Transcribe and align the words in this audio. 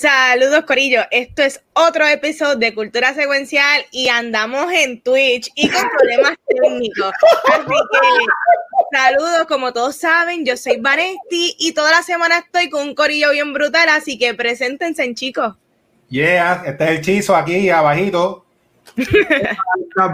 Saludos 0.00 0.64
Corillo, 0.64 1.02
esto 1.10 1.42
es 1.42 1.62
otro 1.74 2.06
episodio 2.06 2.56
de 2.56 2.74
Cultura 2.74 3.12
Secuencial 3.12 3.84
y 3.90 4.08
andamos 4.08 4.72
en 4.72 5.02
Twitch 5.02 5.50
y 5.54 5.68
con 5.68 5.82
problemas 5.98 6.38
técnicos. 6.48 7.12
Así 7.52 7.66
que 7.66 8.96
saludos, 8.96 9.46
como 9.46 9.74
todos 9.74 9.96
saben, 9.96 10.46
yo 10.46 10.56
soy 10.56 10.78
Vanesti 10.80 11.54
y 11.58 11.74
toda 11.74 11.90
la 11.90 12.02
semana 12.02 12.38
estoy 12.38 12.70
con 12.70 12.88
un 12.88 12.94
corillo 12.94 13.32
bien 13.32 13.52
brutal, 13.52 13.90
así 13.90 14.18
que 14.18 14.32
preséntense 14.32 15.12
chicos. 15.12 15.54
Yeah, 16.08 16.62
este 16.64 16.82
es 16.82 16.90
el 16.92 17.00
chizo 17.02 17.36
aquí 17.36 17.68
abajito. 17.68 18.46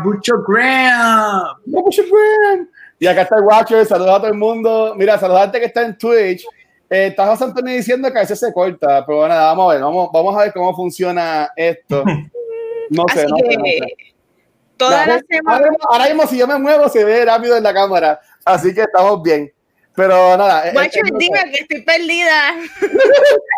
Mucho 0.02 0.42
Graham. 0.48 1.58
Mucho 1.64 2.02
Graham. 2.02 2.68
Y 2.98 3.06
acá 3.06 3.22
está 3.22 3.36
el 3.36 3.42
Watcher, 3.42 3.86
saludos 3.86 4.16
a 4.16 4.18
todo 4.18 4.32
el 4.32 4.36
mundo. 4.36 4.94
Mira, 4.96 5.16
saludarte 5.16 5.60
que 5.60 5.66
está 5.66 5.82
en 5.82 5.96
Twitch. 5.96 6.44
Eh, 6.88 7.08
está 7.08 7.26
José 7.26 7.44
Antonio 7.44 7.74
diciendo 7.74 8.10
que 8.12 8.18
a 8.18 8.20
veces 8.22 8.38
se 8.38 8.52
corta, 8.52 9.04
pero 9.04 9.18
bueno, 9.18 9.34
vamos 9.34 9.70
a 9.70 9.74
ver, 9.74 9.82
vamos, 9.82 10.10
vamos 10.12 10.36
a 10.36 10.40
ver 10.42 10.52
cómo 10.52 10.74
funciona 10.74 11.50
esto. 11.56 12.04
No 12.88 13.04
sé, 13.12 13.22
Así 13.22 13.32
no, 13.32 13.36
que 13.38 13.50
sé, 13.50 13.56
no 13.58 13.64
sé. 13.64 13.96
toda 14.76 15.06
la 15.06 15.20
semana. 15.28 15.68
ahora 15.88 16.04
mismo, 16.06 16.24
si 16.28 16.38
yo 16.38 16.46
me 16.46 16.56
muevo, 16.56 16.88
se 16.88 17.04
ve 17.04 17.24
rápido 17.24 17.56
en 17.56 17.64
la 17.64 17.74
cámara, 17.74 18.20
así 18.44 18.72
que 18.72 18.82
estamos 18.82 19.20
bien. 19.22 19.52
Pero 19.96 20.36
nada. 20.36 20.68
eh, 20.68 20.72
Watcher, 20.74 21.02
eh, 21.06 21.10
no, 21.10 21.18
dime 21.18 21.38
que 21.52 21.62
estoy 21.62 21.80
perdida. 21.82 22.54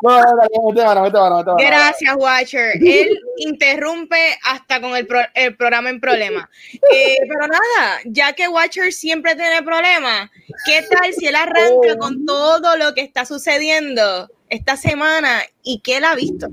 no, 0.02 0.20
no, 0.20 0.22
no, 0.22 0.36
no, 0.54 0.68
mete 0.70 0.84
mano, 0.84 1.02
mete 1.02 1.18
mano. 1.18 1.56
Gracias, 1.58 2.14
Watcher. 2.16 2.70
Él 2.80 3.18
interrumpe 3.38 4.38
hasta 4.44 4.80
con 4.80 4.94
el, 4.96 5.06
pro- 5.06 5.26
el 5.34 5.56
programa 5.56 5.90
en 5.90 6.00
problema. 6.00 6.48
Eh, 6.72 7.16
pero 7.28 7.40
nada, 7.48 7.98
ya 8.04 8.32
que 8.34 8.46
Watcher 8.48 8.92
siempre 8.92 9.34
tiene 9.34 9.62
problemas, 9.62 10.30
¿qué 10.64 10.82
tal 10.88 11.12
si 11.12 11.26
él 11.26 11.34
arranca 11.36 11.98
con 11.98 12.24
todo 12.24 12.76
lo 12.76 12.94
que 12.94 13.00
está 13.02 13.24
sucediendo 13.24 14.30
esta 14.48 14.76
semana 14.76 15.40
y 15.64 15.80
qué 15.80 15.96
él 15.96 16.04
ha 16.04 16.14
visto? 16.14 16.48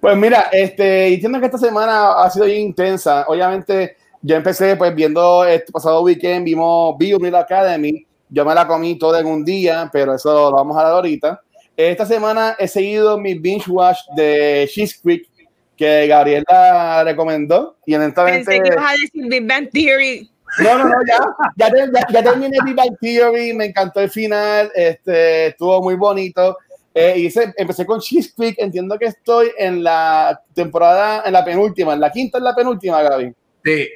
Pues 0.00 0.16
mira, 0.16 0.48
este, 0.52 1.14
entiendo 1.14 1.38
que 1.40 1.46
esta 1.46 1.58
semana 1.58 2.22
ha 2.22 2.30
sido 2.30 2.46
bien 2.46 2.60
intensa. 2.62 3.24
Obviamente, 3.28 3.96
yo 4.22 4.36
empecé 4.36 4.74
pues 4.76 4.94
viendo 4.94 5.44
este 5.44 5.70
pasado 5.72 6.02
weekend, 6.02 6.44
vimos 6.44 6.96
vi 6.98 7.14
Umbrella 7.14 7.40
Academy. 7.40 8.04
Yo 8.34 8.44
me 8.44 8.52
la 8.54 8.66
comí 8.66 8.98
toda 8.98 9.20
en 9.20 9.26
un 9.26 9.44
día, 9.44 9.88
pero 9.92 10.14
eso 10.14 10.32
lo 10.50 10.56
vamos 10.56 10.76
a 10.76 10.82
dar 10.82 10.92
ahorita. 10.94 11.40
Esta 11.76 12.04
semana 12.04 12.56
he 12.58 12.66
seguido 12.66 13.16
mi 13.16 13.34
binge 13.34 13.70
watch 13.70 13.98
de 14.16 14.68
She's 14.72 14.98
Creek, 15.00 15.28
que 15.76 16.06
Gabriela 16.08 17.02
recomendó. 17.04 17.76
Y 17.86 17.94
honestamente, 17.94 18.44
Pensé 18.44 18.60
que 18.62 18.68
ibas 18.74 18.90
a 18.90 18.92
decir 18.92 19.28
Big 19.28 19.46
Bang 19.46 19.68
Theory. 19.70 20.30
no, 20.62 20.78
no, 20.78 20.84
no, 20.88 20.94
ya, 21.06 21.18
ya, 21.56 21.68
ya, 21.74 22.06
ya 22.12 22.22
terminé 22.22 22.56
Big 22.64 22.74
Bang 22.74 22.96
Theory, 23.00 23.52
me 23.54 23.66
encantó 23.66 24.00
el 24.00 24.10
final, 24.10 24.70
este, 24.74 25.46
estuvo 25.48 25.80
muy 25.82 25.94
bonito. 25.94 26.56
Eh, 26.92 27.14
hice- 27.18 27.52
empecé 27.56 27.84
con 27.86 28.00
Cheese 28.00 28.32
Creek, 28.36 28.56
entiendo 28.58 28.96
que 28.98 29.06
estoy 29.06 29.50
en 29.58 29.82
la 29.82 30.40
temporada, 30.54 31.22
en 31.26 31.32
la 31.32 31.44
penúltima, 31.44 31.92
en 31.92 32.00
la 32.00 32.10
quinta, 32.10 32.38
en 32.38 32.44
la 32.44 32.54
penúltima, 32.54 33.00
Gaby. 33.02 33.32
Sí. 33.64 33.88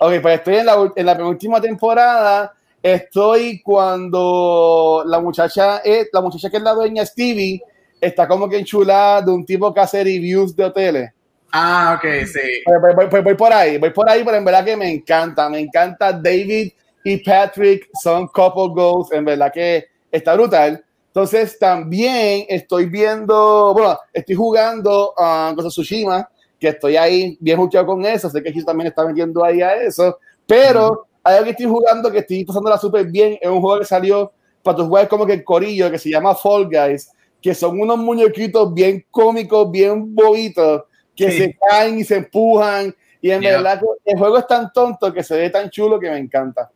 Ok, 0.00 0.12
pues 0.22 0.38
estoy 0.38 0.56
en 0.56 0.66
la, 0.66 0.92
en 0.94 1.06
la 1.06 1.16
penúltima 1.16 1.60
temporada. 1.60 2.54
Estoy 2.82 3.60
cuando 3.62 5.02
la 5.06 5.20
muchacha, 5.20 5.78
es, 5.78 6.08
la 6.12 6.20
muchacha 6.20 6.48
que 6.50 6.56
es 6.58 6.62
la 6.62 6.74
dueña, 6.74 7.04
Stevie, 7.04 7.62
está 8.00 8.28
como 8.28 8.48
que 8.48 8.58
enchulada 8.58 9.22
de 9.22 9.32
un 9.32 9.44
tipo 9.44 9.72
que 9.74 9.80
hace 9.80 10.04
reviews 10.04 10.54
de 10.54 10.64
hoteles. 10.64 11.10
Ah, 11.52 11.98
ok, 11.98 12.26
sí. 12.26 12.40
Voy, 12.66 12.94
voy- 12.94 13.06
voy- 13.06 13.20
voy 13.22 13.34
por 13.34 13.52
ahí, 13.52 13.78
voy 13.78 13.90
por 13.90 14.08
ahí, 14.08 14.22
pero 14.24 14.36
en 14.36 14.44
verdad 14.44 14.64
que 14.64 14.76
me 14.76 14.90
encanta, 14.92 15.48
me 15.48 15.58
encanta 15.58 16.12
David 16.12 16.70
y 17.04 17.16
Patrick, 17.18 17.88
son 18.02 18.28
couple 18.28 18.68
goals, 18.74 19.10
en 19.12 19.24
verdad 19.24 19.50
que 19.52 19.86
está 20.12 20.34
brutal. 20.34 20.84
Entonces 21.06 21.58
también 21.58 22.44
estoy 22.48 22.86
viendo, 22.86 23.72
bueno, 23.72 23.98
estoy 24.12 24.36
jugando 24.36 25.14
a 25.18 25.52
of 25.56 25.66
Tsushima, 25.68 26.28
que 26.60 26.68
estoy 26.68 26.96
ahí 26.96 27.36
bien 27.40 27.56
juchado 27.56 27.86
con 27.86 28.04
eso, 28.04 28.28
sé 28.30 28.42
que 28.42 28.52
Gis 28.52 28.64
también 28.64 28.88
está 28.88 29.04
metiendo 29.04 29.42
ahí 29.44 29.62
a 29.62 29.74
eso, 29.76 30.18
pero 30.46 31.07
hay 31.28 31.34
algo 31.34 31.44
que 31.44 31.50
estoy 31.50 31.66
jugando 31.66 32.10
que 32.10 32.18
estoy 32.18 32.44
pasándola 32.44 32.78
súper 32.78 33.06
bien, 33.06 33.38
es 33.40 33.48
un 33.48 33.60
juego 33.60 33.78
que 33.80 33.84
salió 33.86 34.32
para 34.62 34.76
tu 34.78 34.86
jugar 34.86 35.08
como 35.08 35.26
que 35.26 35.34
el 35.34 35.44
corillo, 35.44 35.90
que 35.90 35.98
se 35.98 36.10
llama 36.10 36.34
Fall 36.34 36.66
Guys, 36.68 37.10
que 37.40 37.54
son 37.54 37.80
unos 37.80 37.98
muñequitos 37.98 38.72
bien 38.74 39.04
cómicos, 39.10 39.70
bien 39.70 40.14
bobitos, 40.14 40.82
que 41.14 41.30
Sí. 41.30 41.38
se 41.38 41.58
caen 41.68 41.98
y 41.98 42.04
se 42.04 42.16
empujan. 42.16 42.94
Y 43.20 43.30
en 43.30 43.40
Yeah. 43.42 43.56
verdad 43.56 43.80
el 44.04 44.18
juego 44.18 44.38
es 44.38 44.46
tan 44.46 44.72
tonto 44.72 45.12
que 45.12 45.22
se 45.22 45.36
ve 45.36 45.50
tan 45.50 45.68
chulo 45.70 45.98
que 45.98 46.10
me 46.10 46.18
encanta. 46.18 46.70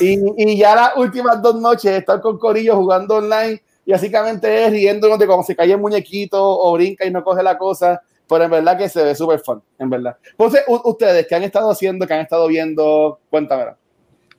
Y, 0.00 0.18
y 0.36 0.56
ya 0.58 0.74
las 0.74 0.96
últimas 0.96 1.40
dos 1.40 1.60
noches 1.60 1.84
he 1.86 1.96
estado 1.98 2.20
con 2.20 2.38
Corillo 2.38 2.76
jugando 2.76 3.16
online 3.16 3.62
y 3.84 3.92
básicamente 3.92 4.64
es 4.64 4.70
riéndonos 4.70 5.18
de 5.18 5.26
cómo 5.26 5.42
se 5.42 5.54
cae 5.54 5.70
el 5.72 5.78
muñequito 5.78 6.42
o 6.42 6.72
brinca 6.72 7.06
y 7.06 7.10
no 7.10 7.22
coge 7.22 7.42
la 7.42 7.56
cosa. 7.56 8.02
Pero 8.28 8.42
en 8.44 8.50
verdad 8.50 8.76
que 8.76 8.88
se 8.88 9.04
ve 9.04 9.14
súper 9.14 9.38
fun, 9.38 9.62
en 9.78 9.88
verdad. 9.88 10.16
Entonces, 10.32 10.62
ustedes, 10.66 11.26
¿qué 11.28 11.34
han 11.36 11.44
estado 11.44 11.70
haciendo? 11.70 12.06
¿Qué 12.06 12.14
han 12.14 12.20
estado 12.22 12.48
viendo? 12.48 13.20
Cuéntame. 13.30 13.66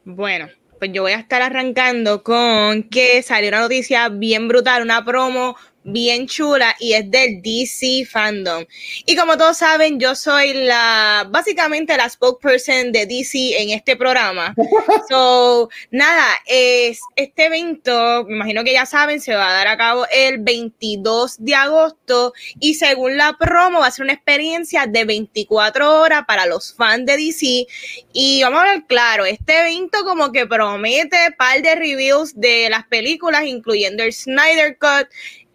Bueno, 0.10 0.48
pues 0.80 0.94
yo 0.94 1.02
voy 1.02 1.12
a 1.12 1.20
estar 1.20 1.42
arrancando 1.42 2.24
con 2.24 2.84
que 2.84 3.22
salió 3.24 3.50
una 3.50 3.60
noticia 3.60 4.08
bien 4.08 4.48
brutal, 4.48 4.82
una 4.82 5.04
promo 5.04 5.58
bien 5.88 6.28
chula 6.28 6.76
y 6.80 6.94
es 6.94 7.10
del 7.10 7.42
DC 7.42 8.06
Fandom. 8.06 8.66
Y 9.06 9.16
como 9.16 9.38
todos 9.38 9.58
saben, 9.58 10.00
yo 10.00 10.16
soy 10.16 10.54
la, 10.54 11.26
básicamente 11.30 11.96
la 11.96 12.10
spokesperson 12.10 12.92
de 12.92 13.06
DC 13.06 13.62
en 13.62 13.70
este 13.72 13.96
programa. 13.96 14.54
So, 15.10 15.70
nada, 15.90 16.28
es 16.46 17.00
este 17.16 17.46
evento, 17.46 18.26
me 18.28 18.36
imagino 18.36 18.64
que 18.64 18.74
ya 18.74 18.86
saben, 18.86 19.22
se 19.22 19.34
va 19.36 19.50
a 19.50 19.54
dar 19.54 19.68
a 19.68 19.78
cabo 19.78 20.06
el 20.12 20.40
22 20.40 21.38
de 21.40 21.56
agosto 21.56 22.34
y 22.60 22.74
según 22.74 23.16
la 23.16 23.38
promo 23.38 23.80
va 23.80 23.88
a 23.88 23.92
ser 23.92 24.04
una 24.04 24.14
experiencia 24.14 24.86
de 24.86 25.06
24 25.06 26.02
horas 26.02 26.24
para 26.28 26.46
los 26.46 26.74
fans 26.74 27.06
de 27.06 27.16
DC 27.16 27.68
y 28.12 28.44
vamos 28.44 28.62
a 28.62 28.66
ver 28.66 28.84
claro, 28.88 29.26
este 29.26 29.62
evento 29.62 30.04
como 30.04 30.32
que 30.32 30.46
promete 30.46 31.32
par 31.38 31.62
de 31.62 31.76
reviews 31.76 32.34
de 32.36 32.70
las 32.70 32.86
películas, 32.88 33.46
incluyendo 33.46 34.04
el 34.04 34.14
Snyder 34.14 34.78
Cut. 34.78 35.08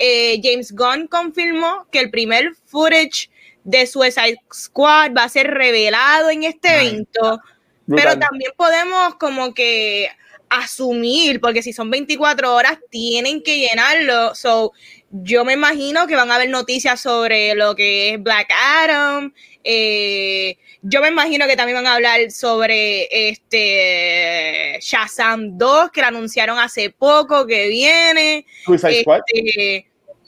Eh, 0.05 0.41
James 0.43 0.73
Gunn 0.73 1.07
confirmó 1.07 1.87
que 1.93 2.01
el 2.01 2.11
primer 2.11 2.57
footage 2.67 3.31
de 3.63 3.87
Suicide 3.87 4.37
Squad 4.53 5.13
va 5.17 5.23
a 5.23 5.29
ser 5.29 5.47
revelado 5.47 6.29
en 6.29 6.43
este 6.43 6.75
evento, 6.75 7.39
Brutal. 7.87 8.05
pero 8.05 8.19
también 8.19 8.51
podemos 8.57 9.15
como 9.15 9.55
que 9.55 10.11
asumir, 10.49 11.41
porque 11.41 11.63
si 11.63 11.73
son 11.73 11.89
24 11.89 12.53
horas, 12.53 12.79
tienen 12.91 13.45
que 13.45 13.61
llenarlo. 13.61 14.35
So, 14.35 14.73
yo 15.13 15.45
me 15.45 15.53
imagino 15.53 16.09
que 16.09 16.17
van 16.17 16.33
a 16.33 16.35
haber 16.35 16.51
noticias 16.51 17.01
sobre 17.01 17.55
lo 17.55 17.77
que 17.77 18.15
es 18.15 18.21
Black 18.21 18.49
Adam. 18.51 19.33
eh, 19.63 20.59
yo 20.83 21.01
me 21.01 21.07
imagino 21.07 21.47
que 21.47 21.55
también 21.55 21.77
van 21.77 21.87
a 21.87 21.95
hablar 21.95 22.29
sobre 22.33 23.07
este 23.29 24.81
Shazam 24.81 25.57
2, 25.57 25.93
que 25.93 26.01
lo 26.01 26.09
anunciaron 26.09 26.59
hace 26.59 26.91
poco, 26.91 27.47
que 27.47 27.69
viene. 27.69 28.45
Suicide 28.65 29.03
Squad. 29.03 29.21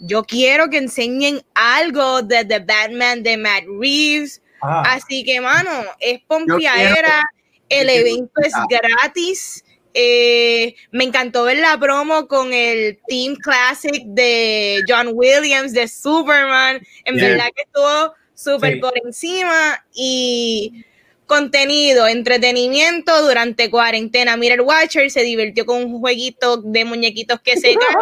Yo 0.07 0.23
quiero 0.25 0.69
que 0.69 0.79
enseñen 0.79 1.43
algo 1.55 2.23
de 2.23 2.45
The 2.45 2.61
Batman 2.61 3.23
de 3.23 3.37
Matt 3.37 3.65
Reeves. 3.81 4.43
Ah. 4.63 4.83
Así 4.95 5.25
que, 5.25 5.41
mano, 5.41 5.71
es 6.01 6.21
pompiadera. 6.27 7.23
El 7.69 7.89
evento 7.89 8.33
es 8.45 8.53
gratis. 8.69 9.65
Eh, 9.95 10.75
me 10.91 11.05
encantó 11.05 11.45
ver 11.45 11.59
la 11.59 11.79
promo 11.79 12.27
con 12.27 12.53
el 12.53 12.99
Team 13.07 13.37
Classic 13.37 14.03
de 14.07 14.81
John 14.89 15.11
Williams 15.15 15.73
de 15.73 15.87
Superman. 15.89 16.81
En 17.05 17.15
Yeah. 17.17 17.29
verdad 17.29 17.47
que 17.55 17.63
estuvo 17.63 18.15
súper 18.35 18.75
Sí. 18.75 18.81
por 18.81 18.93
encima 19.05 19.85
y 19.95 20.85
contenido, 21.27 22.07
entretenimiento 22.09 23.23
durante 23.27 23.71
cuarentena. 23.71 24.37
Mira, 24.37 24.55
el 24.57 24.61
Watcher 24.63 25.11
se 25.11 25.23
divirtió 25.23 25.65
con 25.65 25.83
un 25.85 26.01
jueguito 26.01 26.59
de 26.59 26.85
muñequitos 26.85 27.41
que 27.41 27.57
se 27.57 27.75
caen. 27.77 27.99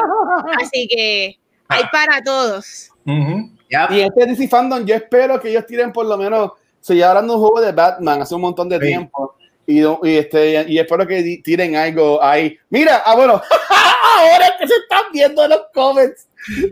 Así 0.61 0.89
que 0.89 1.39
hay 1.73 1.85
para 1.93 2.23
todos. 2.23 2.91
Ujú. 3.07 3.51
Ya. 3.71 3.89
Y 3.91 4.01
este 4.01 4.27
DC 4.27 4.49
Fandom, 4.49 4.85
yo 4.85 4.95
espero 4.95 5.41
que 5.41 5.49
ellos 5.51 5.67
tiren 5.67 5.93
por 5.93 6.07
lo 6.07 6.17
menos, 6.19 6.53
se 6.81 6.95
lleva 6.95 7.11
hablando 7.11 7.35
un 7.35 7.41
juego 7.41 7.61
de 7.61 7.73
Batman 7.73 8.23
hace 8.23 8.35
un 8.35 8.43
montón 8.43 8.69
de 8.69 8.79
Sí. 8.79 8.87
tiempo. 8.87 9.35
Y, 9.67 9.81
y, 9.81 10.17
este, 10.17 10.65
y 10.69 10.79
espero 10.79 11.07
que 11.07 11.41
tiren 11.43 11.77
algo 11.77 12.23
ahí. 12.23 12.59
Mira, 12.69 13.03
ah, 13.07 13.15
bueno, 13.15 13.41
ahora 14.19 14.47
es 14.47 14.53
que 14.59 14.67
se 14.69 14.75
están 14.75 15.05
viendo 15.13 15.47
los 15.47 15.61
comments. 15.73 16.27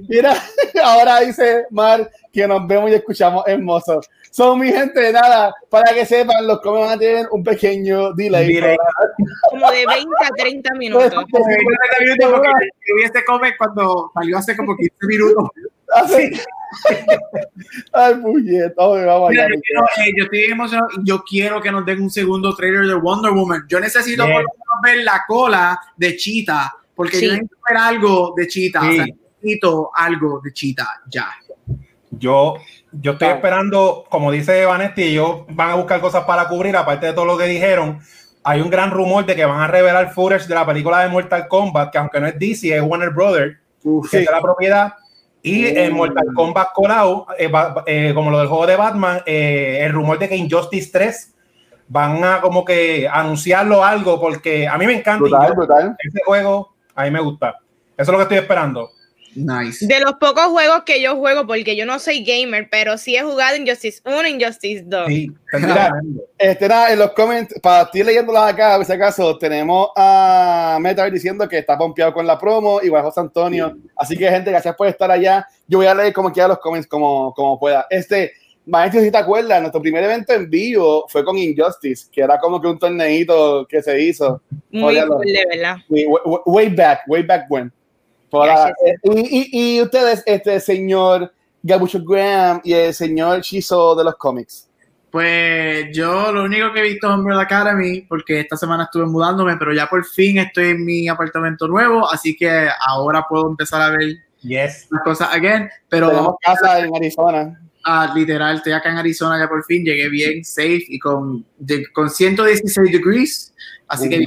Mira, 0.09 0.35
ahora 0.85 1.21
dice 1.21 1.65
Mar 1.71 2.11
que 2.33 2.47
nos 2.47 2.67
vemos 2.67 2.91
y 2.91 2.95
escuchamos 2.95 3.45
hermoso. 3.47 4.01
Son 4.31 4.61
mi 4.61 4.71
gente, 4.71 5.13
nada, 5.13 5.53
para 5.69 5.93
que 5.93 6.07
sepan, 6.07 6.47
los 6.47 6.61
comments 6.61 6.87
van 6.89 6.97
a 6.97 7.01
tener 7.01 7.27
un 7.33 7.43
pequeño 7.43 8.13
delay. 8.13 8.55
Delay. 8.55 8.77
Como 9.51 9.71
de 9.73 9.85
20 9.87 10.09
a 10.25 10.29
30 10.37 10.75
minutos. 10.75 11.25
Porque 11.31 11.57
yo 12.89 12.97
vi 12.97 13.03
este 13.03 13.25
cuando 13.59 14.11
salió 14.15 14.39
hace 14.39 14.57
como 14.57 14.77
15 14.77 14.95
minutos. 15.07 15.49
Así. 15.93 16.31
Ay, 17.93 18.15
puñeta, 18.15 18.75
vamos 18.77 19.31
Mira, 19.31 19.45
allá. 19.45 19.55
yo, 19.55 19.61
quiero, 19.61 19.85
eh, 19.85 20.13
yo 20.17 20.25
estoy 20.25 20.45
emocionado 20.45 20.89
y 20.97 21.09
yo 21.09 21.23
quiero 21.29 21.61
que 21.61 21.73
nos 21.73 21.85
den 21.85 22.01
un 22.03 22.11
segundo 22.11 22.55
trailer 22.55 22.87
de 22.87 22.95
Wonder 22.95 23.33
Woman. 23.33 23.65
Yo 23.69 23.81
necesito 23.81 24.25
Yes. 24.25 24.33
por 24.33 24.43
lo 24.43 24.49
menos 24.49 24.83
ver 24.85 25.05
la 25.05 25.25
cola 25.27 25.81
de 25.97 26.17
Cheetah, 26.17 26.73
porque 26.95 27.17
Sí. 27.17 27.27
yo 27.27 27.33
necesito 27.33 27.57
ver 27.69 27.77
algo 27.77 28.35
de 28.37 28.47
Cheetah. 28.47 28.81
O 28.81 28.93
sea, 28.93 29.05
Sí. 29.05 29.15
necesito 29.43 29.91
algo 29.95 30.41
de 30.45 30.53
Cheetah, 30.53 31.03
ya. 31.09 31.27
Yo, 32.13 32.55
yo 32.93 33.13
estoy 33.13 33.29
esperando, 33.29 34.05
como 34.09 34.31
dice 34.31 34.65
Vanetti, 34.65 35.03
ellos 35.05 35.43
van 35.49 35.71
a 35.71 35.75
buscar 35.77 36.01
cosas 36.01 36.25
para 36.25 36.49
cubrir, 36.49 36.77
aparte 36.77 37.07
de 37.07 37.13
todo 37.13 37.25
lo 37.25 37.39
que 37.39 37.45
dijeron. 37.45 38.01
Hay 38.43 38.61
un 38.61 38.71
gran 38.71 38.91
rumor 38.91 39.27
de 39.27 39.37
que 39.37 39.45
van 39.45 39.61
a 39.61 39.67
revelar 39.67 40.13
footage 40.13 40.47
de 40.47 40.55
la 40.55 40.65
película 40.67 41.01
de 41.01 41.09
Mortal 41.09 41.47
Kombat, 41.47 41.91
que 41.93 41.99
aunque 41.99 42.21
no 42.21 42.27
es 42.27 42.39
DC, 42.39 42.75
es 42.75 42.83
Warner 42.83 43.11
Brothers, 43.11 43.59
que 44.11 44.19
es 44.21 44.27
de 44.27 44.33
la 44.33 44.41
propiedad. 44.41 44.95
Y 45.43 45.63
Mm. 45.63 45.77
en 45.77 45.93
Mortal 45.95 46.27
Kombat 46.35 46.73
colado, 46.75 47.27
eh, 47.39 47.51
eh, 47.87 48.13
como 48.15 48.31
lo 48.31 48.39
del 48.39 48.49
juego 48.49 48.67
de 48.67 48.77
Batman, 48.77 49.23
eh, 49.27 49.81
el 49.83 49.93
rumor 49.93 50.19
de 50.19 50.29
que 50.29 50.37
Injustice 50.37 50.91
3 50.93 51.35
van 51.89 52.23
a 52.25 52.41
como 52.41 52.65
que 52.65 53.09
anunciarlo 53.11 53.85
algo, 53.85 54.21
porque 54.21 54.67
a 54.69 54.77
mí 54.79 54.87
me 54.87 54.95
encanta 54.99 55.21
Brutal, 55.25 55.53
brutal. 55.55 55.97
ese 55.99 56.21
juego, 56.25 56.75
a 56.95 57.05
mí 57.05 57.11
me 57.11 57.21
gusta. 57.21 57.57
Eso 57.97 58.03
es 58.03 58.09
lo 58.09 58.17
que 58.17 58.23
estoy 58.23 58.39
esperando. 58.39 58.91
Nice. 59.35 59.87
De 59.87 60.01
los 60.01 60.15
pocos 60.15 60.47
juegos 60.47 60.83
que 60.85 61.01
yo 61.01 61.17
juego, 61.17 61.47
porque 61.47 61.77
yo 61.77 61.87
no 61.87 61.99
soy 61.99 62.25
gamer, 62.25 62.69
pero 62.71 62.97
sí 62.99 63.17
he 63.17 63.23
jugado 63.23 63.57
Injustice 63.57 64.01
1, 64.05 64.27
Injustice 64.29 64.83
2. 64.87 65.07
Sí, 65.09 65.31
mira, 65.61 65.93
Este, 66.39 66.69
nada, 66.69 66.93
en 66.93 66.99
los 66.99 67.13
comments, 67.13 67.55
para 67.61 67.91
ti 67.91 68.03
leyéndolas 68.03 68.53
acá, 68.53 68.77
por 68.77 68.85
si 68.85 68.93
acaso, 68.93 69.37
tenemos 69.39 69.89
a 69.97 70.79
Meta 70.81 71.09
diciendo 71.11 71.49
que 71.49 71.59
está 71.59 71.77
pompeado 71.79 72.13
con 72.13 72.27
la 72.27 72.39
promo, 72.39 72.81
igual 72.83 73.03
José 73.03 73.21
Antonio. 73.21 73.77
Así 73.97 74.17
que, 74.17 74.29
gente, 74.31 74.51
gracias 74.51 74.75
por 74.77 74.87
estar 74.87 75.11
allá. 75.11 75.47
Yo 75.67 75.79
voy 75.79 75.87
a 75.87 75.95
leer 75.95 76.13
como 76.13 76.33
quiera 76.33 76.49
los 76.49 76.59
comments 76.59 76.87
como, 76.87 77.33
como 77.35 77.59
pueda. 77.59 77.87
Este, 77.91 78.33
Maestro, 78.67 79.01
si 79.01 79.11
te 79.11 79.19
acuerdas, 79.19 79.61
nuestro 79.61 79.81
primer 79.83 80.05
evento 80.05 80.33
en 80.33 80.49
vivo 80.49 81.07
fue 81.09 81.25
con 81.25 81.37
Injustice, 81.37 82.09
que 82.13 82.21
era 82.21 82.39
como 82.39 82.61
que 82.61 82.69
un 82.69 82.79
torneito 82.79 83.67
que 83.69 83.83
se 83.83 84.01
hizo. 84.01 84.43
Muy 84.71 85.01
cool, 85.01 85.25
de 85.27 85.45
verdad. 85.51 85.77
Way, 85.89 86.07
way- 86.07 86.41
way 86.47 86.69
back, 86.69 87.01
way 87.09 87.23
back 87.23 87.47
when. 87.51 87.73
Por 88.31 88.47
Gracias. 88.47 88.75
la- 88.85 88.91
eh, 88.93 88.99
y, 89.31 89.49
y, 89.53 89.77
y 89.79 89.83
ustedes, 89.83 90.23
este 90.27 90.61
señor 90.61 91.33
Gabucho 91.63 92.01
Graham 92.05 92.61
y 92.65 92.73
el 92.73 92.95
señor 92.95 93.41
Chizo 93.43 93.95
de 93.97 94.05
los 94.05 94.17
cómics. 94.17 94.69
Pues 95.11 95.89
yo 95.93 96.31
lo 96.33 96.45
único 96.45 96.73
que 96.73 96.81
he 96.81 96.83
visto 96.85 97.09
es 97.09 97.15
Umbrella 97.17 97.43
Academy, 97.43 98.03
porque 98.03 98.39
esta 98.41 98.57
semana 98.57 98.85
estuve 98.85 99.07
mudándome, 99.07 99.57
pero 99.57 99.75
ya 99.75 99.89
por 99.89 100.05
fin 100.05 100.39
estoy 100.39 100.69
en 100.69 100.85
mi 100.85 101.09
apartamento 101.09 101.67
nuevo, 101.67 102.09
así 102.09 102.37
que 102.37 102.69
ahora 102.87 103.27
puedo 103.29 103.49
empezar 103.51 103.83
a 103.83 103.91
ver 103.91 104.19
yes. 104.43 104.87
las 104.91 105.03
cosas 105.03 105.29
again. 105.35 105.69
Pero 105.89 106.11
Tenemos 106.11 106.35
casa 106.41 106.79
en 106.79 106.95
Arizona. 106.95 107.61
Ah, 107.85 108.13
literal, 108.15 108.57
estoy 108.59 108.73
acá 108.73 108.91
en 108.91 108.99
Arizona 108.99 109.37
ya 109.39 109.49
por 109.49 109.65
fin, 109.65 109.85
llegué 109.85 110.09
bien, 110.11 110.45
safe 110.45 110.85
y 110.89 110.99
con, 111.01 111.45
de- 111.59 111.91
con 111.93 112.09
116 112.09 112.93
degrees, 112.93 113.53
así 113.89 114.09
que... 114.09 114.25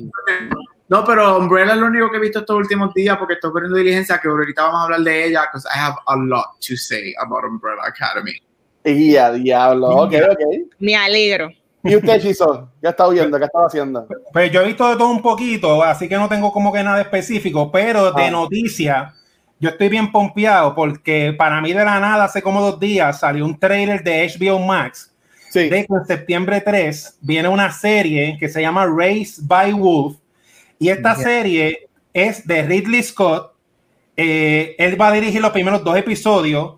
No, 0.94 1.04
pero 1.04 1.40
Umbrella 1.40 1.74
es 1.74 1.80
lo 1.80 1.88
único 1.88 2.12
que 2.12 2.18
he 2.18 2.19
visto 2.19 2.38
estos 2.42 2.56
últimos 2.56 2.94
días 2.94 3.18
porque 3.18 3.34
estoy 3.34 3.51
corriendo 3.51 3.80
diligencia 3.80 4.19
que 4.22 4.28
ahorita 4.28 4.62
vamos 4.62 4.80
a 4.80 4.84
hablar 4.84 5.00
de 5.00 5.25
ella, 5.25 5.42
because 5.51 5.68
I 5.68 5.80
have 5.80 5.95
a 6.06 6.16
lot 6.16 6.45
to 6.68 6.78
say 6.78 7.16
about 7.18 7.44
Umbrella 7.45 7.81
Academy. 7.84 8.34
Y 8.86 9.16
a 9.16 9.31
diablo, 9.31 9.88
ok, 9.88 10.13
ok. 10.30 10.40
Me 10.78 10.95
alegro. 10.95 11.50
¿Y 11.84 11.95
usted, 11.95 12.22
Chizo? 12.22 12.69
¿Qué 12.80 12.90
está 12.90 13.07
oyendo? 13.07 13.40
¿Qué 13.40 13.45
estaba 13.45 13.66
haciendo? 13.66 14.07
Pues 14.31 14.51
yo 14.51 14.62
he 14.62 14.68
visto 14.68 14.88
de 14.88 14.95
todo 14.95 15.10
un 15.10 15.24
poquito, 15.24 15.81
así 15.81 16.07
que 16.07 16.16
no 16.16 16.30
tengo 16.30 16.54
como 16.54 16.72
que 16.72 16.84
nada 16.84 17.01
específico, 17.01 17.72
pero 17.72 18.12
de 18.12 18.25
Ah. 18.25 18.30
noticia, 18.30 19.16
yo 19.60 19.69
estoy 19.72 19.90
bien 19.90 20.12
pompeado 20.12 20.75
porque 20.75 21.34
para 21.36 21.60
mí 21.60 21.74
de 21.74 21.84
la 21.84 22.00
nada, 22.00 22.25
hace 22.25 22.44
como 22.44 22.62
dos 22.62 22.80
días, 22.80 23.19
salió 23.19 23.45
un 23.45 23.60
trailer 23.60 24.04
de 24.04 24.25
HBO 24.25 24.60
Max 24.60 25.12
Sí. 25.50 25.69
de 25.69 25.88
que 25.88 25.94
en 25.94 26.06
septiembre 26.06 26.62
3 26.62 27.18
viene 27.19 27.48
una 27.50 27.72
serie 27.72 28.38
que 28.40 28.48
se 28.48 28.62
llama 28.62 28.86
Race 28.86 29.42
by 29.42 29.74
Wolf 29.74 30.18
y 30.79 30.89
esta 30.89 31.15
Yeah. 31.15 31.23
serie 31.23 31.87
es 32.13 32.45
de 32.47 32.61
Ridley 32.63 33.03
Scott. 33.03 33.53
Eh, 34.15 34.75
él 34.77 34.99
va 34.99 35.07
a 35.07 35.11
dirigir 35.13 35.41
los 35.41 35.51
primeros 35.51 35.83
dos 35.83 35.97
episodios. 35.97 36.75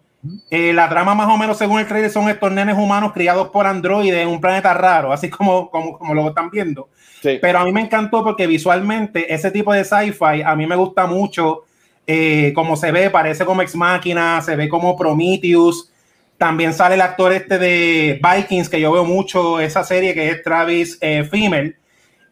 Eh, 0.49 0.73
la 0.73 0.89
trama 0.89 1.13
más 1.13 1.27
o 1.29 1.37
menos 1.37 1.57
según 1.57 1.79
el 1.79 1.87
trailer 1.87 2.09
son 2.09 2.27
estos 2.29 2.51
nenes 2.51 2.75
humanos 2.77 3.13
criados 3.13 3.49
por 3.49 3.67
androides 3.67 4.21
en 4.21 4.27
un 4.27 4.41
planeta 4.41 4.73
raro, 4.73 5.13
así 5.13 5.29
como, 5.29 5.69
como, 5.69 5.99
como 5.99 6.13
lo 6.15 6.29
están 6.29 6.49
viendo. 6.49 6.89
sí. 7.21 7.37
Pero 7.41 7.59
a 7.59 7.65
mí 7.65 7.71
me 7.71 7.81
encantó 7.81 8.23
porque 8.23 8.47
visualmente 8.47 9.31
ese 9.33 9.51
tipo 9.51 9.71
de 9.73 9.83
sci-fi 9.85 10.41
a 10.43 10.55
mí 10.55 10.65
me 10.65 10.75
gusta 10.75 11.05
mucho. 11.05 11.63
eh, 12.07 12.51
como 12.55 12.75
se 12.75 12.91
ve, 12.91 13.09
parece 13.09 13.45
como 13.45 13.61
Ex 13.63 13.75
Máquina, 13.75 14.41
se 14.41 14.55
ve 14.55 14.69
como 14.69 14.95
Prometheus. 14.95 15.91
También 16.37 16.73
sale 16.73 16.95
el 16.95 17.01
actor 17.01 17.31
este 17.31 17.57
de 17.57 18.19
Vikings, 18.21 18.69
que 18.69 18.79
yo 18.81 18.91
veo 18.91 19.05
mucho 19.05 19.59
esa 19.59 19.83
serie, 19.83 20.13
que 20.13 20.29
es 20.29 20.43
Travis 20.43 20.97
eh, 21.01 21.23
Fimmel. 21.29 21.77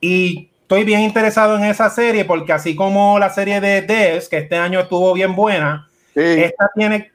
Y 0.02 0.50
estoy 0.64 0.84
bien 0.84 1.02
interesado 1.02 1.58
en 1.58 1.66
esa 1.66 1.90
serie 1.90 2.26
porque 2.26 2.54
así 2.54 2.76
como 2.76 3.20
la 3.20 3.30
serie 3.30 3.62
de 3.62 3.82
Devs, 3.84 4.28
que 4.30 4.38
este 4.38 4.58
año 4.58 4.80
estuvo 4.82 5.14
bien 5.14 5.36
buena, 5.36 5.88
sí. 6.16 6.22
esta 6.22 6.70
tiene 6.76 7.12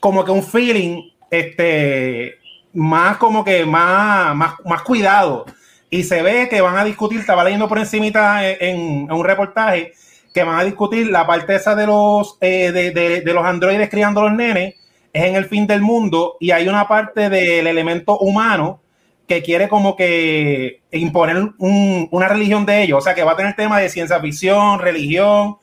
como 0.00 0.24
que 0.24 0.30
un 0.30 0.42
feeling 0.42 1.10
este 1.30 2.36
más 2.72 3.16
como 3.18 3.44
que 3.44 3.64
más, 3.66 4.34
más, 4.36 4.54
más 4.64 4.82
cuidado 4.82 5.46
y 5.90 6.02
se 6.04 6.22
ve 6.22 6.48
que 6.48 6.60
van 6.60 6.76
a 6.76 6.84
discutir, 6.84 7.20
estaba 7.20 7.44
leyendo 7.44 7.68
por 7.68 7.78
encimita 7.78 8.46
en, 8.48 9.02
en 9.08 9.12
un 9.12 9.24
reportaje 9.24 9.92
que 10.34 10.44
van 10.44 10.58
a 10.60 10.64
discutir 10.64 11.08
la 11.10 11.26
parte 11.26 11.54
esa 11.54 11.74
de 11.74 11.86
los 11.86 12.36
eh, 12.40 12.70
de, 12.72 12.90
de- 12.90 13.20
de 13.22 13.32
los 13.34 13.44
androides 13.44 13.88
criando 13.88 14.22
los 14.22 14.32
nenes 14.32 14.74
es 15.12 15.24
en 15.24 15.34
el 15.36 15.46
fin 15.46 15.66
del 15.66 15.80
mundo 15.80 16.36
y 16.40 16.50
hay 16.50 16.68
una 16.68 16.86
parte 16.86 17.30
del 17.30 17.66
elemento 17.66 18.18
humano 18.18 18.80
que 19.26 19.42
quiere 19.42 19.68
como 19.68 19.96
que 19.96 20.82
imponer 20.92 21.36
un- 21.58 22.08
una 22.10 22.28
religión 22.28 22.64
de 22.64 22.82
ellos, 22.82 22.98
o 22.98 23.00
sea 23.00 23.14
que 23.14 23.24
va 23.24 23.32
a 23.32 23.36
tener 23.36 23.56
tema 23.56 23.80
de 23.80 23.88
ciencia 23.88 24.20
ficción, 24.20 24.78
religión, 24.78 25.56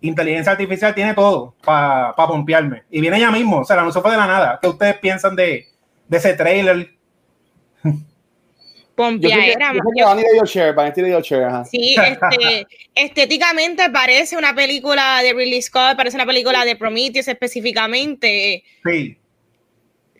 inteligencia 0.00 0.52
artificial, 0.52 0.94
tiene 0.94 1.14
todo 1.14 1.54
para 1.64 2.14
pompearme. 2.16 2.84
Y 2.90 3.00
viene 3.00 3.18
ya 3.20 3.30
mismo, 3.30 3.58
o 3.58 3.64
sea, 3.64 3.76
la 3.76 3.82
anuncio 3.82 4.00
fue 4.00 4.12
de 4.12 4.16
la 4.16 4.26
nada. 4.26 4.58
¿Qué 4.62 4.68
ustedes 4.68 4.96
piensan 4.98 5.34
de, 5.36 5.66
de 6.08 6.16
ese 6.16 6.34
trailer? 6.34 6.90
Pompeadera. 8.94 9.72
Sí, 11.64 11.94
este, 11.96 12.66
estéticamente 12.94 13.88
parece 13.90 14.36
una 14.36 14.54
película 14.54 15.20
de 15.22 15.32
Ridley 15.32 15.62
Scott, 15.62 15.96
parece 15.96 16.16
una 16.16 16.26
película 16.26 16.64
de 16.64 16.76
Prometheus 16.76 17.26
específicamente. 17.28 18.62
Sí, 18.84 19.16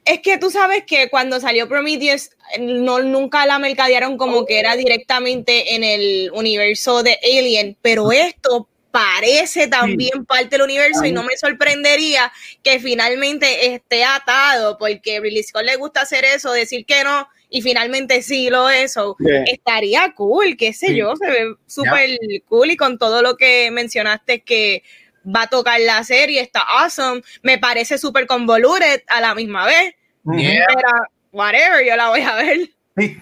Es 0.04 0.20
que 0.20 0.38
tú 0.38 0.50
sabes 0.50 0.84
que 0.86 1.08
cuando 1.10 1.40
salió 1.40 1.68
Prometheus, 1.68 2.30
no, 2.58 3.00
nunca 3.00 3.46
la 3.46 3.58
mercadearon 3.58 4.16
como 4.16 4.46
que 4.46 4.58
era 4.58 4.76
directamente 4.76 5.74
en 5.74 5.84
el 5.84 6.30
universo 6.32 7.02
de 7.02 7.18
Alien, 7.22 7.76
pero 7.82 8.10
esto 8.12 8.68
parece 8.90 9.68
también 9.68 10.24
parte 10.26 10.48
del 10.56 10.62
universo 10.62 11.04
y 11.04 11.12
no 11.12 11.22
me 11.22 11.36
sorprendería 11.36 12.32
que 12.64 12.80
finalmente 12.80 13.72
esté 13.74 14.02
atado, 14.04 14.78
porque 14.78 15.20
Ridley 15.20 15.44
Scott 15.44 15.62
le 15.64 15.76
gusta 15.76 16.00
hacer 16.00 16.24
eso, 16.24 16.52
decir 16.52 16.84
que 16.84 17.04
no, 17.04 17.28
y 17.50 17.62
finalmente 17.62 18.22
sí 18.22 18.50
lo 18.50 18.68
es. 18.68 18.94
so, 18.94 19.16
Sí. 19.20 19.26
estaría 19.46 20.12
cool, 20.16 20.56
qué 20.56 20.72
sé 20.72 20.88
Sí. 20.88 20.96
yo, 20.96 21.14
se 21.14 21.30
ve 21.30 21.54
súper 21.66 22.18
cool 22.48 22.70
y 22.72 22.76
con 22.76 22.98
todo 22.98 23.22
lo 23.22 23.36
que 23.36 23.70
mencionaste 23.70 24.40
que 24.40 24.82
va 25.26 25.42
a 25.42 25.46
tocar 25.46 25.80
la 25.80 26.02
serie, 26.04 26.40
está 26.40 26.60
awesome, 26.60 27.22
me 27.42 27.58
parece 27.58 27.98
súper 27.98 28.26
convoluted 28.26 29.02
a 29.08 29.20
la 29.20 29.34
misma 29.34 29.66
vez, 29.66 29.94
Yeah. 30.24 30.66
pero 30.74 30.88
whatever, 31.32 31.84
yo 31.86 31.96
la 31.96 32.08
voy 32.10 32.20
a 32.20 32.34
ver. 32.36 32.58
sí. 32.96 33.16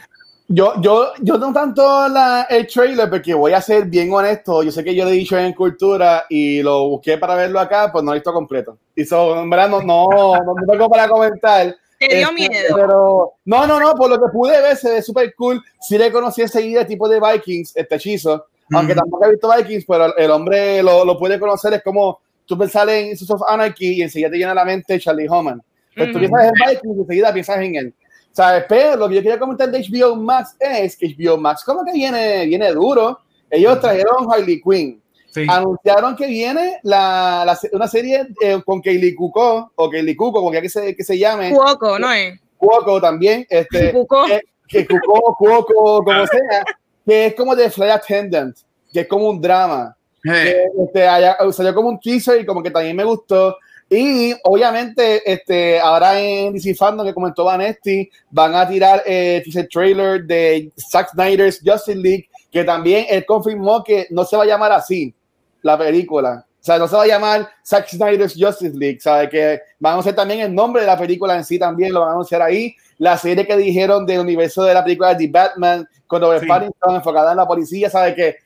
Yo, 0.51 0.81
yo, 0.81 1.13
yo 1.21 1.37
no 1.37 1.53
tanto 1.53 2.09
la, 2.09 2.47
el 2.49 2.67
trailer 2.67 3.11
porque 3.11 3.35
voy 3.35 3.53
a 3.53 3.61
ser 3.61 3.85
bien 3.85 4.11
honesto. 4.11 4.63
Yo 4.63 4.73
sé 4.73 4.83
que 4.83 4.95
yo 4.95 5.05
le 5.05 5.11
he 5.11 5.15
dicho 5.15 5.37
en 5.37 5.53
cultura 5.53 6.25
y 6.31 6.63
lo 6.63 6.89
busqué 6.89 7.19
para 7.19 7.35
verlo 7.35 7.61
acá, 7.61 7.93
pues 7.93 8.03
no 8.03 8.13
lo 8.13 8.15
he 8.15 8.21
visto 8.21 8.33
completo. 8.33 8.79
Y 8.97 9.05
so, 9.05 9.43
en 9.43 9.51
verdad 9.51 9.69
no, 9.69 9.83
no, 9.83 10.09
no 10.43 10.55
me 10.55 10.67
tengo 10.67 10.89
para 10.89 11.07
comentar. 11.07 11.77
Te 11.99 12.09
dio 12.17 12.31
Este, 12.31 12.33
miedo. 12.33 12.75
Pero 12.77 13.33
no, 13.45 13.67
no, 13.67 13.79
no, 13.79 13.95
por 13.95 14.09
lo 14.09 14.17
que 14.19 14.33
pude 14.33 14.59
ver 14.63 14.75
se 14.79 14.91
ve 14.91 15.03
súper 15.03 15.35
cool. 15.35 15.63
Sí 15.83 15.99
le 15.99 16.11
conocí 16.11 16.41
enseguida 16.41 16.81
el 16.81 16.87
tipo 16.87 17.11
de 17.11 17.21
Vikings, 17.21 17.77
este 17.77 17.97
hechizo. 17.97 18.47
Aunque 18.73 18.95
tampoco 18.95 19.25
he 19.25 19.31
visto 19.31 19.51
Vikings, 19.57 19.85
pero 19.87 20.17
el, 20.17 20.31
hombre 20.31 20.83
lo, 20.83 21.05
lo 21.05 21.19
puede 21.19 21.39
conocer. 21.39 21.73
Es 21.75 21.83
como 21.83 22.21
tú 22.45 22.57
pensar 22.59 22.89
en 22.89 23.17
Sons 23.17 23.31
of 23.31 23.43
Anarchy 23.49 23.95
y 23.95 24.03
enseguida 24.03 24.31
te 24.31 24.39
llena 24.39 24.55
la 24.55 24.65
mente 24.65 24.99
Charlie 24.99 25.29
Homan. 25.29 25.63
Pero 25.95 26.13
tú 26.13 26.19
Ujú. 26.19 26.29
piensas 26.29 26.47
en 26.47 26.53
Vikings 26.69 26.97
y 26.97 27.01
enseguida 27.01 27.33
piensas 27.33 27.59
en 27.59 27.75
él. 27.77 27.95
¿Sabes? 28.33 28.65
Pero 28.69 28.97
lo 28.97 29.09
que 29.09 29.17
yo 29.17 29.23
quería 29.23 29.39
comentar 29.39 29.71
de 29.71 29.81
HBO 29.81 30.15
Max 30.17 30.57
es 30.61 30.97
que 30.97 31.09
HBO 31.09 31.39
Max 31.39 31.65
como 31.65 31.85
que 31.85 31.93
viene, 31.93 32.47
viene 32.47 32.71
duro. 32.73 33.19
Ellos 33.51 33.81
trajeron 33.81 34.31
Harley 34.31 34.61
Quinn. 34.63 35.03
Sí. 35.31 35.45
Anunciaron 35.49 36.17
que 36.17 36.27
viene 36.27 36.79
la, 36.83 37.43
la 37.45 37.59
una 37.73 37.87
serie 37.89 38.29
eh, 38.41 38.61
con 38.65 38.81
Kaylee 38.81 39.15
Cuoco, 39.15 39.73
o 39.75 39.91
Kaylee 39.91 40.17
Cuoco, 40.17 40.41
como 40.41 40.51
que 40.51 40.69
se, 40.69 40.95
que 40.95 41.05
se 41.05 41.19
llame. 41.19 41.51
Cuoco, 41.51 41.99
¿no 41.99 42.13
es? 42.13 42.41
Cuoco 42.57 43.01
también. 43.01 43.47
Este, 43.49 43.93
Cuoco. 43.93 44.25
que, 44.27 44.41
que 44.69 44.87
Cuoco, 44.87 45.35
Cuoco, 45.37 46.05
como 46.05 46.27
sea. 46.27 46.65
Que 47.09 47.27
es 47.29 47.35
como 47.35 47.57
de 47.57 47.71
Flight 47.71 47.91
Attendant, 47.93 48.55
que 48.93 49.01
es 49.01 49.09
como 49.09 49.31
un 49.31 49.41
drama. 49.41 49.97
Eh, 50.25 50.69
que, 50.77 50.83
este, 50.85 51.09
haya- 51.09 51.39
salió 51.53 51.75
como 51.75 51.89
un 51.89 51.99
teaser 51.99 52.43
y 52.43 52.45
como 52.45 52.63
que 52.63 52.71
también 52.71 52.95
me 52.95 53.05
gustó. 53.05 53.57
Y 53.89 54.35
obviamente, 54.45 55.23
este, 55.25 55.81
ahora 55.81 56.21
en 56.21 56.53
DC 56.53 56.75
Fandom, 56.75 57.07
que 57.07 57.15
comentó 57.15 57.45
Vanesti, 57.45 58.11
van 58.31 58.55
a 58.55 58.69
tirar 58.69 59.03
eh, 59.07 59.41
teaser 59.43 59.67
trailer 59.73 60.25
de 60.27 60.71
Zack 60.77 61.13
Snyder's 61.13 61.63
Justice 61.65 61.97
League, 61.99 62.29
que 62.53 62.63
también 62.63 63.07
él 63.09 63.25
confirmó 63.25 63.83
que 63.83 64.07
no 64.11 64.25
se 64.27 64.37
va 64.37 64.43
a 64.43 64.47
llamar 64.47 64.73
así 64.73 65.15
la 65.63 65.79
película. 65.79 66.45
O 66.61 66.65
sea, 66.69 66.77
no 66.77 66.87
se 66.89 66.97
va 66.97 67.05
a 67.05 67.07
llamar 67.07 67.49
Zack 67.65 67.89
Snyder's 67.89 68.35
Justice 68.39 68.77
League, 68.77 69.01
¿sabe? 69.01 69.31
Que 69.31 69.61
van 69.79 69.93
a 69.93 69.95
anunciar 69.95 70.15
también 70.15 70.41
el 70.41 70.55
nombre 70.55 70.83
de 70.83 70.89
la 70.89 70.99
película 70.99 71.35
en 71.37 71.45
sí 71.45 71.59
también, 71.59 71.95
lo 71.95 72.01
van 72.01 72.11
a 72.11 72.13
anunciar 72.13 72.43
ahí. 72.43 72.75
La 72.99 73.17
serie 73.17 73.47
que 73.47 73.57
dijeron 73.57 74.05
del 74.07 74.21
universo 74.21 74.63
de 74.65 74.75
la 74.75 74.83
película 74.85 75.15
de 75.15 75.29
Batman 75.29 75.89
con 76.07 76.21
Robert 76.21 76.43
Sí. 76.43 76.49
Pattinson 76.49 76.95
enfocada 76.97 77.31
en 77.33 77.37
la 77.37 77.47
policía, 77.47 77.89
¿sabe? 77.91 78.15
Que 78.15 78.37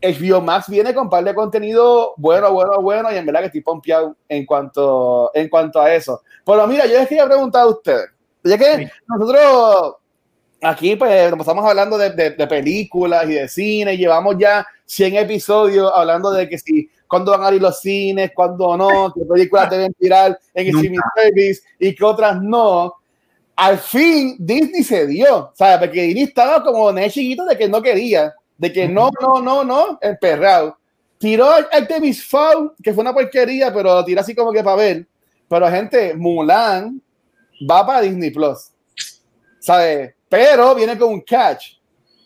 HBO 0.00 0.40
Max 0.40 0.68
viene 0.68 0.94
con 0.94 1.04
un 1.04 1.10
par 1.10 1.24
de 1.24 1.34
contenido 1.34 2.14
bueno, 2.16 2.52
bueno, 2.52 2.80
bueno, 2.80 3.12
y 3.12 3.16
en 3.16 3.26
verdad 3.26 3.40
que 3.40 3.46
estoy 3.46 3.60
pompeado 3.62 4.16
en 4.28 4.46
cuanto, 4.46 5.30
en 5.34 5.48
cuanto 5.48 5.80
a 5.80 5.92
eso. 5.94 6.22
Pero 6.44 6.66
mira, 6.66 6.86
yo 6.86 6.98
les 6.98 7.08
quería 7.08 7.26
preguntar 7.26 7.62
a 7.62 7.66
ustedes, 7.66 8.06
ya 8.44 8.56
que 8.56 8.76
Sí. 8.76 8.88
nosotros 9.08 9.94
aquí 10.62 10.96
pues 10.96 11.30
nos 11.30 11.40
estamos 11.40 11.64
hablando 11.64 11.96
de, 11.98 12.10
de- 12.10 12.30
de 12.30 12.46
películas 12.46 13.24
y 13.28 13.34
de 13.34 13.48
cine, 13.48 13.96
llevamos 13.96 14.36
ya 14.38 14.66
100 14.86 15.16
episodios 15.16 15.90
hablando 15.94 16.30
de 16.30 16.48
que 16.48 16.58
si, 16.58 16.88
cuándo 17.08 17.32
van 17.32 17.42
a 17.42 17.46
abrir 17.46 17.62
los 17.62 17.80
cines, 17.80 18.30
cuándo 18.34 18.76
no, 18.76 19.12
qué 19.14 19.24
películas 19.24 19.68
deben 19.70 19.92
tirar 19.94 20.38
en 20.54 20.66
el 20.68 20.74
streaming 20.74 20.98
service 21.16 21.62
y 21.78 21.94
qué 21.94 22.04
otras 22.04 22.40
no. 22.40 22.94
Al 23.60 23.76
fin 23.76 24.36
Disney 24.38 24.84
se 24.84 25.04
dio, 25.08 25.50
¿sabes? 25.52 25.78
Porque 25.78 26.02
Disney 26.02 26.22
estaba 26.22 26.62
como 26.62 26.90
en 26.90 26.98
el 26.98 27.10
chiquito 27.10 27.44
de 27.44 27.58
que 27.58 27.68
no 27.68 27.82
quería, 27.82 28.32
de 28.56 28.72
que 28.72 28.86
no, 28.86 29.10
no, 29.20 29.42
no, 29.42 29.64
no, 29.64 29.98
emperrado. 30.00 30.78
Tiró 31.18 31.50
Artemis 31.72 32.24
Fowl, 32.24 32.72
que 32.80 32.94
fue 32.94 33.00
una 33.00 33.12
porquería, 33.12 33.74
pero 33.74 33.96
lo 33.96 34.04
tiró 34.04 34.20
así 34.20 34.32
como 34.32 34.52
que 34.52 34.62
para 34.62 34.76
ver. 34.76 35.08
Pero 35.48 35.68
gente, 35.68 36.14
Mulan 36.14 37.02
va 37.68 37.84
para 37.84 38.02
Disney 38.02 38.30
Plus. 38.30 38.70
¿Sabes? 39.58 40.14
Pero 40.28 40.76
viene 40.76 40.96
con 40.96 41.14
un 41.14 41.20
catch. 41.22 41.78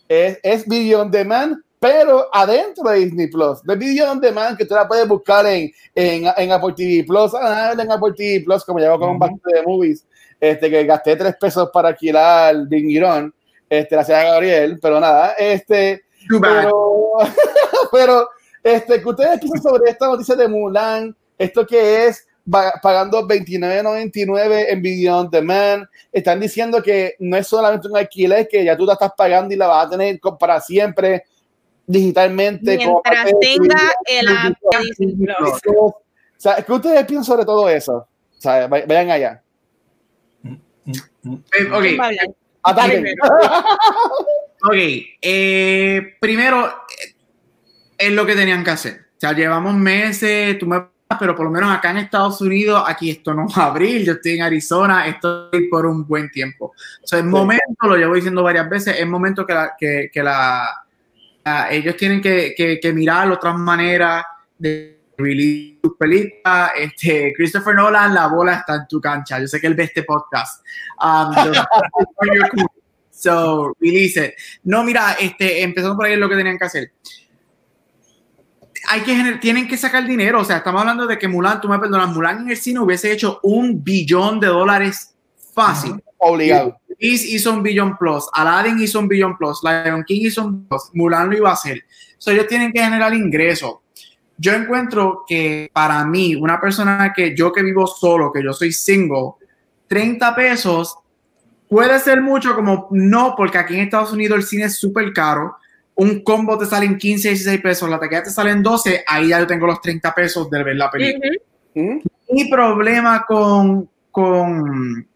Es, 0.07 0.37
es 0.43 0.67
video 0.67 1.01
on 1.01 1.09
demand, 1.09 1.57
pero 1.79 2.29
adentro 2.31 2.87
de 2.91 2.99
Disney 2.99 3.25
Plus. 3.25 3.57
Es 3.67 3.79
video 3.79 4.11
on 4.11 4.21
demand 4.21 4.55
que 4.55 4.65
tú 4.65 4.75
la 4.75 4.87
puedes 4.87 5.07
buscar 5.07 5.47
en, 5.47 5.71
en, 5.95 6.31
en 6.37 6.51
Apple 6.51 6.73
TV 6.77 7.03
Plus. 7.03 7.33
Ah, 7.33 7.73
en 7.73 7.91
Apple 7.91 8.13
TV 8.15 8.43
Plus, 8.45 8.63
como 8.63 8.77
llevo 8.77 8.99
con 8.99 9.09
un 9.09 9.15
Ujú. 9.15 9.19
bastante 9.21 9.55
de 9.55 9.63
movies, 9.63 10.05
este, 10.43 10.69
que 10.69 10.83
gasté 10.83 11.15
tres 11.15 11.37
pesos 11.39 11.69
para 11.71 11.87
alquilar 11.89 12.67
Dingirón. 12.67 13.33
Este, 13.69 13.95
gracias 13.95 14.19
a 14.19 14.23
Gabriel, 14.25 14.77
pero 14.81 14.99
nada, 14.99 15.35
este, 15.37 16.03
too 16.27 16.39
bad. 16.41 16.63
pero, 16.63 17.13
pero 17.93 18.29
este, 18.61 19.01
que 19.01 19.09
ustedes 19.09 19.39
piensan 19.39 19.61
sobre 19.63 19.89
esta 19.89 20.07
noticia 20.07 20.35
de 20.35 20.49
Mulan, 20.49 21.15
esto 21.37 21.65
que 21.65 22.07
es 22.07 22.27
pagando 22.81 23.25
29.99 23.25 24.65
en 24.67 24.81
video 24.81 25.17
on 25.17 25.29
demand, 25.29 25.85
están 26.11 26.41
diciendo 26.41 26.83
que 26.83 27.15
no 27.19 27.37
es 27.37 27.47
solamente 27.47 27.87
un 27.87 27.95
alquiler, 27.95 28.45
que 28.49 28.65
ya 28.65 28.75
tú 28.75 28.85
la 28.85 28.93
estás 28.93 29.13
pagando 29.15 29.53
y 29.53 29.57
la 29.57 29.67
vas 29.67 29.87
a 29.87 29.89
tener 29.91 30.19
para 30.37 30.59
siempre 30.59 31.23
digitalmente. 31.87 32.77
como 32.83 33.01
Mientras 33.05 33.33
tenga 33.39 33.91
el 34.05 34.27
app. 34.27 34.57
O 35.79 36.01
sea, 36.35 36.55
¿qué 36.57 36.73
ustedes 36.73 37.05
piensan 37.05 37.23
sobre 37.23 37.45
todo 37.45 37.69
eso? 37.69 37.95
O 37.95 38.41
sea, 38.41 38.67
vay- 38.67 38.83
vayan 38.85 39.09
allá. 39.09 39.43
Eh, 40.85 41.69
ok. 41.71 41.85
Ataquen. 42.63 43.05
Ok, 44.65 44.75
eh, 45.21 46.15
primero, 46.21 46.65
eh, 46.65 47.15
es 47.97 48.11
lo 48.13 48.25
que 48.25 48.33
tenían 48.33 48.63
que 48.63 48.71
hacer. 48.71 49.07
O 49.17 49.19
sea, 49.19 49.33
llevamos 49.33 49.75
meses, 49.75 50.57
tú 50.57 50.65
me 50.67 50.85
pero 51.19 51.35
por 51.35 51.45
lo 51.45 51.51
menos 51.51 51.71
acá 51.71 51.91
en 51.91 51.97
Estados 51.97 52.41
Unidos, 52.41 52.83
aquí 52.87 53.09
esto 53.09 53.33
no 53.33 53.45
va 53.47 53.63
a 53.63 53.67
abrir, 53.67 54.03
yo 54.03 54.13
estoy 54.13 54.33
en 54.33 54.41
Arizona, 54.41 55.05
estoy 55.05 55.67
por 55.69 55.85
un 55.85 56.07
buen 56.07 56.31
tiempo. 56.31 56.67
O 57.03 57.07
sea, 57.07 57.19
es 57.19 57.25
momento, 57.25 57.61
lo 57.83 57.97
llevo 57.97 58.15
diciendo 58.15 58.41
varias 58.41 58.69
veces, 58.69 58.99
es 58.99 59.05
momento 59.07 59.45
que, 59.45 59.53
la, 59.53 59.73
que, 59.77 60.09
que 60.11 60.23
la, 60.23 60.69
la- 61.43 61.71
ellos 61.71 61.95
tienen 61.97 62.21
que, 62.21 62.53
que, 62.55 62.79
que 62.79 62.93
mirar 62.93 63.29
otras 63.31 63.55
maneras 63.55 64.23
de 64.57 64.92
release 65.23 65.79
sus 65.83 65.95
películas. 65.97 66.71
Este, 66.77 67.33
Christopher 67.35 67.75
Nolan, 67.75 68.13
la 68.13 68.27
bola 68.27 68.55
está 68.55 68.75
en 68.75 68.87
tu 68.87 68.99
cancha. 69.01 69.39
Yo 69.39 69.47
sé 69.47 69.59
que 69.59 69.67
él 69.67 69.75
ve 69.75 69.85
este 69.85 70.03
podcast. 70.03 70.63
Um, 71.01 71.33
yo- 71.45 71.53
So, 73.15 73.73
release 73.79 74.17
it. 74.19 74.33
No, 74.63 74.83
mira, 74.83 75.13
este, 75.13 75.61
empezando 75.63 75.95
por 75.95 76.05
ahí 76.05 76.13
es 76.13 76.19
lo 76.19 76.27
que 76.27 76.35
tenían 76.35 76.57
que 76.57 76.65
hacer. 76.65 76.91
Hay 78.89 79.01
que 79.01 79.37
tienen 79.39 79.67
que 79.67 79.77
sacar 79.77 80.05
dinero. 80.05 80.41
O 80.41 80.43
sea, 80.43 80.57
estamos 80.57 80.81
hablando 80.81 81.07
de 81.07 81.17
que 81.17 81.27
Mulan, 81.29 81.61
tú 81.61 81.69
me 81.69 81.79
perdonas, 81.79 82.09
Mulan 82.09 82.41
en 82.41 82.49
el 82.49 82.57
cine 82.57 82.79
hubiese 82.81 83.11
hecho 83.11 83.39
un 83.43 83.81
billón 83.81 84.39
de 84.41 84.47
dólares 84.47 85.15
fácil. 85.53 86.03
Obligado. 86.17 86.77
Is 86.99 87.23
hizo 87.25 87.51
un 87.53 87.63
billón 87.63 87.97
plus, 87.97 88.25
Aladdin 88.33 88.79
hizo 88.79 88.99
un 88.99 89.07
billón 89.07 89.37
plus, 89.37 89.61
Lion 89.63 90.03
King 90.05 90.21
hizo 90.27 90.45
un 90.45 90.67
plus, 90.67 90.89
Mulan 90.93 91.29
lo 91.29 91.37
iba 91.37 91.49
a 91.49 91.53
hacer. 91.53 91.83
So, 92.17 92.31
ellos 92.31 92.47
tienen 92.47 92.71
que 92.71 92.81
generar 92.83 93.13
ingresos. 93.13 93.75
Yo 94.37 94.53
encuentro 94.53 95.23
que 95.27 95.69
para 95.73 96.03
mí, 96.05 96.35
una 96.35 96.59
persona 96.59 97.13
que 97.15 97.35
yo 97.35 97.51
que 97.51 97.63
vivo 97.63 97.87
solo, 97.87 98.31
que 98.31 98.43
yo 98.43 98.53
soy 98.53 98.71
single, 98.71 99.33
30 99.87 100.35
pesos 100.35 100.97
puede 101.67 101.99
ser 101.99 102.21
mucho 102.21 102.55
como 102.55 102.87
no, 102.91 103.35
porque 103.35 103.57
aquí 103.57 103.75
en 103.75 103.81
Estados 103.81 104.11
Unidos 104.11 104.37
el 104.37 104.43
cine 104.43 104.65
es 104.65 104.77
súper 104.77 105.13
caro. 105.13 105.57
Un 105.95 106.23
combo 106.23 106.57
te 106.57 106.65
sale 106.65 106.85
en 106.85 106.97
15, 106.97 107.29
16 107.29 107.61
pesos, 107.61 107.89
la 107.89 107.99
taquilla 107.99 108.23
te 108.23 108.31
sale 108.31 108.51
en 108.51 108.63
12, 108.63 109.03
ahí 109.07 109.29
ya 109.29 109.39
yo 109.39 109.47
tengo 109.47 109.67
los 109.67 109.81
30 109.81 110.13
pesos 110.13 110.49
de 110.49 110.63
ver 110.63 110.75
la 110.75 110.89
película. 110.89 111.31
¿Mm? 111.75 111.99
mi 112.33 112.49
problema 112.49 113.25
con, 113.27 113.89
con, 114.11 115.07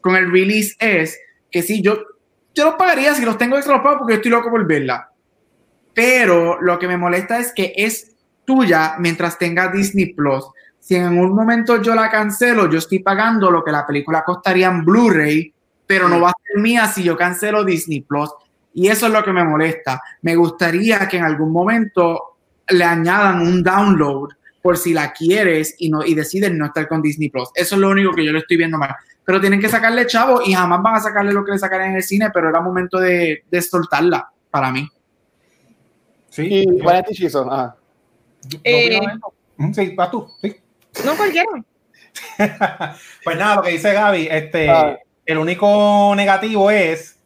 con 0.00 0.16
el 0.16 0.30
release 0.30 0.74
es 0.78 1.18
que 1.50 1.62
sí, 1.62 1.82
yo, 1.82 1.98
yo 2.54 2.64
los 2.64 2.74
pagaría, 2.74 3.14
si 3.14 3.24
los 3.24 3.38
tengo 3.38 3.56
extra 3.56 3.74
los 3.74 3.82
pago 3.82 3.98
porque 3.98 4.14
yo 4.14 4.16
estoy 4.16 4.30
loco 4.30 4.50
por 4.50 4.66
verla. 4.66 5.10
Pero 5.94 6.60
lo 6.60 6.78
que 6.78 6.86
me 6.86 6.96
molesta 6.96 7.38
es 7.38 7.52
que 7.52 7.72
es 7.76 8.14
tuya 8.48 8.94
mientras 8.98 9.36
tenga 9.36 9.68
Disney 9.68 10.14
Plus. 10.14 10.42
Si 10.80 10.96
en 10.96 11.18
un 11.18 11.34
momento 11.34 11.82
yo 11.82 11.94
la 11.94 12.10
cancelo, 12.10 12.70
yo 12.70 12.78
estoy 12.78 13.00
pagando 13.00 13.50
lo 13.50 13.62
que 13.62 13.70
la 13.70 13.86
película 13.86 14.24
costaría 14.24 14.68
en 14.68 14.86
Blu-ray, 14.86 15.52
pero 15.86 16.08
no 16.08 16.18
va 16.18 16.30
a 16.30 16.34
ser 16.42 16.62
mía 16.62 16.86
si 16.86 17.02
yo 17.02 17.14
cancelo 17.14 17.62
Disney 17.62 18.00
Plus. 18.00 18.30
Y 18.72 18.88
eso 18.88 19.06
es 19.06 19.12
lo 19.12 19.22
que 19.22 19.34
me 19.34 19.44
molesta. 19.44 20.00
Me 20.22 20.34
gustaría 20.34 21.06
que 21.06 21.18
en 21.18 21.24
algún 21.24 21.52
momento 21.52 22.38
le 22.68 22.84
añadan 22.84 23.42
un 23.42 23.62
download 23.62 24.30
por 24.62 24.78
si 24.78 24.94
la 24.94 25.12
quieres 25.12 25.74
y 25.78 25.90
no 25.90 26.02
y 26.02 26.14
decides 26.14 26.50
no 26.54 26.66
estar 26.66 26.88
con 26.88 27.02
Disney 27.02 27.28
Plus. 27.28 27.50
Eso 27.54 27.74
es 27.74 27.80
lo 27.82 27.90
único 27.90 28.12
que 28.14 28.24
yo 28.24 28.32
le 28.32 28.38
estoy 28.38 28.56
viendo 28.56 28.78
mal. 28.78 28.94
Pero 29.24 29.42
tienen 29.42 29.60
que 29.60 29.68
sacarle 29.68 30.06
chavo 30.06 30.40
y 30.42 30.54
jamás 30.54 30.80
van 30.80 30.94
a 30.94 31.00
sacarle 31.00 31.34
lo 31.34 31.44
que 31.44 31.52
le 31.52 31.58
sacarían 31.58 31.90
en 31.90 31.96
el 31.96 32.02
cine, 32.02 32.30
pero 32.32 32.48
era 32.48 32.62
momento 32.62 32.98
de, 32.98 33.44
de 33.50 33.60
soltarla 33.60 34.30
para 34.50 34.72
mí. 34.72 34.88
Sí, 36.30 36.46
Y 36.46 36.80
ajá. 36.82 37.77
Yo- 38.46 38.58
Eh. 38.64 39.00
Ujú, 39.58 39.74
Sí, 39.74 39.94
vas 39.96 40.10
tú. 40.10 40.28
Sí. 40.42 40.56
No 41.04 41.16
cualquiera. 41.16 41.48
Pues 43.24 43.36
nada, 43.38 43.56
lo 43.56 43.62
que 43.62 43.70
dice 43.70 43.92
Gaby, 43.92 44.28
este, 44.30 44.68
Ah. 44.70 44.96
el 45.26 45.38
único 45.38 46.12
negativo 46.16 46.70
es 46.70 47.18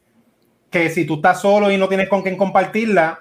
que 0.69 0.89
si 0.89 1.05
tú 1.05 1.15
estás 1.15 1.41
solo 1.41 1.71
y 1.71 1.77
no 1.77 1.87
tienes 1.87 2.09
con 2.09 2.21
quién 2.21 2.35
compartirla, 2.37 3.19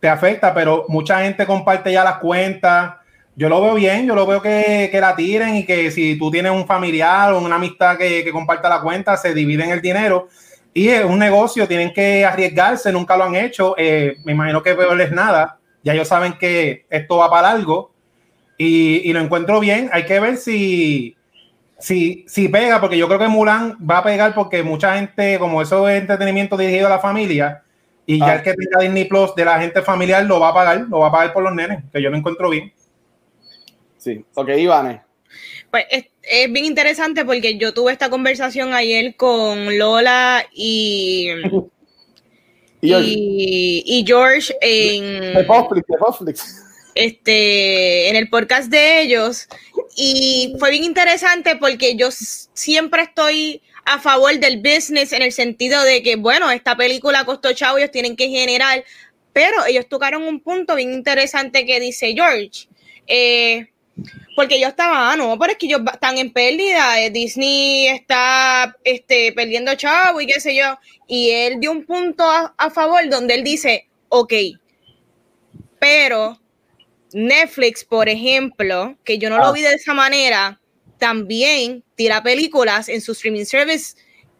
te 0.00 0.08
afecta, 0.08 0.52
pero 0.54 0.84
mucha 0.88 1.22
gente 1.22 1.46
comparte 1.46 1.92
ya 1.92 2.04
las 2.04 2.18
cuentas. 2.18 2.94
Yo 3.36 3.48
lo 3.48 3.60
veo 3.60 3.74
bien, 3.74 4.06
yo 4.06 4.14
lo 4.14 4.26
veo 4.26 4.40
que, 4.40 4.88
que 4.92 5.00
la 5.00 5.16
tiren 5.16 5.56
y 5.56 5.64
que 5.64 5.90
si 5.90 6.16
tú 6.18 6.30
tienes 6.30 6.52
un 6.52 6.66
familiar 6.66 7.32
o 7.32 7.38
una 7.40 7.56
amistad 7.56 7.96
que, 7.98 8.22
que 8.22 8.30
comparta 8.30 8.68
la 8.68 8.80
cuenta, 8.80 9.16
se 9.16 9.34
dividen 9.34 9.70
el 9.70 9.80
dinero. 9.80 10.28
Y 10.72 10.88
es 10.88 11.04
un 11.04 11.18
negocio, 11.18 11.66
tienen 11.68 11.92
que 11.92 12.24
arriesgarse, 12.24 12.92
nunca 12.92 13.16
lo 13.16 13.24
han 13.24 13.34
hecho. 13.34 13.74
eh, 13.78 14.16
me 14.24 14.32
imagino 14.32 14.62
que 14.62 14.74
peor 14.74 15.00
es 15.00 15.10
nada. 15.12 15.58
Ya 15.84 15.92
ellos 15.92 16.08
saben 16.08 16.32
que 16.38 16.86
esto 16.90 17.18
va 17.18 17.30
para 17.30 17.50
algo 17.50 17.92
y, 18.58 19.08
y 19.08 19.12
lo 19.12 19.20
encuentro 19.20 19.60
bien. 19.60 19.90
Hay 19.92 20.06
que 20.06 20.18
ver 20.18 20.38
si, 20.38 21.16
si, 21.78 22.24
si 22.26 22.48
pega, 22.48 22.80
porque 22.80 22.96
yo 22.96 23.06
creo 23.06 23.18
que 23.18 23.28
Mulan 23.28 23.76
va 23.78 23.98
a 23.98 24.02
pegar 24.02 24.34
porque 24.34 24.62
mucha 24.62 24.96
gente, 24.96 25.38
como 25.38 25.60
eso 25.62 25.88
es 25.88 26.00
entretenimiento 26.00 26.56
dirigido 26.56 26.86
a 26.86 26.90
la 26.90 26.98
familia, 26.98 27.62
y 28.06 28.18
ya 28.18 28.26
Ah. 28.26 28.34
el 28.36 28.42
que 28.42 28.54
tenga 28.54 28.80
Disney 28.80 29.04
Plus 29.04 29.34
de 29.34 29.44
la 29.44 29.60
gente 29.60 29.82
familiar 29.82 30.24
lo 30.24 30.40
va 30.40 30.48
a 30.48 30.54
pagar, 30.54 30.86
lo 30.88 31.00
va 31.00 31.08
a 31.08 31.12
pagar 31.12 31.32
por 31.32 31.42
los 31.42 31.54
nenes, 31.54 31.84
que 31.92 32.02
yo 32.02 32.10
lo 32.10 32.16
encuentro 32.16 32.50
bien. 32.50 32.72
Sí, 33.98 34.24
ok, 34.34 34.48
Ivane. 34.56 35.02
Pues 35.70 35.86
es, 35.90 36.04
es 36.22 36.52
bien 36.52 36.66
interesante 36.66 37.24
porque 37.24 37.56
yo 37.58 37.72
tuve 37.74 37.92
esta 37.92 38.10
conversación 38.10 38.74
ayer 38.74 39.16
con 39.16 39.78
Lola 39.78 40.44
y, 40.52 41.28
Y 42.84 42.90
yo- 42.90 43.00
y, 43.00 43.82
y 43.86 44.04
George 44.06 44.54
en, 44.60 45.32
este, 46.94 48.08
en 48.08 48.16
el 48.16 48.28
podcast 48.28 48.70
de 48.70 49.02
ellos. 49.02 49.48
Y 49.96 50.54
fue 50.58 50.70
bien 50.70 50.84
interesante 50.84 51.56
porque 51.56 51.96
yo 51.96 52.08
siempre 52.10 53.02
estoy 53.02 53.62
a 53.84 53.98
favor 53.98 54.38
del 54.38 54.58
business 54.58 55.12
en 55.12 55.22
el 55.22 55.32
sentido 55.32 55.82
de 55.82 56.02
que, 56.02 56.16
bueno, 56.16 56.50
esta 56.50 56.76
película 56.76 57.24
costó 57.24 57.52
chavo, 57.52 57.78
ellos 57.78 57.90
tienen 57.90 58.16
que 58.16 58.28
generar, 58.28 58.82
pero 59.32 59.66
ellos 59.66 59.86
tocaron 59.88 60.22
un 60.22 60.40
punto 60.40 60.74
bien 60.74 60.92
interesante 60.94 61.66
que 61.66 61.80
dice 61.80 62.14
George, 62.14 62.68
eh, 63.06 63.68
porque 64.36 64.60
yo 64.60 64.68
estaba, 64.68 65.12
ah, 65.12 65.16
no, 65.16 65.38
pero 65.38 65.52
es 65.52 65.58
que 65.58 65.66
ellos 65.66 65.80
están 65.92 66.18
en 66.18 66.32
pérdida, 66.32 67.00
eh, 67.00 67.10
Disney 67.10 67.86
está 67.88 68.76
este, 68.84 69.32
perdiendo 69.32 69.74
chavo 69.74 70.20
y 70.20 70.26
qué 70.26 70.40
sé 70.40 70.56
yo, 70.56 70.78
y 71.06 71.30
él 71.30 71.60
dio 71.60 71.70
un 71.70 71.84
punto 71.84 72.24
a, 72.24 72.54
a 72.56 72.70
favor 72.70 73.08
donde 73.08 73.34
él 73.34 73.44
dice, 73.44 73.88
ok, 74.08 74.32
pero 75.78 76.40
Netflix, 77.12 77.84
por 77.84 78.08
ejemplo, 78.08 78.96
que 79.04 79.18
yo 79.18 79.30
no 79.30 79.36
Ah. 79.36 79.46
lo 79.46 79.52
vi 79.52 79.62
de 79.62 79.74
esa 79.74 79.94
manera, 79.94 80.60
también 80.98 81.84
tira 81.94 82.22
películas 82.22 82.88
en 82.88 83.00
su 83.00 83.12
streaming 83.12 83.44
service, 83.44 83.94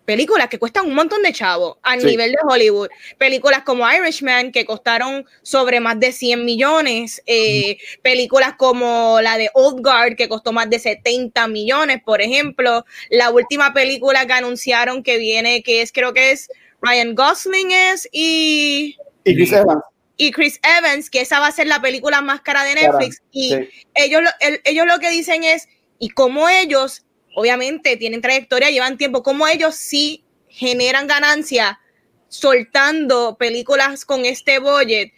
películas 0.05 0.49
que 0.49 0.59
cuestan 0.59 0.87
un 0.87 0.95
montón 0.95 1.23
de 1.23 1.33
chavo 1.33 1.79
a 1.83 1.99
Sí. 1.99 2.07
nivel 2.07 2.33
de 2.33 2.39
Hollywood. 2.47 2.89
Películas 3.19 3.63
como 3.65 3.91
Irishman, 3.91 4.53
que 4.53 4.65
costaron 4.67 5.25
sobre 5.43 5.81
más 5.81 5.99
de 6.01 6.13
100 6.13 6.45
millones. 6.45 7.23
eh, 7.27 7.79
películas 8.03 8.55
como 8.59 9.21
la 9.23 9.39
de 9.39 9.51
Old 9.55 9.81
Guard, 9.83 10.17
que 10.17 10.29
costó 10.29 10.53
más 10.53 10.69
de 10.71 10.79
70 10.79 11.49
millones, 11.49 12.03
por 12.05 12.21
ejemplo. 12.21 12.85
La 13.11 13.31
última 13.31 13.73
película 13.73 14.27
que 14.27 14.33
anunciaron 14.35 15.03
que 15.03 15.17
viene, 15.19 15.63
que 15.63 15.81
es, 15.83 15.91
creo 15.93 16.13
que 16.13 16.33
es 16.33 16.49
Ryan 16.83 17.15
Gosling 17.15 17.71
es 17.73 18.09
y 18.13 18.97
Y 19.25 19.35
Chris 19.35 19.53
Evans. 19.53 19.83
y 20.19 20.31
Chris 20.33 20.61
Evans, 20.79 21.09
que 21.09 21.23
esa 21.23 21.41
va 21.41 21.47
a 21.47 21.53
ser 21.53 21.67
la 21.67 21.81
película 21.81 22.21
más 22.21 22.43
cara 22.43 22.63
de 22.65 22.75
Netflix. 22.75 23.23
y 23.33 23.51
sí. 23.55 23.69
ellos, 23.95 24.23
lo, 24.23 24.31
el- 24.41 24.61
ellos 24.65 24.87
lo 24.87 24.99
que 24.99 25.11
dicen 25.11 25.45
es, 25.45 25.67
y 25.99 26.11
como 26.11 26.49
ellos, 26.49 27.04
obviamente, 27.35 27.97
tienen 27.97 28.21
trayectoria, 28.21 28.71
llevan 28.71 28.99
tiempo, 28.99 29.23
como 29.23 29.47
ellos 29.47 29.75
sí 29.75 30.25
generan 30.49 31.07
ganancia 31.07 31.81
soltando 32.29 33.37
películas 33.39 34.05
con 34.05 34.25
este 34.25 34.59
budget, 34.59 35.13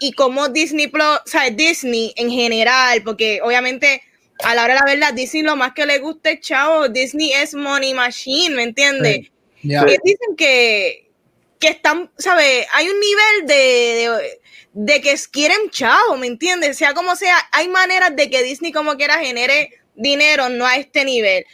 y 0.00 0.12
como 0.12 0.48
Disney 0.48 0.88
Plus, 0.88 1.04
o 1.04 1.20
sea, 1.26 1.50
Disney 1.50 2.12
en 2.16 2.30
general, 2.30 3.02
porque 3.04 3.40
obviamente 3.42 4.02
a 4.42 4.54
la 4.54 4.64
hora 4.64 4.74
de 4.74 4.80
la 4.80 4.86
verdad, 4.86 5.14
Disney 5.14 5.42
lo 5.42 5.54
más 5.54 5.72
que 5.74 5.84
le 5.84 5.98
gusta 5.98 6.30
es 6.30 6.40
chavo, 6.40 6.88
Disney 6.88 7.32
es 7.32 7.54
money 7.54 7.92
machine, 7.92 8.54
¿me 8.54 8.62
entiendes? 8.62 9.30
Ellos 9.62 9.98
dicen 10.02 10.36
que, 10.36 11.10
que 11.58 11.68
están, 11.68 12.10
¿sabes? 12.16 12.66
Hay 12.72 12.88
un 12.88 12.98
nivel 12.98 13.46
de, 13.46 13.54
de, 13.54 14.40
de 14.72 15.00
que 15.02 15.14
quieren 15.30 15.68
chavo, 15.70 16.16
¿me 16.16 16.26
entiendes? 16.26 16.78
Sea 16.78 16.94
como 16.94 17.14
sea, 17.16 17.36
hay 17.52 17.68
maneras 17.68 18.16
de 18.16 18.30
que 18.30 18.42
Disney 18.42 18.72
como 18.72 18.96
quiera 18.96 19.18
genere 19.18 19.79
dinero, 20.00 20.48
no 20.48 20.66
a 20.66 20.76
este 20.76 21.04
nivel. 21.04 21.44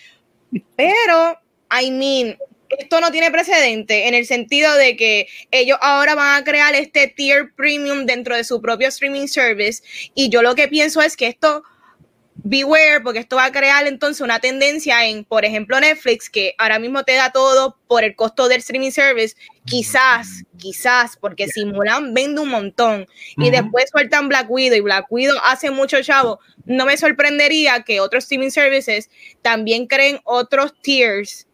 Pero, 0.77 1.39
I 1.71 1.91
mean, 1.91 2.39
esto 2.71 3.01
no 3.01 3.11
tiene 3.11 3.31
precedente 3.31 4.09
en 4.09 4.15
el 4.15 4.27
sentido 4.27 4.75
de 4.75 4.97
que 4.97 5.29
ellos 5.51 5.79
ahora 5.81 6.15
van 6.15 6.41
a 6.41 6.45
crear 6.45 6.75
este 6.75 7.07
tier 7.09 7.53
premium 7.55 8.07
dentro 8.07 8.37
de 8.37 8.45
su 8.45 8.61
propio 8.61 8.89
streaming 8.89 9.27
service 9.27 9.83
y 10.15 10.29
yo 10.29 10.43
lo 10.43 10.55
que 10.55 10.69
pienso 10.69 11.01
es 11.01 11.17
que 11.17 11.27
esto 11.27 11.63
beware, 12.49 13.01
porque 13.03 13.19
esto 13.19 13.37
va 13.37 13.47
a 13.47 13.53
crear 13.53 13.87
entonces 13.89 14.21
una 14.21 14.39
tendencia 14.39 15.05
en, 15.07 15.25
por 15.25 15.45
ejemplo, 15.45 15.81
Netflix, 15.81 16.31
que 16.31 16.55
ahora 16.59 16.79
mismo 16.79 17.03
te 17.03 17.15
da 17.15 17.33
todo 17.33 17.77
por 17.89 18.05
el 18.05 18.15
costo 18.15 18.49
del 18.49 18.59
streaming 18.59 18.93
service, 18.93 19.35
quizás, 19.65 20.45
quizás, 20.57 21.17
porque 21.17 21.49
si 21.49 21.65
Mulan 21.65 22.15
vende 22.15 22.41
un 22.41 22.51
montón. 22.51 23.09
Y 23.37 23.51
después 23.51 23.91
sueltan 23.91 24.29
Black 24.29 24.49
Widow 24.49 24.79
y 24.79 24.81
Black 24.81 25.07
Widow 25.11 25.37
hace 25.43 25.71
mucho 25.71 26.01
chavo, 26.03 26.39
no 26.65 26.87
me 26.87 26.97
sorprendería 26.97 27.83
que 27.83 27.99
otros 28.01 28.25
streaming 28.25 28.51
services 28.51 29.11
también 29.43 29.87
creen 29.87 30.21
otros 30.25 30.73
tiers 30.83 31.46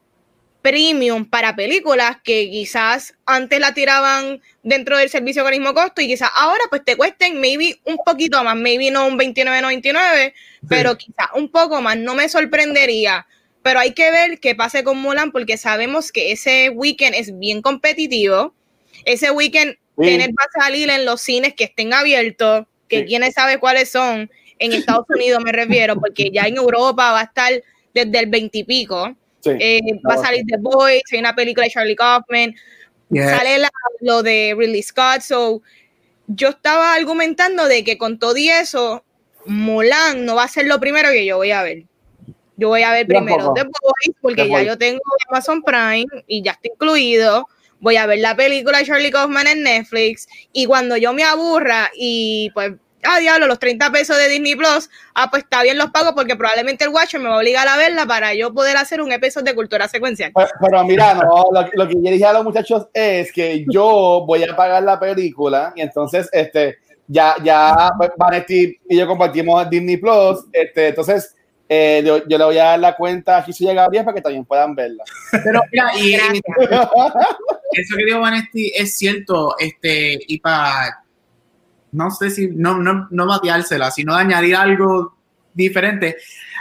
premium 0.62 1.24
para 1.24 1.54
películas 1.56 2.18
que 2.22 2.48
quizás 2.48 3.14
antes 3.26 3.58
la 3.60 3.74
tiraban 3.74 4.40
dentro 4.62 4.96
del 4.96 5.10
servicio 5.10 5.42
con 5.42 5.52
el 5.52 5.60
mismo 5.60 5.74
costo 5.74 6.00
y 6.00 6.06
quizás 6.06 6.30
ahora 6.34 6.62
pues 6.70 6.84
te 6.84 6.96
cuesten 6.96 7.40
maybe 7.40 7.80
un 7.84 7.96
poquito 8.06 8.42
más, 8.44 8.56
maybe 8.56 8.90
no 8.90 9.06
un 9.06 9.18
29.99, 9.18 10.32
pero 10.68 10.96
quizás 10.96 11.26
un 11.34 11.48
poco 11.50 11.82
más, 11.82 11.96
no 11.98 12.14
me 12.14 12.28
sorprendería. 12.28 13.26
Pero 13.62 13.78
hay 13.80 13.92
que 13.92 14.10
ver 14.10 14.40
qué 14.40 14.54
pase 14.54 14.82
con 14.82 14.98
Mulan 14.98 15.30
porque 15.30 15.56
sabemos 15.56 16.10
que 16.10 16.32
ese 16.32 16.70
weekend 16.70 17.14
es 17.14 17.38
bien 17.38 17.62
competitivo. 17.62 18.54
Ese 19.04 19.30
weekend 19.30 19.76
Sí. 19.98 20.06
Tenet 20.06 20.30
va 20.30 20.44
a 20.44 20.64
salir 20.64 20.88
en 20.88 21.04
los 21.04 21.20
cines 21.20 21.52
que 21.54 21.64
estén 21.64 21.92
abiertos, 21.92 22.64
que 22.88 23.00
Sí. 23.00 23.04
quiénes 23.04 23.34
sabe 23.34 23.58
cuáles 23.58 23.90
son, 23.90 24.30
en 24.58 24.72
Estados 24.72 25.04
Unidos 25.10 25.42
me 25.44 25.52
refiero, 25.52 25.96
porque 26.00 26.30
ya 26.32 26.44
en 26.44 26.56
Europa 26.56 27.12
va 27.12 27.20
a 27.20 27.24
estar 27.24 27.52
desde 27.92 28.18
el 28.18 28.26
20 28.26 28.58
y 28.58 28.64
pico. 28.64 29.14
Sí. 29.42 29.50
Eh, 29.58 29.80
va 30.08 30.14
a 30.14 30.18
salir 30.18 30.44
The 30.46 30.56
Boys, 30.58 31.02
hay 31.12 31.18
una 31.18 31.34
película 31.34 31.64
de 31.64 31.70
Charlie 31.72 31.96
Kaufman, 31.96 32.54
sale 33.12 33.58
la- 33.58 33.70
lo 34.00 34.22
de 34.22 34.54
Ridley 34.56 34.82
Scott. 34.82 35.20
So, 35.22 35.62
yo 36.28 36.50
estaba 36.50 36.94
argumentando 36.94 37.66
de 37.66 37.82
que 37.84 37.98
con 37.98 38.18
todo 38.18 38.36
y 38.36 38.48
eso, 38.48 39.04
Mulan 39.44 40.24
no 40.24 40.36
va 40.36 40.44
a 40.44 40.48
ser 40.48 40.66
lo 40.66 40.78
primero 40.78 41.10
que 41.10 41.26
yo 41.26 41.36
voy 41.38 41.50
a 41.50 41.62
ver. 41.62 41.84
Yo 42.56 42.68
voy 42.68 42.82
a 42.82 42.92
ver 42.92 43.06
primero. 43.06 43.52
The 43.54 43.64
Boys, 43.64 44.16
porque 44.20 44.42
The 44.42 44.48
ya 44.48 44.54
Boys. 44.54 44.66
yo 44.68 44.78
tengo 44.78 45.00
Amazon 45.28 45.62
Prime 45.62 46.06
y 46.28 46.42
ya 46.42 46.52
está 46.52 46.68
incluido. 46.68 47.48
Voy 47.80 47.96
a 47.96 48.06
ver 48.06 48.20
la 48.20 48.36
película 48.36 48.78
de 48.78 48.84
Charlie 48.84 49.10
Kaufman 49.10 49.48
en 49.48 49.62
Netflix. 49.64 50.28
Y 50.52 50.66
cuando 50.66 50.96
yo 50.96 51.12
me 51.12 51.24
aburra 51.24 51.90
y 51.96 52.50
pues, 52.54 52.74
ah, 53.04 53.18
diablo, 53.18 53.46
los 53.46 53.58
30 53.58 53.90
pesos 53.90 54.16
de 54.16 54.28
Disney 54.28 54.54
Plus, 54.54 54.90
ah, 55.14 55.28
pues 55.30 55.44
está 55.44 55.62
bien 55.62 55.78
los 55.78 55.90
pago 55.90 56.14
porque 56.14 56.36
probablemente 56.36 56.84
el 56.84 56.90
Watcher 56.90 57.20
me 57.20 57.28
va 57.28 57.36
a 57.36 57.38
obligar 57.38 57.66
a 57.68 57.76
verla 57.76 58.06
para 58.06 58.34
yo 58.34 58.52
poder 58.52 58.76
hacer 58.76 59.00
un 59.00 59.12
episodio 59.12 59.46
de 59.46 59.54
cultura 59.54 59.88
secuencial. 59.88 60.32
Pero, 60.34 60.48
pero 60.60 60.84
mira, 60.84 61.14
no, 61.14 61.44
lo, 61.52 61.68
lo 61.72 61.88
que 61.88 61.94
yo 61.94 62.10
dije 62.10 62.24
a 62.24 62.32
los 62.32 62.44
muchachos 62.44 62.88
es 62.92 63.32
que 63.32 63.64
yo 63.68 64.24
voy 64.26 64.44
a 64.44 64.56
pagar 64.56 64.82
la 64.82 64.98
película 64.98 65.72
y 65.76 65.80
entonces 65.80 66.28
este 66.32 66.78
ya 67.06 67.34
ya 67.42 67.90
Vanetti 68.16 68.78
y 68.88 68.96
yo 68.96 69.06
compartimos 69.06 69.68
Disney 69.68 69.96
Plus, 69.96 70.44
este, 70.52 70.88
entonces 70.88 71.34
eh, 71.68 72.02
yo, 72.04 72.26
yo 72.28 72.36
le 72.36 72.44
voy 72.44 72.58
a 72.58 72.64
dar 72.64 72.80
la 72.80 72.94
cuenta 72.94 73.38
a 73.38 73.44
Chiso 73.44 73.64
y 73.64 73.68
a 73.70 73.74
Gabriel 73.74 74.04
para 74.04 74.14
que 74.14 74.20
también 74.20 74.44
puedan 74.44 74.74
verla. 74.74 75.04
Pero 75.42 75.62
mira, 75.72 75.90
y, 75.96 76.14
eso 76.14 77.96
que 77.96 78.04
dijo 78.04 78.20
Vanesti 78.20 78.72
es 78.74 78.96
cierto, 78.96 79.56
este, 79.58 80.18
y 80.26 80.38
para, 80.38 81.01
no 81.92 82.10
sé 82.10 82.30
si, 82.30 82.48
no, 82.48 82.78
no, 82.78 83.08
no 83.10 83.26
bateársela, 83.26 83.90
sino 83.90 84.14
añadir 84.14 84.56
algo 84.56 85.14
diferente. 85.54 86.16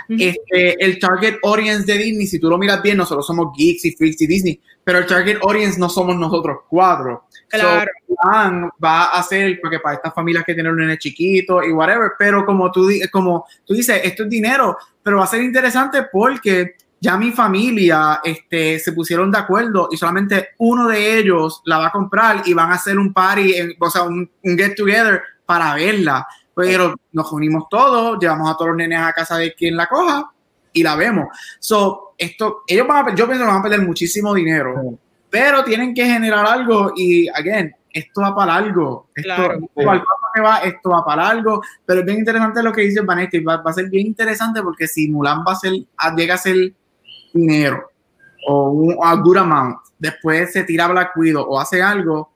Este, 0.10 0.84
el 0.84 1.00
target 1.00 1.38
audience 1.44 1.86
de 1.86 1.98
Disney, 1.98 2.28
si 2.28 2.38
tú 2.38 2.50
lo 2.50 2.58
miras 2.58 2.82
bien, 2.82 2.98
nosotros 2.98 3.26
somos 3.26 3.56
geeks 3.58 3.86
y 3.86 3.91
freaks 3.91 4.22
y 4.22 4.28
Disney, 4.28 4.62
pero 4.84 5.00
el 5.00 5.06
target 5.06 5.38
audience 5.41 5.80
no 5.80 5.88
somos 5.89 6.17
nosotros 6.17 6.60
cuatro. 6.67 7.28
Claro. 7.48 7.89
So, 8.08 8.15
va 8.84 9.06
a 9.06 9.24
ser 9.24 9.60
porque 9.62 9.80
para 9.80 9.96
estas 9.96 10.13
familias 10.13 10.44
que 10.46 10.54
tienen 10.54 10.74
un 10.74 10.80
nene 10.80 10.98
chiquito 10.98 11.63
y 11.63 11.72
whatever, 11.72 12.12
pero 12.20 12.46
como 12.46 12.72
tú, 12.72 12.89
como 13.12 13.46
tú 13.65 13.74
dices, 13.74 14.02
esto 14.04 14.24
es 14.24 14.30
dinero, 14.30 14.78
pero 15.02 15.17
va 15.17 15.24
a 15.24 15.28
ser 15.28 15.41
interesante 15.41 16.04
porque 16.12 16.76
ya 17.03 17.17
mi 17.17 17.31
familia 17.31 18.21
este, 18.23 18.77
se 18.79 18.93
pusieron 18.93 19.31
de 19.31 19.39
acuerdo 19.39 19.89
y 19.91 19.97
solamente 19.97 20.49
uno 20.59 20.87
de 20.87 21.17
ellos 21.17 21.61
la 21.65 21.79
va 21.79 21.87
a 21.87 21.91
comprar 21.91 22.43
y 22.45 22.53
van 22.53 22.71
a 22.71 22.75
hacer 22.75 22.97
un 22.99 23.11
party, 23.11 23.53
en- 23.55 23.73
o 23.79 23.89
sea, 23.89 24.03
un, 24.03 24.29
un 24.43 24.57
get 24.57 24.75
together 24.75 25.21
para 25.45 25.73
verla. 25.73 26.25
Pero 26.53 26.95
nos 27.11 27.31
unimos 27.31 27.63
todos, 27.69 28.19
llevamos 28.19 28.49
a 28.51 28.53
todos 28.55 28.67
los 28.69 28.77
nenes 28.77 28.99
a 29.01 29.13
casa 29.13 29.37
de 29.37 29.53
quien 29.53 29.75
la 29.75 29.87
coja 29.87 30.29
y 30.73 30.83
la 30.83 30.95
vemos. 30.95 31.27
So, 31.59 32.13
esto, 32.17 32.63
ellos 32.67 32.85
van 32.87 33.07
a, 33.09 33.15
yo 33.15 33.25
pienso 33.25 33.45
que 33.45 33.51
van 33.51 33.59
a 33.59 33.63
perder 33.63 33.81
muchísimo 33.81 34.33
dinero, 34.35 34.97
pero 35.29 35.63
tienen 35.63 35.93
que 35.95 36.05
generar 36.05 36.45
algo 36.45 36.91
y, 36.95 37.27
again, 37.29 37.73
esto 37.89 38.21
va 38.21 38.35
para 38.35 38.55
algo. 38.55 39.07
Esto, 39.15 39.33
Claro. 39.35 39.53
esto 39.55 39.69
que 40.35 40.41
va, 40.41 40.57
esto 40.59 40.89
va 40.91 41.03
para 41.03 41.27
algo, 41.29 41.61
pero 41.85 42.01
es 42.01 42.05
bien 42.05 42.19
interesante 42.19 42.61
lo 42.61 42.71
que 42.71 42.81
dice 42.81 43.01
Vanetti, 43.01 43.39
va, 43.39 43.57
va 43.57 43.71
a 43.71 43.73
ser 43.73 43.89
bien 43.89 44.05
interesante 44.07 44.61
porque 44.61 44.87
si 44.87 45.09
Mulan 45.09 45.39
va 45.39 45.53
a 45.53 45.55
ser, 45.55 45.73
llega 46.15 46.35
a 46.35 46.37
ser 46.37 46.73
dinero 47.34 47.89
o 48.48 48.72
un 48.72 48.98
a 49.04 49.15
good 49.15 49.38
amount, 49.38 49.78
después 50.00 50.52
se 50.52 50.63
tira 50.63 50.88
Black 50.88 51.15
Widow 51.15 51.44
o 51.48 51.60
hace 51.60 51.82
algo, 51.82 52.32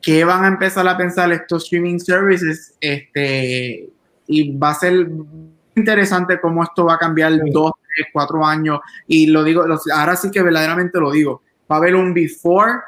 que 0.00 0.24
van 0.24 0.44
a 0.44 0.48
empezar 0.48 0.86
a 0.88 0.96
pensar 0.96 1.32
estos 1.32 1.64
streaming 1.64 1.98
services? 1.98 2.74
Este, 2.80 3.88
y 4.26 4.56
va 4.56 4.70
a 4.70 4.74
ser 4.74 5.08
interesante 5.74 6.40
cómo 6.40 6.62
esto 6.62 6.84
va 6.84 6.94
a 6.94 6.98
cambiar 6.98 7.32
Sí. 7.32 7.50
dos, 7.52 7.72
tres, 7.94 8.08
cuatro 8.12 8.44
años. 8.44 8.80
Y 9.06 9.26
lo 9.26 9.44
digo, 9.44 9.64
ahora 9.94 10.16
sí 10.16 10.30
que 10.30 10.42
verdaderamente 10.42 10.98
lo 10.98 11.10
digo. 11.10 11.42
Va 11.70 11.76
a 11.76 11.78
haber 11.78 11.94
un 11.94 12.14
before 12.14 12.80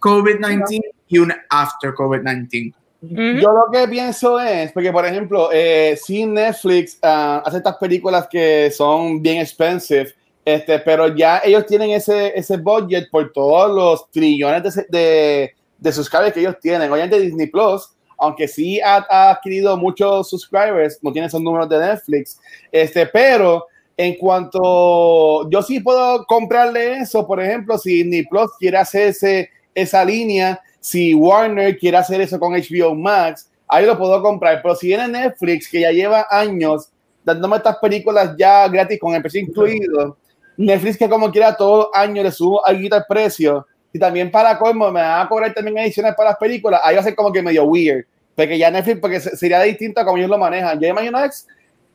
COVID-19 0.00 0.80
y 1.08 1.18
un 1.18 1.32
after 1.50 1.92
COVID-19. 1.92 2.74
Yo 3.00 3.52
lo 3.52 3.66
que 3.72 3.86
pienso 3.86 4.40
es, 4.40 4.72
porque 4.72 4.90
por 4.90 5.06
ejemplo, 5.06 5.50
eh, 5.52 5.96
si 6.02 6.26
Netflix 6.26 6.98
uh, 7.02 7.42
hace 7.44 7.58
estas 7.58 7.76
películas 7.76 8.26
que 8.28 8.72
son 8.72 9.22
bien 9.22 9.40
expensive, 9.40 10.12
este, 10.48 10.78
pero 10.78 11.14
ya 11.14 11.42
ellos 11.44 11.66
tienen 11.66 11.90
ese, 11.90 12.32
ese 12.34 12.56
budget 12.56 13.10
por 13.10 13.30
todos 13.32 13.70
los 13.70 14.10
trillones 14.10 14.74
de, 14.74 14.86
de, 14.88 15.54
de 15.76 15.92
subscribers 15.92 16.32
que 16.32 16.40
ellos 16.40 16.56
tienen. 16.58 16.90
Obviamente 16.90 17.20
Disney 17.20 17.48
Plus, 17.48 17.90
aunque 18.16 18.48
sí 18.48 18.80
ha, 18.80 19.30
adquirido 19.30 19.76
muchos 19.76 20.30
subscribers, 20.30 20.98
no 21.02 21.12
tiene 21.12 21.26
esos 21.28 21.42
números 21.42 21.68
de 21.68 21.78
Netflix, 21.78 22.40
este, 22.72 23.04
pero 23.04 23.66
en 23.94 24.14
cuanto 24.14 25.50
yo 25.50 25.60
sí 25.60 25.80
puedo 25.80 26.24
comprarle 26.24 26.94
eso, 27.00 27.26
por 27.26 27.42
ejemplo, 27.42 27.76
si 27.76 28.02
Disney 28.02 28.24
Plus 28.24 28.50
quiere 28.58 28.78
hacer 28.78 29.08
ese, 29.08 29.50
esa 29.74 30.02
línea 30.02 30.58
si 30.80 31.12
Warner 31.12 31.76
quiere 31.76 31.98
hacer 31.98 32.22
eso 32.22 32.40
con 32.40 32.54
HBO 32.54 32.94
Max, 32.94 33.50
ahí 33.66 33.84
lo 33.84 33.98
puedo 33.98 34.22
comprar. 34.22 34.62
Pero 34.62 34.74
si 34.76 34.86
viene 34.86 35.08
Netflix, 35.08 35.68
que 35.68 35.80
ya 35.80 35.90
lleva 35.90 36.26
años 36.30 36.88
dándome 37.22 37.56
estas 37.56 37.76
películas 37.76 38.34
ya 38.38 38.66
gratis 38.68 38.98
con 38.98 39.14
el 39.14 39.20
precio 39.20 39.42
incluido, 39.42 40.16
Netflix 40.58 40.98
que 40.98 41.08
como 41.08 41.30
quiera 41.30 41.56
todo 41.56 41.90
año 41.94 42.22
le 42.22 42.30
subo 42.30 42.64
algo 42.66 42.96
el 42.96 43.04
precio. 43.08 43.66
Y 43.92 43.98
también 43.98 44.30
para 44.30 44.58
colmo 44.58 44.90
me 44.90 45.00
van 45.00 45.24
a 45.24 45.28
cobrar 45.28 45.54
también 45.54 45.78
ediciones 45.78 46.14
para 46.14 46.30
las 46.30 46.38
películas. 46.38 46.80
Ahí 46.84 46.94
va 46.94 47.00
a 47.00 47.04
ser 47.04 47.14
como 47.14 47.32
que 47.32 47.42
medio 47.42 47.64
weird. 47.64 48.04
Porque 48.34 48.58
ya 48.58 48.70
Netflix, 48.70 49.00
porque 49.00 49.20
sería 49.20 49.62
distinto 49.62 50.00
a 50.00 50.04
como 50.04 50.18
ellos 50.18 50.28
lo 50.28 50.36
manejan. 50.36 50.78
Yo 50.78 50.88
imagino 50.88 51.24
X 51.24 51.46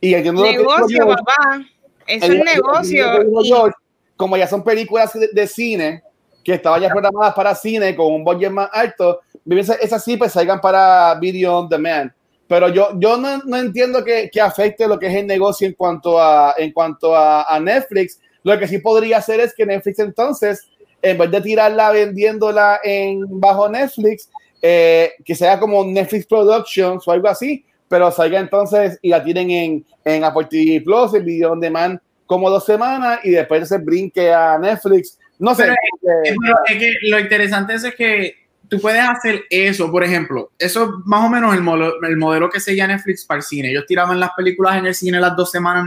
y 0.01 0.13
entiendo 0.15 0.43
negocio, 0.43 1.07
papá. 1.07 1.61
Es 2.07 2.27
un 2.27 2.39
negocio. 2.39 3.71
como 4.17 4.35
ya 4.37 4.47
son 4.47 4.63
películas 4.63 5.13
de, 5.13 5.27
de 5.27 5.47
cine, 5.47 6.03
que 6.43 6.53
estaban 6.55 6.81
ya 6.81 6.89
programadas 6.89 7.33
para 7.33 7.55
cine 7.55 7.95
con 7.95 8.13
un 8.13 8.23
budget 8.23 8.51
más 8.51 8.69
alto, 8.73 9.21
esas 9.45 10.03
sí 10.03 10.17
pues 10.17 10.33
salgan 10.33 10.59
para 10.59 11.15
video 11.15 11.59
on 11.59 11.69
demand. 11.69 12.11
Pero 12.47 12.67
yo, 12.69 12.89
yo 12.99 13.17
no, 13.17 13.37
no 13.45 13.57
entiendo 13.57 14.03
que, 14.03 14.29
que, 14.31 14.41
afecte 14.41 14.87
lo 14.87 14.99
que 14.99 15.07
es 15.07 15.15
el 15.15 15.25
negocio 15.25 15.65
en 15.65 15.73
cuanto 15.73 16.21
a, 16.21 16.53
en 16.57 16.71
cuanto 16.71 17.15
a, 17.15 17.43
a, 17.43 17.59
Netflix. 17.59 18.19
Lo 18.43 18.57
que 18.59 18.67
sí 18.67 18.79
podría 18.79 19.17
hacer 19.17 19.39
es 19.39 19.53
que 19.53 19.65
Netflix 19.65 19.99
entonces, 19.99 20.67
en 21.01 21.17
vez 21.17 21.31
de 21.31 21.41
tirarla 21.41 21.91
vendiéndola 21.91 22.79
en 22.83 23.21
bajo 23.39 23.69
Netflix, 23.69 24.29
eh, 24.61 25.13
que 25.23 25.35
sea 25.35 25.59
como 25.59 25.83
Netflix 25.85 26.25
Productions 26.25 27.07
o 27.07 27.11
algo 27.11 27.27
así, 27.27 27.65
pero 27.87 28.11
salga 28.11 28.39
entonces 28.39 28.97
y 29.01 29.09
la 29.09 29.23
tienen 29.23 29.51
en, 29.51 29.85
en 30.05 30.23
Apple 30.23 30.47
TV 30.49 30.81
Plus, 30.81 31.13
el 31.13 31.23
video 31.23 31.51
on 31.51 31.59
demand 31.59 31.99
como 32.25 32.49
dos 32.49 32.65
semanas 32.65 33.19
y 33.23 33.31
después 33.31 33.67
se 33.67 33.77
brinque 33.77 34.31
a 34.31 34.57
Netflix 34.57 35.17
no 35.43 35.53
sé. 35.55 35.75
es, 36.23 36.37
que 36.67 36.93
lo 37.09 37.19
interesante 37.19 37.73
es, 37.73 37.93
que 37.95 38.35
tú 38.69 38.79
puedes 38.79 39.01
hacer 39.01 39.43
eso, 39.49 39.91
por 39.91 40.03
ejemplo, 40.03 40.51
eso 40.57 40.83
es 40.83 40.89
más 41.05 41.25
o 41.25 41.29
menos 41.29 41.53
el, 41.53 41.61
modelo, 41.61 42.01
el 42.01 42.17
modelo 42.17 42.49
que 42.49 42.61
seguía 42.61 42.87
Netflix 42.87 43.25
para 43.25 43.39
el 43.39 43.43
cine. 43.43 43.69
Ellos 43.69 43.85
tiraban 43.85 44.19
las 44.19 44.31
películas 44.37 44.77
en 44.77 44.85
el 44.85 44.95
cine 44.95 45.19
las 45.19 45.35
dos 45.35 45.51
semanas 45.51 45.85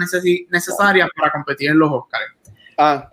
necesarias 0.51 1.09
para 1.17 1.33
competir 1.33 1.71
en 1.71 1.79
los 1.79 1.91
Oscars. 1.91 2.36
Ah. 2.77 3.11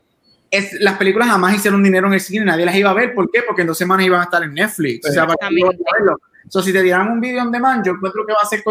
Es, 0.51 0.73
las 0.81 0.97
películas 0.97 1.29
jamás 1.29 1.55
hicieron 1.55 1.81
dinero 1.83 2.07
en 2.07 2.13
el 2.13 2.19
cine, 2.19 2.45
nadie 2.45 2.65
las 2.65 2.75
iba 2.75 2.89
a 2.91 2.93
ver. 2.93 3.15
¿Por 3.15 3.29
qué? 3.31 3.41
Porque 3.41 3.61
en 3.61 3.67
dos 3.67 3.77
semanas 3.77 4.05
iban 4.05 4.21
a 4.21 4.25
estar 4.25 4.43
en 4.43 4.53
Netflix. 4.53 5.09
O 5.09 5.11
sea, 5.11 5.25
para 5.25 5.49
verlo. 5.49 6.19
So, 6.49 6.61
si 6.61 6.71
te 6.71 6.83
tiran 6.83 7.09
un 7.09 7.19
video 7.19 7.41
on 7.41 7.51
demand, 7.51 7.85
yo 7.85 7.95
creo 7.99 8.25
que 8.25 8.33
va 8.33 8.41
a 8.43 8.45
ser 8.45 8.63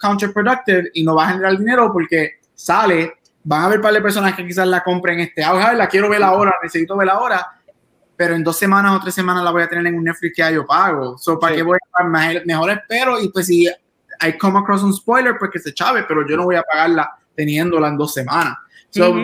counterproductive 0.00 0.90
y 0.94 1.02
no 1.02 1.14
va 1.14 1.24
a 1.24 1.32
generar 1.32 1.58
dinero 1.58 1.92
porque 1.92 2.40
sale 2.54 3.14
van 3.46 3.62
a 3.62 3.64
haber 3.66 3.80
par 3.80 3.92
de 3.92 4.00
personas 4.00 4.34
que 4.34 4.44
quizás 4.44 4.66
la 4.66 4.82
compren 4.82 5.20
este, 5.20 5.44
ah, 5.44 5.72
la 5.72 5.88
quiero 5.88 6.08
ver 6.08 6.22
ahora, 6.22 6.52
necesito 6.60 6.96
ver 6.96 7.08
ahora, 7.08 7.46
pero 8.16 8.34
en 8.34 8.42
dos 8.42 8.58
semanas 8.58 8.96
o 8.96 9.00
tres 9.00 9.14
semanas 9.14 9.44
la 9.44 9.52
voy 9.52 9.62
a 9.62 9.68
tener 9.68 9.86
en 9.86 9.94
un 9.94 10.02
Netflix 10.02 10.34
que 10.34 10.52
yo 10.52 10.66
pago. 10.66 11.16
So, 11.16 11.38
¿para 11.38 11.54
qué 11.54 11.62
voy 11.62 11.76
a 11.76 12.02
pagar? 12.02 12.42
Mejor 12.44 12.70
espero 12.70 13.20
y 13.20 13.28
pues 13.28 13.46
si 13.46 13.66
I 13.66 14.36
come 14.36 14.58
across 14.58 14.82
un 14.82 14.92
spoiler, 14.92 15.36
pues 15.38 15.52
que 15.52 15.58
se 15.60 15.72
chave, 15.72 16.04
pero 16.08 16.26
yo 16.28 16.36
no 16.36 16.44
voy 16.44 16.56
a 16.56 16.62
pagarla 16.62 17.16
teniéndola 17.36 17.88
en 17.88 17.96
dos 17.96 18.14
semanas. 18.14 18.56
So, 18.90 19.14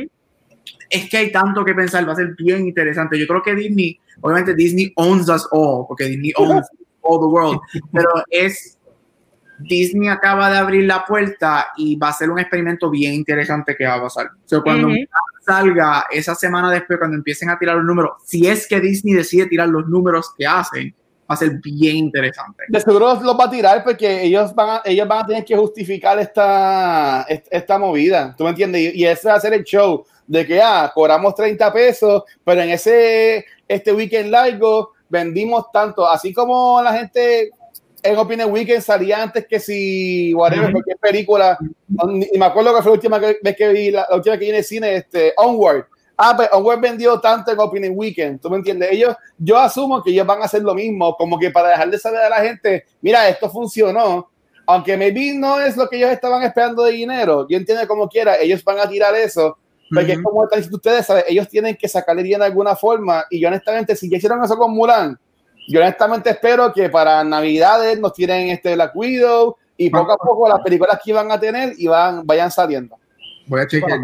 Es 0.93 1.09
que 1.09 1.17
hay 1.17 1.33
tanto 1.33 1.65
que 1.65 1.75
pensar, 1.75 2.07
va 2.07 2.13
a 2.13 2.17
ser 2.17 2.35
bien 2.37 2.67
interesante. 2.67 3.19
Yo 3.19 3.27
creo 3.27 3.43
que 3.43 3.55
Disney, 3.55 3.99
obviamente 4.21 4.55
Disney 4.55 4.93
owns 4.97 5.29
us 5.29 5.49
all, 5.51 5.87
porque 5.89 6.05
Disney 6.05 6.33
owns 6.37 6.69
all 7.01 7.19
the 7.19 7.27
world, 7.27 7.61
pero 7.93 8.11
es 8.31 8.79
Disney 9.59 10.09
acaba 10.09 10.51
de 10.51 10.59
abrir 10.59 10.85
la 10.85 11.05
puerta 11.05 11.69
y 11.77 11.97
va 11.97 12.09
a 12.09 12.13
ser 12.13 12.31
un 12.31 12.39
experimento 12.39 12.91
bien 12.91 13.15
interesante 13.15 13.77
que 13.77 13.87
va 13.87 13.95
a 13.95 14.03
pasar. 14.03 14.31
cuando 14.63 14.89
salga 15.45 16.07
esa 16.11 16.35
semana 16.35 16.71
después, 16.71 16.99
cuando 16.99 17.17
empiecen 17.17 17.51
a 17.51 17.59
tirar 17.59 17.77
los 17.77 17.85
números, 17.85 18.13
si 18.25 18.47
es 18.47 18.67
que 18.67 18.81
Disney 18.81 19.15
decide 19.15 19.47
tirar 19.47 19.69
los 19.69 19.89
números 19.89 20.33
que 20.37 20.47
hacen, 20.47 20.95
va 21.31 21.35
a 21.35 21.37
ser 21.37 21.61
bien 21.63 21.97
interesante. 21.97 22.65
De 22.69 22.81
seguro 22.81 23.21
los 23.21 23.39
va 23.39 23.45
a 23.45 23.51
tirar 23.51 23.85
porque 23.85 24.25
ellos 24.25 24.55
van 24.55 24.71
a, 24.71 24.83
ellos 24.85 25.09
van 25.09 25.25
a 25.25 25.27
tener 25.27 25.45
que 25.45 25.57
justificar 25.57 26.19
esta, 26.19 27.23
esta 27.23 27.79
movida. 27.79 28.35
¿Tú 28.37 28.45
me 28.45 28.51
entiendes? 28.51 28.95
Y, 28.95 29.05
ese 29.05 29.29
va 29.29 29.35
a 29.35 29.41
ser 29.41 29.55
el 29.55 29.65
show 29.65 30.05
de 30.27 30.47
que, 30.47 30.61
ah, 30.61 30.91
cobramos 30.95 31.35
30 31.35 31.73
pesos, 31.73 32.23
pero 32.45 32.63
en 32.63 32.71
ese 32.71 33.45
este 33.69 33.93
weekend 33.93 34.31
largo 34.31 34.93
vendimos 35.09 35.71
tanto. 35.73 36.09
Así 36.09 36.33
como 36.33 36.81
la 36.83 36.93
gente 36.95 37.51
en 38.03 38.17
Opinion 38.17 38.51
Weekend 38.51 38.83
salía 38.83 39.23
antes 39.23 39.47
que 39.47 39.61
si, 39.61 40.35
whatever, 40.35 40.73
cualquier 40.73 40.99
película. 40.99 41.59
Y 42.33 42.39
me 42.39 42.47
acuerdo 42.47 42.75
que 42.75 42.83
fue 42.83 42.91
la 42.91 42.95
última 42.95 43.19
vez 43.19 43.57
que 43.57 43.69
vi, 43.69 43.91
la, 43.91 44.07
última 44.11 44.37
que 44.37 44.45
vi 44.45 44.51
en 44.51 44.57
el 44.57 44.65
cine, 44.65 44.97
este, 44.97 45.33
Onward. 45.37 45.85
Ah, 46.17 46.35
pues 46.37 46.49
Onward 46.53 46.81
vendió 46.81 47.21
tanto 47.21 47.53
en 47.53 47.61
Opinion 47.61 47.95
Weekend, 47.97 48.41
¿tú 48.41 48.51
me 48.51 48.57
entiendes? 48.57 48.91
Ellos, 48.93 49.17
yo 49.39 49.59
asumo 49.59 50.03
que 50.03 50.11
ellos 50.11 50.27
van 50.27 50.43
a 50.43 50.45
hacer 50.45 50.63
lo 50.63 50.75
mismo, 50.75 51.15
como 51.17 51.39
que 51.39 51.51
para 51.51 51.71
dejar 51.71 51.91
de 51.91 51.99
saber 51.99 52.21
a 52.21 52.29
la 52.29 52.37
gente, 52.37 52.85
mira, 53.01 53.29
esto 53.29 53.49
funcionó, 53.49 54.31
aunque 54.67 54.97
maybe 54.97 55.33
no 55.35 55.59
es 55.61 55.77
lo 55.77 55.89
que 55.89 55.97
ellos 55.97 56.11
estaban 56.11 56.43
esperando 56.43 56.85
de 56.85 56.93
dinero, 56.93 57.47
yo 57.49 57.57
entiendo 57.57 57.87
como 57.89 58.09
quiera, 58.09 58.39
ellos 58.39 58.63
van 58.63 58.79
a 58.79 58.89
tirar 58.89 59.15
eso, 59.15 59.59
porque 59.93 60.13
es 60.13 60.23
como 60.23 60.45
están 60.45 60.59
diciendo 60.59 60.77
ustedes, 60.77 61.07
¿sabes? 61.07 61.25
ellos 61.29 61.49
tienen 61.49 61.77
que 61.77 61.89
sacarle 61.89 62.23
bien 62.23 62.41
de 62.41 62.47
alguna 62.47 62.77
forma, 62.77 63.25
y 63.31 63.41
yo 63.41 63.49
honestamente, 63.49 63.97
si 63.97 64.09
ya 64.09 64.17
hicieron 64.17 64.43
eso 64.43 64.57
con 64.57 64.73
Mulan, 64.73 65.19
yo 65.69 65.81
honestamente 65.81 66.31
espero 66.31 66.73
que 66.73 66.89
para 66.89 67.23
Navidades 67.25 67.99
nos 68.01 68.13
tiren 68.13 68.49
este 68.49 68.75
Black 68.75 68.95
Widow 68.95 69.57
y 69.77 69.91
poco 69.91 70.13
a 70.13 70.17
poco 70.17 70.49
las 70.49 70.61
películas 70.61 70.99
que 71.03 71.11
iban 71.11 71.31
a 71.31 71.39
tener 71.39 71.75
y 71.77 71.87
van, 71.87 72.27
vayan 72.27 72.51
saliendo. 72.51 72.97
Voy 73.47 73.61
a 73.61 73.67
chequear 73.67 73.99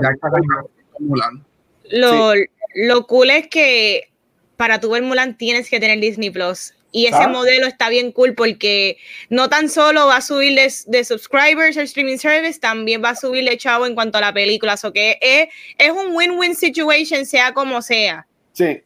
Mulan. 0.99 1.45
Lo, 1.91 2.33
lo 2.75 3.07
cool 3.07 3.31
es 3.31 3.49
que 3.49 4.09
para 4.57 4.81
tu 4.81 4.91
ver 4.91 5.03
Mulan 5.03 5.37
tienes 5.37 5.71
que 5.71 5.81
tener 5.81 6.01
Disney 6.01 6.31
Plus. 6.31 6.75
Y 6.91 7.07
ese 7.07 7.17
ah. 7.17 7.29
modelo 7.29 7.67
está 7.67 7.89
bien 7.91 8.13
cool 8.13 8.35
porque 8.35 8.97
no 9.29 9.49
tan 9.49 9.69
solo 9.69 10.07
va 10.07 10.17
a 10.17 10.21
subir 10.23 10.59
de, 10.87 11.05
subscribers 11.05 11.77
al 11.77 11.85
streaming 11.85 12.17
service, 12.17 12.59
también 12.59 13.03
va 13.05 13.11
a 13.11 13.17
subirle 13.17 13.59
chavo 13.59 13.85
en 13.85 13.95
cuanto 13.95 14.19
a 14.19 14.23
la 14.23 14.33
película. 14.33 14.77
O 14.83 14.93
que 14.93 15.19
es, 15.21 15.49
es 15.77 15.91
un 15.91 16.15
win-win 16.15 16.55
situation, 16.55 17.27
sea 17.27 17.53
como 17.53 17.83
sea. 17.83 18.27
Sí. 18.53 18.83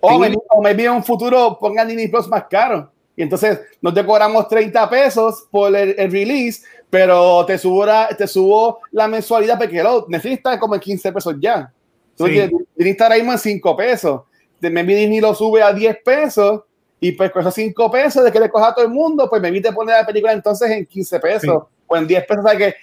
O 0.00 0.18
me, 0.18 0.34
o 0.48 0.62
me 0.62 0.70
en 0.70 0.90
un 0.90 1.04
futuro 1.04 1.58
pongan 1.60 1.86
Disney 1.86 2.08
Plus 2.08 2.26
más 2.26 2.44
caro. 2.50 2.90
Y 3.14 3.22
entonces 3.22 3.60
no 3.80 3.92
te 3.92 4.04
cobramos 4.04 4.48
30 4.48 4.88
pesos 4.88 5.46
por 5.50 5.76
el, 5.76 5.94
release, 6.10 6.62
pero 6.88 7.44
te 7.44 7.58
subo, 7.58 7.84
la, 7.84 8.08
te 8.08 8.26
subo 8.26 8.80
la 8.92 9.06
mensualidad 9.06 9.58
porque 9.58 9.82
lo, 9.82 10.06
Netflix 10.08 10.36
está 10.38 10.58
como 10.58 10.74
en 10.74 10.80
15 10.80 11.12
pesos 11.12 11.34
ya. 11.38 11.70
Entonces, 12.12 12.50
Disney 12.74 12.92
está 12.92 13.04
ahora 13.04 13.16
mismo 13.16 13.32
en 13.32 13.38
5 13.38 13.76
pesos. 13.76 14.22
Me 14.60 14.84
Disney 14.84 15.20
lo 15.20 15.34
sube 15.34 15.62
a 15.62 15.72
10 15.72 15.98
pesos 16.04 16.62
y 17.00 17.12
pues 17.12 17.30
con 17.30 17.40
esos 17.40 17.54
5 17.54 17.90
pesos 17.90 18.22
de 18.22 18.30
que 18.30 18.38
le 18.38 18.50
coja 18.50 18.68
a 18.68 18.74
todo 18.74 18.84
el 18.84 18.90
mundo, 18.90 19.28
pues 19.28 19.40
me 19.40 19.48
evite 19.48 19.72
poner 19.72 19.96
la 19.96 20.06
película 20.06 20.32
entonces 20.32 20.70
en 20.70 20.84
15 20.84 21.20
pesos 21.20 21.62
o 21.86 21.96
en 21.96 22.06
10 22.06 22.26
pesos. 22.26 22.44
O 22.44 22.48
sea 22.48 22.58
que, 22.58 22.74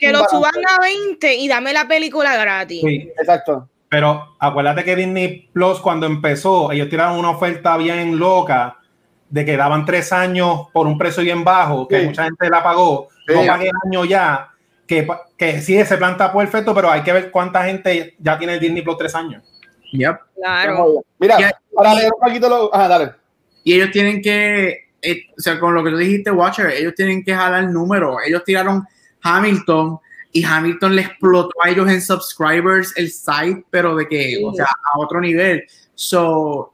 que 0.00 0.10
lo 0.10 0.24
suban 0.24 0.54
a 0.66 0.80
20 0.80 1.34
y 1.34 1.48
dame 1.48 1.72
la 1.74 1.86
película 1.86 2.36
gratis. 2.36 2.80
Sí, 2.80 3.12
exacto. 3.18 3.68
Pero 3.90 4.36
acuérdate 4.38 4.84
que 4.84 4.96
Disney 4.96 5.48
Plus 5.52 5.80
cuando 5.80 6.06
empezó, 6.06 6.72
ellos 6.72 6.88
tiraron 6.88 7.18
una 7.18 7.30
oferta 7.30 7.76
bien 7.76 8.18
loca 8.18 8.78
de 9.28 9.44
que 9.44 9.56
daban 9.56 9.84
tres 9.84 10.12
años 10.12 10.68
por 10.72 10.86
un 10.86 10.96
precio 10.96 11.22
bien 11.22 11.44
bajo, 11.44 11.86
que 11.86 12.02
mucha 12.02 12.24
gente 12.24 12.48
la 12.48 12.62
pagó, 12.62 13.08
no 13.28 13.46
pagué 13.46 13.68
el 13.68 13.74
año 13.84 14.04
ya, 14.06 14.48
que, 14.86 15.06
que 15.36 15.60
sí, 15.60 15.76
ese 15.76 15.98
plan 15.98 16.12
está 16.12 16.32
perfecto, 16.32 16.74
pero 16.74 16.90
hay 16.90 17.02
que 17.02 17.12
ver 17.12 17.30
cuánta 17.30 17.64
gente 17.64 18.14
ya 18.18 18.38
tiene 18.38 18.58
Disney 18.58 18.82
Plus 18.82 18.96
tres 18.96 19.14
años. 19.14 19.42
Yep. 19.92 20.16
Claro. 20.36 21.04
Mira, 21.18 21.36
para 21.74 21.94
leer 21.94 22.12
un 22.12 22.20
poquito 22.20 22.48
lo... 22.48 22.70
dale. 22.70 23.12
Y 23.68 23.74
ellos 23.74 23.90
tienen 23.90 24.22
que, 24.22 24.88
eh, 25.02 25.26
o 25.36 25.40
sea, 25.42 25.60
con 25.60 25.74
lo 25.74 25.84
que 25.84 25.90
tú 25.90 25.98
dijiste, 25.98 26.30
Watcher, 26.30 26.70
ellos 26.70 26.94
tienen 26.94 27.22
que 27.22 27.34
jalar 27.34 27.64
el 27.64 27.70
número. 27.70 28.16
Ellos 28.24 28.42
tiraron 28.42 28.82
Hamilton, 29.20 29.98
y 30.32 30.42
Hamilton 30.42 30.96
le 30.96 31.02
explotó 31.02 31.50
a 31.62 31.68
ellos 31.68 31.86
en 31.90 32.00
subscribers 32.00 32.96
el 32.96 33.10
site, 33.10 33.66
pero 33.68 33.94
de 33.94 34.08
que, 34.08 34.40
o 34.42 34.54
sea, 34.54 34.64
a 34.64 34.98
otro 34.98 35.20
nivel. 35.20 35.64
So, 35.94 36.72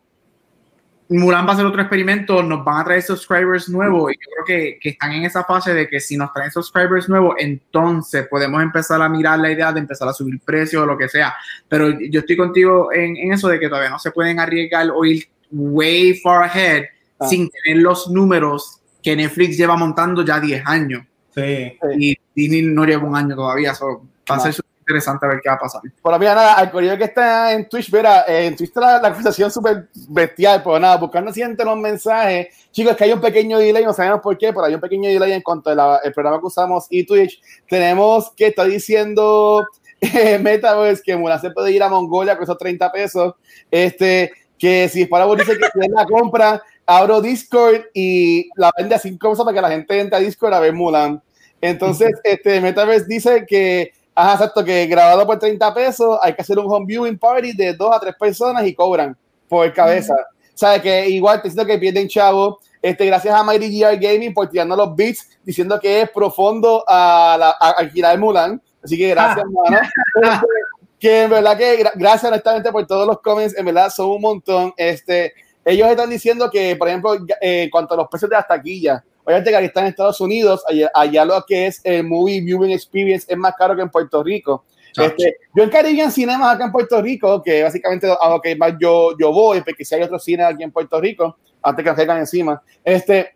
Mulan 1.08 1.44
va 1.44 1.50
a 1.50 1.54
hacer 1.54 1.66
otro 1.66 1.80
experimento, 1.80 2.44
nos 2.44 2.64
van 2.64 2.82
a 2.82 2.84
traer 2.84 3.02
subscribers 3.02 3.68
nuevos 3.68 4.12
y 4.12 4.14
yo 4.14 4.30
creo 4.32 4.44
que, 4.44 4.78
que, 4.80 4.88
están 4.90 5.10
en 5.14 5.24
esa 5.24 5.42
fase 5.42 5.74
de 5.74 5.88
que 5.88 5.98
si 5.98 6.16
nos 6.16 6.32
traen 6.32 6.52
subscribers 6.52 7.08
nuevos, 7.08 7.34
entonces 7.40 8.28
podemos 8.28 8.62
empezar 8.62 9.02
a 9.02 9.08
mirar 9.08 9.40
la 9.40 9.50
idea 9.50 9.72
de 9.72 9.80
empezar 9.80 10.06
a 10.06 10.12
subir 10.12 10.38
precios 10.44 10.84
o 10.84 10.86
lo 10.86 10.96
que 10.96 11.08
sea. 11.08 11.34
Pero 11.68 11.90
yo 11.98 12.20
estoy 12.20 12.36
contigo 12.36 12.92
en, 12.92 13.16
en 13.16 13.32
eso 13.32 13.48
de 13.48 13.58
que 13.58 13.68
todavía 13.68 13.90
no 13.90 13.98
se 13.98 14.12
pueden 14.12 14.38
arriesgar 14.38 14.90
o 14.94 15.04
ir 15.04 15.26
way 15.54 16.14
far 16.14 16.44
ahead 16.44 16.84
ah. 17.18 17.28
sin 17.28 17.48
tener 17.48 17.82
los 17.82 18.10
números 18.10 18.80
que 19.02 19.14
Netflix 19.14 19.56
lleva 19.56 19.76
montando 19.76 20.24
ya 20.24 20.40
10 20.40 20.62
años. 20.66 21.04
Sí. 21.34 21.78
Y 21.98 22.16
Disney 22.34 22.62
no 22.62 22.84
lleva 22.84 23.04
un 23.04 23.16
año 23.16 23.36
todavía. 23.36 23.74
So, 23.74 24.02
va 24.30 24.36
a 24.36 24.40
ser 24.40 24.54
interesante 24.80 25.26
ver 25.26 25.40
qué 25.42 25.48
va 25.48 25.56
a 25.56 25.58
pasar. 25.58 25.82
Por 26.00 26.18
mira, 26.18 26.34
nada, 26.34 26.54
al 26.54 26.70
correo 26.70 26.96
que 26.96 27.04
está 27.04 27.52
en 27.52 27.68
Twitch, 27.68 27.92
mira, 27.92 28.24
eh, 28.28 28.46
en 28.46 28.56
Twitch 28.56 28.68
está 28.68 28.80
la, 28.80 28.92
la 29.00 29.08
conversación 29.08 29.50
súper 29.50 29.88
bestial, 30.08 30.62
pero 30.62 30.78
nada, 30.78 30.96
buscando 30.96 31.32
siempre 31.32 31.64
los 31.64 31.76
mensajes. 31.78 32.48
Chicos, 32.70 32.92
es 32.92 32.98
que 32.98 33.04
hay 33.04 33.12
un 33.12 33.20
pequeño 33.20 33.58
delay, 33.58 33.84
no 33.84 33.92
sabemos 33.92 34.20
por 34.20 34.36
qué, 34.36 34.52
pero 34.52 34.64
hay 34.64 34.74
un 34.74 34.80
pequeño 34.80 35.08
delay 35.08 35.32
en 35.32 35.42
cuanto 35.42 35.70
al 35.70 36.12
programa 36.12 36.38
que 36.40 36.46
usamos 36.46 36.86
y 36.90 37.04
Twitch. 37.04 37.40
Tenemos 37.68 38.30
que 38.36 38.48
está 38.48 38.64
diciendo 38.64 39.66
eh, 40.00 40.38
Metaverse 40.38 41.02
que 41.02 41.16
Mulan 41.16 41.40
se 41.40 41.50
puede 41.50 41.72
ir 41.72 41.82
a 41.82 41.88
Mongolia 41.88 42.36
con 42.36 42.44
esos 42.44 42.58
30 42.58 42.92
pesos. 42.92 43.34
Este, 43.70 44.32
que 44.58 44.88
si 44.88 45.06
para 45.06 45.24
vos 45.24 45.38
dice 45.38 45.56
que 45.58 45.66
si 45.72 45.88
la 45.88 46.04
compra, 46.06 46.62
abro 46.86 47.20
Discord 47.20 47.82
y 47.92 48.48
la 48.56 48.72
vende 48.76 48.94
a 48.94 48.98
5 48.98 49.18
cosas 49.18 49.44
para 49.44 49.54
que 49.54 49.62
la 49.62 49.70
gente 49.70 50.00
entre 50.00 50.16
a 50.16 50.20
Discord 50.20 50.54
a 50.54 50.60
ver 50.60 50.72
Mulan. 50.72 51.22
Entonces, 51.60 52.12
este 52.22 52.60
Metaverse 52.60 53.06
dice 53.08 53.46
que, 53.46 53.92
ajá, 54.14 54.34
exacto, 54.34 54.64
que 54.64 54.86
grabado 54.86 55.26
por 55.26 55.38
30 55.38 55.72
pesos 55.72 56.18
hay 56.22 56.34
que 56.34 56.42
hacer 56.42 56.58
un 56.58 56.70
home 56.70 56.86
viewing 56.86 57.18
party 57.18 57.52
de 57.52 57.72
2 57.72 57.90
a 57.94 58.00
3 58.00 58.14
personas 58.18 58.66
y 58.66 58.74
cobran 58.74 59.16
por 59.48 59.72
cabeza. 59.72 60.14
O 60.14 60.56
sea, 60.56 60.80
que 60.80 61.08
igual 61.08 61.40
te 61.40 61.48
diciendo 61.48 61.66
que 61.66 61.78
pierden 61.78 62.08
chavo. 62.08 62.60
Este, 62.80 63.06
gracias 63.06 63.34
a 63.34 63.42
Mighty 63.42 63.80
GR 63.80 63.96
Gaming 63.96 64.34
por 64.34 64.48
tirarnos 64.50 64.76
los 64.76 64.94
beats 64.94 65.26
diciendo 65.42 65.80
que 65.80 66.02
es 66.02 66.10
profundo 66.10 66.84
a, 66.86 67.36
la, 67.38 67.56
a 67.58 67.70
alquilar 67.78 68.18
Mulan. 68.18 68.60
Así 68.82 68.98
que 68.98 69.08
gracias, 69.08 69.46
mano. 69.46 69.78
Que 71.04 71.24
en 71.24 71.30
verdad 71.30 71.58
que 71.58 71.80
gra- 71.80 71.92
gracias 71.94 72.32
honestamente 72.32 72.72
por 72.72 72.86
todos 72.86 73.06
los 73.06 73.20
comments, 73.20 73.54
en 73.58 73.66
verdad 73.66 73.90
son 73.90 74.08
un 74.08 74.22
montón. 74.22 74.72
Este, 74.74 75.34
ellos 75.62 75.86
están 75.90 76.08
diciendo 76.08 76.48
que, 76.50 76.76
por 76.76 76.88
ejemplo, 76.88 77.14
eh, 77.42 77.64
en 77.64 77.68
cuanto 77.68 77.92
a 77.92 77.98
los 77.98 78.08
precios 78.08 78.30
de 78.30 78.36
las 78.36 78.48
taquillas, 78.48 79.02
obviamente 79.22 79.50
que 79.50 79.56
aquí 79.58 79.66
están 79.66 79.84
en 79.84 79.90
Estados 79.90 80.18
Unidos, 80.22 80.64
allá, 80.66 80.90
allá 80.94 81.26
lo 81.26 81.44
que 81.46 81.66
es 81.66 81.82
el 81.84 82.04
movie 82.04 82.40
viewing 82.40 82.70
experience 82.70 83.26
es 83.30 83.36
más 83.36 83.54
caro 83.54 83.76
que 83.76 83.82
en 83.82 83.90
Puerto 83.90 84.22
Rico. 84.22 84.64
Este, 84.96 85.36
yo 85.54 85.62
en 85.64 85.68
Caribbean 85.68 86.10
Cinemas 86.10 86.54
acá 86.54 86.64
en 86.64 86.72
Puerto 86.72 87.02
Rico, 87.02 87.42
que 87.42 87.62
básicamente 87.64 88.08
a 88.18 88.30
lo 88.30 88.40
que 88.40 88.56
más 88.56 88.72
yo, 88.80 89.10
yo 89.20 89.30
voy, 89.30 89.60
porque 89.60 89.84
si 89.84 89.94
hay 89.94 90.02
otros 90.04 90.24
cines 90.24 90.46
aquí 90.46 90.62
en 90.62 90.72
Puerto 90.72 90.98
Rico, 91.02 91.36
antes 91.62 91.82
que 91.82 91.90
nos 91.90 91.96
caigan 91.98 92.16
encima, 92.16 92.62
este, 92.82 93.34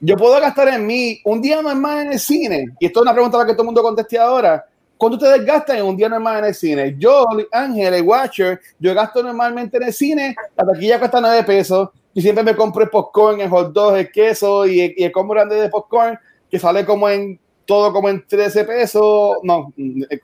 yo 0.00 0.16
puedo 0.18 0.38
gastar 0.38 0.68
en 0.68 0.86
mí 0.86 1.18
un 1.24 1.40
día 1.40 1.62
normal 1.62 2.08
en 2.08 2.12
el 2.12 2.20
cine, 2.20 2.66
y 2.78 2.84
esto 2.84 3.00
es 3.00 3.02
una 3.04 3.14
pregunta 3.14 3.38
a 3.38 3.40
la 3.40 3.46
que 3.46 3.52
todo 3.54 3.62
el 3.62 3.66
mundo 3.68 3.82
conteste 3.82 4.18
ahora. 4.18 4.66
¿Cuánto 4.98 5.16
ustedes 5.16 5.46
gastan 5.46 5.78
en 5.78 5.84
un 5.86 5.96
día 5.96 6.08
normal 6.08 6.40
en 6.40 6.44
el 6.46 6.54
cine? 6.54 6.96
Yo, 6.98 7.24
Ángel, 7.52 7.94
el 7.94 8.02
Watcher, 8.02 8.60
yo 8.80 8.92
gasto 8.94 9.22
normalmente 9.22 9.76
en 9.76 9.84
el 9.84 9.92
cine, 9.92 10.34
la 10.56 10.66
taquilla 10.66 10.98
cuesta 10.98 11.20
9 11.20 11.44
pesos, 11.44 11.90
y 12.12 12.20
siempre 12.20 12.42
me 12.42 12.56
compro 12.56 12.82
el 12.82 12.90
popcorn, 12.90 13.40
el 13.40 13.48
hot 13.48 13.72
dog, 13.72 13.96
el 13.96 14.10
queso 14.10 14.66
y 14.66 14.80
el, 14.80 14.94
y 14.96 15.04
el 15.04 15.12
combo 15.12 15.34
grande 15.34 15.54
de 15.54 15.68
popcorn, 15.68 16.18
que 16.50 16.58
sale 16.58 16.84
como 16.84 17.08
en 17.08 17.38
todo 17.64 17.92
como 17.92 18.08
en 18.08 18.26
13 18.26 18.64
pesos, 18.64 19.36
no, 19.44 19.72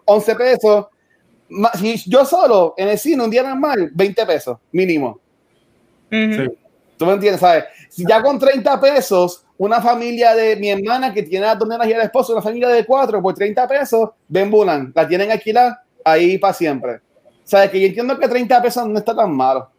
11 0.06 0.34
pesos. 0.34 0.86
Ma- 1.50 1.70
Si 1.74 2.10
yo 2.10 2.24
solo 2.24 2.74
en 2.76 2.88
el 2.88 2.98
cine 2.98 3.22
un 3.22 3.30
día 3.30 3.42
normal, 3.44 3.90
20 3.94 4.26
pesos 4.26 4.58
mínimo. 4.72 5.20
Ujú. 6.10 6.32
Sí. 6.34 6.58
¿Tú 6.96 7.06
me 7.06 7.12
entiendes? 7.12 7.40
¿Sabes? 7.40 7.64
Si 7.90 8.04
ya 8.08 8.22
con 8.22 8.38
30 8.38 8.80
pesos, 8.80 9.43
una 9.56 9.80
familia 9.80 10.34
de 10.34 10.56
mi 10.56 10.70
hermana 10.70 11.12
que 11.12 11.22
tiene 11.22 11.46
a 11.46 11.54
dos 11.54 11.68
nenas 11.68 11.86
y 11.86 11.92
el 11.92 12.00
esposo, 12.00 12.32
una 12.32 12.42
familia 12.42 12.68
de 12.68 12.84
cuatro, 12.84 13.22
por 13.22 13.34
30 13.34 13.68
pesos, 13.68 14.10
ven 14.28 14.50
Bulan, 14.50 14.92
la 14.94 15.06
tienen 15.06 15.30
alquilada 15.30 15.84
ahí 16.04 16.38
para 16.38 16.54
siempre. 16.54 17.00
¿Sabes? 17.44 17.70
Que 17.70 17.80
yo 17.80 17.86
entiendo 17.86 18.18
que 18.18 18.28
30 18.28 18.62
pesos 18.62 18.88
no 18.88 18.98
está 18.98 19.14
tan 19.14 19.34
malo. 19.34 19.70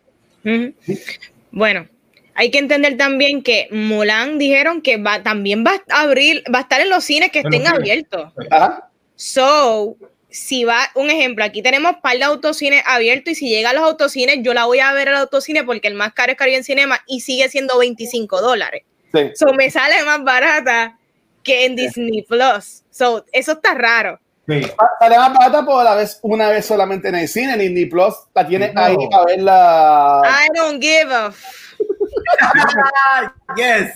Bueno, 1.52 1.88
hay 2.36 2.52
que 2.52 2.60
entender 2.60 2.98
también 2.98 3.42
que 3.42 3.68
Mulan 3.72 4.38
dijeron 4.38 4.82
que 4.82 4.98
va, 4.98 5.24
también 5.24 5.64
va 5.66 5.82
a 5.90 6.02
abrir, 6.02 6.44
va 6.54 6.60
a 6.60 6.62
estar 6.62 6.82
en 6.82 6.90
los 6.90 7.04
cines 7.04 7.32
que 7.32 7.40
En 7.40 7.54
estén 7.54 7.68
abiertos. 7.68 8.32
Ajá. 8.52 8.90
So, 9.16 9.98
si 10.30 10.66
va, 10.66 10.90
un 10.96 11.10
ejemplo, 11.10 11.46
aquí 11.46 11.62
tenemos 11.62 11.96
par 12.04 12.18
de 12.18 12.26
autocines 12.26 12.84
abiertos 12.86 13.32
y 13.32 13.36
si 13.36 13.50
llega 13.50 13.70
a 13.70 13.74
los 13.74 13.84
autocines, 13.84 14.40
yo 14.42 14.54
la 14.54 14.66
voy 14.66 14.80
a 14.80 14.92
ver 14.92 15.10
al 15.10 15.16
autocine 15.16 15.64
porque 15.64 15.88
el 15.88 15.94
más 15.94 16.14
caro 16.14 16.34
es 16.34 16.38
Caribbean 16.38 16.66
Cinema 16.66 17.00
y 17.08 17.22
sigue 17.22 17.48
siendo 17.50 17.78
25 17.78 18.42
dólares. 18.42 18.84
Sí. 19.16 19.32
So, 19.36 19.54
me 19.54 19.70
sale 19.72 20.04
más 20.06 20.24
barata 20.24 20.98
que 21.44 21.66
en 21.66 21.76
Disney 21.76 22.24
Plus. 22.24 22.84
So, 22.92 23.26
eso 23.32 23.54
está 23.54 23.74
raro. 23.74 24.20
Sí. 24.48 24.62
Sale 25.00 25.18
más 25.18 25.34
barata 25.34 25.66
por 25.66 25.84
la 25.84 25.96
vez, 25.96 26.20
una 26.22 26.50
vez 26.50 26.66
solamente 26.66 27.08
en 27.10 27.16
el 27.16 27.28
cine. 27.28 27.54
En 27.54 27.60
Disney 27.60 27.86
Plus 27.86 28.14
la 28.34 28.46
tiene 28.48 28.72
No. 28.74 28.82
ahí 28.82 28.96
para 29.10 29.26
verla. 29.26 30.22
I 30.26 30.48
don't 30.58 30.82
give 30.82 31.12
a 31.14 31.28
f- 31.28 31.66
Yes. 33.56 33.94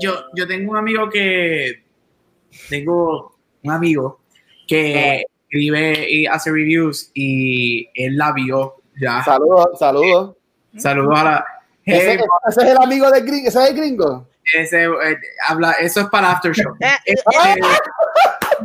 Yo, 0.00 0.12
yo 0.34 0.46
tengo 0.46 0.72
un 0.72 0.78
amigo 0.78 1.08
que. 1.08 1.84
Tengo 2.68 3.36
un 3.62 3.70
amigo 3.70 4.20
que 4.66 5.24
escribe 5.48 6.08
y 6.10 6.26
hace 6.26 6.50
reviews 6.50 7.10
y 7.14 7.88
él 7.94 8.16
la 8.16 8.32
vio 8.32 8.76
ya. 9.00 9.22
Saludos, 9.24 9.78
saludos. 9.78 10.36
Saludos 10.76 11.18
a 11.18 11.24
la. 11.24 11.44
Ese, 11.84 12.10
Hey, 12.12 12.18
ese 12.48 12.62
es 12.62 12.68
el 12.70 12.76
amigo 12.78 13.10
de 13.10 13.20
gringo. 13.20 13.48
Ese 13.48 13.62
es 13.62 13.70
el 13.70 13.76
gringo. 13.76 14.28
ese, 14.54 14.84
eh, 14.84 15.18
habla, 15.48 15.72
eso 15.72 16.00
es 16.00 16.06
para 16.06 16.30
After 16.32 16.52
Show. 16.52 16.74
Eh, 16.80 16.86
eh, 17.06 17.14
Eh, 17.16 17.54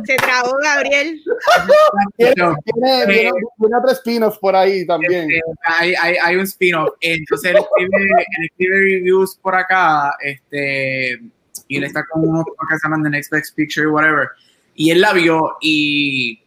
Se 0.06 0.16
trabó 0.16 0.56
Gabriel. 0.62 1.20
Tiene, 2.16 2.32
tiene, 2.64 3.02
Eh, 3.02 3.06
tiene- 3.06 3.30
tiene 3.58 3.76
otro 3.76 3.90
spin-off 3.92 4.38
por 4.38 4.54
ahí 4.56 4.86
también. 4.86 5.24
Este, 5.30 5.40
hay, 5.64 5.94
hay, 5.94 6.16
hay 6.22 6.36
un 6.36 6.42
spin-off. 6.44 6.94
Entonces 7.00 7.50
él 7.50 7.56
escribe, 7.58 7.96
él 8.06 8.44
escribe 8.50 8.76
reviews 8.76 9.36
por 9.42 9.54
acá. 9.54 10.14
Este, 10.22 11.20
y 11.68 11.76
él 11.76 11.84
está 11.84 12.04
con 12.06 12.26
unos 12.28 12.44
que 12.44 12.76
se 12.78 12.86
llaman 12.86 13.02
The 13.02 13.10
Next 13.10 13.30
Best 13.32 13.54
Picture, 13.56 13.88
whatever. 13.88 14.28
Y 14.74 14.90
él 14.92 15.00
la 15.00 15.12
vio 15.12 15.56
y 15.60 16.40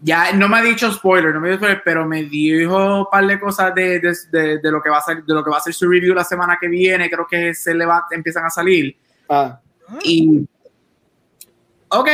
ya 0.00 0.32
no 0.32 0.48
me 0.48 0.58
ha 0.58 0.62
dicho 0.62 0.90
spoiler, 0.92 1.32
no 1.34 1.40
me 1.40 1.48
dijo 1.48 1.58
spoiler, 1.58 1.82
pero 1.84 2.04
me 2.06 2.24
dijo 2.24 3.00
un 3.00 3.06
par 3.10 3.26
de 3.26 3.40
cosas 3.40 3.74
de, 3.74 4.00
de, 4.00 4.14
de, 4.30 4.58
de 4.58 4.70
lo 4.70 4.82
que 4.82 4.90
va 4.90 4.98
a 4.98 5.02
ser, 5.02 5.24
de 5.24 5.34
lo 5.34 5.42
que 5.42 5.50
va 5.50 5.56
a 5.56 5.60
ser 5.60 5.72
su 5.74 5.88
review 5.88 6.14
la 6.14 6.24
semana 6.24 6.58
que 6.60 6.68
viene. 6.68 7.08
Creo 7.10 7.26
que 7.26 7.54
se 7.54 7.74
le 7.74 7.86
va, 7.86 8.04
empiezan 8.10 8.44
a 8.44 8.50
salir. 8.50 8.96
Ah. 9.28 9.58
Y. 10.02 10.46
Ok. 11.88 12.08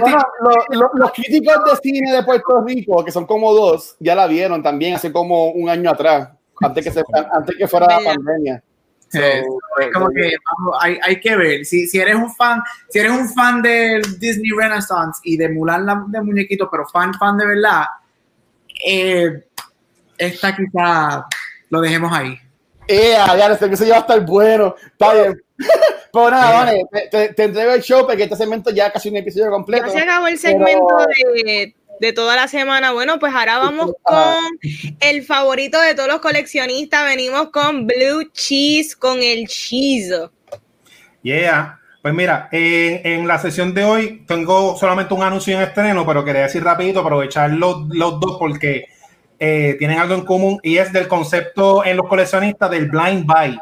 Bueno, 0.00 0.22
lo- 0.40 0.78
lo- 0.80 0.90
los 0.94 1.12
críticos 1.12 1.54
de 1.64 1.76
cine 1.82 2.12
de 2.16 2.22
Puerto 2.22 2.62
Rico, 2.64 3.04
que 3.04 3.10
son 3.12 3.26
como 3.26 3.52
dos, 3.52 3.96
ya 4.00 4.14
la 4.14 4.26
vieron 4.26 4.62
también 4.62 4.94
hace 4.94 5.12
como 5.12 5.50
un 5.50 5.68
año 5.68 5.90
atrás, 5.90 6.30
antes 6.62 6.84
que, 6.84 6.90
se, 6.90 7.02
antes 7.32 7.56
que 7.56 7.68
fuera 7.68 7.86
la 7.86 8.00
pandemia. 8.14 8.62
So, 9.10 9.18
Eh, 9.18 9.42
es 9.80 9.92
como 9.92 10.10
eh, 10.10 10.14
que 10.14 10.36
vamos, 10.44 10.78
hay, 10.80 10.98
hay 11.02 11.20
que 11.20 11.34
ver 11.34 11.64
si, 11.64 11.86
si 11.86 11.98
eres 11.98 12.14
un 12.14 12.34
fan 12.34 12.62
si 12.90 12.98
eres 12.98 13.12
un 13.12 13.28
fan 13.30 13.62
del 13.62 14.02
Disney 14.18 14.50
Renaissance 14.54 15.20
y 15.24 15.36
de 15.38 15.48
Mulan 15.48 15.86
la, 15.86 16.04
de 16.08 16.20
muñequito 16.20 16.68
pero 16.70 16.86
fan 16.86 17.14
fan 17.14 17.38
de 17.38 17.46
verdad 17.46 17.84
eh, 18.84 19.44
esta 20.18 20.54
quizá 20.54 21.26
lo 21.70 21.80
dejemos 21.80 22.12
ahí 22.12 22.38
Eh, 22.86 23.12
ya, 23.12 23.52
este 23.52 23.68
que 23.68 23.76
se 23.76 23.88
va 23.90 23.96
a 23.96 24.00
estar 24.00 24.20
bueno. 24.24 24.74
Está 24.92 25.12
bien. 25.12 25.42
Pero 26.10 26.30
nada, 26.30 26.52
vale, 26.64 26.82
te, 26.90 27.08
te, 27.08 27.34
te 27.34 27.44
entrego 27.44 27.72
el 27.72 27.82
show 27.82 28.06
porque 28.06 28.22
este 28.22 28.36
segmento 28.36 28.70
ya 28.70 28.90
casi 28.90 29.10
un 29.10 29.16
episodio 29.16 29.50
completo. 29.50 29.86
Ya 29.86 29.92
se 29.92 29.98
acabó 29.98 30.26
el 30.26 30.38
segmento 30.38 30.96
de, 31.44 31.74
de 32.00 32.12
toda 32.12 32.36
la 32.36 32.48
semana. 32.48 32.92
Bueno, 32.92 33.18
pues 33.18 33.34
ahora 33.34 33.58
vamos 33.58 33.92
con 34.02 34.58
el 35.00 35.24
favorito 35.24 35.80
de 35.80 35.94
todos 35.94 36.08
los 36.08 36.20
coleccionistas. 36.20 37.04
Venimos 37.04 37.50
con 37.50 37.86
Blue 37.86 38.30
Cheese, 38.32 38.96
con 38.96 39.22
el 39.22 39.46
chizo. 39.48 40.32
Yeah. 41.22 41.78
Pues 42.00 42.14
mira, 42.14 42.48
en, 42.52 43.00
en 43.04 43.26
la 43.26 43.38
sesión 43.38 43.74
de 43.74 43.84
hoy 43.84 44.24
tengo 44.26 44.76
solamente 44.76 45.14
un 45.14 45.22
anuncio 45.22 45.56
en 45.56 45.62
estreno, 45.62 46.06
pero 46.06 46.24
quería 46.24 46.42
decir 46.42 46.62
rapidito, 46.62 47.00
aprovechar 47.00 47.50
los, 47.50 47.88
los 47.88 48.20
dos 48.20 48.36
porque 48.38 48.86
eh, 49.40 49.76
tienen 49.78 49.98
algo 49.98 50.14
en 50.14 50.24
común 50.24 50.58
y 50.62 50.78
es 50.78 50.92
del 50.92 51.06
concepto 51.06 51.84
en 51.84 51.96
los 51.96 52.08
coleccionistas 52.08 52.70
del 52.70 52.88
blind 52.88 53.26
buy. 53.26 53.58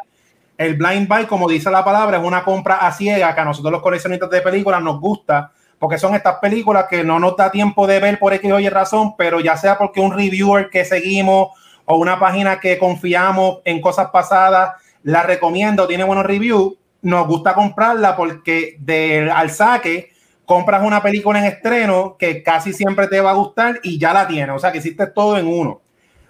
El 0.58 0.74
blind 0.74 1.08
buy, 1.08 1.26
como 1.26 1.48
dice 1.48 1.70
la 1.70 1.84
palabra, 1.84 2.18
es 2.18 2.24
una 2.24 2.44
compra 2.44 2.76
a 2.76 2.92
ciega 2.92 3.34
que 3.34 3.40
a 3.40 3.44
nosotros 3.44 3.72
los 3.72 3.82
coleccionistas 3.82 4.30
de 4.30 4.40
películas 4.40 4.82
nos 4.82 5.00
gusta 5.00 5.52
porque 5.78 5.98
son 5.98 6.14
estas 6.14 6.36
películas 6.36 6.86
que 6.88 7.04
no 7.04 7.18
nos 7.18 7.36
da 7.36 7.50
tiempo 7.50 7.86
de 7.86 8.00
ver 8.00 8.18
por 8.18 8.32
X 8.32 8.50
o 8.50 8.58
Y 8.60 8.68
razón, 8.68 9.14
pero 9.16 9.40
ya 9.40 9.56
sea 9.56 9.76
porque 9.76 10.00
un 10.00 10.12
reviewer 10.12 10.70
que 10.70 10.84
seguimos 10.84 11.48
o 11.84 11.96
una 11.96 12.18
página 12.18 12.60
que 12.60 12.78
confiamos 12.78 13.58
en 13.64 13.80
cosas 13.80 14.08
pasadas 14.10 14.72
la 15.02 15.22
recomiendo, 15.22 15.86
tiene 15.86 16.04
buenos 16.04 16.26
reviews, 16.26 16.74
nos 17.02 17.26
gusta 17.28 17.54
comprarla 17.54 18.16
porque 18.16 18.76
de, 18.80 19.30
al 19.30 19.50
saque 19.50 20.10
compras 20.44 20.82
una 20.82 21.02
película 21.02 21.38
en 21.38 21.44
estreno 21.44 22.16
que 22.18 22.42
casi 22.42 22.72
siempre 22.72 23.06
te 23.06 23.20
va 23.20 23.30
a 23.30 23.34
gustar 23.34 23.80
y 23.82 23.98
ya 23.98 24.12
la 24.12 24.26
tienes, 24.26 24.56
o 24.56 24.58
sea 24.58 24.72
que 24.72 24.78
hiciste 24.78 25.06
todo 25.08 25.36
en 25.36 25.46
uno. 25.46 25.80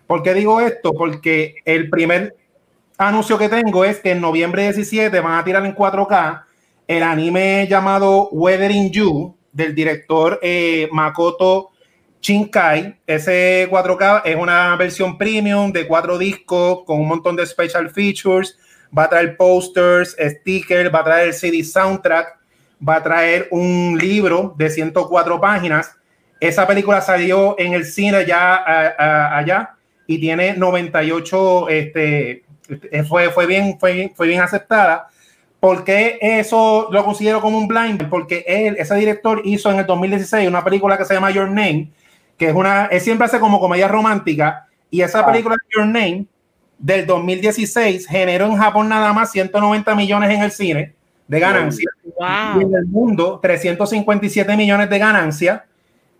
¿Por 0.07 0.23
qué 0.23 0.35
digo 0.35 0.61
esto? 0.61 0.93
Porque 0.93 1.57
el 1.65 1.91
primer 1.91 2.37
anuncio 2.99 3.39
que 3.39 3.49
tengo 3.49 3.85
es 3.85 4.01
que 4.01 4.13
en 4.13 4.21
noviembre 4.21 4.63
17 4.63 5.21
van 5.21 5.39
a 5.39 5.45
tirar 5.45 5.65
en 5.65 5.75
4K 5.75 6.43
el 6.87 7.03
anime 7.03 7.67
llamado 7.69 8.29
Weathering 8.31 8.91
You 8.91 9.37
del 9.53 9.75
director 9.75 10.39
eh, 10.43 10.89
Makoto 10.93 11.71
Shinkai. 12.21 13.01
Ese 13.07 13.69
4K 13.71 14.23
es 14.25 14.37
una 14.37 14.77
versión 14.77 15.19
premium 15.19 15.73
de 15.73 15.87
cuatro 15.87 16.19
discos 16.19 16.85
con 16.85 17.01
un 17.01 17.09
montón 17.09 17.37
de 17.37 17.47
special 17.47 17.91
features. 17.91 18.57
va 18.97 19.05
a 19.05 19.11
traer 19.11 19.37
posters, 19.37 20.17
stickers, 20.19 20.93
va 20.95 21.01
a 21.01 21.05
traer 21.05 21.35
CD 21.35 21.65
soundtrack, 21.65 22.39
va 22.87 22.97
a 22.97 23.03
traer 23.03 23.49
un 23.51 23.99
libro 24.01 24.55
de 24.57 24.71
104 24.71 25.41
páginas. 25.41 25.93
Esa 26.39 26.67
película 26.67 27.01
salió 27.01 27.57
en 27.59 27.73
el 27.73 27.85
cine 27.85 28.25
ya 28.27 29.37
allá 29.37 29.75
y 30.07 30.21
tiene 30.21 30.55
98, 30.57 31.69
este, 31.69 32.45
fue, 33.09 33.31
fue, 33.31 33.47
bien, 33.47 33.77
fue, 33.81 34.13
fue 34.15 34.29
bien 34.29 34.41
aceptada. 34.41 35.09
¿Por 35.67 35.83
qué 35.83 36.17
eso 36.21 36.87
lo 36.93 37.05
considero 37.05 37.41
como 37.41 37.59
un 37.59 37.67
blind? 37.67 38.09
Porque 38.09 38.45
él, 38.47 38.77
ese 38.79 38.95
director 38.95 39.43
hizo 39.45 39.69
en 39.69 39.81
el 39.81 39.87
2016 39.87 40.47
una 40.47 40.63
película 40.63 40.97
que 40.97 41.05
se 41.05 41.13
llama 41.13 41.33
Your 41.33 41.49
Name, 41.49 41.91
que 42.39 42.51
es 42.51 42.55
una, 42.55 42.87
él 42.87 43.01
siempre 43.01 43.25
hace 43.25 43.41
como 43.41 43.59
comedia 43.59 43.89
romántica, 43.89 44.69
y 44.93 45.01
esa 45.01 45.19
ah. 45.19 45.27
película 45.27 45.57
Your 45.77 45.87
Name 45.87 46.27
del 46.79 47.05
2016 47.05 48.07
generó 48.07 48.47
en 48.47 48.57
Japón 48.59 48.89
nada 48.89 49.13
más 49.13 49.33
190 49.33 49.93
millones 49.97 50.31
en 50.31 50.43
el 50.43 50.53
cine 50.53 50.95
de 51.27 51.41
ganancia. 51.41 51.91
Y 52.05 52.63
en 52.63 52.73
el 52.73 52.87
mundo 52.87 53.41
357 53.43 54.57
millones 54.57 54.89
de 54.89 54.99
ganancia 55.01 55.67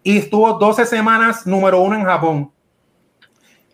y 0.03 0.19
estuvo 0.19 0.55
12 0.55 0.87
semanas 0.87 1.47
número 1.47 1.81
uno 1.83 1.95
en 1.95 2.05
Japón. 2.05 2.51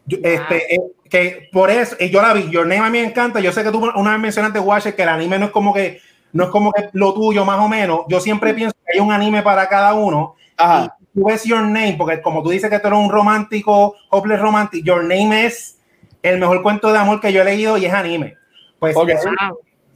Este, 0.07 0.75
eh, 0.75 0.81
que 1.13 1.49
por 1.53 1.71
eso, 1.71 1.95
y 2.01 2.09
yo 2.09 2.23
la 2.23 2.33
vi, 2.33 2.49
Your 2.49 2.67
Name 2.67 2.81
a 2.81 2.89
mí 2.89 2.99
me 2.99 3.05
encanta, 3.05 3.39
yo 3.39 3.53
sé 3.53 3.63
que 3.63 3.71
tú 3.71 3.85
una 3.95 4.13
vez 4.13 4.21
mencionaste, 4.21 4.59
Watcher, 4.59 4.97
que 4.97 5.03
el 5.03 5.11
anime 5.11 5.39
no 5.39 5.45
es 5.47 5.53
como 5.53 5.75
que, 5.75 6.01
no 6.33 6.45
es 6.45 6.51
como 6.51 6.73
que 6.73 6.89
lo 6.95 7.13
tuyo 7.13 7.45
más 7.45 7.61
o 7.61 7.69
menos, 7.69 8.01
yo 8.09 8.19
siempre 8.19 8.55
pienso 8.55 8.75
que 8.87 8.95
hay 8.95 9.01
un 9.01 9.13
anime 9.13 9.43
para 9.43 9.69
cada 9.69 9.93
uno, 9.93 10.37
Ajá. 10.57 10.97
y 10.99 11.21
tú 11.21 11.27
ves 11.27 11.45
Your 11.45 11.61
Name, 11.61 11.97
porque 11.99 12.23
como 12.23 12.43
tú 12.43 12.49
dices 12.49 12.71
que 12.71 12.79
tú 12.79 12.87
eres 12.87 12.99
un 12.99 13.11
romántico, 13.11 13.95
hopeless 14.09 14.41
romantic, 14.41 14.83
Your 14.85 15.05
Name 15.05 15.45
es 15.45 15.79
el 16.23 16.39
mejor 16.39 16.63
cuento 16.63 16.91
de 16.91 16.99
amor 16.99 17.21
que 17.21 17.31
yo 17.31 17.43
he 17.43 17.45
leído 17.45 17.77
y 17.77 17.85
es 17.85 17.93
anime. 17.93 18.39
Pues 18.79 18.97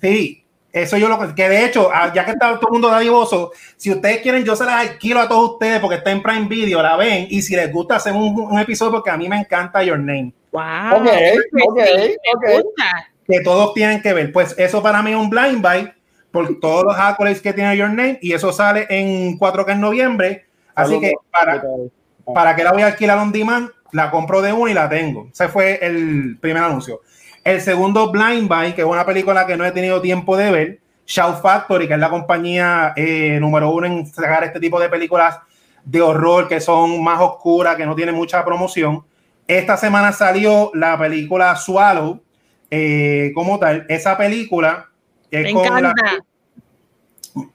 sí, 0.03 0.45
eso 0.71 0.99
yo 0.99 1.09
lo 1.09 1.35
que 1.35 1.49
de 1.49 1.65
hecho, 1.65 1.89
ah, 1.91 2.13
ya 2.15 2.27
que 2.27 2.33
está 2.33 2.59
todo 2.59 2.69
el 2.69 2.73
mundo 2.73 2.91
dadivoso, 2.91 3.53
si 3.79 3.91
ustedes 3.91 4.21
quieren, 4.21 4.45
yo 4.45 4.55
se 4.55 4.67
las 4.67 4.87
alquilo 4.87 5.21
a 5.21 5.29
todos 5.29 5.53
ustedes 5.53 5.81
porque 5.81 5.97
está 5.97 6.11
en 6.11 6.23
Prime 6.23 6.47
Video, 6.47 6.83
la 6.83 6.97
ven 6.97 7.27
y 7.31 7.41
si 7.41 7.57
les 7.57 7.73
gusta, 7.73 7.97
hacen 7.97 8.17
un, 8.17 8.59
episodio 8.59 8.93
porque 8.93 9.09
a 9.09 9.17
mí 9.17 9.31
me 9.31 9.39
encanta 9.39 9.83
Your 9.83 9.99
Name. 9.99 10.35
Wow. 10.57 11.01
Ok, 11.01 11.09
ok, 11.69 11.79
ok. 12.35 12.45
Que 13.29 13.41
todos 13.41 13.75
tienen 13.75 14.01
que 14.01 14.15
ver. 14.15 14.33
Pues 14.33 14.55
eso 14.57 14.83
para 14.83 15.03
mí 15.03 15.11
es 15.11 15.17
un 15.17 15.29
blind 15.29 15.61
buy 15.61 15.93
por 16.31 16.59
todos 16.61 16.85
los 16.85 16.97
accolades 16.97 17.43
que 17.43 17.53
tiene 17.53 17.77
Your 17.77 17.91
Name 17.91 18.19
y 18.23 18.33
eso 18.33 18.53
sale 18.53 18.87
en 18.89 19.39
4K 19.39 19.73
en 19.73 19.81
noviembre. 19.81 20.47
Así 20.75 20.99
que 20.99 21.13
para, 21.31 21.63
para 22.35 22.57
que 22.57 22.65
la 22.65 22.73
voy 22.73 22.83
a 22.83 22.87
alquilar 22.87 23.19
on 23.19 23.33
demand, 23.33 23.71
la 23.93 24.11
compro 24.11 24.41
de 24.41 24.53
uno 24.53 24.69
y 24.69 24.75
la 24.75 24.89
tengo. 24.89 25.29
Ese 25.31 25.49
fue 25.49 25.79
el 25.83 26.39
primer 26.41 26.63
anuncio. 26.63 27.03
El 27.45 27.61
segundo, 27.61 28.11
Blind 28.11 28.49
Buy, 28.49 28.73
que 28.73 28.81
es 28.81 28.87
una 28.87 29.05
película 29.05 29.47
que 29.47 29.57
no 29.57 29.65
he 29.65 29.73
tenido 29.73 30.01
tiempo 30.01 30.37
de 30.37 30.51
ver. 30.51 30.81
Shout 31.07 31.41
Factory, 31.41 31.87
que 31.87 31.95
es 31.95 32.01
la 32.01 32.11
compañía 32.11 32.95
eh, 32.97 33.39
número 33.41 33.71
uno 33.71 33.87
en 33.87 34.07
sacar 34.07 34.43
este 34.45 34.59
tipo 34.59 34.81
de 34.81 34.89
películas 34.89 35.39
de 35.85 36.03
horror 36.03 36.49
que 36.49 36.61
son 36.61 37.03
más 37.05 37.21
oscuras, 37.21 37.77
que 37.77 37.87
no 37.87 37.95
tienen 37.95 38.15
mucha 38.15 38.45
promoción. 38.45 39.05
Esta 39.49 39.77
semana 39.77 40.13
salió 40.13 40.71
la 40.75 40.99
película 40.99 41.55
Swallow, 41.57 42.21
eh, 42.71 43.33
como 43.35 43.59
tal. 43.59 43.87
Esa 43.89 44.17
película 44.17 44.89
es 45.31 45.53
con 45.53 45.83
La, 45.83 45.95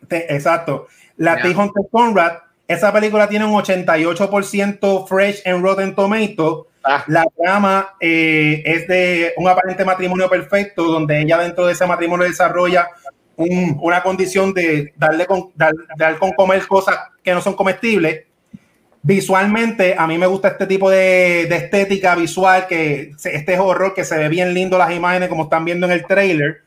exacto. 0.10 0.88
La 1.18 1.42
T. 1.42 1.50
Hunter 1.50 1.86
Conrad. 1.92 2.38
Esa 2.68 2.94
película 2.94 3.28
tiene 3.28 3.46
un 3.46 3.54
88% 3.54 5.08
fresh 5.08 5.42
en 5.44 5.62
Rotten 5.62 5.94
Tomatoes 5.94 6.72
Ah. 6.84 7.04
La 7.08 7.26
trama 7.38 7.96
eh, 8.00 8.64
es 8.66 8.88
de 8.88 9.34
un 9.38 9.48
aparente 9.48 9.86
matrimonio 9.86 10.30
perfecto, 10.30 10.86
donde 10.86 11.22
ella 11.22 11.38
dentro 11.38 11.66
de 11.68 11.74
ese 11.74 11.86
matrimonio 11.86 12.26
desarrolla 12.26 12.90
una 13.38 14.04
condición 14.04 14.54
de 14.54 14.94
darle 14.98 15.26
con, 15.26 15.52
dar, 15.56 15.74
con 16.20 16.32
comer 16.32 16.68
cosas 16.68 16.98
que 17.24 17.34
no 17.34 17.42
son 17.42 17.56
comestibles. 17.56 18.26
Visualmente, 19.04 19.96
a 19.98 20.06
mí 20.06 20.18
me 20.20 20.28
gusta 20.28 20.50
este 20.50 20.68
tipo 20.68 20.90
de, 20.90 21.44
estética 21.44 22.14
visual, 22.16 22.68
que 22.68 23.14
este 23.24 23.54
es 23.54 23.60
horror, 23.60 23.96
que 23.96 24.04
se 24.04 24.18
ve 24.18 24.30
bien 24.30 24.54
lindo 24.54 24.78
las 24.78 24.92
imágenes, 24.92 25.28
como 25.28 25.44
están 25.44 25.66
viendo 25.66 25.88
en 25.88 25.94
el 25.94 26.06
trailer. 26.06 26.62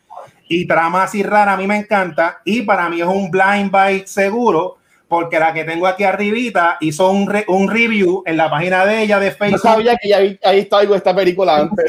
Y 0.49 0.67
trama 0.67 1.05
así 1.05 1.23
rara, 1.23 1.53
a 1.53 1.57
mí 1.57 1.67
me 1.67 1.77
encanta. 1.77 2.41
Y 2.45 2.63
para 2.63 2.89
mí 2.89 3.01
es 3.01 3.07
un 3.07 3.31
blind 3.31 3.71
bite 3.71 4.09
seguro, 4.09 4.79
porque 5.07 5.39
la 5.39 5.55
que 5.55 5.65
tengo 5.65 5.87
aquí 5.87 6.03
arribita 6.03 6.77
hizo 6.81 7.09
un, 7.11 7.33
un 7.47 7.71
review 7.71 8.25
en 8.27 8.37
la 8.37 8.51
página 8.51 8.85
de 8.85 9.03
ella 9.03 9.21
de 9.21 9.31
Facebook. 9.31 9.65
No 9.65 9.71
sabía 9.71 9.97
que 9.97 10.09
ya 10.09 10.17
ahí 10.17 10.59
está 10.59 10.79
algo 10.79 10.97
esta 10.97 11.15
película 11.15 11.57
antes. 11.57 11.87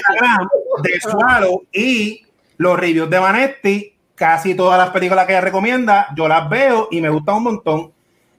De 0.84 1.02
Swallow 1.02 1.64
y 1.74 2.24
los 2.58 2.80
reviews 2.80 3.10
de 3.10 3.18
Vanetti, 3.18 3.94
casi 4.14 4.54
todas 4.54 4.78
las 4.78 4.92
películas 4.92 5.26
que 5.26 5.34
ella 5.34 5.42
recomienda, 5.42 6.08
yo 6.16 6.28
las 6.28 6.48
veo 6.48 6.88
y 6.92 7.02
me 7.02 7.10
gustan 7.10 7.36
un 7.36 7.44
montón. 7.44 7.92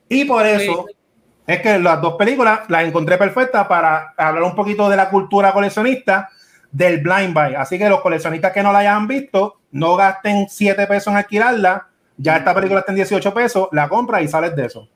Y 0.09 0.23
por 0.23 0.45
eso 0.45 0.85
es 1.47 1.61
que 1.61 1.79
las 1.79 2.01
dos 2.01 2.13
películas 2.15 2.61
las 2.67 2.83
encontré 2.83 3.17
perfectas 3.17 3.65
para 3.67 4.13
hablar 4.17 4.43
un 4.43 4.55
poquito 4.55 4.89
de 4.89 4.97
la 4.97 5.09
cultura 5.09 5.53
coleccionista 5.53 6.29
del 6.71 6.99
blind 6.99 7.33
buy. 7.33 7.55
Así 7.55 7.79
que 7.79 7.89
los 7.89 8.01
coleccionistas 8.01 8.51
que 8.51 8.61
no 8.61 8.71
la 8.71 8.79
hayan 8.79 9.07
visto, 9.07 9.61
no 9.71 9.95
gasten 9.95 10.47
7 10.49 10.85
pesos 10.85 11.07
en 11.07 11.17
alquilarla 11.17 11.87
ya 12.17 12.37
esta 12.37 12.53
película 12.53 12.79
está 12.79 12.91
en 12.91 12.97
18 12.97 13.33
pesos, 13.33 13.69
la 13.71 13.87
compra 13.87 14.21
y 14.21 14.27
sales 14.27 14.55
de 14.55 14.65
eso. 14.65 14.89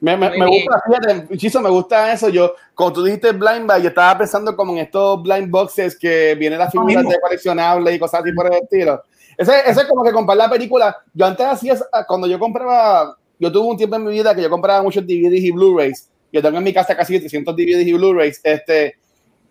Me, 0.00 0.16
me, 0.16 0.30
me 0.30 0.46
gusta, 0.46 0.80
fíjate, 0.86 1.36
Chiso, 1.36 1.60
me 1.60 1.68
gusta 1.68 2.12
eso. 2.12 2.28
Yo, 2.28 2.54
como 2.74 2.92
tú 2.92 3.04
dijiste 3.04 3.32
Blind 3.32 3.66
Buy, 3.66 3.82
yo 3.82 3.88
estaba 3.88 4.16
pensando 4.16 4.56
como 4.56 4.72
en 4.72 4.78
estos 4.78 5.22
blind 5.22 5.50
boxes 5.50 5.98
que 5.98 6.36
vienen 6.36 6.58
las 6.58 6.70
figuras 6.70 7.04
de 7.04 7.20
coleccionables 7.20 7.94
y 7.94 7.98
cosas 7.98 8.22
así 8.22 8.32
por 8.32 8.46
el 8.46 8.62
estilo. 8.62 9.02
Ese, 9.36 9.60
ese 9.66 9.80
es 9.82 9.86
como 9.86 10.04
que 10.04 10.12
comprar 10.12 10.38
la 10.38 10.48
película. 10.48 10.96
Yo 11.12 11.26
antes 11.26 11.46
hacía, 11.46 11.76
cuando 12.06 12.26
yo 12.26 12.38
compraba, 12.38 13.16
yo 13.38 13.52
tuve 13.52 13.66
un 13.68 13.76
tiempo 13.76 13.96
en 13.96 14.04
mi 14.04 14.12
vida 14.12 14.34
que 14.34 14.42
yo 14.42 14.50
compraba 14.50 14.82
muchos 14.82 15.06
DVDs 15.06 15.44
y 15.44 15.50
Blu-rays. 15.50 16.10
Yo 16.32 16.42
tengo 16.42 16.58
en 16.58 16.64
mi 16.64 16.72
casa 16.72 16.96
casi 16.96 17.18
300 17.18 17.54
DVDs 17.54 17.86
y 17.86 17.92
Blu-rays. 17.92 18.40
Este, 18.42 18.96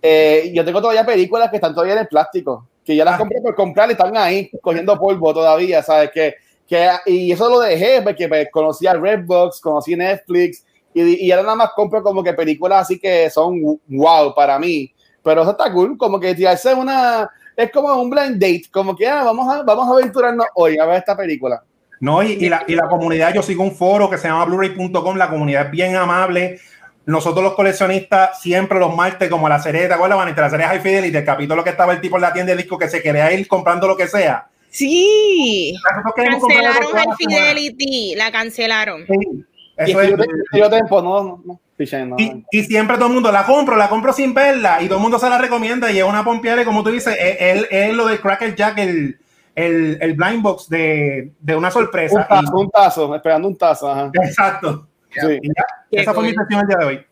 eh, 0.02 0.52
yo 0.54 0.64
tengo 0.64 0.82
todavía 0.82 1.06
películas 1.06 1.50
que 1.50 1.58
están 1.58 1.74
todavía 1.74 1.94
en 1.94 2.00
el 2.02 2.08
plástico, 2.08 2.68
que 2.84 2.96
ya 2.96 3.06
las 3.06 3.16
ah. 3.16 3.18
compré 3.18 3.42
por 3.42 3.56
comprar 3.56 3.90
y 3.90 3.94
están 3.94 4.16
ahí 4.18 4.50
cogiendo 4.62 4.98
polvo 5.00 5.34
todavía, 5.34 5.82
¿sabes? 5.82 6.12
Que 6.12 6.36
que, 6.68 6.90
y 7.06 7.32
eso 7.32 7.50
lo 7.50 7.60
dejé 7.60 8.02
porque 8.02 8.28
pues, 8.28 8.50
conocí 8.52 8.86
a 8.86 8.94
Redbox, 8.94 9.62
conocí 9.62 9.96
Netflix 9.96 10.66
y, 10.94 11.26
y 11.26 11.32
ahora 11.32 11.44
nada 11.44 11.56
más 11.56 11.70
compro 11.76 12.04
como 12.04 12.22
que 12.22 12.34
películas 12.34 12.82
así 12.82 13.00
que 13.00 13.30
son 13.30 13.80
wow 13.88 14.36
para 14.36 14.60
mí. 14.60 14.94
Pero 15.24 15.42
eso 15.42 15.52
está 15.52 15.72
cool, 15.72 15.98
como 15.98 16.20
que 16.20 16.36
tirarse 16.36 16.74
una, 16.74 17.30
es 17.56 17.72
como 17.72 17.94
un 17.96 18.10
blind 18.10 18.36
date, 18.36 18.64
como 18.72 18.96
que 18.96 19.08
ah, 19.08 19.24
vamos, 19.24 19.54
a, 19.54 19.64
vamos 19.64 19.88
a 19.88 19.92
aventurarnos 19.92 20.48
hoy 20.56 20.78
a 20.78 20.86
ver 20.86 20.98
esta 20.98 21.16
película. 21.16 21.64
No, 22.00 22.22
y, 22.24 22.34
y, 22.34 22.50
la, 22.50 22.64
y 22.68 22.76
la 22.76 22.88
comunidad, 22.88 23.34
yo 23.34 23.42
sigo 23.42 23.64
un 23.64 23.76
foro 23.76 24.10
que 24.10 24.18
se 24.18 24.28
llama 24.28 24.46
blu-ray.com, 24.46 25.18
la 25.18 25.30
comunidad 25.30 25.66
es 25.66 25.72
bien 25.72 25.96
amable. 25.96 26.60
Nosotros 27.06 27.44
los 27.44 27.56
coleccionistas, 27.56 28.42
siempre 28.42 28.80
los 28.80 28.96
martes, 28.96 29.30
como 29.30 29.48
la 29.48 29.60
serie, 29.60 29.88
¿te 29.88 29.94
acuerdas, 29.94 30.18
Vanessa? 30.18 30.42
La 30.42 30.50
serie 30.50 30.68
High 30.68 30.82
Fidelity, 30.82 31.18
el 31.18 31.26
capítulo 31.26 31.64
que 31.64 31.70
estaba 31.70 31.94
el 31.94 32.02
tipo 32.02 32.18
en 32.18 32.24
la 32.24 32.34
tienda 32.34 32.52
de 32.52 32.58
disco 32.58 32.78
que 32.78 32.90
se 32.90 33.02
quería 33.02 33.32
ir 33.32 33.48
comprando 33.48 33.88
lo 33.88 33.96
que 33.96 34.08
sea 34.08 34.48
Sí, 34.70 35.76
cancelaron 36.16 36.98
el 36.98 37.16
Fidelity, 37.18 38.16
la 38.16 38.32
cancelaron. 38.32 39.06
y, 42.52 42.64
siempre 42.64 42.98
todo 42.98 43.08
el 43.08 43.14
mundo 43.14 43.32
la 43.32 43.46
compro, 43.46 43.76
la 43.76 43.90
compro 43.90 44.14
sin 44.14 44.34
verla 44.34 44.82
y 44.82 44.88
todo 44.88 44.98
el 44.98 45.02
mundo 45.02 45.20
se 45.20 45.30
la 45.30 45.38
recomienda 45.38 45.92
y 45.92 46.00
es 46.00 46.04
una 46.04 46.24
pompiera 46.24 46.62
y 46.62 46.66
como 46.66 46.84
tú 46.84 46.92
dices, 46.92 47.16
es, 47.20 47.66
es, 47.70 47.94
lo 47.94 48.08
de 48.08 48.20
Cracker 48.20 48.56
Jack, 48.56 48.78
el, 48.80 49.18
el, 49.58 49.98
el 50.00 50.14
blind 50.14 50.44
box 50.44 50.70
de, 50.70 51.32
de, 51.40 51.56
una 51.56 51.72
sorpresa. 51.72 52.28
Un 52.54 52.70
tazo, 52.70 53.14
esperando 53.16 53.48
un 53.48 53.58
tazo. 53.58 54.12
Exacto. 54.14 54.88
esa 55.90 56.14
fue 56.14 56.26
mi 56.26 56.30
sesión 56.30 56.62
el 56.62 56.68
día 56.68 56.78
de 56.78 56.86
hoy. 56.86 57.06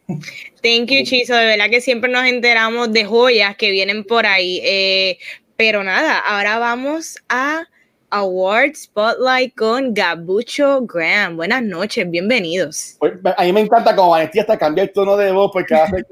Thank 0.62 0.92
you, 0.92 1.04
Chizo. 1.04 1.34
De 1.36 1.46
verdad 1.46 1.72
que 1.72 1.82
siempre 1.82 2.12
nos 2.12 2.24
enteramos 2.26 2.94
de 2.94 3.04
joyas 3.04 3.56
que 3.56 3.72
vienen 3.72 4.04
por 4.04 4.28
ahí. 4.28 4.62
Eh, 4.64 5.18
pero 5.58 5.84
nada, 5.84 6.20
ahora 6.20 6.60
vamos 6.60 7.18
a 7.30 7.64
Award 8.12 8.76
Spotlight 8.76 9.56
con 9.56 9.96
Gabucho 9.96 10.82
Graham. 10.82 11.38
Buenas 11.38 11.64
noches, 11.64 12.08
bienvenidos. 12.08 12.98
Pues, 13.00 13.14
a 13.36 13.44
mí 13.44 13.54
me 13.54 13.62
encanta 13.62 13.96
como 13.96 14.12
Vanessa 14.12 14.42
hasta 14.42 14.60
cambiar 14.60 14.90
el 14.90 14.94
tono 14.94 15.18
de 15.18 15.32
voz 15.32 15.50
porque 15.52 15.74
hace 15.74 16.06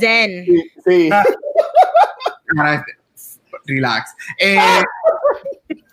zen. 0.00 0.46
Sí. 0.86 1.10
Relax. 3.66 4.14
Eh, 4.38 4.58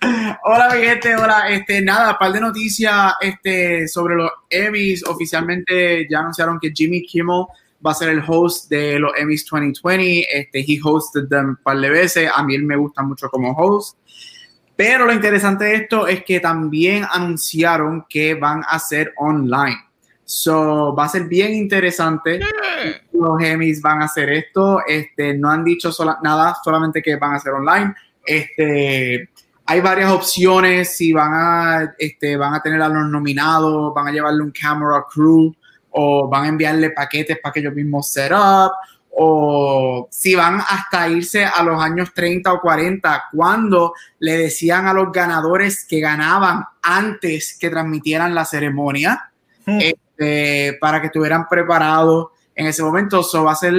hola, 0.43 0.69
mi 0.73 0.81
gente. 0.81 1.15
Hola. 1.15 1.49
Este, 1.49 1.81
nada, 1.81 2.17
par 2.17 2.31
de 2.31 2.41
noticias 2.41 3.13
este, 3.21 3.87
sobre 3.87 4.15
los 4.15 4.31
Emmys. 4.49 5.03
Oficialmente 5.05 6.07
ya 6.09 6.19
anunciaron 6.19 6.59
que 6.59 6.71
Jimmy 6.73 7.03
Kimmel 7.03 7.45
va 7.85 7.91
a 7.91 7.95
ser 7.95 8.09
el 8.09 8.23
host 8.25 8.69
de 8.69 8.99
los 8.99 9.11
Emmys 9.17 9.45
2020. 9.49 10.25
Este, 10.31 10.59
he 10.59 10.79
hosted 10.83 11.27
them 11.29 11.49
un 11.49 11.55
par 11.57 11.79
de 11.79 11.89
veces. 11.89 12.29
A 12.33 12.43
mí 12.43 12.55
él 12.55 12.63
me 12.63 12.75
gusta 12.75 13.03
mucho 13.03 13.29
como 13.29 13.51
host. 13.53 13.97
Pero 14.75 15.05
lo 15.05 15.13
interesante 15.13 15.65
de 15.65 15.75
esto 15.75 16.07
es 16.07 16.23
que 16.23 16.39
también 16.39 17.05
anunciaron 17.11 18.05
que 18.09 18.33
van 18.35 18.63
a 18.67 18.79
ser 18.79 19.13
online. 19.17 19.77
So, 20.33 20.95
va 20.95 21.03
a 21.03 21.09
ser 21.09 21.25
bien 21.25 21.53
interesante. 21.53 22.39
Los 23.11 23.41
Emmys 23.41 23.81
van 23.81 24.01
a 24.01 24.05
hacer 24.05 24.29
esto. 24.29 24.79
Este, 24.87 25.33
no 25.33 25.51
han 25.51 25.65
dicho 25.65 25.91
nada, 26.23 26.55
solamente 26.63 27.01
que 27.01 27.17
van 27.17 27.35
a 27.35 27.39
ser 27.39 27.51
online. 27.51 27.93
Este, 28.25 29.29
hay 29.65 29.81
varias 29.81 30.09
opciones 30.09 30.95
si 30.95 31.11
van 31.11 31.33
a, 31.33 31.95
este, 31.99 32.37
van 32.37 32.53
a 32.53 32.61
tener 32.61 32.81
a 32.81 32.87
los 32.87 33.09
nominados, 33.09 33.93
van 33.93 34.07
a 34.07 34.11
llevarle 34.13 34.41
un 34.43 34.51
camera 34.51 35.03
crew 35.13 35.53
o 35.89 36.29
van 36.29 36.45
a 36.45 36.47
enviarle 36.47 36.91
paquetes 36.91 37.37
para 37.43 37.51
que 37.51 37.59
ellos 37.59 37.73
mismos 37.73 38.09
set 38.09 38.31
up 38.31 38.71
o 39.09 40.07
si 40.09 40.33
van 40.35 40.61
hasta 40.61 41.09
irse 41.09 41.43
a 41.43 41.61
los 41.61 41.83
años 41.83 42.13
30 42.13 42.53
o 42.53 42.61
40, 42.61 43.25
cuando 43.33 43.93
le 44.19 44.37
decían 44.37 44.87
a 44.87 44.93
los 44.93 45.11
ganadores 45.11 45.85
que 45.85 45.99
ganaban 45.99 46.63
antes 46.81 47.57
que 47.59 47.69
transmitieran 47.69 48.33
la 48.33 48.45
ceremonia, 48.45 49.27
Hmm. 49.65 49.79
Este, 50.21 50.77
para 50.79 51.01
que 51.01 51.07
estuvieran 51.07 51.47
preparados 51.49 52.27
en 52.55 52.67
ese 52.67 52.83
momento. 52.83 53.21
Eso 53.21 53.43
va 53.43 53.53
a 53.53 53.55
ser, 53.55 53.73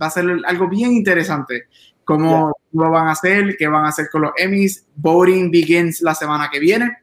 va 0.00 0.06
a 0.06 0.10
ser 0.10 0.26
algo 0.46 0.68
bien 0.68 0.92
interesante. 0.92 1.64
Cómo 2.04 2.52
lo 2.72 2.90
van 2.90 3.08
a 3.08 3.12
hacer, 3.12 3.56
qué 3.58 3.66
van 3.66 3.84
a 3.84 3.88
hacer 3.88 4.08
con 4.10 4.22
los 4.22 4.32
Emmys. 4.36 4.86
Voting 4.96 5.50
begins 5.50 6.00
la 6.00 6.14
semana 6.14 6.48
que 6.50 6.60
viene. 6.60 6.98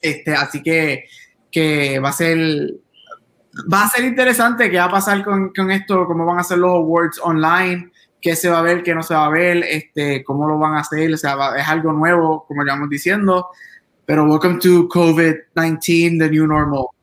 Este, 0.00 0.34
así 0.34 0.62
que, 0.62 1.04
que 1.50 1.98
va 1.98 2.10
a 2.10 2.12
ser 2.12 2.38
va 3.72 3.84
a 3.84 3.88
ser 3.88 4.04
interesante 4.04 4.68
qué 4.68 4.78
va 4.78 4.86
a 4.86 4.90
pasar 4.90 5.22
con, 5.22 5.50
con, 5.50 5.70
esto, 5.70 6.06
cómo 6.06 6.24
van 6.24 6.38
a 6.38 6.40
hacer 6.40 6.58
los 6.58 6.72
awards 6.72 7.20
online, 7.22 7.92
qué 8.20 8.34
se 8.34 8.50
va 8.50 8.58
a 8.58 8.62
ver, 8.62 8.82
qué 8.82 8.96
no 8.96 9.02
se 9.04 9.14
va 9.14 9.26
a 9.26 9.30
ver, 9.30 9.58
este, 9.58 10.24
cómo 10.24 10.48
lo 10.48 10.58
van 10.58 10.74
a 10.74 10.80
hacer, 10.80 11.14
o 11.14 11.16
sea, 11.16 11.36
va, 11.36 11.56
es 11.56 11.68
algo 11.68 11.92
nuevo, 11.92 12.44
como 12.48 12.66
ya 12.66 12.72
vamos 12.72 12.90
diciendo, 12.90 13.46
pero 14.04 14.24
welcome 14.24 14.58
to 14.58 14.88
COVID-19, 14.88 16.18
the 16.18 16.30
new 16.30 16.48
normal. 16.48 16.93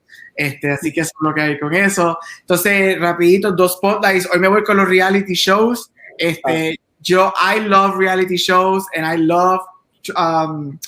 Este, 0.41 0.71
así 0.71 0.91
que 0.91 1.01
eso 1.01 1.11
es 1.13 1.27
lo 1.27 1.35
que 1.35 1.41
hay 1.41 1.59
con 1.59 1.71
eso. 1.75 2.17
Entonces, 2.39 2.99
rapidito, 2.99 3.51
dos 3.51 3.73
spotlights. 3.73 4.27
Hoy 4.33 4.39
me 4.39 4.47
voy 4.47 4.63
con 4.63 4.77
los 4.77 4.89
reality 4.89 5.35
shows. 5.35 5.91
Este, 6.17 6.79
yo, 6.99 7.31
I 7.37 7.59
love 7.59 7.95
reality 7.95 8.37
shows 8.37 8.83
and 8.95 9.05
I 9.05 9.23
love 9.23 9.61
um, 10.17 10.79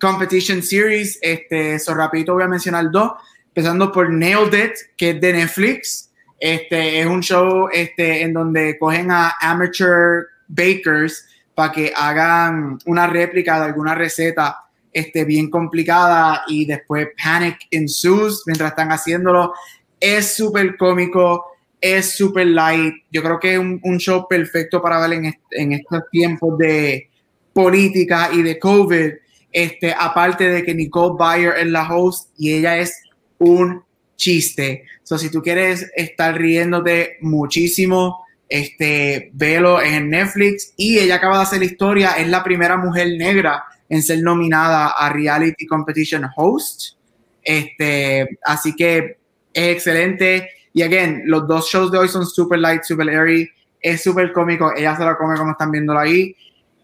competition 0.00 0.64
series. 0.64 1.16
Este, 1.22 1.78
so 1.78 1.94
rapidito 1.94 2.34
voy 2.34 2.42
a 2.42 2.48
mencionar 2.48 2.90
dos 2.90 3.12
empezando 3.54 3.92
por 3.92 4.10
Nailed 4.10 4.52
It, 4.52 4.72
que 4.96 5.10
es 5.10 5.20
de 5.20 5.32
Netflix. 5.32 6.10
Este 6.40 7.00
es 7.00 7.06
un 7.06 7.22
show 7.22 7.68
este, 7.72 8.22
en 8.22 8.32
donde 8.32 8.76
cogen 8.80 9.12
a 9.12 9.36
amateur 9.40 10.26
bakers 10.48 11.24
para 11.54 11.70
que 11.70 11.92
hagan 11.94 12.80
una 12.86 13.06
réplica 13.06 13.60
de 13.60 13.66
alguna 13.66 13.94
receta 13.94 14.64
este, 14.92 15.24
bien 15.24 15.50
complicada 15.50 16.42
y 16.48 16.64
después 16.64 17.08
panic 17.22 17.58
ensues 17.70 18.42
mientras 18.46 18.70
están 18.70 18.90
haciéndolo. 18.90 19.52
Es 19.98 20.36
súper 20.36 20.76
cómico, 20.76 21.46
es 21.80 22.16
súper 22.16 22.48
light. 22.48 22.94
Yo 23.10 23.22
creo 23.22 23.40
que 23.40 23.54
es 23.54 23.58
un, 23.58 23.80
un, 23.82 23.98
show 23.98 24.26
perfecto 24.28 24.82
para 24.82 25.00
ver 25.00 25.12
en, 25.18 25.34
en 25.50 25.72
estos 25.72 26.02
tiempos 26.10 26.58
de 26.58 27.08
política 27.52 28.30
y 28.32 28.42
de 28.42 28.58
COVID. 28.58 29.12
Este, 29.50 29.94
aparte 29.96 30.48
de 30.48 30.62
que 30.62 30.74
Nicole 30.74 31.16
Byer 31.18 31.54
es 31.58 31.66
la 31.66 31.92
host 31.92 32.30
y 32.38 32.52
ella 32.52 32.78
es 32.78 32.94
un 33.38 33.82
chiste. 34.16 34.84
So, 35.02 35.18
si 35.18 35.30
tú 35.30 35.42
quieres 35.42 35.90
estar 35.94 36.36
riéndote 36.36 37.18
muchísimo, 37.20 38.24
este, 38.52 39.30
velo 39.32 39.80
en 39.80 40.10
Netflix. 40.10 40.74
Y 40.76 40.98
ella 40.98 41.16
acaba 41.16 41.38
de 41.38 41.42
hacer 41.42 41.58
la 41.60 41.64
historia, 41.64 42.12
es 42.12 42.28
la 42.28 42.44
primera 42.44 42.76
mujer 42.76 43.08
negra 43.16 43.64
en 43.92 44.02
ser 44.02 44.22
nominada 44.22 44.94
a 44.96 45.10
Reality 45.10 45.66
Competition 45.66 46.26
Host. 46.34 46.96
Este, 47.42 48.38
así 48.42 48.74
que 48.74 49.18
es 49.52 49.76
excelente. 49.76 50.48
Y 50.72 50.80
again, 50.80 51.24
los 51.26 51.46
dos 51.46 51.68
shows 51.68 51.92
de 51.92 51.98
hoy 51.98 52.08
son 52.08 52.24
super 52.24 52.58
light, 52.58 52.84
super 52.84 53.06
airy. 53.06 53.50
Es 53.82 54.02
súper 54.02 54.32
cómico. 54.32 54.72
Ella 54.74 54.96
se 54.96 55.04
la 55.04 55.14
come 55.14 55.36
como 55.36 55.50
están 55.50 55.70
viéndolo 55.70 55.98
ahí. 55.98 56.34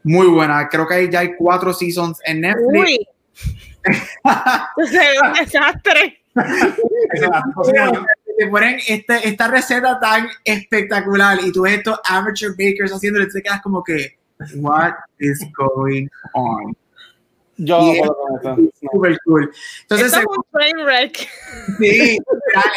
Muy 0.04 0.26
buena. 0.26 0.68
Creo 0.68 0.86
que 0.86 1.10
ya 1.10 1.20
hay 1.20 1.34
cuatro 1.34 1.72
seasons 1.72 2.20
en 2.26 2.42
Netflix. 2.42 2.74
Uy. 2.74 3.08
es 3.86 5.22
un 5.22 5.32
desastre. 5.32 6.20
te 8.38 8.46
ponen 8.48 8.80
este, 8.86 9.26
esta 9.26 9.48
receta 9.48 9.98
tan 9.98 10.28
espectacular 10.44 11.38
y 11.42 11.52
tú 11.52 11.62
ves 11.62 11.78
estos 11.78 11.98
amateur 12.04 12.50
bakers 12.50 12.92
haciéndolo 12.92 13.24
y 13.24 13.30
te 13.30 13.40
quedas 13.40 13.62
como 13.62 13.82
que, 13.82 14.18
what 14.56 14.92
is 15.18 15.42
going 15.56 16.06
on? 16.34 16.76
Yo 17.58 17.92
y 17.92 17.98
es 17.98 18.06
super 18.80 19.18
cool. 19.24 19.52
Entonces, 19.82 20.12
es 20.12 20.24
un 20.24 20.44
train 20.52 20.76
wreck. 20.84 21.28
Sí, 21.78 22.16
eso 22.16 22.22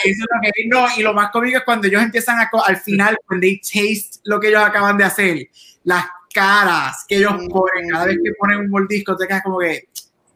es 0.04 0.18
lo 0.18 0.42
que 0.42 0.68
no, 0.68 0.86
y 0.98 1.02
lo 1.02 1.14
más 1.14 1.32
cómico 1.32 1.60
es 1.60 1.64
cuando 1.64 1.88
ellos 1.88 2.02
empiezan 2.02 2.40
a, 2.40 2.50
al 2.66 2.78
final, 2.78 3.18
cuando 3.26 3.46
they 3.46 3.60
taste 3.60 4.20
lo 4.24 4.40
que 4.40 4.50
ellos 4.50 4.64
acaban 4.64 4.98
de 4.98 5.04
hacer, 5.04 5.48
las 5.84 6.06
caras 6.34 7.06
que 7.08 7.18
ellos 7.18 7.34
ponen, 7.50 7.90
cada 7.90 8.06
vez 8.06 8.18
que 8.24 8.32
ponen 8.40 8.60
un 8.60 8.70
mordisco, 8.70 9.16
te 9.16 9.28
quedas 9.28 9.44
como 9.44 9.60
que, 9.60 9.88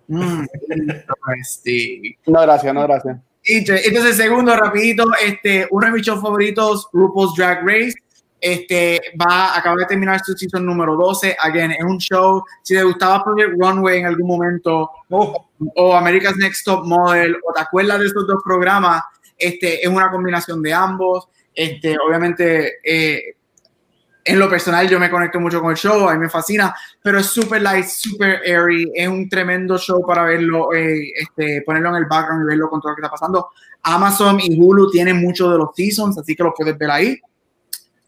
Mm, 0.07 0.45
no, 2.27 2.41
gracias, 2.41 2.73
no, 2.73 2.83
gracias. 2.83 3.17
Entonces, 3.43 4.17
segundo, 4.17 4.55
rapidito, 4.55 5.05
este, 5.23 5.67
uno 5.69 5.87
de 5.87 5.93
mis 5.93 6.01
shows 6.01 6.21
favoritos, 6.21 6.87
RuPaul's 6.93 7.35
Drag 7.35 7.63
Race, 7.63 7.93
este, 8.45 9.01
va, 9.19 9.57
acaba 9.57 9.75
de 9.77 9.87
terminar 9.87 10.21
su 10.23 10.33
season 10.33 10.63
número 10.63 10.95
12. 10.95 11.35
Again, 11.39 11.71
es 11.71 11.83
un 11.83 11.97
show, 11.97 12.43
si 12.61 12.75
te 12.75 12.83
gustaba 12.83 13.23
Project 13.23 13.55
Runway 13.57 14.01
en 14.01 14.05
algún 14.05 14.27
momento, 14.27 14.91
oh. 15.09 15.49
o 15.75 15.95
America's 15.95 16.35
Next 16.37 16.63
Top 16.63 16.85
Model, 16.85 17.37
o 17.43 17.51
te 17.53 17.61
acuerdas 17.61 17.99
de 17.99 18.05
estos 18.05 18.27
dos 18.27 18.43
programas, 18.45 19.01
este, 19.35 19.81
es 19.81 19.87
una 19.87 20.11
combinación 20.11 20.61
de 20.61 20.71
ambos. 20.71 21.27
Este, 21.55 21.97
obviamente, 21.97 22.73
eh, 22.83 23.35
en 24.23 24.37
lo 24.37 24.47
personal 24.47 24.87
yo 24.87 24.99
me 24.99 25.09
conecto 25.09 25.39
mucho 25.39 25.59
con 25.59 25.71
el 25.71 25.77
show, 25.77 26.07
a 26.07 26.13
mí 26.13 26.19
me 26.19 26.29
fascina, 26.29 26.75
pero 27.01 27.17
es 27.17 27.25
super 27.25 27.59
light, 27.59 27.85
super 27.85 28.41
airy, 28.45 28.91
es 28.93 29.07
un 29.07 29.27
tremendo 29.27 29.79
show 29.79 30.05
para 30.05 30.23
verlo, 30.23 30.71
eh, 30.71 31.09
este, 31.17 31.63
ponerlo 31.65 31.89
en 31.89 31.95
el 31.95 32.05
background 32.05 32.43
y 32.43 32.47
verlo 32.49 32.69
con 32.69 32.79
todo 32.79 32.91
lo 32.91 32.95
que 32.95 33.01
está 33.01 33.09
pasando. 33.09 33.49
Amazon 33.81 34.39
y 34.39 34.55
Hulu 34.55 34.91
tienen 34.91 35.19
muchos 35.19 35.51
de 35.51 35.57
los 35.57 35.69
seasons, 35.75 36.19
así 36.19 36.35
que 36.35 36.43
los 36.43 36.53
puedes 36.55 36.77
ver 36.77 36.91
ahí. 36.91 37.19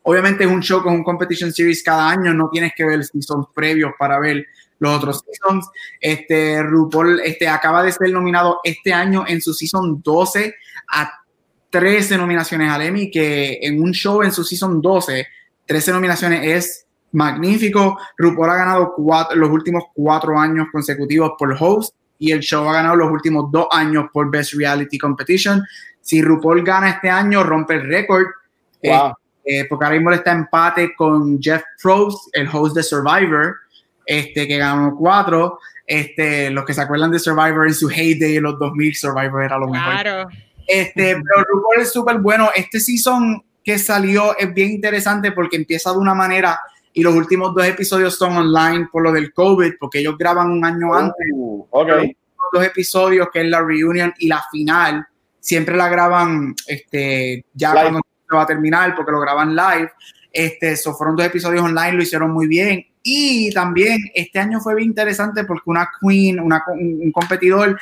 Obviamente 0.10 0.46
es 0.46 0.50
un 0.50 0.62
show 0.62 0.82
con 0.82 0.94
un 0.94 1.04
competition 1.04 1.52
series 1.52 1.84
cada 1.84 2.10
año, 2.10 2.34
no 2.34 2.50
tienes 2.50 2.72
que 2.74 2.86
ver 2.86 3.04
seasons 3.04 3.48
previos 3.54 3.92
para 4.00 4.18
ver 4.20 4.46
los 4.80 4.96
otros 4.96 5.22
seasons. 5.26 5.70
Este 6.00 6.64
RuPaul 6.64 7.20
este, 7.26 7.50
acaba 7.50 7.84
de 7.84 7.92
ser 7.92 8.12
nominado 8.12 8.62
este 8.64 8.94
año 8.94 9.26
en 9.28 9.42
su 9.42 9.54
season 9.54 10.02
12 10.02 10.56
a 10.94 11.12
13 11.70 12.18
nominaciones 12.18 12.72
al 12.72 12.84
Emmy, 12.84 13.12
que 13.12 13.60
en 13.62 13.82
un 13.82 13.92
show 13.92 14.24
en 14.24 14.32
su 14.32 14.46
season 14.46 14.82
12 14.82 15.28
13 15.66 15.92
nominaciones 15.92 16.42
es 16.46 16.88
magnífico. 17.12 18.00
RuPaul 18.18 18.50
ha 18.50 18.56
ganado 18.56 18.94
cuatro, 18.96 19.36
los 19.36 19.50
últimos 19.50 19.84
cuatro 19.94 20.40
años 20.40 20.68
consecutivos 20.72 21.34
por 21.38 21.54
host 21.60 21.94
y 22.18 22.32
el 22.32 22.40
show 22.40 22.66
ha 22.70 22.72
ganado 22.72 22.96
los 22.96 23.12
últimos 23.12 23.52
dos 23.52 23.68
años 23.72 24.06
por 24.14 24.32
Best 24.32 24.54
Reality 24.54 24.98
Competition. 24.98 25.62
Si 26.00 26.22
RuPaul 26.22 26.64
gana 26.64 26.92
este 26.92 27.10
año, 27.10 27.44
rompe 27.44 27.74
el 27.74 27.90
récord. 27.90 28.26
Wow. 28.82 29.16
Porque 29.70 29.86
ahora 29.86 29.98
mismo 29.98 30.12
está 30.12 30.32
empate 30.32 30.94
con 30.96 31.42
Jeff 31.42 31.64
Probst, 31.82 32.30
el 32.34 32.50
host 32.52 32.76
de 32.76 32.84
Survivor, 32.84 33.56
este, 34.06 34.48
que 34.48 34.58
ganó 34.58 34.96
cuatro. 34.96 35.60
Este, 35.86 36.50
los 36.50 36.66
que 36.66 36.74
se 36.74 36.82
acuerdan 36.82 37.12
de 37.12 37.20
Survivor 37.20 37.68
en 37.68 37.74
su 37.74 37.90
heyday 37.90 38.38
en 38.38 38.44
los 38.44 38.60
2000, 38.60 38.96
Survivor 38.96 39.44
era 39.44 39.58
lo 39.58 39.70
claro. 39.70 40.28
mejor. 40.28 40.34
Este, 40.68 41.16
pero 41.16 41.46
RuPaul 41.50 41.82
es 41.82 41.94
súper 41.94 42.20
bueno. 42.20 42.50
Este 42.54 42.80
season 42.80 43.42
que 43.64 43.80
salió 43.80 44.38
es 44.38 44.54
bien 44.54 44.72
interesante 44.72 45.32
porque 45.32 45.56
empieza 45.56 45.92
de 45.92 45.98
una 45.98 46.14
manera 46.14 46.60
y 46.94 47.04
los 47.04 47.14
últimos 47.14 47.54
dos 47.54 47.66
episodios 47.66 48.18
son 48.18 48.36
online 48.36 48.90
por 48.92 49.04
lo 49.04 49.12
del 49.12 49.32
COVID, 49.32 49.74
porque 49.80 50.00
ellos 50.00 50.18
graban 50.18 50.50
un 50.50 50.66
año 50.66 50.94
antes. 50.94 51.28
Uh, 51.34 51.66
okay. 51.70 52.18
Dos 52.52 52.64
episodios, 52.64 53.28
que 53.32 53.42
es 53.42 53.48
la 53.48 53.62
reunion 53.62 54.14
y 54.18 54.28
la 54.28 54.44
final, 54.52 55.06
siempre 55.40 55.78
la 55.78 55.90
graban 55.90 56.56
este, 56.66 57.46
ya 57.54 57.74
cuando 57.74 58.02
va 58.36 58.44
a 58.44 58.48
terminar, 58.48 58.96
porque 58.96 59.12
lo 59.12 59.20
graban 59.20 59.56
live. 59.56 59.92
Este, 60.32 60.76
so 60.76 60.94
fueron 60.94 61.16
dos 61.16 61.26
episodios 61.26 61.64
online, 61.64 61.94
lo 61.94 62.04
hicieron 62.04 62.32
muy 62.32 62.48
bien. 62.48 62.86
Y 63.02 63.52
también 63.54 64.00
este 64.14 64.40
año 64.40 64.60
fue 64.60 64.76
bien 64.76 64.90
interesante 64.90 65.44
porque 65.46 65.70
una 65.70 65.90
queen, 66.02 66.40
una, 66.40 66.64
un, 66.68 67.00
un 67.04 67.12
competidor, 67.12 67.80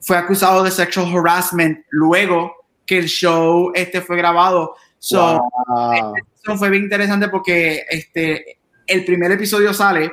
fue 0.00 0.16
acusado 0.16 0.64
de 0.64 0.70
sexual 0.70 1.06
harassment 1.14 1.84
luego 1.90 2.54
que 2.86 2.98
el 2.98 3.06
show 3.06 3.70
este 3.74 4.00
fue 4.00 4.16
grabado. 4.16 4.74
So, 4.98 5.48
Wow. 5.66 6.14
eso 6.42 6.56
fue 6.56 6.70
bien 6.70 6.84
interesante 6.84 7.28
porque 7.28 7.84
este, 7.88 8.58
el 8.86 9.04
primer 9.04 9.30
episodio 9.32 9.72
sale, 9.72 10.12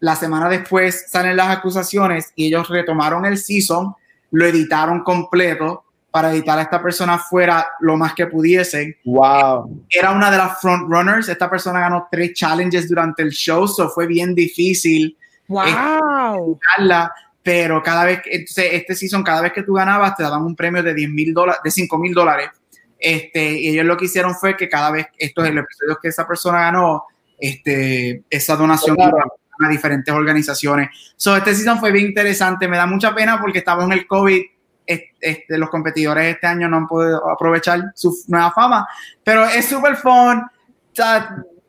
la 0.00 0.14
semana 0.14 0.48
después 0.48 1.06
salen 1.08 1.36
las 1.36 1.48
acusaciones 1.56 2.32
y 2.36 2.46
ellos 2.46 2.68
retomaron 2.68 3.24
el 3.24 3.38
season, 3.38 3.94
lo 4.30 4.46
editaron 4.46 5.02
completo 5.02 5.85
para 6.16 6.32
editar 6.32 6.58
a 6.58 6.62
esta 6.62 6.80
persona 6.80 7.18
fuera 7.18 7.68
lo 7.80 7.94
más 7.98 8.14
que 8.14 8.26
pudiesen. 8.26 8.96
Wow. 9.04 9.84
Era 9.90 10.12
una 10.12 10.30
de 10.30 10.38
las 10.38 10.58
frontrunners, 10.62 11.28
esta 11.28 11.50
persona 11.50 11.78
ganó 11.80 12.08
tres 12.10 12.32
challenges 12.32 12.88
durante 12.88 13.22
el 13.22 13.32
show, 13.32 13.68
so 13.68 13.90
fue 13.90 14.06
bien 14.06 14.34
difícil 14.34 15.14
Wow. 15.46 16.58
ganarla, 16.78 17.12
pero 17.42 17.82
cada 17.82 18.06
vez, 18.06 18.22
que- 18.22 18.30
entonces 18.34 18.64
este 18.72 18.94
season, 18.94 19.22
cada 19.22 19.42
vez 19.42 19.52
que 19.52 19.62
tú 19.62 19.74
ganabas, 19.74 20.16
te 20.16 20.22
daban 20.22 20.42
un 20.42 20.56
premio 20.56 20.82
de 20.82 20.94
10 20.94 21.10
mil 21.10 21.34
dólares, 21.34 21.60
de 21.62 21.70
5 21.70 21.98
mil 21.98 22.14
dólares. 22.14 22.48
Este, 22.98 23.60
y 23.60 23.68
ellos 23.68 23.84
lo 23.84 23.94
que 23.98 24.06
hicieron 24.06 24.34
fue 24.34 24.56
que 24.56 24.70
cada 24.70 24.90
vez, 24.90 25.08
estos 25.18 25.46
el 25.46 25.58
episodio 25.58 25.98
que 26.00 26.08
esa 26.08 26.26
persona 26.26 26.60
ganó, 26.60 27.04
este, 27.38 28.22
esa 28.30 28.56
donación 28.56 28.96
Claro. 28.96 29.18
iba 29.58 29.68
a 29.68 29.70
diferentes 29.70 30.14
organizaciones. 30.14 30.88
So, 31.14 31.36
este 31.36 31.54
season 31.54 31.78
fue 31.78 31.92
bien 31.92 32.06
interesante. 32.06 32.68
Me 32.68 32.78
da 32.78 32.86
mucha 32.86 33.14
pena 33.14 33.38
porque 33.38 33.58
estamos 33.58 33.84
en 33.84 33.92
el 33.92 34.06
COVID. 34.06 34.42
Este, 34.86 35.58
los 35.58 35.68
competidores 35.68 36.34
este 36.34 36.46
año 36.46 36.68
no 36.68 36.76
han 36.76 36.86
podido 36.86 37.28
aprovechar 37.28 37.92
su 37.94 38.16
nueva 38.28 38.52
fama, 38.52 38.86
pero 39.24 39.44
es 39.44 39.66
súper 39.66 39.96
fun. 39.96 40.42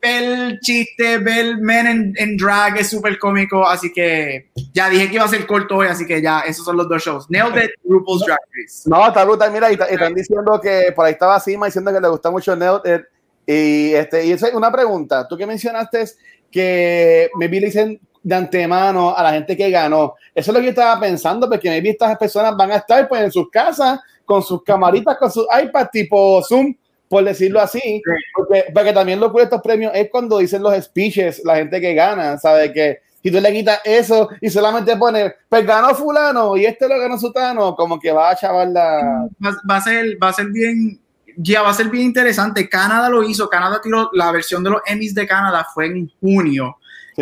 ver 0.00 0.22
el 0.22 0.60
chiste, 0.60 1.18
ver 1.18 1.56
Men 1.58 2.14
en, 2.16 2.36
Drag 2.36 2.78
es 2.78 2.88
súper 2.88 3.18
cómico, 3.18 3.66
así 3.66 3.92
que 3.92 4.50
ya 4.72 4.88
dije 4.88 5.08
que 5.08 5.16
iba 5.16 5.24
a 5.24 5.28
ser 5.28 5.46
corto 5.46 5.76
hoy, 5.76 5.88
así 5.88 6.06
que 6.06 6.22
ya, 6.22 6.40
esos 6.40 6.64
son 6.64 6.76
los 6.76 6.88
dos 6.88 7.02
shows. 7.02 7.26
Nailed 7.28 7.64
it, 7.64 7.70
RuPaul's 7.84 8.24
Drag 8.24 8.38
Race. 8.54 8.88
No, 8.88 9.08
está 9.08 9.24
brutal, 9.24 9.52
mira, 9.52 9.70
y, 9.72 9.74
están 9.74 10.14
diciendo 10.14 10.60
que 10.60 10.92
por 10.94 11.04
ahí 11.04 11.12
estaba 11.12 11.40
Sima 11.40 11.66
diciendo 11.66 11.92
que 11.92 12.00
le 12.00 12.08
gusta 12.08 12.30
mucho 12.30 12.54
Nailed 12.54 13.00
it. 13.00 13.06
Y, 13.46 13.94
este, 13.94 14.26
y 14.26 14.32
esa 14.32 14.48
es 14.48 14.54
una 14.54 14.70
pregunta, 14.70 15.26
tú 15.26 15.36
que 15.36 15.46
mencionaste 15.46 16.04
que 16.50 17.30
me 17.38 17.48
vi 17.48 17.60
dicen 17.60 18.00
de 18.28 18.34
antemano 18.34 19.16
a 19.16 19.22
la 19.22 19.32
gente 19.32 19.56
que 19.56 19.70
ganó. 19.70 20.14
Eso 20.34 20.50
es 20.50 20.54
lo 20.54 20.60
que 20.60 20.66
yo 20.66 20.70
estaba 20.70 21.00
pensando, 21.00 21.48
porque 21.48 21.70
maybe 21.70 21.88
estas 21.88 22.16
personas 22.18 22.54
van 22.54 22.72
a 22.72 22.76
estar 22.76 23.08
pues 23.08 23.22
en 23.22 23.32
sus 23.32 23.48
casas 23.50 24.00
con 24.26 24.42
sus 24.42 24.62
camaritas, 24.62 25.16
con 25.16 25.32
sus 25.32 25.46
iPad 25.62 25.88
tipo 25.90 26.42
Zoom, 26.46 26.74
por 27.08 27.24
decirlo 27.24 27.58
así, 27.58 28.02
porque, 28.34 28.66
porque 28.74 28.92
también 28.92 29.18
lo 29.18 29.32
que 29.32 29.42
estos 29.42 29.62
premios 29.62 29.92
es 29.94 30.10
cuando 30.10 30.36
dicen 30.36 30.62
los 30.62 30.74
speeches, 30.84 31.40
la 31.42 31.56
gente 31.56 31.80
que 31.80 31.94
gana, 31.94 32.36
sabe 32.36 32.70
que 32.70 32.98
si 33.22 33.30
tú 33.30 33.40
le 33.40 33.50
quitas 33.50 33.80
eso 33.82 34.28
y 34.42 34.50
solamente 34.50 34.94
pones, 34.98 35.32
pues 35.48 35.64
ganó 35.64 35.94
fulano 35.94 36.54
y 36.58 36.66
este 36.66 36.86
lo 36.86 37.00
ganó 37.00 37.18
sutano, 37.18 37.74
como 37.74 37.98
que 37.98 38.12
va 38.12 38.28
a 38.28 38.36
chavar 38.36 38.68
la... 38.68 39.26
Va, 39.40 39.76
a 39.76 39.80
ser, 39.80 40.22
va 40.22 40.28
a 40.28 40.32
ser 40.34 40.48
bien, 40.48 41.00
ya 41.38 41.62
va 41.62 41.70
a 41.70 41.74
ser 41.74 41.88
bien 41.88 42.04
interesante. 42.04 42.68
Canadá 42.68 43.08
lo 43.08 43.22
hizo, 43.22 43.48
Canadá 43.48 43.80
tiró, 43.82 44.10
la 44.12 44.30
versión 44.30 44.62
de 44.62 44.70
los 44.70 44.82
Emmys 44.84 45.14
de 45.14 45.26
Canadá 45.26 45.66
fue 45.72 45.86
en 45.86 46.12
junio 46.20 46.76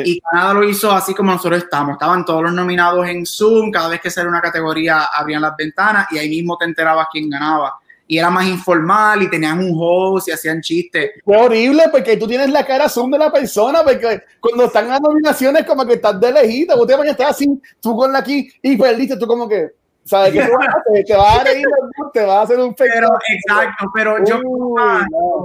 y 0.05 0.21
Canadá 0.21 0.55
lo 0.55 0.65
hizo 0.65 0.91
así 0.91 1.15
como 1.15 1.33
nosotros 1.33 1.63
estamos. 1.63 1.95
Estaban 1.95 2.25
todos 2.25 2.43
los 2.43 2.53
nominados 2.53 3.07
en 3.09 3.25
Zoom. 3.25 3.71
Cada 3.71 3.89
vez 3.89 4.01
que 4.01 4.11
salió 4.11 4.29
una 4.29 4.41
categoría, 4.41 5.05
abrían 5.05 5.43
las 5.43 5.57
ventanas 5.57 6.07
y 6.11 6.19
ahí 6.19 6.29
mismo 6.29 6.57
te 6.57 6.65
enterabas 6.67 7.09
quién 7.11 7.31
ganaba. 7.31 7.79
Y 8.09 8.19
era 8.19 8.31
más 8.31 8.47
informal 8.47 9.23
y 9.23 9.31
tenían 9.31 9.59
un 9.59 9.73
host 9.75 10.29
y 10.29 10.33
hacían 10.33 10.61
chistes. 10.61 11.11
Fue 11.25 11.37
horrible 11.37 11.85
porque 11.91 12.17
tú 12.17 12.29
tienes 12.29 12.51
la 12.51 12.65
cara 12.65 12.89
Zoom 12.89 13.11
de 13.11 13.19
la 13.19 13.33
persona. 13.33 13.83
Porque 13.83 14.23
cuando 14.39 14.67
están 14.67 14.89
las 14.89 15.01
nominaciones, 15.01 15.65
como 15.65 15.85
que 15.87 15.95
estás 15.95 16.21
de 16.21 16.33
lejita. 16.33 16.77
Vos 16.77 16.87
te 16.87 16.95
estás 17.11 17.31
así, 17.31 17.49
tú 17.81 17.97
con 17.97 18.13
la 18.13 18.21
aquí 18.21 18.49
y 18.63 18.77
perdiste. 18.77 19.17
Tú, 19.17 19.27
como 19.27 19.49
que, 19.49 19.71
¿sabes 20.05 20.33
qué? 20.33 21.05
te 21.05 21.17
vas 21.17 21.41
a 21.41 21.45
reír, 21.45 21.67
te 22.13 22.25
vas 22.25 22.37
a 22.37 22.43
hacer 22.43 22.61
un 22.61 22.75
Pero, 22.79 23.09
exacto, 23.29 23.91
pero 23.95 24.25
yo, 24.25 24.41
como, 24.43 24.77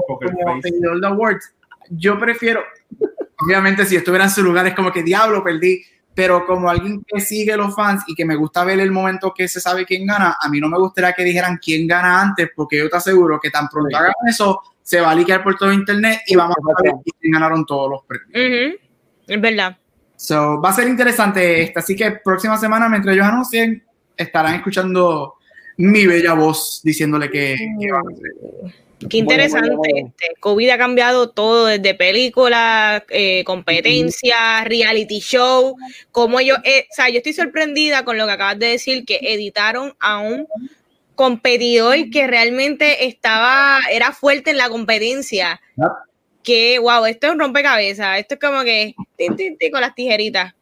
como 0.08 1.08
Awards, 1.08 1.52
yo 1.90 2.20
prefiero, 2.20 2.62
obviamente 3.46 3.86
si 3.86 3.96
estuviera 3.96 4.26
en 4.26 4.32
su 4.32 4.44
lugar 4.44 4.68
es 4.68 4.76
como 4.76 4.92
que 4.92 5.04
diablo, 5.04 5.44
perdí, 5.44 5.84
pero 6.14 6.46
como 6.46 6.70
alguien 6.70 7.04
que 7.08 7.22
sigue 7.22 7.56
los 7.56 7.74
fans 7.74 8.04
y 8.08 8.16
que 8.16 8.26
me 8.26 8.36
gusta 8.36 8.64
ver 8.64 8.80
el 8.80 8.92
momento 8.92 9.34
que 9.34 9.48
se 9.48 9.62
sabe 9.62 9.86
quién 9.86 10.06
gana, 10.06 10.38
a 10.42 10.50
mí 10.50 10.60
no 10.60 10.68
me 10.68 10.78
gustaría 10.78 11.14
que 11.14 11.24
dijeran 11.24 11.60
quién 11.62 11.88
gana 11.88 12.22
antes, 12.22 12.50
porque 12.56 12.78
yo 12.78 12.90
te 12.90 12.98
aseguro 12.98 13.40
que 13.40 13.50
tan 13.50 13.68
pronto 13.70 13.96
hagan 13.96 14.14
eso, 14.28 14.62
se 14.82 15.00
va 15.00 15.12
a 15.12 15.16
liquear 15.16 15.44
por 15.44 15.58
todo 15.58 15.72
internet 15.72 16.22
y 16.28 16.36
vamos 16.36 16.56
a 16.58 16.84
ver 16.84 16.94
quién 17.20 17.32
ganaron 17.32 17.66
todos 17.66 17.90
los 17.90 18.02
premios. 18.06 18.80
Es 19.28 19.42
verdad. 19.42 19.78
So, 20.16 20.62
va 20.62 20.70
a 20.70 20.74
ser 20.74 20.88
interesante 20.88 21.64
esta, 21.64 21.80
así 21.80 21.96
que 21.96 22.12
próxima 22.24 22.58
semana, 22.58 22.88
mientras 22.90 23.16
ellos 23.16 23.26
anuncien, 23.26 23.84
estarán 24.16 24.56
escuchando 24.56 25.36
mi 25.78 26.06
bella 26.06 26.34
voz 26.34 26.82
diciéndole 26.84 27.30
que, 27.30 27.56
que 27.80 27.90
a 27.90 28.00
hacer. 28.00 28.91
Qué 29.10 29.18
interesante. 29.18 29.90
Este, 29.96 30.36
COVID 30.40 30.70
ha 30.70 30.78
cambiado 30.78 31.30
todo, 31.30 31.66
desde 31.66 31.96
películas, 31.96 33.04
eh, 33.10 33.44
competencias, 33.46 34.66
reality 34.66 35.20
show. 35.20 35.76
Como 36.12 36.42
yo, 36.42 36.56
eh, 36.64 36.88
o 36.90 36.94
sea, 36.94 37.10
yo 37.10 37.18
estoy 37.18 37.34
sorprendida 37.34 38.06
con 38.06 38.18
lo 38.18 38.26
que 38.26 38.32
acabas 38.32 38.60
de 38.60 38.68
decir, 38.68 39.06
que 39.06 39.20
editaron 39.22 39.96
a 40.00 40.20
un 40.20 40.48
competidor 41.16 42.10
que 42.12 42.28
realmente 42.28 43.06
estaba, 43.06 43.80
era 43.92 44.12
fuerte 44.12 44.52
en 44.52 44.58
la 44.58 44.70
competencia. 44.70 45.62
Que, 46.44 46.80
wow, 46.80 47.06
esto 47.06 47.28
es 47.28 47.34
un 47.34 47.40
rompecabezas. 47.40 48.20
Esto 48.20 48.36
es 48.36 48.40
como 48.40 48.64
que 48.64 48.96
con 49.72 49.82
las 49.82 49.96
tijeritas. 49.96 50.54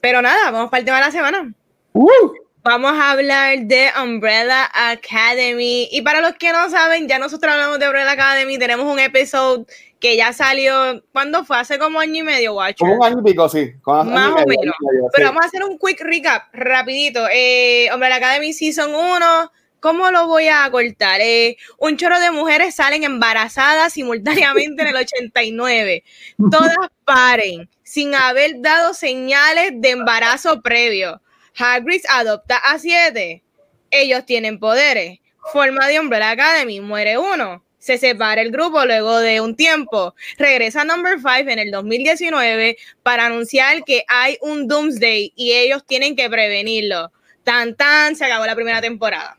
Pero 0.00 0.22
nada, 0.22 0.50
vamos 0.50 0.70
para 0.70 0.80
el 0.80 0.84
tema 0.84 0.98
de 0.98 1.04
la 1.04 1.10
semana. 1.10 1.54
Uh 1.92 2.47
vamos 2.68 2.92
a 2.92 3.12
hablar 3.12 3.60
de 3.60 3.88
Umbrella 4.02 4.70
Academy. 4.74 5.88
Y 5.90 6.02
para 6.02 6.20
los 6.20 6.34
que 6.34 6.52
no 6.52 6.68
saben, 6.68 7.08
ya 7.08 7.18
nosotros 7.18 7.50
hablamos 7.50 7.78
de 7.78 7.86
Umbrella 7.86 8.12
Academy, 8.12 8.58
tenemos 8.58 8.92
un 8.92 8.98
episodio 8.98 9.64
que 9.98 10.18
ya 10.18 10.34
salió, 10.34 11.02
¿cuándo 11.10 11.46
fue? 11.46 11.56
Hace 11.56 11.78
como 11.78 11.98
año 11.98 12.16
y 12.16 12.22
medio, 12.22 12.54
Watcher. 12.54 12.76
Como 12.76 12.96
un 12.96 13.04
año 13.04 13.20
y 13.20 13.30
pico, 13.30 13.48
sí. 13.48 13.72
Más 13.86 14.32
o 14.32 14.46
menos. 14.46 14.74
Pero 15.14 15.28
vamos 15.28 15.44
a 15.44 15.46
hacer 15.46 15.64
un 15.64 15.78
quick 15.78 16.02
recap, 16.02 16.52
rapidito. 16.52 17.26
Eh, 17.32 17.88
Umbrella 17.92 18.16
Academy 18.16 18.52
Season 18.52 18.94
1, 18.94 19.50
¿cómo 19.80 20.10
lo 20.10 20.26
voy 20.26 20.48
a 20.48 20.70
cortar? 20.70 21.22
Eh, 21.22 21.56
un 21.78 21.96
chorro 21.96 22.20
de 22.20 22.30
mujeres 22.30 22.74
salen 22.74 23.02
embarazadas 23.02 23.94
simultáneamente 23.94 24.82
en 24.82 24.88
el 24.88 24.96
89. 24.96 26.04
Todas 26.50 26.76
paren, 27.06 27.70
sin 27.82 28.14
haber 28.14 28.60
dado 28.60 28.92
señales 28.92 29.72
de 29.74 29.90
embarazo 29.90 30.60
previo 30.60 31.22
Hagrid 31.58 32.02
adopta 32.08 32.56
a 32.56 32.78
siete. 32.78 33.42
Ellos 33.90 34.24
tienen 34.24 34.58
poderes. 34.58 35.18
Forma 35.52 35.86
de 35.88 35.98
Umbrella 35.98 36.30
Academy, 36.30 36.80
muere 36.80 37.18
uno. 37.18 37.64
Se 37.78 37.96
separa 37.96 38.42
el 38.42 38.50
grupo 38.50 38.84
luego 38.84 39.18
de 39.18 39.40
un 39.40 39.56
tiempo. 39.56 40.14
Regresa 40.36 40.82
a 40.82 40.84
Number 40.84 41.18
5 41.18 41.50
en 41.50 41.58
el 41.58 41.70
2019 41.70 42.76
para 43.02 43.26
anunciar 43.26 43.82
que 43.84 44.04
hay 44.08 44.36
un 44.42 44.66
Doomsday 44.66 45.32
y 45.36 45.52
ellos 45.52 45.84
tienen 45.86 46.16
que 46.16 46.28
prevenirlo. 46.28 47.12
Tan 47.44 47.74
tan, 47.76 48.14
se 48.14 48.24
acabó 48.24 48.44
la 48.44 48.54
primera 48.54 48.80
temporada. 48.80 49.38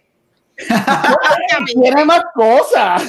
Tiene 1.65 2.05
más 2.05 2.22
cosas. 2.34 3.03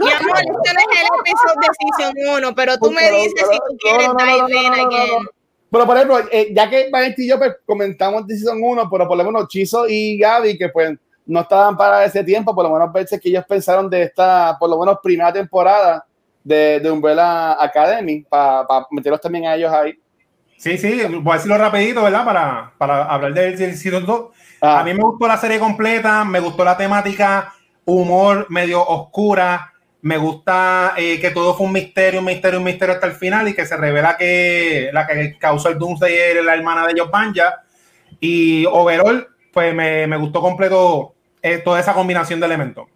Mi 0.00 0.10
amor, 0.10 0.38
este 0.38 0.74
no 0.74 0.80
es 0.80 1.00
el 1.00 1.06
episodio 1.20 1.60
de 1.60 1.68
Season 1.96 2.36
1, 2.36 2.54
pero 2.54 2.78
tú 2.78 2.90
me 2.90 3.10
dices 3.10 3.46
si 3.50 3.58
tú 3.58 3.76
quieres 3.78 4.08
again. 4.08 5.28
Pero 5.74 5.86
por 5.86 5.96
ejemplo, 5.96 6.18
eh, 6.30 6.52
ya 6.54 6.70
que 6.70 6.88
Vanetti 6.88 7.24
y 7.24 7.28
yo 7.28 7.36
pues, 7.36 7.56
comentamos 7.66 8.24
de 8.28 8.36
Season 8.36 8.60
1, 8.62 8.88
pero 8.88 9.08
por 9.08 9.18
lo 9.18 9.24
menos 9.24 9.48
Chizo 9.48 9.88
y 9.88 10.16
Gaby, 10.16 10.56
que 10.56 10.68
pues 10.68 10.96
no 11.26 11.40
estaban 11.40 11.76
para 11.76 12.04
ese 12.04 12.22
tiempo, 12.22 12.54
por 12.54 12.62
lo 12.64 12.70
menos 12.70 12.92
veces 12.92 13.20
que 13.20 13.28
ellos 13.28 13.44
pensaron 13.44 13.90
de 13.90 14.04
esta, 14.04 14.56
por 14.56 14.70
lo 14.70 14.78
menos 14.78 15.00
primera 15.02 15.32
temporada 15.32 16.06
de, 16.44 16.78
de 16.78 16.88
Umbrella 16.88 17.60
Academy, 17.60 18.20
para 18.20 18.64
meterlos 18.92 19.20
también 19.20 19.46
a 19.46 19.56
ellos 19.56 19.72
ahí. 19.72 19.98
Sí, 20.58 20.78
sí, 20.78 21.02
voy 21.20 21.32
a 21.32 21.34
decirlo 21.34 21.58
rapidito, 21.58 22.04
¿verdad? 22.04 22.24
Para, 22.24 22.72
para 22.78 23.04
hablar 23.06 23.34
del 23.34 23.76
Season 23.76 24.06
2. 24.06 24.26
Ah. 24.60 24.78
A 24.78 24.84
mí 24.84 24.94
me 24.94 25.02
gustó 25.02 25.26
la 25.26 25.38
serie 25.38 25.58
completa, 25.58 26.24
me 26.24 26.38
gustó 26.38 26.64
la 26.64 26.76
temática, 26.76 27.52
humor 27.84 28.46
medio 28.48 28.80
oscura, 28.80 29.73
me 30.04 30.18
gusta 30.18 30.92
eh, 30.98 31.18
que 31.18 31.30
todo 31.30 31.54
fue 31.54 31.66
un 31.66 31.72
misterio, 31.72 32.20
un 32.20 32.26
misterio, 32.26 32.58
un 32.58 32.64
misterio 32.66 32.94
hasta 32.94 33.06
el 33.06 33.14
final 33.14 33.48
y 33.48 33.54
que 33.54 33.64
se 33.64 33.74
revela 33.74 34.18
que 34.18 34.90
la 34.92 35.06
que 35.06 35.38
causó 35.38 35.70
el 35.70 35.78
Doomsday 35.78 36.14
era 36.14 36.42
la 36.42 36.54
hermana 36.54 36.86
de 36.86 36.92
ellos, 36.92 37.10
Banja. 37.10 37.62
Y 38.20 38.66
overall, 38.66 39.26
pues 39.50 39.74
me, 39.74 40.06
me 40.06 40.18
gustó 40.18 40.42
completo 40.42 41.14
eh, 41.40 41.56
toda 41.64 41.80
esa 41.80 41.94
combinación 41.94 42.38
de 42.38 42.44
elementos. 42.44 42.86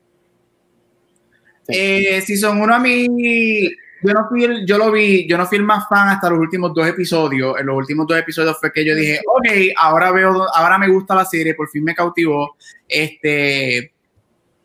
Eh, 1.67 2.21
si 2.21 2.37
son 2.37 2.61
uno 2.61 2.75
a 2.75 2.79
mí, 2.79 3.71
yo 4.03 4.13
no 4.13 4.29
fui 4.29 4.67
yo 4.67 4.77
lo 4.77 4.93
vi, 4.93 5.27
yo 5.27 5.39
no 5.39 5.47
fui 5.47 5.57
el 5.57 5.65
más 5.65 5.89
fan 5.89 6.11
hasta 6.11 6.29
los 6.29 6.39
últimos 6.39 6.75
dos 6.75 6.87
episodios. 6.87 7.59
En 7.59 7.65
los 7.69 7.77
últimos 7.77 8.07
dos 8.07 8.19
episodios 8.19 8.61
fue 8.61 8.71
que 8.71 8.85
yo 8.85 8.95
dije, 8.95 9.23
ok, 9.27 9.49
ahora 9.79 10.13
veo, 10.13 10.47
ahora 10.55 10.77
me 10.77 10.89
gusta 10.89 11.15
la 11.15 11.25
serie, 11.25 11.55
por 11.55 11.71
fin 11.71 11.85
me 11.85 11.95
cautivó. 11.95 12.55
Este, 12.87 13.93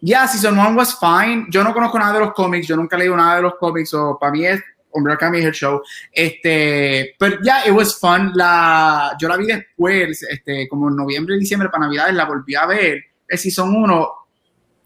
yeah, 0.03 0.27
Season 0.27 0.57
1 0.57 0.75
was 0.75 0.95
fine. 0.99 1.47
Yo 1.49 1.63
no 1.63 1.73
conozco 1.73 1.97
nada 1.97 2.13
de 2.13 2.19
los 2.19 2.33
cómics, 2.33 2.67
yo 2.67 2.75
nunca 2.75 2.95
he 2.95 2.99
leído 2.99 3.15
nada 3.15 3.37
de 3.37 3.41
los 3.43 3.55
cómics, 3.55 3.93
o 3.93 4.17
para 4.19 4.31
mí 4.31 4.45
es 4.45 4.61
Hombre 4.91 5.13
Academy 5.13 5.39
es 5.39 5.45
el 5.45 5.53
show. 5.53 5.81
Este, 6.11 7.15
pero 7.17 7.37
ya, 7.43 7.65
it 7.65 7.71
was 7.71 7.99
fun. 7.99 8.31
La, 8.35 9.15
yo 9.19 9.27
la 9.27 9.37
vi 9.37 9.47
después, 9.47 10.23
este, 10.23 10.67
como 10.67 10.89
en 10.89 10.95
noviembre, 10.95 11.37
diciembre, 11.37 11.69
para 11.69 11.85
Navidades, 11.85 12.13
la 12.13 12.25
volví 12.25 12.53
a 12.53 12.65
ver. 12.65 13.03
El 13.27 13.37
Season 13.37 13.73
1, 13.73 14.13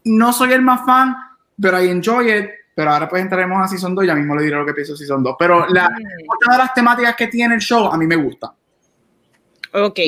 no 0.04 0.32
soy 0.32 0.52
el 0.52 0.62
más 0.62 0.86
fan, 0.86 1.14
pero 1.60 1.82
I 1.82 1.90
enjoy 1.90 2.32
it. 2.32 2.50
Pero 2.74 2.92
ahora 2.92 3.08
pues 3.08 3.20
entraremos 3.20 3.62
a 3.62 3.68
Season 3.68 3.94
2, 3.94 4.06
ya 4.06 4.14
mismo 4.14 4.36
le 4.36 4.44
diré 4.44 4.56
lo 4.56 4.64
que 4.64 4.72
pienso 4.72 4.92
de 4.92 4.98
Season 4.98 5.22
2. 5.22 5.34
Pero 5.38 5.66
la, 5.68 5.90
muchas 5.90 6.52
de 6.52 6.58
las 6.58 6.72
temáticas 6.72 7.16
que 7.16 7.26
tiene 7.26 7.56
el 7.56 7.60
show 7.60 7.86
a 7.86 7.98
mí 7.98 8.06
me 8.06 8.16
gusta. 8.16 8.54
Ok. 9.74 9.98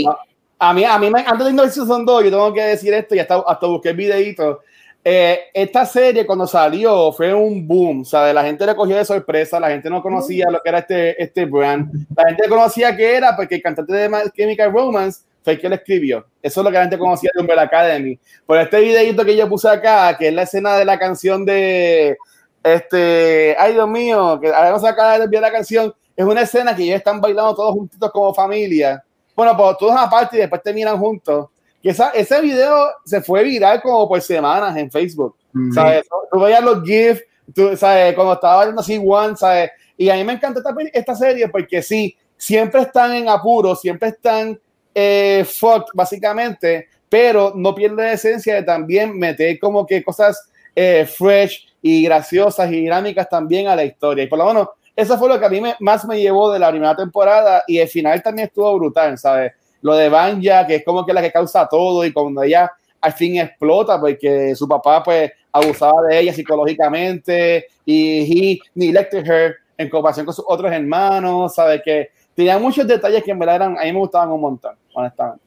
A 0.60 0.72
mí, 0.72 0.84
a 0.84 0.98
mí 0.98 1.10
me, 1.10 1.20
antes 1.26 1.46
de 1.46 1.52
ir 1.52 1.60
a 1.60 1.68
Season 1.68 2.06
2, 2.06 2.24
yo 2.24 2.30
tengo 2.30 2.54
que 2.54 2.62
decir 2.62 2.94
esto 2.94 3.14
y 3.14 3.18
hasta, 3.18 3.42
hasta 3.46 3.66
busqué 3.66 3.90
el 3.90 3.96
videito 3.96 4.60
eh, 5.02 5.44
esta 5.54 5.86
serie 5.86 6.26
cuando 6.26 6.46
salió 6.46 7.10
fue 7.12 7.32
un 7.32 7.66
boom, 7.66 8.04
¿sabes? 8.04 8.34
La 8.34 8.44
gente 8.44 8.66
le 8.66 8.74
cogió 8.74 8.96
de 8.96 9.04
sorpresa, 9.04 9.58
la 9.58 9.70
gente 9.70 9.88
no 9.88 10.02
conocía 10.02 10.50
lo 10.50 10.60
que 10.60 10.68
era 10.68 10.78
este, 10.80 11.22
este 11.22 11.46
brand, 11.46 11.90
la 12.14 12.28
gente 12.28 12.48
conocía 12.48 12.94
que 12.94 13.16
era 13.16 13.34
porque 13.34 13.54
el 13.54 13.62
cantante 13.62 13.94
de 13.94 14.30
Chemical 14.36 14.72
Romance 14.72 15.22
fue 15.42 15.54
el 15.54 15.60
que 15.60 15.68
lo 15.70 15.74
escribió. 15.74 16.26
Eso 16.42 16.60
es 16.60 16.64
lo 16.64 16.70
que 16.70 16.76
la 16.76 16.82
gente 16.82 16.98
conocía 16.98 17.30
de 17.34 17.40
Umbrella 17.40 17.62
Academy. 17.62 18.18
Por 18.44 18.58
este 18.58 18.80
videito 18.80 19.24
que 19.24 19.36
yo 19.36 19.48
puse 19.48 19.68
acá, 19.68 20.16
que 20.18 20.28
es 20.28 20.34
la 20.34 20.42
escena 20.42 20.76
de 20.76 20.84
la 20.84 20.98
canción 20.98 21.46
de 21.46 22.18
este, 22.62 23.56
ay 23.58 23.72
Dios 23.72 23.88
mío, 23.88 24.38
que 24.38 24.48
ahora 24.48 24.70
vamos 24.70 24.84
a 24.84 24.90
acabar 24.90 25.26
de 25.26 25.40
la 25.40 25.50
canción, 25.50 25.94
es 26.14 26.24
una 26.26 26.42
escena 26.42 26.76
que 26.76 26.82
ellos 26.82 26.96
están 26.96 27.22
bailando 27.22 27.54
todos 27.54 27.72
juntitos 27.72 28.10
como 28.10 28.34
familia. 28.34 29.02
Bueno, 29.34 29.56
pues 29.56 29.78
todos 29.78 29.96
aparte 29.96 30.36
y 30.36 30.40
después 30.40 30.62
terminan 30.62 30.98
juntos. 30.98 31.48
Y 31.82 31.88
esa, 31.88 32.10
ese 32.10 32.40
video 32.40 32.88
se 33.04 33.20
fue 33.20 33.42
viral 33.42 33.80
como 33.80 34.08
por 34.08 34.20
semanas 34.20 34.76
en 34.76 34.90
Facebook. 34.90 35.36
¿Sabes? 35.74 36.04
Tú 36.30 36.38
veías 36.38 36.62
los 36.62 36.82
GIFs, 36.84 37.24
tú, 37.54 37.76
¿sabes? 37.76 38.14
Cuando 38.14 38.34
estaba 38.34 38.64
viendo 38.64 38.80
así 38.80 39.02
One, 39.04 39.36
¿sabes? 39.36 39.70
Y 39.96 40.08
a 40.08 40.14
mí 40.14 40.24
me 40.24 40.34
encanta 40.34 40.60
esta, 40.60 40.74
esta 40.92 41.14
serie 41.14 41.48
porque 41.48 41.82
sí, 41.82 42.16
siempre 42.36 42.82
están 42.82 43.14
en 43.14 43.28
apuros, 43.28 43.80
siempre 43.80 44.08
están 44.08 44.58
eh, 44.94 45.44
fucked, 45.46 45.90
básicamente, 45.94 46.88
pero 47.08 47.52
no 47.54 47.74
pierde 47.74 48.04
la 48.04 48.12
esencia 48.12 48.54
de 48.54 48.62
también 48.62 49.18
meter 49.18 49.58
como 49.58 49.86
que 49.86 50.02
cosas 50.02 50.48
eh, 50.74 51.06
fresh 51.06 51.68
y 51.82 52.04
graciosas 52.04 52.70
y 52.70 52.76
dinámicas 52.76 53.28
también 53.28 53.68
a 53.68 53.76
la 53.76 53.84
historia. 53.84 54.24
Y 54.24 54.26
por 54.26 54.38
lo 54.38 54.46
menos, 54.46 54.68
eso 54.94 55.18
fue 55.18 55.28
lo 55.28 55.38
que 55.38 55.46
a 55.46 55.48
mí 55.48 55.62
más 55.80 56.04
me 56.06 56.20
llevó 56.20 56.52
de 56.52 56.58
la 56.58 56.70
primera 56.70 56.94
temporada 56.94 57.64
y 57.66 57.78
el 57.78 57.88
final 57.88 58.22
también 58.22 58.48
estuvo 58.48 58.74
brutal, 58.76 59.18
¿sabes? 59.18 59.52
Lo 59.82 59.94
de 59.94 60.08
Banja, 60.08 60.66
que 60.66 60.76
es 60.76 60.84
como 60.84 61.04
que 61.06 61.12
la 61.12 61.22
que 61.22 61.32
causa 61.32 61.68
todo 61.68 62.04
y 62.04 62.12
cuando 62.12 62.42
ella 62.42 62.70
al 63.00 63.12
fin 63.12 63.38
explota 63.38 63.98
porque 63.98 64.54
su 64.54 64.68
papá 64.68 65.02
pues 65.02 65.32
abusaba 65.52 66.02
de 66.08 66.20
ella 66.20 66.34
psicológicamente 66.34 67.66
y 67.84 68.52
he 68.52 68.58
neglected 68.74 69.26
her 69.26 69.56
en 69.76 69.88
comparación 69.88 70.26
con 70.26 70.34
sus 70.34 70.44
otros 70.46 70.70
hermanos, 70.70 71.54
¿sabes? 71.54 71.80
Que 71.82 72.10
tenía 72.34 72.58
muchos 72.58 72.86
detalles 72.86 73.24
que 73.24 73.30
en 73.30 73.38
verdad 73.38 73.56
eran, 73.56 73.78
a 73.78 73.84
mí 73.84 73.92
me 73.92 73.98
gustaban 73.98 74.30
un 74.30 74.40
montón, 74.40 74.76
honestamente. 74.92 75.44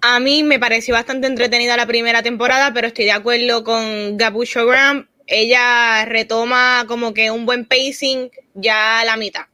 A 0.00 0.18
mí 0.20 0.42
me 0.42 0.58
pareció 0.58 0.94
bastante 0.94 1.26
entretenida 1.26 1.76
la 1.76 1.86
primera 1.86 2.22
temporada, 2.22 2.72
pero 2.72 2.88
estoy 2.88 3.04
de 3.06 3.12
acuerdo 3.12 3.62
con 3.62 4.16
Gabucho 4.16 4.66
Graham. 4.66 5.08
Ella 5.26 6.04
retoma 6.04 6.84
como 6.88 7.14
que 7.14 7.30
un 7.30 7.46
buen 7.46 7.66
pacing 7.66 8.30
ya 8.54 9.00
a 9.00 9.04
la 9.04 9.16
mitad. 9.16 9.44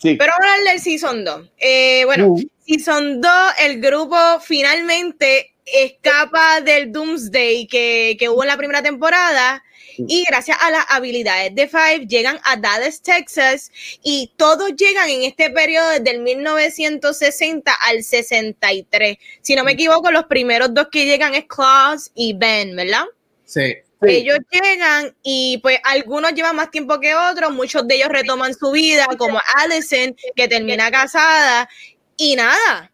Sí. 0.00 0.14
Pero 0.14 0.32
ahora 0.32 0.70
del 0.70 0.80
Season 0.80 1.24
2. 1.24 1.50
Eh, 1.58 2.04
bueno, 2.04 2.28
uh. 2.28 2.42
Season 2.66 3.20
2, 3.20 3.32
el 3.60 3.80
grupo 3.80 4.16
finalmente 4.40 5.52
escapa 5.64 6.60
del 6.60 6.92
Doomsday 6.92 7.66
que, 7.66 8.16
que 8.18 8.28
hubo 8.28 8.42
en 8.42 8.48
la 8.48 8.56
primera 8.56 8.82
temporada 8.82 9.62
y 9.98 10.24
gracias 10.28 10.58
a 10.60 10.70
las 10.70 10.84
habilidades 10.88 11.54
de 11.54 11.68
Five 11.68 12.06
llegan 12.06 12.38
a 12.44 12.56
Dallas, 12.56 13.00
Texas 13.02 13.70
y 14.02 14.32
todos 14.36 14.74
llegan 14.76 15.08
en 15.08 15.22
este 15.22 15.50
periodo 15.50 15.88
desde 15.90 16.10
el 16.10 16.20
1960 16.20 17.72
al 17.72 18.02
63. 18.02 19.16
Si 19.40 19.54
no 19.54 19.64
me 19.64 19.72
equivoco, 19.72 20.10
los 20.10 20.24
primeros 20.24 20.74
dos 20.74 20.88
que 20.90 21.06
llegan 21.06 21.34
es 21.34 21.44
Claus 21.46 22.10
y 22.14 22.34
Ben, 22.34 22.76
¿verdad? 22.76 23.04
Sí. 23.44 23.76
Ellos 24.02 24.38
llegan 24.50 25.16
y 25.22 25.58
pues 25.58 25.78
algunos 25.84 26.34
llevan 26.34 26.56
más 26.56 26.70
tiempo 26.70 27.00
que 27.00 27.14
otros, 27.14 27.52
muchos 27.52 27.88
de 27.88 27.96
ellos 27.96 28.08
retoman 28.10 28.54
su 28.54 28.70
vida, 28.70 29.06
como 29.18 29.40
Allison, 29.56 30.14
que 30.34 30.48
termina 30.48 30.90
casada, 30.90 31.68
y 32.16 32.36
nada, 32.36 32.92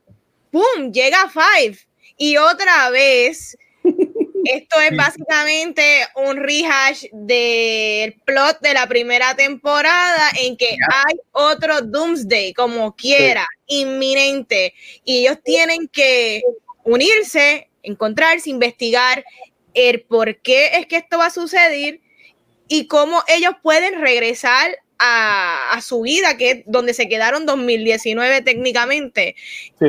¡pum! 0.51 0.93
Llega 0.93 1.29
Five. 1.29 1.79
Y 2.17 2.37
otra 2.37 2.91
vez 2.91 3.57
esto 4.45 4.81
es 4.81 4.97
básicamente 4.97 6.07
un 6.17 6.37
rehash 6.37 7.07
del 7.13 8.15
plot 8.25 8.61
de 8.61 8.75
la 8.75 8.87
primera 8.87 9.35
temporada 9.35 10.31
en 10.41 10.57
que 10.57 10.71
hay 10.71 11.15
otro 11.33 11.81
Doomsday, 11.81 12.53
como 12.53 12.95
quiera, 12.95 13.47
inminente, 13.67 14.75
y 15.05 15.19
ellos 15.19 15.39
tienen 15.45 15.89
que 15.89 16.43
unirse, 16.85 17.69
encontrarse, 17.83 18.51
investigar 18.51 19.25
el 19.75 20.03
por 20.03 20.41
qué 20.41 20.79
es 20.79 20.87
que 20.87 20.97
esto 20.97 21.19
va 21.19 21.27
a 21.27 21.31
suceder 21.31 22.01
y 22.69 22.87
cómo 22.87 23.23
ellos 23.29 23.55
pueden 23.63 24.01
regresar 24.01 24.77
a, 24.99 25.81
su 25.83 26.03
vida, 26.03 26.37
que 26.37 26.51
es 26.51 26.63
donde 26.67 26.95
se 26.95 27.09
quedaron 27.09 27.45
2019 27.45 28.43
técnicamente. 28.43 29.35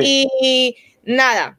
Y 0.00 0.76
nada, 1.04 1.58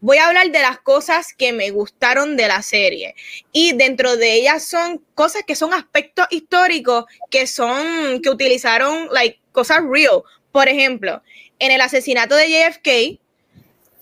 voy 0.00 0.18
a 0.18 0.28
hablar 0.28 0.50
de 0.50 0.60
las 0.60 0.78
cosas 0.80 1.32
que 1.32 1.52
me 1.52 1.70
gustaron 1.70 2.36
de 2.36 2.48
la 2.48 2.62
serie. 2.62 3.14
Y 3.52 3.72
dentro 3.72 4.16
de 4.16 4.34
ellas 4.34 4.66
son 4.66 5.04
cosas 5.14 5.42
que 5.46 5.56
son 5.56 5.72
aspectos 5.72 6.26
históricos 6.30 7.04
que 7.30 7.46
son, 7.46 8.20
que 8.22 8.30
utilizaron, 8.30 9.08
like, 9.12 9.40
cosas 9.52 9.80
real. 9.82 10.22
Por 10.52 10.68
ejemplo, 10.68 11.22
en 11.58 11.70
el 11.70 11.80
asesinato 11.80 12.34
de 12.34 12.48
JFK, 12.48 13.20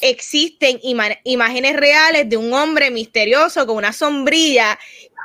existen 0.02 0.80
imágenes 0.82 1.76
reales 1.76 2.28
de 2.28 2.36
un 2.36 2.52
hombre 2.52 2.90
misterioso 2.90 3.66
con 3.66 3.76
una 3.76 3.92
sombrilla 3.92 4.78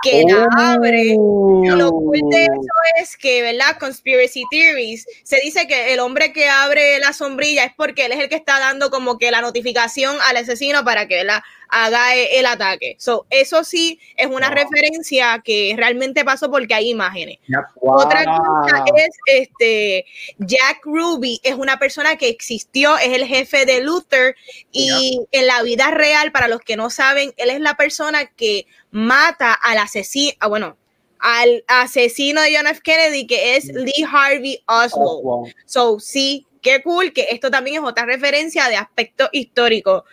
que 0.03 0.23
la 0.27 0.47
abre. 0.73 1.01
Y 1.03 1.67
lo 1.69 1.91
cool 1.91 2.19
de 2.29 2.43
eso 2.43 2.73
es 3.01 3.17
que, 3.17 3.41
¿verdad? 3.41 3.77
Conspiracy 3.79 4.43
theories. 4.51 5.05
Se 5.23 5.39
dice 5.43 5.67
que 5.67 5.93
el 5.93 5.99
hombre 5.99 6.33
que 6.33 6.49
abre 6.49 6.99
la 6.99 7.13
sombrilla 7.13 7.65
es 7.65 7.73
porque 7.75 8.05
él 8.05 8.11
es 8.11 8.19
el 8.19 8.29
que 8.29 8.35
está 8.35 8.59
dando 8.59 8.89
como 8.89 9.17
que 9.17 9.31
la 9.31 9.41
notificación 9.41 10.15
al 10.27 10.37
asesino 10.37 10.83
para 10.83 11.07
que 11.07 11.23
la 11.23 11.43
haga 11.69 12.15
e, 12.15 12.39
el 12.39 12.45
ataque. 12.45 12.95
So, 12.99 13.25
eso 13.29 13.63
sí 13.63 13.99
es 14.15 14.27
una 14.27 14.49
referencia 14.49 15.41
que 15.43 15.73
realmente 15.77 16.23
pasó 16.23 16.49
porque 16.49 16.73
hay 16.73 16.89
imágenes. 16.89 17.39
Otra 17.81 18.25
cosa 18.25 18.83
es 18.95 19.09
este 19.25 20.05
Jack 20.37 20.83
Ruby 20.83 21.39
es 21.43 21.55
una 21.55 21.77
persona 21.77 22.15
que 22.15 22.29
existió, 22.29 22.97
es 22.97 23.13
el 23.13 23.25
jefe 23.25 23.65
de 23.65 23.81
Luther 23.81 24.35
y 24.71 25.25
en 25.31 25.47
la 25.47 25.61
vida 25.63 25.91
real, 25.91 26.31
para 26.31 26.47
los 26.47 26.61
que 26.61 26.77
no 26.77 26.89
saben, 26.89 27.33
él 27.37 27.49
es 27.49 27.59
la 27.59 27.75
persona 27.75 28.25
que 28.25 28.67
mata 28.91 29.53
al 29.53 29.77
asesino, 29.77 30.33
ah, 30.39 30.47
bueno, 30.47 30.77
al 31.19 31.63
asesino 31.67 32.41
de 32.41 32.55
John 32.55 32.67
F. 32.67 32.81
Kennedy, 32.81 33.27
que 33.27 33.55
es 33.55 33.65
Lee 33.65 34.05
Harvey 34.11 34.63
Oswald. 34.67 35.53
So, 35.65 35.99
sí, 35.99 36.45
qué 36.61 36.81
cool 36.83 37.13
que 37.13 37.27
esto 37.31 37.49
también 37.49 37.77
es 37.77 37.89
otra 37.89 38.05
referencia 38.05 38.67
de 38.69 38.75
aspecto 38.75 39.29
histórico. 39.31 40.05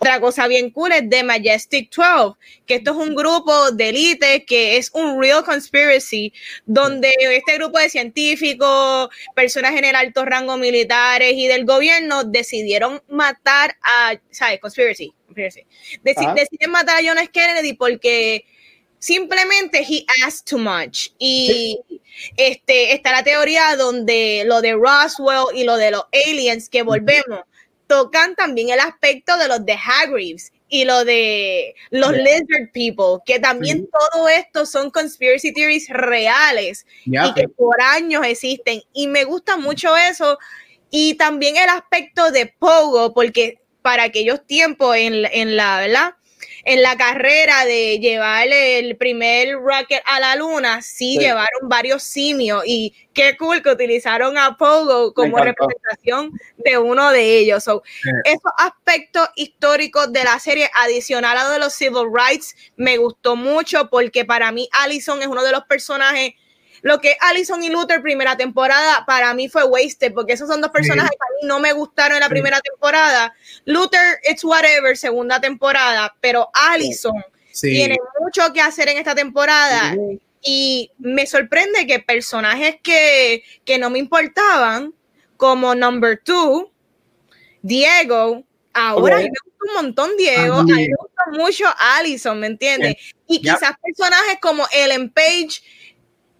Otra 0.00 0.20
cosa 0.20 0.46
bien 0.46 0.70
cool 0.70 0.92
es 0.92 1.10
The 1.10 1.24
Majestic 1.24 1.92
12, 1.92 2.36
que 2.66 2.76
esto 2.76 2.92
es 2.92 2.96
un 2.96 3.16
grupo 3.16 3.72
de 3.72 3.88
élite 3.88 4.44
que 4.44 4.76
es 4.76 4.92
un 4.94 5.20
real 5.20 5.42
conspiracy, 5.44 6.32
donde 6.66 7.12
este 7.20 7.56
grupo 7.56 7.80
de 7.80 7.90
científicos, 7.90 9.08
personas 9.34 9.74
en 9.74 9.84
el 9.84 9.96
alto 9.96 10.24
rango 10.24 10.56
militares 10.56 11.34
y 11.34 11.48
del 11.48 11.64
gobierno 11.64 12.22
decidieron 12.22 13.02
matar 13.08 13.76
a, 13.82 14.14
¿sabes? 14.30 14.60
Conspiracy. 14.60 15.12
Conspiracy. 15.28 15.66
deciden 16.02 16.70
matar 16.70 16.98
a 16.98 17.06
John 17.06 17.18
F. 17.18 17.30
Kennedy 17.30 17.74
porque 17.74 18.44
simplemente 18.98 19.82
he 19.82 20.04
asked 20.24 20.46
too 20.46 20.58
much. 20.58 21.10
Y 21.18 21.78
este, 22.36 22.94
está 22.94 23.12
la 23.12 23.22
teoría 23.22 23.76
donde 23.76 24.44
lo 24.46 24.60
de 24.60 24.74
Roswell 24.74 25.54
y 25.54 25.64
lo 25.64 25.76
de 25.76 25.92
los 25.92 26.04
aliens 26.26 26.68
que 26.68 26.82
volvemos 26.82 27.40
tocan 27.86 28.34
también 28.34 28.68
el 28.68 28.80
aspecto 28.80 29.36
de 29.38 29.48
los 29.48 29.64
de 29.64 29.72
Hagrids 29.72 30.52
y 30.68 30.84
lo 30.84 31.04
de 31.06 31.74
los 31.90 32.12
Lizard 32.12 32.70
People, 32.74 33.22
que 33.24 33.38
también 33.40 33.88
todo 33.90 34.28
esto 34.28 34.66
son 34.66 34.90
conspiracy 34.90 35.52
theories 35.52 35.88
reales 35.88 36.86
y 37.06 37.32
que 37.34 37.48
por 37.48 37.80
años 37.80 38.26
existen. 38.26 38.82
Y 38.92 39.06
me 39.06 39.24
gusta 39.24 39.56
mucho 39.56 39.96
eso. 39.96 40.38
Y 40.90 41.14
también 41.14 41.56
el 41.56 41.68
aspecto 41.70 42.30
de 42.30 42.46
Pogo, 42.58 43.14
porque 43.14 43.58
para 43.88 44.02
aquellos 44.02 44.46
tiempos 44.46 44.96
en, 44.96 45.24
en 45.32 45.56
la, 45.56 45.80
¿verdad? 45.80 46.14
en 46.64 46.82
la 46.82 46.94
carrera 46.98 47.64
de 47.64 47.98
llevar 47.98 48.46
el 48.52 48.98
primer 48.98 49.54
rocket 49.54 50.02
a 50.04 50.20
la 50.20 50.36
luna, 50.36 50.82
sí, 50.82 51.16
llevaron 51.16 51.70
varios 51.70 52.02
simios 52.02 52.64
y 52.66 52.94
qué 53.14 53.34
cool 53.38 53.62
que 53.62 53.70
utilizaron 53.70 54.36
a 54.36 54.58
Pogo 54.58 55.14
como 55.14 55.38
representación 55.38 56.38
de 56.58 56.76
uno 56.76 57.12
de 57.12 57.38
ellos. 57.38 57.62
Esos 57.62 58.52
aspectos 58.58 59.30
históricos 59.36 60.12
de 60.12 60.22
la 60.22 60.38
serie, 60.38 60.68
adicional 60.74 61.38
a 61.38 61.44
lo 61.44 61.50
de 61.52 61.58
los 61.58 61.72
civil 61.72 62.08
rights, 62.12 62.54
me 62.76 62.98
gustó 62.98 63.36
mucho 63.36 63.88
porque 63.88 64.26
para 64.26 64.52
mí 64.52 64.68
Allison 64.82 65.22
es 65.22 65.28
uno 65.28 65.42
de 65.42 65.52
los 65.52 65.64
personajes 65.64 66.32
lo 66.82 67.00
que 67.00 67.16
Allison 67.20 67.62
y 67.62 67.68
Luther 67.68 68.02
primera 68.02 68.36
temporada 68.36 69.04
para 69.06 69.34
mí 69.34 69.48
fue 69.48 69.64
wasted 69.64 70.12
porque 70.12 70.34
esos 70.34 70.48
son 70.48 70.60
dos 70.60 70.70
personajes 70.70 71.10
que 71.10 71.16
a 71.16 71.40
mí 71.40 71.48
no 71.48 71.60
me 71.60 71.72
gustaron 71.72 72.16
en 72.16 72.20
la 72.20 72.28
primera 72.28 72.60
temporada. 72.60 73.34
Luther, 73.64 74.18
it's 74.28 74.44
whatever, 74.44 74.96
segunda 74.96 75.40
temporada, 75.40 76.14
pero 76.20 76.50
Allison 76.52 77.14
tiene 77.60 77.96
mucho 78.20 78.52
que 78.52 78.60
hacer 78.60 78.88
en 78.88 78.98
esta 78.98 79.14
temporada 79.14 79.96
y 80.42 80.90
me 80.98 81.26
sorprende 81.26 81.86
que 81.86 81.98
personajes 81.98 82.76
que, 82.82 83.42
que 83.64 83.78
no 83.78 83.90
me 83.90 83.98
importaban, 83.98 84.94
como 85.36 85.74
Number 85.74 86.20
Two, 86.22 86.70
Diego, 87.62 88.44
ahora 88.72 89.18
me 89.18 89.28
gusta 89.28 89.68
un 89.68 89.74
montón 89.74 90.16
Diego, 90.16 90.56
a 90.56 90.62
mí 90.64 90.72
me 90.72 90.94
gusta 90.98 91.22
mucho 91.32 91.64
Allison, 91.78 92.38
¿me 92.38 92.48
entiendes? 92.48 92.96
Y 93.26 93.40
quizás 93.40 93.72
personajes 93.82 94.38
como 94.40 94.66
Ellen 94.72 95.10
Page 95.10 95.60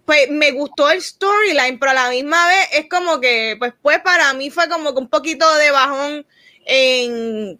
pues 0.09 0.27
me 0.31 0.49
gustó 0.49 0.89
el 0.89 1.03
storyline, 1.03 1.77
pero 1.77 1.91
a 1.91 1.93
la 1.93 2.09
misma 2.09 2.47
vez 2.47 2.67
es 2.73 2.89
como 2.89 3.19
que, 3.19 3.55
pues, 3.59 3.73
pues 3.79 3.99
para 3.99 4.33
mí 4.33 4.49
fue 4.49 4.67
como 4.67 4.91
que 4.91 5.01
un 5.01 5.07
poquito 5.07 5.47
de 5.57 5.69
bajón 5.69 6.25
en... 6.65 7.59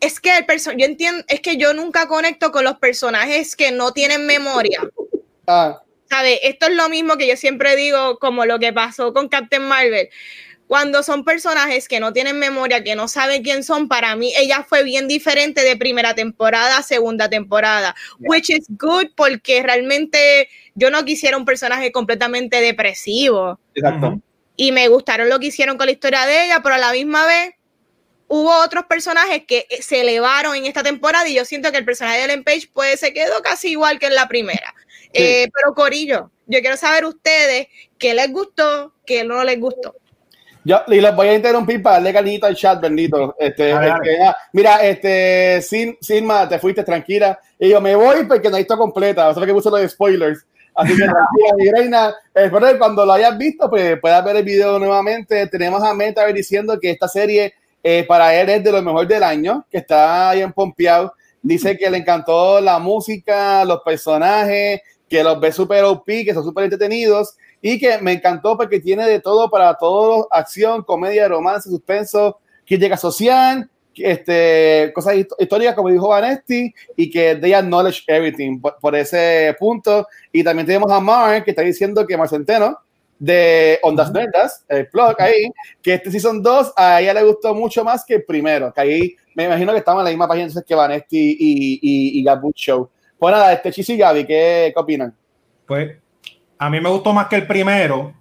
Es 0.00 0.18
que 0.18 0.36
el 0.36 0.44
personaje, 0.44 0.80
yo 0.80 0.86
entiendo, 0.86 1.24
es 1.28 1.38
que 1.38 1.56
yo 1.56 1.72
nunca 1.72 2.08
conecto 2.08 2.50
con 2.50 2.64
los 2.64 2.78
personajes 2.78 3.54
que 3.54 3.70
no 3.70 3.92
tienen 3.92 4.26
memoria. 4.26 4.80
Ah. 5.46 5.82
¿Sabe? 6.10 6.40
Esto 6.48 6.66
es 6.66 6.74
lo 6.74 6.88
mismo 6.88 7.16
que 7.16 7.28
yo 7.28 7.36
siempre 7.36 7.76
digo, 7.76 8.18
como 8.18 8.44
lo 8.44 8.58
que 8.58 8.72
pasó 8.72 9.12
con 9.12 9.28
Captain 9.28 9.62
Marvel. 9.62 10.08
Cuando 10.66 11.02
son 11.02 11.24
personajes 11.24 11.88
que 11.88 12.00
no 12.00 12.12
tienen 12.12 12.38
memoria, 12.38 12.82
que 12.82 12.96
no 12.96 13.06
saben 13.06 13.42
quién 13.42 13.62
son, 13.62 13.86
para 13.86 14.16
mí 14.16 14.32
ella 14.36 14.64
fue 14.66 14.82
bien 14.82 15.08
diferente 15.08 15.62
de 15.62 15.76
primera 15.76 16.14
temporada 16.14 16.78
a 16.78 16.82
segunda 16.82 17.28
temporada, 17.28 17.94
which 18.20 18.50
is 18.50 18.64
good 18.68 19.08
porque 19.14 19.62
realmente 19.62 20.48
yo 20.74 20.90
no 20.90 21.04
quisiera 21.04 21.36
un 21.36 21.44
personaje 21.44 21.92
completamente 21.92 22.60
depresivo. 22.60 23.60
Exacto. 23.74 24.20
Y 24.56 24.72
me 24.72 24.88
gustaron 24.88 25.28
lo 25.28 25.38
que 25.38 25.46
hicieron 25.46 25.76
con 25.76 25.86
la 25.86 25.92
historia 25.92 26.24
de 26.26 26.46
ella, 26.46 26.60
pero 26.62 26.76
a 26.76 26.78
la 26.78 26.92
misma 26.92 27.26
vez 27.26 27.54
hubo 28.28 28.50
otros 28.62 28.86
personajes 28.86 29.44
que 29.46 29.66
eh, 29.68 29.82
se 29.82 30.00
elevaron 30.00 30.56
en 30.56 30.64
esta 30.64 30.82
temporada 30.82 31.28
y 31.28 31.34
yo 31.34 31.44
siento 31.44 31.70
que 31.70 31.78
el 31.78 31.84
personaje 31.84 32.18
de 32.18 32.24
Ellen 32.24 32.44
Page 32.44 32.70
pues 32.72 33.00
se 33.00 33.12
quedó 33.12 33.42
casi 33.42 33.70
igual 33.70 33.98
que 33.98 34.06
en 34.06 34.14
la 34.14 34.28
primera. 34.28 34.74
Eh, 35.12 35.48
pero 35.54 35.74
Corillo, 35.74 36.30
yo 36.46 36.60
quiero 36.60 36.76
saber 36.76 37.04
ustedes 37.04 37.68
qué 37.98 38.14
les 38.14 38.30
gustó, 38.32 38.94
qué 39.06 39.24
no 39.24 39.44
les 39.44 39.60
gustó. 39.60 39.94
Yo, 40.64 40.80
y 40.88 41.00
los 41.00 41.14
voy 41.14 41.28
a 41.28 41.34
interrumpir 41.34 41.82
para 41.82 41.96
darle 41.96 42.12
cariñito 42.12 42.46
al 42.46 42.56
chat, 42.56 42.80
bendito. 42.80 43.36
Este, 43.38 43.70
este 43.70 44.22
ah, 44.22 44.34
mira, 44.52 44.76
este, 44.78 45.60
Sin, 45.60 45.96
Sinma, 46.00 46.48
te 46.48 46.58
fuiste 46.58 46.82
tranquila. 46.82 47.38
Y 47.58 47.68
yo 47.68 47.80
me 47.82 47.94
voy 47.94 48.24
porque 48.24 48.48
no 48.48 48.56
he 48.56 48.60
visto 48.60 48.78
completa. 48.78 49.28
O 49.28 49.34
sea 49.34 49.44
que 49.44 49.52
puse 49.52 49.70
los 49.70 49.90
spoilers. 49.90 50.46
Así 50.74 50.92
que 50.92 51.04
tranquila, 51.04 51.54
mi 51.56 51.70
reina. 51.70 52.14
Espero 52.34 52.66
que 52.66 52.78
cuando 52.78 53.04
lo 53.04 53.12
hayas 53.12 53.36
visto, 53.36 53.68
pues 53.68 54.00
puedas 54.00 54.24
ver 54.24 54.36
el 54.36 54.44
video 54.44 54.78
nuevamente. 54.78 55.46
Tenemos 55.48 55.82
a 55.82 55.92
Meta 55.92 56.26
diciendo 56.28 56.80
que 56.80 56.90
esta 56.90 57.08
serie 57.08 57.54
eh, 57.82 58.04
para 58.08 58.34
él 58.34 58.48
es 58.48 58.64
de 58.64 58.72
lo 58.72 58.80
mejor 58.80 59.06
del 59.06 59.22
año, 59.22 59.66
que 59.70 59.78
está 59.78 60.30
ahí 60.30 60.40
en 60.40 60.52
Pompeado. 60.52 61.12
Dice 61.42 61.76
que 61.76 61.90
le 61.90 61.98
encantó 61.98 62.58
la 62.62 62.78
música, 62.78 63.66
los 63.66 63.82
personajes, 63.82 64.80
que 65.06 65.22
los 65.22 65.38
ve 65.38 65.52
súper 65.52 65.84
OP, 65.84 66.06
que 66.06 66.32
son 66.32 66.42
súper 66.42 66.64
entretenidos 66.64 67.36
y 67.66 67.78
que 67.78 67.96
me 68.02 68.12
encantó 68.12 68.58
porque 68.58 68.78
tiene 68.78 69.06
de 69.06 69.20
todo 69.20 69.48
para 69.48 69.72
todo, 69.78 70.28
acción, 70.30 70.82
comedia, 70.82 71.26
romance, 71.28 71.70
suspenso, 71.70 72.38
que 72.66 72.76
llega 72.76 72.98
social, 72.98 73.70
este, 73.96 74.92
cosas 74.94 75.14
históricas, 75.38 75.74
como 75.74 75.88
dijo 75.88 76.08
Vanesti, 76.08 76.74
y 76.94 77.08
que 77.08 77.36
they 77.36 77.54
acknowledge 77.54 78.02
everything 78.06 78.60
por, 78.60 78.94
ese 78.94 79.56
punto. 79.58 80.06
Y 80.30 80.44
también 80.44 80.66
tenemos 80.66 80.92
a 80.92 81.00
Mark, 81.00 81.42
que 81.42 81.52
está 81.52 81.62
diciendo 81.62 82.06
que 82.06 82.18
Marcenteno, 82.18 82.76
de 83.18 83.78
Ondas 83.80 84.12
Verdas, 84.12 84.62
el 84.68 84.86
blog 84.92 85.14
ahí, 85.18 85.50
que 85.80 85.94
este 85.94 86.10
Season 86.10 86.42
2 86.42 86.74
a 86.76 87.00
ella 87.00 87.14
le 87.14 87.22
gustó 87.22 87.54
mucho 87.54 87.82
más 87.82 88.04
que 88.04 88.16
el 88.16 88.24
primero, 88.24 88.74
que 88.74 88.80
ahí 88.82 89.16
me 89.34 89.44
imagino 89.46 89.72
que 89.72 89.78
estamos 89.78 90.02
en 90.02 90.04
la 90.04 90.10
misma 90.10 90.28
página 90.28 90.48
entonces 90.48 90.68
que 90.68 90.74
Vanesti 90.74 91.38
y, 91.40 91.80
y, 91.80 92.20
y 92.20 92.52
Show. 92.56 92.90
Pues 93.18 93.32
nada, 93.32 93.54
este 93.54 93.72
Chis 93.72 93.88
y 93.88 93.96
Gaby, 93.96 94.26
¿qué, 94.26 94.70
¿qué, 94.74 94.78
opinan? 94.78 95.16
Pues 95.66 96.03
a 96.58 96.70
mí 96.70 96.80
me 96.80 96.90
gustó 96.90 97.12
más 97.12 97.26
que 97.28 97.36
el 97.36 97.46
primero. 97.46 98.14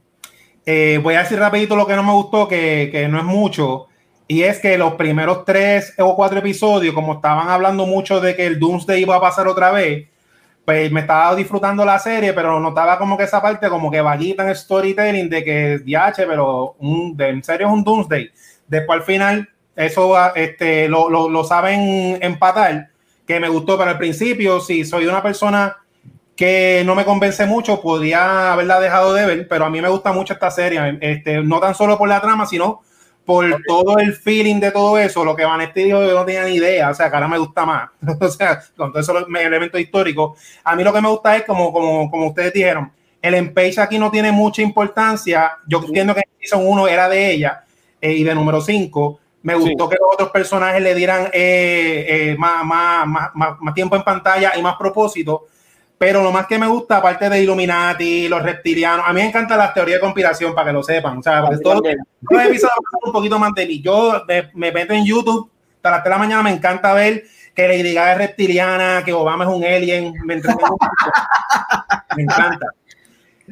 Eh, 0.65 0.99
voy 1.03 1.15
a 1.15 1.19
decir 1.23 1.39
rapidito 1.39 1.75
lo 1.75 1.86
que 1.86 1.95
no 1.95 2.03
me 2.03 2.13
gustó, 2.13 2.47
que, 2.47 2.89
que, 2.91 3.07
no 3.07 3.17
es 3.17 3.25
mucho, 3.25 3.88
y 4.27 4.43
es 4.43 4.59
que 4.59 4.77
los 4.77 4.93
primeros 4.93 5.43
tres 5.43 5.93
o 5.99 6.15
cuatro 6.15 6.39
episodios, 6.39 6.93
como 6.93 7.13
estaban 7.13 7.49
hablando 7.49 7.86
mucho 7.86 8.21
de 8.21 8.36
que 8.36 8.45
el 8.45 8.59
Doomsday 8.59 9.01
iba 9.01 9.17
a 9.17 9.21
pasar 9.21 9.47
otra 9.47 9.71
vez, 9.71 10.07
pues 10.65 10.91
me 10.91 11.01
estaba 11.01 11.36
disfrutando 11.36 11.84
la 11.84 11.99
serie, 11.99 12.31
pero 12.31 12.59
notaba 12.59 12.97
como 12.97 13.17
que 13.17 13.23
esa 13.23 13.41
parte 13.41 13.67
como 13.67 13.91
que 13.91 13.99
vaguita 13.99 14.47
en 14.47 14.55
storytelling 14.55 15.29
de 15.29 15.43
que 15.43 15.79
DH, 15.79 16.25
pero 16.25 16.75
en 16.79 17.43
serio 17.43 17.67
es 17.67 17.73
un 17.73 17.84
Doomsday. 17.84 18.31
Después 18.67 18.99
al 18.99 19.05
final 19.05 19.49
eso 19.75 20.15
este, 20.36 20.88
lo, 20.88 21.09
lo, 21.09 21.29
lo, 21.29 21.43
saben 21.43 22.17
empatar, 22.21 22.89
que 23.27 23.39
me 23.39 23.49
gustó, 23.49 23.77
pero 23.77 23.91
al 23.91 23.97
principio, 23.97 24.59
si 24.59 24.86
soy 24.86 25.05
una 25.05 25.21
persona 25.21 25.77
que 26.36 26.84
no 26.86 26.95
me 26.95 27.05
convence 27.05 27.45
mucho, 27.45 27.81
podría 27.81 28.53
haberla 28.53 28.79
dejado 28.79 29.13
de 29.13 29.25
ver, 29.25 29.47
pero 29.47 29.65
a 29.65 29.69
mí 29.69 29.81
me 29.81 29.89
gusta 29.89 30.11
mucho 30.11 30.34
esta 30.34 30.49
serie, 30.49 30.97
este, 31.01 31.41
no 31.43 31.59
tan 31.59 31.75
solo 31.75 31.97
por 31.97 32.09
la 32.09 32.21
trama, 32.21 32.45
sino 32.45 32.81
por 33.25 33.45
todo 33.65 33.99
el 33.99 34.13
feeling 34.13 34.59
de 34.59 34.71
todo 34.71 34.97
eso, 34.97 35.23
lo 35.23 35.36
que 35.36 35.45
Vanetti 35.45 35.84
dijo, 35.84 36.03
yo 36.03 36.13
no 36.13 36.25
tenía 36.25 36.43
ni 36.43 36.55
idea, 36.55 36.89
o 36.89 36.93
sea, 36.93 37.09
que 37.09 37.15
ahora 37.15 37.27
me 37.27 37.38
gusta 37.38 37.65
más, 37.65 37.89
o 38.19 38.27
sea, 38.29 38.61
con 38.75 38.91
todo 38.91 39.01
eso 39.01 39.27
elementos 39.27 39.79
históricos. 39.79 40.39
A 40.63 40.75
mí 40.75 40.84
lo 40.84 40.91
que 40.91 41.01
me 41.01 41.09
gusta 41.09 41.36
es, 41.38 41.43
como, 41.43 41.71
como, 41.71 42.09
como 42.11 42.27
ustedes 42.27 42.53
dijeron, 42.53 42.91
el 43.21 43.36
empage 43.36 43.79
aquí 43.79 43.97
no 43.97 44.11
tiene 44.11 44.31
mucha 44.31 44.61
importancia, 44.61 45.53
yo 45.67 45.81
entiendo 45.86 46.13
que 46.13 46.21
en 46.21 46.39
Season 46.41 46.67
1 46.67 46.88
era 46.88 47.07
de 47.07 47.31
ella 47.31 47.63
eh, 48.01 48.11
y 48.11 48.23
de 48.23 48.36
número 48.36 48.59
5, 48.59 49.19
me 49.43 49.55
gustó 49.55 49.89
que 49.89 49.97
los 49.99 50.13
otros 50.13 50.29
personajes 50.29 50.81
le 50.81 50.95
dieran 50.95 51.25
eh, 51.34 52.05
eh, 52.07 52.36
más, 52.38 52.65
más, 52.65 53.07
más, 53.07 53.55
más, 53.59 53.73
tiempo 53.73 53.95
en 53.95 54.03
pantalla 54.03 54.53
y 54.57 54.61
más 54.61 54.75
propósito, 54.77 55.47
pero 56.04 56.22
lo 56.22 56.34
más 56.34 56.47
que 56.47 56.60
me 56.60 56.68
gusta, 56.68 56.97
aparte 56.97 57.30
de 57.30 57.41
Illuminati, 57.41 58.28
los 58.28 58.43
reptilianos, 58.43 59.06
a 59.08 59.14
mí 59.14 59.22
me 59.22 59.28
encanta 59.30 59.56
la 59.56 59.74
teoría 59.74 59.95
de 59.95 60.01
conspiración, 60.01 60.54
para 60.54 60.68
que 60.68 60.74
lo 60.74 60.84
sepan. 60.84 61.20
O 61.20 61.24
sea, 61.24 61.39
porque 61.39 61.60
todos 61.60 61.82
los 62.30 62.43
episodios 62.43 62.74
un 63.06 63.14
poquito 63.14 63.39
más 63.39 63.54
de 63.54 63.66
mí. 63.66 63.82
Yo 63.82 64.22
me, 64.54 64.74
meto 64.74 64.91
en 64.91 65.06
YouTube, 65.06 65.49
hasta 65.78 65.91
las 65.91 66.04
3 66.04 66.04
de 66.04 66.10
la 66.10 66.18
mañana 66.18 66.43
me 66.43 66.51
encanta 66.51 66.93
ver 66.93 67.24
que 67.56 67.70
Lady 67.70 67.93
Gaga 67.93 68.12
es 68.12 68.18
reptiliana, 68.18 69.01
que 69.06 69.14
Obama 69.14 69.45
es 69.45 69.49
un 69.49 69.64
alien. 69.64 70.14
Me, 70.26 70.41
me 72.18 72.24
encanta. 72.24 72.68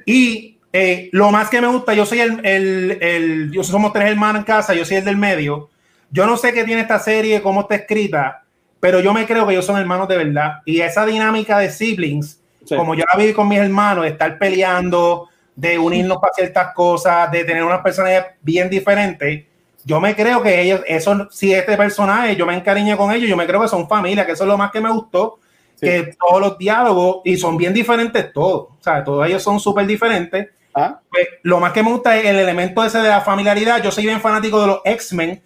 Y 0.06 0.60
eh, 0.74 1.08
lo 1.14 1.32
más 1.32 1.48
que 1.48 1.62
me 1.62 1.68
gusta, 1.68 1.94
yo 1.94 2.06
soy 2.06 2.20
el, 2.20 2.46
el, 2.46 2.98
el, 3.00 3.52
yo 3.52 3.64
somos 3.64 3.94
tres 3.94 4.10
hermanos 4.10 4.40
en 4.40 4.44
casa, 4.44 4.74
yo 4.74 4.84
soy 4.84 4.98
el 4.98 5.06
del 5.06 5.16
medio. 5.16 5.70
Yo 6.10 6.26
no 6.26 6.36
sé 6.36 6.52
qué 6.52 6.66
tiene 6.66 6.82
esta 6.82 7.00
serie, 7.00 7.42
cómo 7.42 7.62
está 7.62 7.76
escrita, 7.76 8.44
pero 8.82 9.00
yo 9.00 9.14
me 9.14 9.26
creo 9.26 9.48
que 9.48 9.54
ellos 9.54 9.66
son 9.66 9.80
hermanos 9.80 10.10
de 10.10 10.18
verdad. 10.18 10.56
Y 10.66 10.82
esa 10.82 11.06
dinámica 11.06 11.58
de 11.60 11.70
siblings, 11.70 12.41
como 12.76 12.96
yo 12.96 13.04
la 13.12 13.18
viví 13.18 13.34
con 13.34 13.48
mis 13.48 13.60
hermanos, 13.60 14.04
de 14.04 14.12
estar 14.12 14.38
peleando, 14.38 15.30
de 15.56 15.78
unirnos 15.78 16.18
para 16.20 16.34
ciertas 16.34 16.74
cosas, 16.74 17.32
de 17.32 17.44
tener 17.44 17.64
unas 17.64 17.82
personas 17.82 18.26
bien 18.42 18.70
diferentes, 18.70 19.46
yo 19.84 20.00
me 20.00 20.16
creo 20.16 20.42
que 20.42 20.62
ellos, 20.62 20.82
eso, 20.86 21.28
si 21.32 21.54
este 21.54 21.76
personaje, 21.76 22.36
yo 22.36 22.46
me 22.46 22.56
encariño 22.56 22.98
con 22.98 23.12
ellos, 23.12 23.30
yo 23.30 23.38
me 23.38 23.48
creo 23.48 23.62
que 23.62 23.68
son 23.68 23.88
familia, 23.88 24.26
que 24.26 24.34
eso 24.34 24.44
es 24.44 24.48
lo 24.48 24.58
más 24.58 24.72
que 24.72 24.82
me 24.82 24.92
gustó, 24.92 25.40
que 25.80 26.16
todos 26.20 26.40
los 26.40 26.58
diálogos, 26.58 27.22
y 27.26 27.38
son 27.38 27.58
bien 27.58 27.74
diferentes 27.74 28.32
todos, 28.32 28.70
o 28.70 28.78
sea, 28.80 29.04
todos 29.04 29.28
ellos 29.28 29.42
son 29.42 29.60
súper 29.60 29.88
diferentes. 29.88 30.50
¿Ah? 30.74 31.00
Pues, 31.10 31.28
lo 31.44 31.60
más 31.60 31.74
que 31.74 31.84
me 31.84 31.92
gusta 31.92 32.16
es 32.16 32.26
el 32.26 32.38
elemento 32.38 32.84
ese 32.84 33.00
de 33.00 33.10
la 33.10 33.20
familiaridad. 33.20 33.84
Yo 33.84 33.92
soy 33.92 34.06
bien 34.06 34.22
fanático 34.22 34.62
de 34.62 34.68
los 34.68 34.82
X-Men, 34.86 35.42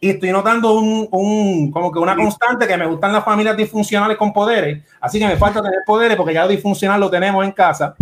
y 0.00 0.10
estoy 0.10 0.30
notando 0.30 0.78
un, 0.78 1.08
un, 1.10 1.72
como 1.72 1.90
que 1.90 1.98
una 1.98 2.14
constante 2.14 2.66
que 2.66 2.76
me 2.76 2.86
gustan 2.86 3.12
las 3.12 3.24
familias 3.24 3.56
disfuncionales 3.56 4.16
con 4.16 4.32
poderes, 4.32 4.84
así 5.00 5.18
que 5.18 5.26
me 5.26 5.36
falta 5.36 5.60
tener 5.60 5.80
poderes 5.86 6.16
porque 6.16 6.34
ya 6.34 6.44
lo 6.44 6.48
disfuncional 6.48 7.00
lo 7.00 7.10
tenemos 7.10 7.44
en 7.44 7.52
casa. 7.52 7.96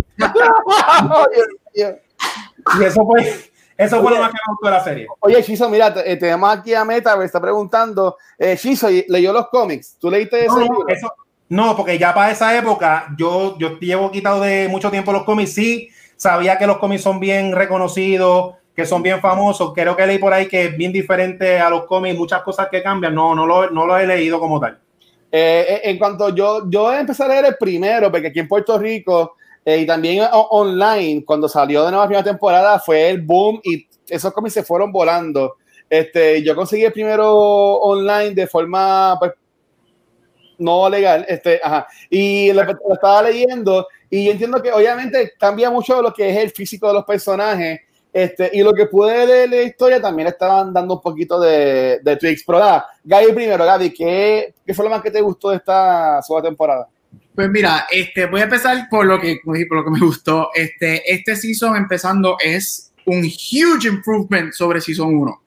y 2.79 2.83
eso 2.83 3.05
fue, 3.05 3.51
eso 3.77 4.01
fue 4.01 4.11
lo 4.11 4.19
más 4.19 4.29
que 4.29 4.37
me 4.45 4.51
gustó 4.51 4.67
de 4.67 4.71
la 4.71 4.83
serie. 4.83 5.07
Oye, 5.19 5.43
Chiso, 5.43 5.69
mira, 5.69 5.93
eh, 6.05 6.17
tenemos 6.17 6.49
aquí 6.55 6.73
a 6.73 6.85
Meta, 6.85 7.15
me 7.17 7.25
está 7.25 7.41
preguntando, 7.41 8.17
eh, 8.37 8.55
Chiso, 8.57 8.89
¿leyó 9.07 9.33
los 9.33 9.47
cómics? 9.49 9.97
¿Tú 9.99 10.11
leíste 10.11 10.45
ese 10.45 10.49
no, 10.49 10.59
libro? 10.59 10.87
Eso, 10.87 11.11
no, 11.49 11.75
porque 11.75 11.97
ya 11.97 12.13
para 12.13 12.31
esa 12.31 12.55
época 12.57 13.07
yo, 13.17 13.57
yo 13.57 13.79
llevo 13.79 14.11
quitado 14.11 14.41
de 14.41 14.67
mucho 14.67 14.91
tiempo 14.91 15.11
los 15.11 15.23
cómics, 15.23 15.53
sí, 15.53 15.89
sabía 16.15 16.57
que 16.57 16.67
los 16.67 16.77
cómics 16.77 17.01
son 17.01 17.19
bien 17.19 17.53
reconocidos, 17.53 18.55
que 18.77 18.85
son 18.85 19.01
bien 19.01 19.19
famosos. 19.19 19.73
Creo 19.73 19.95
que 19.95 20.05
leí 20.05 20.19
por 20.19 20.31
ahí 20.31 20.47
que 20.47 20.65
es 20.65 20.77
bien 20.77 20.93
diferente 20.93 21.57
a 21.57 21.67
los 21.67 21.85
cómics, 21.85 22.15
muchas 22.15 22.43
cosas 22.43 22.67
que 22.69 22.83
cambian. 22.83 23.15
No, 23.15 23.33
no 23.33 23.47
lo, 23.47 23.71
no 23.71 23.87
lo 23.87 23.97
he 23.97 24.05
leído 24.05 24.39
como 24.39 24.59
tal. 24.59 24.79
Eh, 25.31 25.65
eh 25.67 25.81
en 25.85 25.97
cuanto 25.97 26.29
yo, 26.29 26.69
yo 26.69 26.93
empecé 26.93 27.23
a 27.23 27.27
leer 27.27 27.45
el 27.45 27.57
primero, 27.57 28.11
porque 28.11 28.27
aquí 28.27 28.39
en 28.39 28.47
Puerto 28.47 28.77
Rico 28.77 29.33
eh, 29.65 29.79
y 29.79 29.87
también 29.87 30.27
online, 30.31 31.25
cuando 31.25 31.49
salió 31.49 31.85
de 31.85 31.89
nueva 31.89 32.05
primera 32.05 32.23
temporada, 32.23 32.79
fue 32.79 33.09
el 33.09 33.23
boom 33.23 33.59
y 33.63 33.87
esos 34.07 34.31
cómics 34.31 34.53
se 34.53 34.63
fueron 34.63 34.91
volando. 34.91 35.55
Este, 35.89 36.43
yo 36.43 36.55
conseguí 36.55 36.83
el 36.83 36.93
primero 36.93 37.33
online 37.77 38.35
de 38.35 38.45
forma 38.45 39.17
pues, 39.17 39.31
no 40.59 40.87
legal, 40.87 41.25
este, 41.27 41.59
ajá, 41.63 41.87
y 42.11 42.53
lo, 42.53 42.63
lo, 42.63 42.93
estaba 42.93 43.23
leyendo 43.23 43.87
y 44.09 44.29
entiendo 44.29 44.61
que 44.61 44.71
obviamente 44.71 45.33
cambia 45.39 45.71
mucho 45.71 45.99
lo 46.01 46.13
que 46.13 46.29
es 46.29 46.37
el 46.37 46.51
físico 46.51 46.87
de 46.87 46.93
los 46.95 47.05
personajes 47.05 47.86
este, 48.17 48.49
y 48.51 48.63
lo 48.63 48.73
que 48.73 48.87
pude 48.87 49.27
leer 49.27 49.47
la 49.47 49.61
historia 49.61 50.01
también 50.01 50.27
estaban 50.27 50.73
dando 50.73 50.95
un 50.95 51.01
poquito 51.01 51.39
de, 51.39 51.99
de 52.01 52.15
tweaks. 52.15 52.43
Pero 52.47 52.57
nada, 52.57 52.87
Gaby 53.03 53.31
primero, 53.31 53.63
Gaby, 53.63 53.93
¿qué, 53.93 54.55
¿qué, 54.65 54.73
fue 54.73 54.85
lo 54.85 54.89
más 54.89 55.03
que 55.03 55.11
te 55.11 55.21
gustó 55.21 55.51
de 55.51 55.57
esta 55.57 56.19
segunda 56.23 56.49
temporada? 56.49 56.87
Pues 57.35 57.47
mira, 57.51 57.85
este, 57.91 58.25
voy 58.25 58.41
a 58.41 58.45
empezar 58.45 58.87
por 58.89 59.05
lo 59.05 59.19
que, 59.19 59.39
por 59.43 59.77
lo 59.77 59.83
que 59.83 59.91
me 59.91 59.99
gustó. 59.99 60.49
Este, 60.55 61.13
este 61.13 61.35
season 61.35 61.75
empezando 61.75 62.37
es 62.43 62.91
un 63.05 63.19
huge 63.19 63.87
improvement 63.87 64.51
sobre 64.51 64.81
season 64.81 65.15
1. 65.15 65.41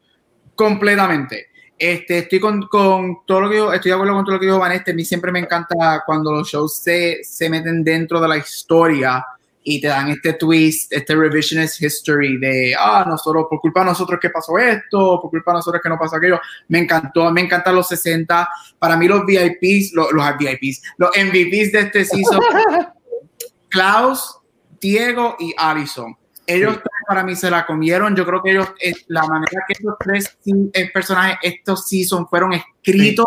Completamente. 0.54 1.46
Este, 1.76 2.18
estoy 2.18 2.38
con, 2.38 2.68
con 2.68 3.26
todo 3.26 3.40
lo 3.40 3.50
que 3.50 3.56
yo, 3.56 3.72
estoy 3.72 3.88
de 3.88 3.94
acuerdo 3.96 4.14
con 4.14 4.24
todo 4.24 4.34
lo 4.34 4.40
que 4.40 4.46
dijo 4.46 4.60
Vanessa. 4.60 4.92
A 4.92 4.94
mí 4.94 5.04
siempre 5.04 5.32
me 5.32 5.40
encanta 5.40 6.04
cuando 6.06 6.30
los 6.30 6.48
shows 6.48 6.76
se, 6.76 7.24
se 7.24 7.50
meten 7.50 7.82
dentro 7.82 8.20
de 8.20 8.28
la 8.28 8.36
historia 8.36 9.26
y 9.62 9.80
te 9.80 9.88
dan 9.88 10.08
este 10.08 10.32
twist, 10.34 10.92
este 10.92 11.14
revisionist 11.14 11.82
history 11.82 12.38
de, 12.38 12.74
ah, 12.78 13.04
nosotros, 13.06 13.46
por 13.50 13.60
culpa 13.60 13.80
de 13.80 13.86
nosotros 13.86 14.18
que 14.20 14.30
pasó 14.30 14.58
esto, 14.58 15.20
por 15.20 15.30
culpa 15.30 15.52
de 15.52 15.56
nosotros 15.58 15.82
que 15.82 15.88
no 15.88 15.98
pasó 15.98 16.16
aquello. 16.16 16.40
Me 16.68 16.78
encantó, 16.78 17.30
me 17.30 17.42
encantan 17.42 17.74
los 17.74 17.88
60. 17.88 18.48
Para 18.78 18.96
mí 18.96 19.06
los 19.06 19.24
VIPs, 19.26 19.92
los, 19.92 20.12
los 20.12 20.24
VIPs, 20.38 20.82
los 20.96 21.10
MVPs 21.10 21.72
de 21.72 21.80
este 21.80 22.04
season, 22.04 22.40
Klaus, 23.68 24.38
Diego 24.80 25.36
y 25.38 25.54
Allison. 25.56 26.16
Ellos 26.46 26.72
Sí. 26.74 26.78
tres 26.82 26.92
para 27.06 27.22
mí 27.22 27.36
se 27.36 27.50
la 27.50 27.64
comieron. 27.66 28.16
Yo 28.16 28.24
creo 28.26 28.42
que 28.42 28.50
ellos, 28.52 28.68
la 29.08 29.24
manera 29.26 29.62
que 29.68 29.74
estos 29.74 29.94
tres 30.00 30.36
sí, 30.42 30.52
eh, 30.72 30.90
personajes, 30.90 31.38
estos 31.42 31.86
season 31.88 32.26
fueron 32.28 32.52
escritos, 32.54 33.26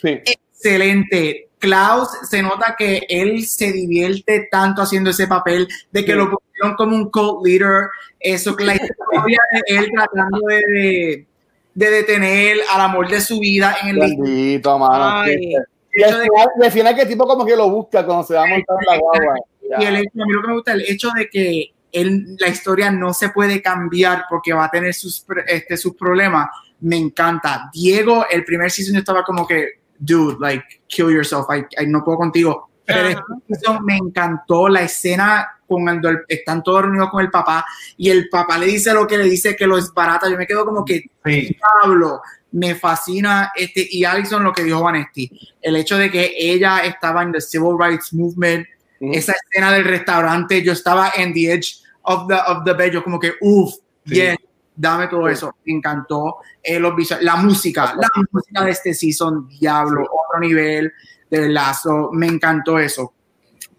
Sí. 0.00 0.20
excelente. 0.24 1.50
Klaus 1.62 2.08
se 2.28 2.42
nota 2.42 2.74
que 2.76 3.06
él 3.08 3.46
se 3.46 3.72
divierte 3.72 4.48
tanto 4.50 4.82
haciendo 4.82 5.10
ese 5.10 5.26
papel, 5.28 5.66
de 5.92 6.04
que 6.04 6.12
Sí. 6.12 6.18
lo 6.18 6.28
pusieron 6.30 6.76
como 6.76 6.96
un 6.96 7.10
cult 7.10 7.46
leader, 7.46 7.86
eso 8.20 8.54
que 8.56 8.64
la 8.64 8.74
historia 8.74 9.38
de 9.52 9.76
él 9.78 9.88
tratando 9.94 10.38
de, 10.48 10.56
de, 10.56 11.26
de 11.74 11.90
detener 11.90 12.58
al 12.72 12.80
amor 12.82 13.08
de 13.08 13.20
su 13.20 13.38
vida 13.38 13.76
en 13.82 13.88
el 13.90 13.98
Bendito, 14.00 14.78
mano. 14.78 15.30
Y 15.30 16.02
al 16.02 16.12
final, 16.22 16.48
y 16.60 16.64
al 16.64 16.72
final 16.72 16.96
que 16.96 17.06
tipo 17.06 17.26
como 17.26 17.44
que 17.46 17.54
lo 17.56 17.70
busca 17.70 18.04
cuando 18.04 18.24
se 18.24 18.34
va 18.34 18.42
a 18.44 18.46
montar 18.46 18.76
en 18.80 18.94
la 18.94 18.98
guagua. 18.98 19.34
Y 19.78 19.84
el 19.84 19.96
hecho, 19.96 20.22
a 20.22 20.26
mí 20.26 20.32
lo 20.32 20.42
que 20.42 20.48
me 20.48 20.54
gusta 20.54 20.72
el 20.72 20.82
hecho 20.82 21.10
de 21.14 21.28
que 21.30 21.72
él, 21.92 22.36
la 22.40 22.48
historia 22.48 22.90
no 22.90 23.12
se 23.14 23.28
puede 23.28 23.60
cambiar 23.62 24.24
porque 24.28 24.52
va 24.52 24.64
a 24.64 24.70
tener 24.70 24.94
sus, 24.94 25.24
este, 25.46 25.76
sus 25.76 25.94
problemas, 25.94 26.48
me 26.80 26.96
encanta. 26.96 27.70
Diego, 27.72 28.26
el 28.30 28.44
primer 28.44 28.70
season 28.70 28.94
yo 28.94 29.00
estaba 29.00 29.22
como 29.22 29.46
que, 29.46 29.81
dude, 30.04 30.36
like, 30.40 30.64
kill 30.88 31.10
yourself, 31.10 31.46
I, 31.50 31.64
I 31.82 31.86
no 31.86 32.02
puedo 32.04 32.18
contigo. 32.18 32.68
Pero 32.84 33.22
season 33.48 33.84
me 33.84 33.96
encantó 33.96 34.68
la 34.68 34.82
escena 34.82 35.48
cuando 35.66 36.08
el- 36.08 36.22
están 36.28 36.62
todos 36.62 36.82
reunidos 36.82 37.10
con 37.10 37.20
el 37.22 37.30
papá 37.30 37.64
y 37.96 38.10
el 38.10 38.28
papá 38.28 38.58
le 38.58 38.66
dice 38.66 38.92
lo 38.92 39.06
que 39.06 39.16
le 39.16 39.24
dice 39.24 39.54
que 39.54 39.66
lo 39.66 39.78
es 39.78 39.92
barata. 39.94 40.28
Yo 40.28 40.36
me 40.36 40.46
quedo 40.46 40.64
como 40.64 40.84
que, 40.84 41.04
Sí. 41.24 41.56
Pablo, 41.82 42.20
me 42.50 42.74
fascina 42.74 43.52
este 43.54 43.86
y 43.88 44.04
Alison 44.04 44.42
lo 44.44 44.52
que 44.52 44.64
dijo 44.64 44.82
Vanesti, 44.82 45.30
el 45.62 45.76
hecho 45.76 45.96
de 45.96 46.10
que 46.10 46.34
ella 46.36 46.80
estaba 46.84 47.22
en 47.22 47.32
the 47.32 47.40
civil 47.40 47.76
rights 47.78 48.12
movement, 48.12 48.66
esa 49.00 49.32
escena 49.32 49.72
del 49.72 49.84
restaurante, 49.84 50.62
yo 50.62 50.72
estaba 50.72 51.12
en 51.16 51.32
the 51.32 51.52
edge 51.54 51.76
of 52.02 52.26
the, 52.28 52.34
of 52.34 52.64
the 52.64 52.72
bed, 52.74 52.92
yo 52.92 53.02
como 53.04 53.18
que, 53.18 53.32
uff, 53.40 53.74
Sí. 54.06 54.14
yes, 54.16 54.36
dame 54.74 55.08
todo 55.08 55.26
Sí. 55.28 55.32
eso, 55.34 55.54
me 55.64 55.74
encantó 55.74 56.36
eh, 56.62 56.78
los 56.78 56.94
visuales, 56.96 57.24
la 57.24 57.36
música, 57.36 57.94
la 57.96 58.08
música 58.30 58.64
de 58.64 58.70
este 58.70 58.94
season, 58.94 59.48
diablo, 59.48 60.02
Sí. 60.02 60.08
otro 60.28 60.40
nivel 60.40 60.92
de 61.30 61.48
lazo, 61.48 62.10
me 62.12 62.26
encantó 62.26 62.78
eso. 62.78 63.12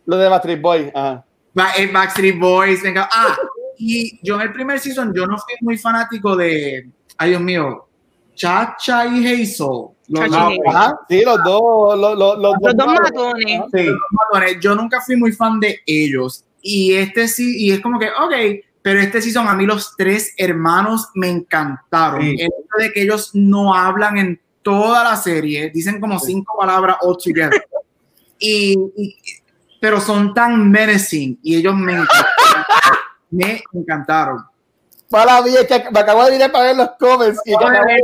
Lo 0.05 0.17
de 0.17 0.27
Backstreet 0.29 0.61
Boy. 0.61 0.91
Ajá. 0.93 1.25
Eh, 1.77 1.89
Backstreet 1.91 2.39
Boys, 2.39 2.81
venga. 2.81 3.07
Ah, 3.11 3.35
y 3.77 4.19
yo 4.25 4.35
en 4.35 4.41
el 4.41 4.53
primer 4.53 4.79
season, 4.79 5.13
yo 5.15 5.25
no 5.27 5.37
fui 5.37 5.53
muy 5.61 5.77
fanático 5.77 6.35
de, 6.35 6.89
ay 7.17 7.29
Dios 7.31 7.41
mío, 7.41 7.87
Chacha 8.35 9.05
y 9.05 9.25
Hazel. 9.25 9.89
Los, 10.09 10.29
dos. 10.29 10.53
Ajá, 10.67 10.99
sí, 11.07 11.23
los 11.23 11.43
dos. 11.43 11.97
Los, 11.99 12.17
los, 12.17 12.37
los 12.39 12.55
Los 12.61 12.75
dos 12.75 12.85
malos. 12.87 13.01
matones. 13.03 13.61
Sí. 13.73 13.87
matones. 14.11 14.59
Yo 14.59 14.75
nunca 14.75 14.99
fui 15.01 15.15
muy 15.15 15.31
fan 15.31 15.59
de 15.59 15.79
ellos. 15.85 16.43
Y 16.61 16.93
este 16.93 17.27
sí, 17.27 17.55
y 17.67 17.71
es 17.71 17.79
como 17.81 17.99
que, 17.99 18.07
ok, 18.09 18.63
pero 18.83 18.99
este 18.99 19.21
season 19.21 19.47
a 19.47 19.55
mí 19.55 19.65
los 19.65 19.95
tres 19.97 20.33
hermanos 20.37 21.09
me 21.15 21.29
encantaron. 21.29 22.21
Sí. 22.21 22.35
El 22.37 22.47
hecho 22.47 22.77
de 22.77 22.91
que 22.93 23.01
ellos 23.01 23.31
no 23.33 23.73
hablan 23.73 24.17
en 24.17 24.41
toda 24.61 25.03
la 25.03 25.15
serie, 25.15 25.71
dicen 25.73 25.99
como 25.99 26.19
cinco 26.19 26.55
palabras 26.59 26.97
all 27.01 27.17
together. 27.17 27.65
y, 28.39 28.73
y- 28.95 29.15
pero 29.81 29.99
son 29.99 30.33
tan 30.33 30.69
menacing 30.71 31.39
y 31.43 31.55
ellos 31.57 31.75
me 31.75 31.93
encantaron. 31.93 32.97
me 33.31 33.63
encantaron. 33.73 34.45
Mala 35.11 35.41
mía, 35.43 35.67
que 35.67 35.83
me 35.91 35.99
acabo 35.99 36.25
de 36.25 36.31
mirar 36.31 36.51
para 36.51 36.65
ver 36.65 36.75
los 36.77 36.89
comments 36.99 37.39
y 37.45 37.53
acabo 37.53 37.69
de 37.69 37.79
ver 37.81 38.01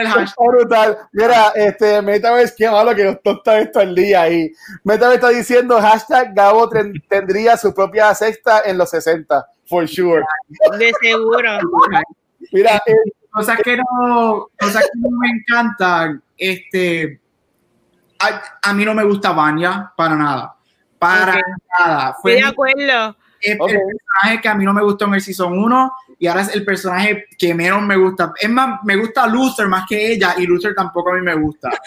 El 0.00 0.06
hashtag. 0.08 0.34
brutal. 0.46 0.98
Mira, 1.12 1.52
este, 1.54 2.00
Metaverse, 2.00 2.54
qué 2.56 2.70
malo 2.70 2.94
que 2.94 3.04
nos 3.04 3.20
tosta 3.22 3.58
esto 3.58 3.80
al 3.80 3.94
día 3.94 4.22
ahí. 4.22 4.50
Metaverse 4.84 5.14
está 5.16 5.28
diciendo 5.28 5.78
hashtag 5.80 6.32
Gabo 6.34 6.68
ten- 6.70 6.94
tendría 7.08 7.56
su 7.58 7.74
propia 7.74 8.14
sexta 8.14 8.62
en 8.64 8.78
los 8.78 8.88
60, 8.90 9.44
for 9.68 9.86
sure. 9.86 10.22
De 10.78 10.92
seguro. 11.00 11.58
Mira, 12.52 12.80
eh, 12.86 12.94
cosas 13.30 13.58
que 13.62 13.76
no, 13.76 14.48
cosas 14.58 14.84
que 14.84 14.98
no 14.98 15.10
me 15.18 15.28
encantan, 15.28 16.22
este, 16.36 17.20
a, 18.18 18.42
a 18.70 18.72
mí 18.72 18.84
no 18.84 18.94
me 18.94 19.04
gusta 19.04 19.32
Vanya 19.32 19.92
para 19.96 20.16
nada, 20.16 20.56
para 20.98 21.34
Ok. 21.34 21.40
nada. 21.78 22.16
Fue 22.20 22.32
Estoy 22.34 22.44
de 22.44 22.50
acuerdo. 22.50 23.16
el 23.42 23.60
Ok. 23.60 23.68
personaje 23.68 24.40
que 24.42 24.48
a 24.48 24.54
mí 24.54 24.64
no 24.64 24.72
me 24.72 24.82
gustó 24.82 25.04
en 25.06 25.14
el 25.14 25.20
season 25.20 25.58
1 25.58 25.92
y 26.18 26.26
ahora 26.26 26.42
es 26.42 26.54
el 26.54 26.64
personaje 26.64 27.26
que 27.38 27.54
menos 27.54 27.80
me 27.82 27.96
gusta. 27.96 28.32
Es 28.40 28.50
más, 28.50 28.80
me 28.84 28.96
gusta 28.96 29.26
Luther 29.26 29.68
más 29.68 29.84
que 29.88 30.12
ella 30.12 30.34
y 30.36 30.46
Luther 30.46 30.74
tampoco 30.74 31.10
a 31.12 31.14
mí 31.14 31.22
me 31.22 31.34
gusta. 31.34 31.70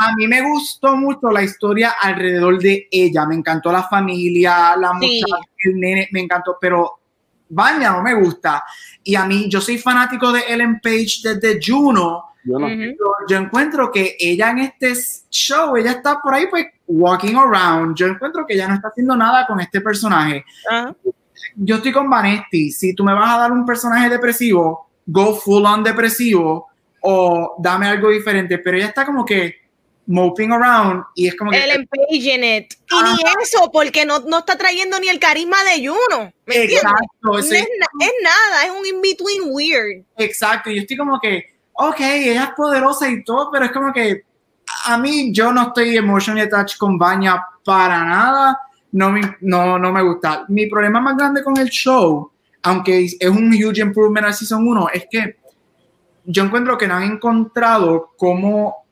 A 0.00 0.14
mí 0.14 0.28
me 0.28 0.42
gustó 0.42 0.96
mucho 0.96 1.30
la 1.32 1.42
historia 1.42 1.94
alrededor 2.00 2.58
de 2.60 2.86
ella, 2.90 3.26
me 3.26 3.34
encantó 3.34 3.72
la 3.72 3.82
familia, 3.82 4.76
la 4.76 4.92
Sí. 5.00 5.20
muchacha, 5.24 5.42
el 5.64 5.80
nene, 5.80 6.08
me 6.12 6.20
encantó, 6.20 6.56
pero 6.60 7.00
Vanya 7.48 7.90
no 7.90 8.02
me 8.02 8.14
gusta. 8.14 8.62
Y 9.02 9.16
a 9.16 9.24
mí, 9.24 9.48
yo 9.48 9.60
soy 9.60 9.78
fanático 9.78 10.30
de 10.30 10.40
Ellen 10.48 10.78
Page 10.80 11.16
desde 11.24 11.58
Juno. 11.64 12.24
yo 12.44 12.58
no. 12.58 12.66
Ujú. 12.66 12.82
Yo, 12.96 13.14
yo 13.28 13.36
encuentro 13.38 13.90
que 13.90 14.16
ella 14.20 14.50
en 14.50 14.58
este 14.60 14.94
show, 15.30 15.76
ella 15.76 15.92
está 15.92 16.20
por 16.20 16.32
ahí 16.34 16.46
pues 16.48 16.66
walking 16.86 17.34
around. 17.34 17.96
Yo 17.96 18.06
encuentro 18.06 18.46
que 18.46 18.54
ella 18.54 18.68
no 18.68 18.74
está 18.74 18.88
haciendo 18.88 19.16
nada 19.16 19.46
con 19.46 19.58
este 19.60 19.80
personaje. 19.80 20.44
Ajá. 20.70 20.94
Yo 21.56 21.76
estoy 21.76 21.92
con 21.92 22.08
Vanesti. 22.08 22.70
Si 22.70 22.94
tú 22.94 23.04
me 23.04 23.14
vas 23.14 23.34
a 23.34 23.38
dar 23.38 23.52
un 23.52 23.64
personaje 23.64 24.08
depresivo, 24.08 24.88
go 25.06 25.34
full 25.34 25.64
on 25.64 25.82
depresivo 25.82 26.68
o 27.00 27.56
dame 27.58 27.86
algo 27.86 28.10
diferente. 28.10 28.58
Pero 28.58 28.76
ella 28.76 28.86
está 28.86 29.04
como 29.04 29.24
que 29.24 29.68
moping 30.08 30.50
around 30.52 31.04
y 31.14 31.28
es 31.28 31.36
como 31.36 31.50
que 31.50 31.58
en 31.62 31.80
it. 32.44 32.74
Y 32.90 33.02
ni 33.02 33.42
eso, 33.42 33.70
porque 33.70 34.06
no, 34.06 34.20
no 34.20 34.38
está 34.38 34.56
trayendo 34.56 34.98
ni 34.98 35.08
el 35.08 35.18
carisma 35.18 35.56
de 35.64 35.86
Juno. 35.86 36.32
¿Me 36.46 36.64
exacto, 36.64 36.96
No 37.22 37.38
es, 37.38 37.52
es 37.52 37.68
nada, 38.22 38.64
es 38.64 38.70
un 38.70 38.86
in-between 38.86 39.42
weird. 39.46 40.04
exacto. 40.16 40.70
Yo 40.70 40.80
estoy 40.80 40.96
como 40.96 41.20
que, 41.20 41.54
ok, 41.74 42.00
ella 42.00 42.44
es 42.44 42.50
poderosa 42.56 43.08
y 43.08 43.22
todo, 43.22 43.50
pero 43.52 43.66
es 43.66 43.72
como 43.72 43.92
que 43.92 44.22
a 44.86 44.98
mí 44.98 45.32
yo 45.32 45.52
no 45.52 45.68
estoy 45.68 45.96
emotionally 45.96 46.46
attached 46.46 46.78
con 46.78 46.98
Baña 46.98 47.44
para 47.64 48.04
nada. 48.04 48.58
No 48.92 49.10
me, 49.10 49.20
no, 49.40 49.78
no 49.78 49.92
me 49.92 50.02
gusta. 50.02 50.44
Mi 50.48 50.66
problema 50.66 51.00
más 51.00 51.16
grande 51.16 51.42
con 51.42 51.56
el 51.58 51.68
show, 51.68 52.30
aunque 52.62 53.04
es 53.04 53.28
un 53.28 53.52
huge 53.52 53.80
improvement 53.80 54.26
al 54.26 54.34
season 54.34 54.66
1, 54.66 54.88
es 54.94 55.06
que 55.10 55.36
yo 56.24 56.44
encuentro 56.44 56.76
que 56.76 56.86
no 56.86 56.94
han 56.94 57.04
encontrado 57.04 58.12
cómo, 58.16 58.86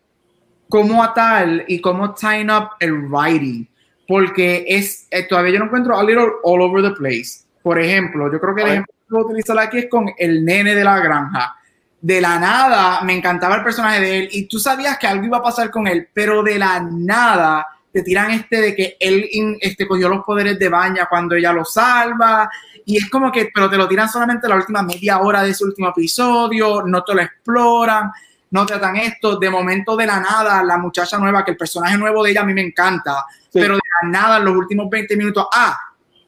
cómo 0.69 1.03
atar 1.03 1.65
y 1.69 1.81
cómo 1.81 2.15
tie 2.15 2.45
up 2.45 2.71
el 2.81 2.93
writing. 3.09 3.67
Porque 4.09 4.65
es, 4.69 5.07
eh, 5.11 5.25
todavía 5.25 5.55
yo 5.55 5.59
no 5.59 5.65
encuentro 5.67 5.99
a 5.99 6.05
little 6.05 6.29
all 6.45 6.63
over 6.63 6.83
the 6.83 6.97
place. 6.97 7.45
Por 7.63 7.81
ejemplo, 7.81 8.33
yo 8.33 8.41
creo 8.41 8.55
que 8.55 8.63
el 8.63 8.69
A 8.69 8.73
ejemplo 8.73 8.95
que 8.95 9.15
voy 9.15 9.23
a 9.23 9.27
utilizar 9.27 9.59
aquí 9.59 9.79
es 9.79 9.89
con 9.91 10.07
el 10.17 10.45
nene 10.45 10.75
de 10.75 10.85
la 10.85 11.01
granja. 11.01 11.57
De 12.01 12.21
la 12.21 12.39
nada 12.39 13.01
me 13.03 13.15
encantaba 13.15 13.57
el 13.57 13.65
personaje 13.65 14.01
de 14.01 14.19
él 14.19 14.29
y 14.31 14.47
tú 14.47 14.59
sabías 14.59 14.97
que 14.97 15.07
algo 15.07 15.25
iba 15.25 15.39
a 15.39 15.43
pasar 15.43 15.71
con 15.71 15.87
él, 15.87 16.09
pero 16.13 16.43
de 16.43 16.59
la 16.59 16.81
nada 16.81 17.67
te 17.97 18.03
tiran 18.03 18.31
este 18.31 18.61
de 18.61 18.75
que 18.75 18.97
él 19.01 19.27
este, 19.59 19.87
cogió 19.89 20.11
los 20.11 20.23
poderes 20.23 20.59
de 20.59 20.69
Baña 20.69 21.07
cuando 21.09 21.35
ella 21.35 21.51
lo 21.51 21.65
salva 21.65 22.47
y 22.85 22.99
es 22.99 23.09
como 23.09 23.33
que, 23.33 23.49
pero 23.55 23.71
te 23.71 23.79
lo 23.79 23.89
tiran 23.89 24.07
solamente 24.07 24.47
la 24.47 24.57
última 24.57 24.83
media 24.83 25.21
hora 25.21 25.43
de 25.43 25.53
ese 25.53 25.65
último 25.65 25.89
episodio, 25.89 26.83
no 26.83 27.03
te 27.03 27.15
lo 27.15 27.23
exploran, 27.23 28.11
no 28.51 28.67
tratan 28.67 28.97
esto, 28.97 29.39
de 29.39 29.49
momento 29.49 29.97
de 29.97 30.05
la 30.05 30.21
nada, 30.21 30.63
la 30.63 30.77
muchacha 30.77 31.17
nueva, 31.17 31.43
que 31.43 31.53
el 31.53 31.57
personaje 31.57 31.97
nuevo 31.97 32.23
de 32.23 32.33
ella 32.33 32.43
a 32.43 32.45
mí 32.45 32.53
me 32.53 32.61
encanta, 32.61 33.25
Sí. 33.51 33.61
pero 33.61 33.77
de 33.77 33.81
la 34.03 34.11
nada 34.11 34.37
en 34.37 34.45
los 34.45 34.55
últimos 34.55 34.91
20 34.91 35.17
minutos, 35.17 35.47
ah, 35.51 35.79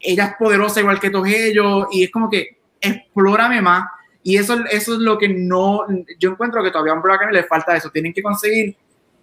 ella 0.00 0.24
es 0.24 0.36
poderosa 0.38 0.80
igual 0.80 0.98
que 0.98 1.10
todos 1.10 1.28
ellos 1.28 1.88
y 1.92 2.04
es 2.04 2.10
como 2.10 2.30
que 2.30 2.60
explórame 2.80 3.60
más. 3.60 3.84
Y 4.22 4.38
eso, 4.38 4.54
eso 4.70 4.94
es 4.94 5.00
lo 5.00 5.18
que 5.18 5.28
no, 5.28 5.84
yo 6.18 6.30
encuentro 6.30 6.62
que 6.62 6.70
todavía 6.70 6.94
a 6.94 6.96
Umbrella 6.96 7.16
Academy 7.16 7.36
le 7.36 7.44
falta 7.44 7.76
eso, 7.76 7.90
tienen 7.90 8.14
que 8.14 8.22
conseguir 8.22 8.74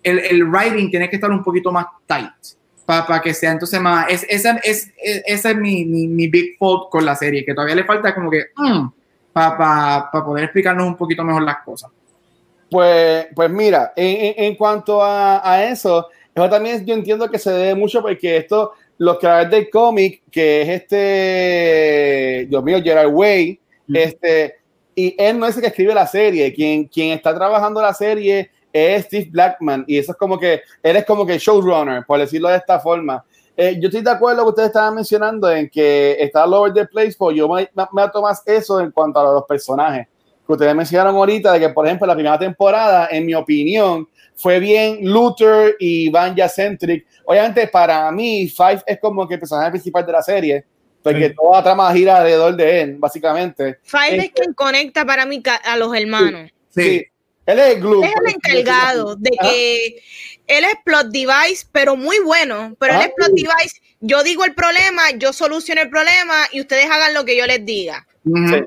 el, 0.06 0.20
el 0.20 0.44
writing 0.44 0.90
tiene 0.90 1.10
que 1.10 1.16
estar 1.16 1.32
un 1.32 1.44
poquito 1.44 1.72
más 1.72 1.88
tight 2.06 2.32
para 2.86 3.22
que 3.22 3.34
sea 3.34 3.52
entonces 3.52 3.82
más. 3.82 4.06
Es, 4.10 4.26
esa 4.30 4.60
es, 4.64 4.92
es, 5.02 5.46
es 5.46 5.56
mi, 5.56 5.86
mi, 5.86 6.08
mi, 6.08 6.28
big 6.28 6.58
fault 6.58 6.90
con 6.90 7.04
la 7.04 7.16
serie, 7.16 7.44
que 7.44 7.54
todavía 7.54 7.76
le 7.76 7.84
falta 7.84 8.14
como 8.14 8.30
que 8.30 8.46
mm, 8.56 8.88
para 9.34 9.58
pa, 9.58 10.10
pa 10.12 10.24
poder 10.24 10.46
explicarnos 10.46 10.86
un 10.86 10.96
poquito 10.96 11.24
mejor 11.24 11.42
las 11.42 11.64
cosas. 11.64 11.90
Pues, 12.70 13.28
pues 13.36 13.50
mira, 13.50 13.94
en, 13.96 14.26
en, 14.26 14.46
en 14.46 14.56
cuanto 14.56 15.02
a, 15.02 15.42
a, 15.50 15.66
eso, 15.66 16.08
eso 16.34 16.50
también 16.50 16.86
yo 16.86 16.94
entiendo 16.94 17.30
que 17.30 17.40
se 17.40 17.52
debe 17.52 17.76
mucho 17.76 18.02
porque 18.02 18.38
esto, 18.38 18.74
los 18.98 19.18
creadores 19.18 19.52
del 19.52 19.70
cómic, 19.70 20.22
que 20.32 20.62
es 20.62 20.70
este, 20.70 22.46
Dios 22.50 22.64
mío, 22.64 22.82
Gerard 22.84 23.12
Way, 23.12 23.60
mm. 23.88 23.96
este, 23.96 24.56
y 24.94 25.16
él 25.18 25.40
no 25.40 25.48
es 25.48 25.56
el 25.56 25.62
que 25.62 25.68
escribe 25.68 25.94
la 25.94 26.08
serie, 26.08 26.54
quien, 26.54 26.86
quien 26.86 27.12
está 27.12 27.34
trabajando 27.34 27.82
la 27.82 27.94
serie 27.94 28.52
es 28.76 29.06
Steve 29.06 29.30
Blackman 29.32 29.86
y 29.88 29.98
eso 29.98 30.12
es 30.12 30.18
como 30.18 30.38
que 30.38 30.62
él 30.84 30.96
es 30.98 31.06
como 31.06 31.26
que 31.26 31.38
showrunner, 31.38 32.06
por 32.06 32.20
decirlo 32.20 32.50
de 32.50 32.58
esta 32.58 32.80
forma. 32.80 33.24
Eh, 33.56 33.78
yo 33.80 33.88
estoy 33.88 34.02
de 34.02 34.12
acuerdo 34.12 34.40
con 34.40 34.48
lo 34.48 34.48
que 34.48 34.50
ustedes 34.50 34.68
estaban 34.68 34.96
mencionando 34.96 35.50
en 35.50 35.70
que 35.70 36.18
está 36.20 36.44
all 36.44 36.54
over 36.56 36.74
the 36.74 36.86
place, 36.86 37.16
pues 37.18 37.38
yo 37.38 37.48
me, 37.48 37.70
me, 37.74 37.86
me 37.94 38.22
más 38.22 38.44
eso 38.46 38.82
en 38.82 38.92
cuanto 38.92 39.20
a 39.20 39.24
los 39.34 39.44
personajes 39.46 40.08
que 40.46 40.54
ustedes 40.54 40.76
mencionaron 40.76 41.16
ahorita, 41.16 41.54
de 41.54 41.60
que 41.62 41.70
por 41.70 41.86
ejemplo 41.86 42.06
la 42.06 42.14
primera 42.16 42.38
temporada, 42.38 43.08
en 43.10 43.26
mi 43.26 43.34
opinión, 43.34 44.08
fue 44.36 44.60
bien 44.60 45.00
Luther 45.02 45.76
y 45.80 46.10
Vanya 46.10 46.50
centric. 46.50 47.06
Obviamente 47.24 47.68
para 47.68 48.12
mí 48.12 48.48
Five 48.50 48.84
es 48.86 49.00
como 49.00 49.26
que 49.28 49.36
el 49.36 49.40
personaje 49.40 49.72
principal 49.72 50.06
de 50.06 50.12
la 50.12 50.22
serie, 50.22 50.66
porque 51.02 51.30
Sí. 51.30 51.36
toda 51.36 51.58
la 51.58 51.64
trama 51.64 51.94
gira 51.94 52.18
alrededor 52.18 52.56
de 52.56 52.82
él, 52.82 52.96
básicamente. 53.00 53.80
Five 53.84 54.18
es 54.18 54.24
Este- 54.26 54.32
quien 54.42 54.54
conecta 54.54 55.06
para 55.06 55.26
mí 55.26 55.42
a 55.64 55.78
los 55.78 55.96
hermanos. 55.96 56.52
Sí. 56.70 56.82
Sí. 56.84 57.06
Él 57.46 57.60
es 57.60 57.76
el 57.76 57.82
glue. 57.82 58.04
Él 58.04 58.12
es 58.26 58.34
el 58.34 58.36
encargado 58.36 59.16
de 59.16 59.32
Ajá. 59.40 59.50
que 59.50 59.86
él 60.48 60.64
es 60.66 60.76
plot 60.84 61.08
device, 61.08 61.66
pero 61.72 61.96
muy 61.96 62.20
bueno. 62.20 62.76
Pero 62.80 62.94
él 62.94 63.00
Ah, 63.02 63.06
es 63.06 63.14
plot 63.16 63.32
sí. 63.36 63.44
device. 63.44 63.82
Yo 64.02 64.24
digo 64.24 64.44
el 64.46 64.54
problema, 64.54 65.12
yo 65.18 65.34
soluciono 65.34 65.82
el 65.82 65.90
problema 65.90 66.34
y 66.52 66.62
ustedes 66.62 66.86
hagan 66.90 67.14
lo 67.14 67.26
que 67.26 67.38
yo 67.38 67.46
les 67.46 67.66
diga. 67.66 68.06
Sí. 68.24 68.64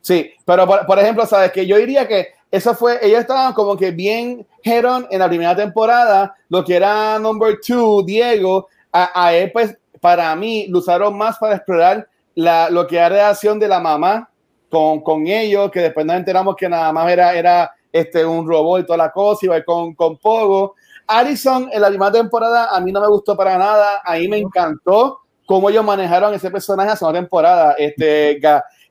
Sí, 0.00 0.34
pero 0.44 0.66
por, 0.66 0.84
por 0.84 0.98
ejemplo, 0.98 1.24
sabes 1.26 1.52
que 1.52 1.64
yo 1.64 1.76
diría 1.76 2.08
que 2.08 2.28
eso 2.50 2.74
fue, 2.74 2.98
ellos 3.06 3.20
estaban 3.20 3.52
como 3.54 3.76
que 3.76 3.92
bien 3.92 4.44
head-on 4.64 5.06
en 5.10 5.20
la 5.20 5.28
primera 5.28 5.54
temporada, 5.54 6.34
lo 6.48 6.64
que 6.64 6.74
era 6.74 7.18
number 7.20 7.58
two, 7.64 8.02
Diego, 8.02 8.68
a, 8.90 9.26
a 9.26 9.32
él 9.32 9.52
pues 9.52 9.76
para 10.00 10.34
mí 10.34 10.66
lo 10.68 10.80
usaron 10.80 11.16
más 11.16 11.38
para 11.38 11.54
explorar 11.54 12.08
la, 12.34 12.68
lo 12.68 12.84
que 12.86 12.96
era 12.96 13.08
la 13.10 13.14
relación 13.16 13.60
de 13.60 13.68
la 13.68 13.78
mamá 13.78 14.28
con, 14.68 15.00
con 15.02 15.26
ellos, 15.28 15.70
que 15.70 15.80
después 15.80 16.04
nos 16.04 16.16
enteramos 16.16 16.56
que 16.56 16.68
nada 16.68 16.92
más 16.92 17.08
era, 17.10 17.34
era 17.34 17.72
este, 17.92 18.24
un 18.24 18.48
robot 18.48 18.80
y 18.80 18.86
toda 18.86 18.96
la 18.96 19.12
cosa, 19.12 19.46
iba 19.46 19.62
con, 19.62 19.94
con 19.94 20.16
Pogo. 20.16 20.74
Allison 21.06 21.68
en 21.72 21.80
la 21.82 21.88
primera 21.88 22.12
temporada 22.12 22.68
a 22.74 22.80
mí 22.80 22.90
no 22.92 23.00
me 23.00 23.08
gustó 23.08 23.36
para 23.36 23.58
nada, 23.58 24.00
a 24.04 24.16
mí 24.16 24.28
me 24.28 24.38
encantó 24.38 25.18
cómo 25.44 25.68
ellos 25.68 25.84
manejaron 25.84 26.32
ese 26.32 26.50
personaje 26.50 26.90
la 26.90 26.96
segunda 26.96 27.20
temporada. 27.20 27.74
Este, 27.78 28.40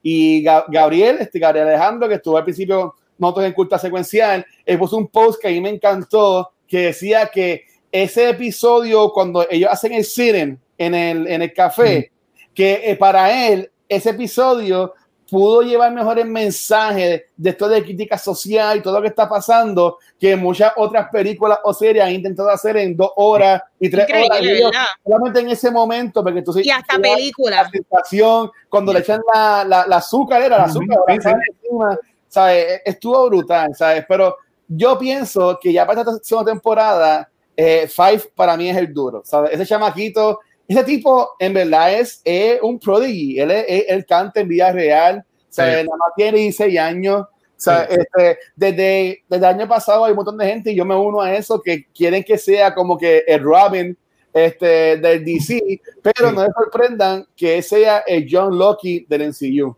y 0.04 0.44
Ga- 0.44 0.66
Gabriel, 0.68 1.18
este, 1.20 1.40
Gabriel 1.40 1.68
Alejandro, 1.70 2.08
que 2.08 2.16
estuvo 2.16 2.38
al 2.38 2.44
principio 2.44 2.94
nosotros 3.18 3.46
en 3.46 3.54
culta 3.54 3.78
secuencial, 3.80 4.46
él 4.66 4.78
puso 4.78 4.98
un 4.98 5.08
post 5.08 5.42
que 5.42 5.48
a 5.48 5.52
mí 5.52 5.62
me 5.62 5.70
encantó, 5.70 6.52
que 6.68 6.80
decía 6.88 7.28
que 7.28 7.64
ese 7.92 8.30
episodio, 8.30 9.12
cuando 9.12 9.46
ellos 9.50 9.70
hacen 9.72 9.94
el 9.94 10.04
siren 10.04 10.60
en 10.78 10.96
el, 10.96 11.28
en 11.28 11.42
el 11.42 11.54
café, 11.54 12.12
que 12.54 12.82
eh, 12.84 12.96
para 12.96 13.48
él 13.48 13.72
ese 13.88 14.12
episodio 14.12 14.94
pudo 15.32 15.62
llevar 15.62 15.94
mejores 15.94 16.26
mensajes 16.26 17.24
de 17.38 17.50
esto 17.50 17.70
de 17.70 17.82
crítica 17.82 18.18
social 18.18 18.78
y 18.78 18.82
todo 18.82 18.96
lo 18.96 19.02
que 19.02 19.08
está 19.08 19.30
pasando 19.30 19.98
que 20.20 20.36
muchas 20.36 20.74
otras 20.76 21.08
películas 21.10 21.60
o 21.64 21.74
series 21.74 22.04
han 22.04 22.12
intentado 22.12 22.50
hacer 22.50 22.76
en 22.76 22.98
dos 22.98 23.12
horas 23.16 23.62
y 23.80 23.90
tres 23.90 24.08
horas. 24.10 24.20
Y 24.20 24.26
Increíble, 24.26 24.58
ellos 24.58 24.72
¿verdad? 24.72 24.86
solamente 25.06 25.40
en 25.40 25.50
ese 25.50 25.72
momento, 25.72 26.22
porque 26.22 26.42
tú 26.42 26.60
Y 26.60 26.70
hasta 26.70 27.00
películas. 27.00 27.64
la 27.64 27.70
sensación, 27.70 28.52
cuando 28.68 28.92
le 28.92 29.00
echan 29.00 29.22
la, 29.34 29.64
la, 29.64 29.88
la 29.88 29.96
azúcar, 29.96 30.42
era 30.42 30.58
la 30.58 30.64
azúcar, 30.66 30.98
sí, 31.08 31.22
sal 31.22 31.40
encima, 31.50 31.98
¿sabes? 32.28 32.82
Estuvo 32.84 33.26
brutal, 33.30 33.74
¿sabes? 33.74 34.04
Pero 34.10 34.36
yo 34.68 35.00
pienso 35.00 35.58
que 35.62 35.72
ya 35.72 35.88
para 35.88 36.02
esta 36.02 36.18
segunda 36.22 36.52
temporada, 36.52 37.30
eh, 37.56 37.88
Five 37.88 38.34
para 38.36 38.58
mí 38.58 38.70
es 38.70 38.76
el 38.76 38.94
duro, 38.94 39.22
¿sabes? 39.24 39.52
Ese 39.54 39.66
chamaquito, 39.66 40.42
ese 40.72 40.84
tipo 40.84 41.32
en 41.40 41.54
verdad 41.54 41.94
es, 41.94 42.22
un 42.62 42.80
prodigy, 42.80 43.40
él, 43.40 43.52
es- 43.52 43.66
él, 43.68 43.84
él 43.88 44.06
canta 44.06 44.40
en 44.42 44.48
vida 44.48 44.72
real. 44.72 45.24
Sí. 45.50 45.62
Nada 45.62 45.84
más 45.84 46.14
tiene 46.16 46.38
16 46.40 46.80
años. 46.80 47.26
¿sabes? 47.58 47.90
Sí. 47.92 47.96
Este, 48.00 48.40
desde, 48.56 49.24
desde 49.30 49.46
el 49.48 49.56
año 49.60 49.68
pasado 49.68 50.04
hay 50.06 50.12
un 50.12 50.16
montón 50.16 50.36
de 50.38 50.48
gente 50.48 50.72
y 50.72 50.76
yo 50.76 50.84
me 50.84 50.96
uno 50.96 51.22
a 51.22 51.32
eso 51.36 51.62
que 51.62 51.86
quieren 51.94 52.24
que 52.24 52.38
sea 52.40 52.74
como 52.74 52.98
que 52.98 53.24
el 53.28 53.40
Robin 53.44 53.96
este, 54.34 54.98
del 54.98 55.24
DC, 55.24 55.80
pero 56.02 56.30
Sí. 56.30 56.36
no 56.36 56.44
les 56.44 56.54
sorprendan 56.56 57.28
que 57.36 57.62
sea 57.62 58.00
el 58.08 58.26
John 58.28 58.58
Loki 58.58 59.06
del 59.08 59.28
MCU. 59.30 59.76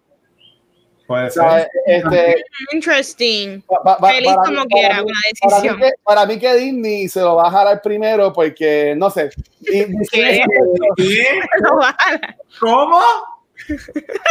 Puede 1.06 1.28
O 1.28 1.32
sea, 1.32 1.51
ser. 1.60 1.70
este, 1.86 2.36
Interesting. 2.72 3.62
Feliz 3.62 4.34
para 4.34 4.36
como 4.45 4.62
mí- 4.62 4.68
quiera, 4.70 5.04
mí- 5.04 5.12
una 5.12 5.14
para 5.41 5.56
mí 5.62 5.68
decisión. 5.68 5.78
que- 5.80 5.91
Para 6.04 6.26
mí 6.26 6.39
que 6.39 6.54
Disney 6.56 7.10
se 7.10 7.20
lo 7.22 7.36
va 7.36 7.47
a 7.47 7.51
jalar 7.51 7.82
primero 7.82 8.32
porque, 8.32 8.93
no 8.97 9.10
sé, 9.10 9.30
y- 9.62 9.86
¿Qué? 10.12 10.43
¿Qué? 10.97 11.26
¿Cómo? 12.60 12.99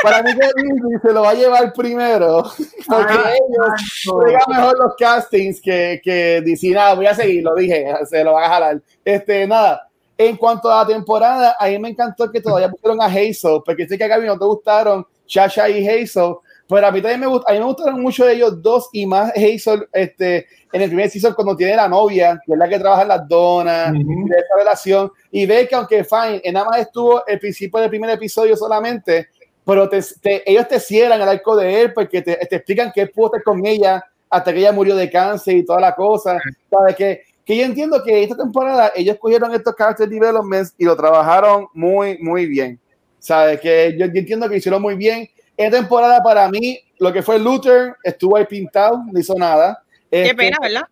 para 0.02 0.22
mí 0.22 0.32
que 0.34 0.46
Disney 0.62 0.98
se 1.00 1.12
lo 1.12 1.22
va 1.22 1.30
a 1.30 1.34
llevar 1.34 1.72
primero 1.72 2.42
porque 2.86 3.12
Ah, 3.14 3.32
ellos 3.32 3.82
juegan 4.06 4.42
mejor 4.48 4.78
los 4.78 4.94
castings 4.98 5.60
que, 5.60 6.00
que 6.04 6.42
DC. 6.44 6.68
Nada, 6.70 6.94
voy 6.94 7.06
a 7.06 7.14
seguir, 7.14 7.42
lo 7.42 7.54
dije, 7.54 7.86
se 8.08 8.22
lo 8.24 8.34
van 8.34 8.44
a 8.44 8.48
jalar. 8.48 8.82
Este, 9.04 9.46
nada, 9.46 9.88
en 10.18 10.36
cuanto 10.36 10.70
a 10.70 10.82
la 10.84 10.86
temporada, 10.86 11.56
a 11.58 11.66
mí 11.66 11.78
me 11.78 11.88
encantó 11.90 12.30
que 12.30 12.40
todavía 12.40 12.68
pusieron 12.70 13.00
a 13.00 13.06
Hazel, 13.06 13.60
porque 13.64 13.86
sé 13.88 13.96
que 13.96 14.04
a 14.04 14.08
Gaby 14.08 14.26
no 14.26 14.38
te 14.38 14.44
gustaron 14.44 15.06
Chacha 15.26 15.68
y 15.68 15.86
Hazel, 15.88 16.34
pero 16.72 16.86
a 16.86 16.90
mí 16.90 17.00
también 17.02 17.20
me, 17.20 17.26
gust- 17.26 17.44
a 17.46 17.52
mí 17.52 17.58
me 17.58 17.64
gustaron 17.66 18.00
mucho 18.00 18.24
de 18.24 18.34
ellos 18.34 18.62
dos 18.62 18.88
y 18.92 19.06
más 19.06 19.30
Hazel 19.36 19.86
este, 19.92 20.46
en 20.72 20.82
el 20.82 20.88
primer 20.88 21.10
season 21.10 21.34
cuando 21.34 21.56
tiene 21.56 21.76
la 21.76 21.88
novia, 21.88 22.40
que 22.44 22.52
es 22.52 22.58
la 22.58 22.68
que 22.68 22.78
trabaja 22.78 23.02
en 23.02 23.08
las 23.08 23.28
donas, 23.28 23.90
Ujú. 23.92 24.28
de 24.28 24.36
esa 24.36 24.56
relación, 24.56 25.12
y 25.30 25.46
ve 25.46 25.68
que 25.68 25.74
aunque 25.74 26.04
Fine, 26.04 26.40
en 26.44 26.54
nada 26.54 26.66
más 26.66 26.80
estuvo 26.80 27.24
el 27.26 27.38
principio 27.38 27.78
del 27.80 27.90
primer 27.90 28.10
episodio 28.10 28.56
solamente, 28.56 29.28
pero 29.64 29.88
te, 29.88 30.00
te- 30.20 30.50
ellos 30.50 30.66
te 30.66 30.80
cierran 30.80 31.20
el 31.20 31.28
arco 31.28 31.54
de 31.56 31.82
él 31.82 31.92
porque 31.92 32.20
te, 32.22 32.34
te 32.36 32.56
explican 32.56 32.90
que 32.92 33.02
él 33.02 33.10
pudo 33.10 33.26
estar 33.26 33.42
con 33.44 33.64
ella 33.64 34.04
hasta 34.28 34.52
que 34.52 34.58
ella 34.60 34.72
murió 34.72 34.96
de 34.96 35.10
cáncer 35.10 35.56
y 35.58 35.64
toda 35.64 35.78
la 35.80 35.94
cosa. 35.94 36.38
¿Sabes? 36.70 36.96
Que, 36.96 37.22
que 37.44 37.56
yo 37.56 37.64
entiendo 37.64 38.02
que 38.02 38.22
esta 38.22 38.36
temporada 38.36 38.90
ellos 38.96 39.18
cogieron 39.20 39.54
estos 39.54 39.74
character 39.76 40.08
developments 40.08 40.74
y 40.78 40.84
lo 40.84 40.96
trabajaron 40.96 41.66
muy, 41.74 42.18
muy 42.18 42.46
bien. 42.46 42.80
¿Sabes? 43.18 43.60
Que 43.60 43.94
yo, 43.98 44.06
yo 44.06 44.12
entiendo 44.14 44.48
que 44.48 44.56
hicieron 44.56 44.80
muy 44.82 44.96
bien. 44.96 45.28
Esta 45.66 45.78
temporada 45.78 46.22
para 46.22 46.48
mí, 46.48 46.78
lo 46.98 47.12
que 47.12 47.22
fue 47.22 47.38
Luther 47.38 47.94
estuvo 48.02 48.36
ahí 48.36 48.46
pintado, 48.46 49.02
no 49.10 49.18
hizo 49.18 49.34
nada. 49.34 49.82
Qué 50.10 50.22
Este, 50.22 50.34
pena, 50.34 50.56
¿verdad? 50.60 50.82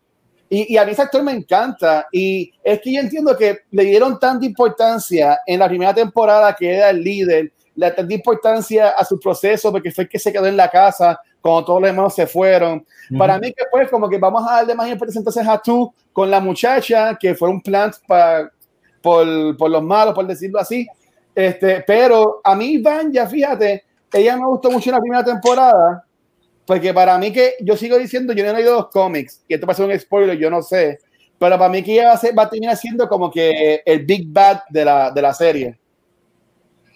y, 0.53 0.75
y 0.75 0.77
a 0.77 0.85
mí 0.85 0.91
ese 0.93 1.03
actor 1.03 1.23
me 1.23 1.33
encanta. 1.33 2.09
Y 2.13 2.53
es 2.63 2.81
que 2.81 2.93
yo 2.93 3.01
entiendo 3.01 3.37
que 3.37 3.61
le 3.71 3.85
dieron 3.85 4.19
tanta 4.19 4.45
importancia 4.45 5.41
en 5.47 5.61
la 5.61 5.69
primera 5.69 5.95
temporada 5.95 6.55
que 6.55 6.75
era 6.77 6.91
el 6.91 7.03
líder, 7.03 7.53
le 7.77 7.91
tanta 7.93 8.13
importancia 8.13 8.91
a 8.91 9.05
su 9.05 9.19
proceso 9.19 9.71
porque 9.71 9.93
fue 9.93 10.05
el 10.05 10.11
que 10.11 10.19
se 10.19 10.33
quedó 10.33 10.47
en 10.47 10.57
la 10.57 10.69
casa 10.69 11.21
cuando 11.41 11.65
todos 11.65 11.81
los 11.81 11.91
hermanos 11.91 12.15
se 12.15 12.27
fueron. 12.27 12.85
Para 13.17 13.39
mí 13.39 13.53
que 13.53 13.65
fue 13.71 13.89
como 13.89 14.09
que 14.09 14.19
vamos 14.19 14.45
a 14.47 14.57
darle 14.57 14.75
más 14.75 14.89
importancia 14.89 15.21
entonces 15.21 15.47
a 15.47 15.57
tú 15.59 15.93
con 16.13 16.31
la 16.31 16.41
muchacha 16.41 17.17
que 17.19 17.35
fue 17.35 17.49
un 17.49 17.63
plant 17.63 17.95
para 18.07 18.51
por, 19.01 19.57
por 19.57 19.71
los 19.71 19.83
malos, 19.83 20.15
por 20.15 20.27
decirlo 20.27 20.59
así. 20.59 20.87
Este, 21.35 21.83
pero 21.87 22.41
a 22.43 22.55
mí 22.57 22.79
Vanya, 22.79 23.27
fíjate, 23.27 23.85
ella 24.13 24.37
me 24.37 24.47
gustó 24.47 24.71
mucho 24.71 24.91
en 24.91 24.97
la 24.97 25.01
primera 25.01 25.25
temporada, 25.25 26.05
porque 26.67 26.93
para 26.95 27.19
mí 27.19 27.33
que 27.33 27.57
yo 27.61 27.77
sigo 27.77 27.99
diciendo, 27.99 28.33
yo 28.33 28.45
no 28.45 28.51
he 28.51 28.55
leído 28.55 28.75
los 28.75 28.89
cómics, 28.91 29.43
y 29.49 29.55
esto 29.55 29.67
va 29.67 29.73
a 29.73 29.77
ser 29.77 29.87
un 29.87 29.99
spoiler, 29.99 30.39
yo 30.39 30.51
no 30.51 30.63
sé, 30.63 30.99
pero 31.41 31.57
para 31.57 31.71
mí 31.71 31.83
que 31.83 31.95
ella 31.95 32.09
va 32.09 32.13
a, 32.13 32.19
ser, 32.19 32.39
va 32.39 32.43
a 32.43 32.51
terminar 32.51 32.77
siendo 32.77 33.09
como 33.09 33.31
que 33.31 33.83
el 33.87 34.05
Big 34.05 34.27
Bad 34.29 34.61
de 34.69 34.85
la, 34.85 35.11
de 35.11 35.23
la 35.23 35.33
serie. 35.33 35.79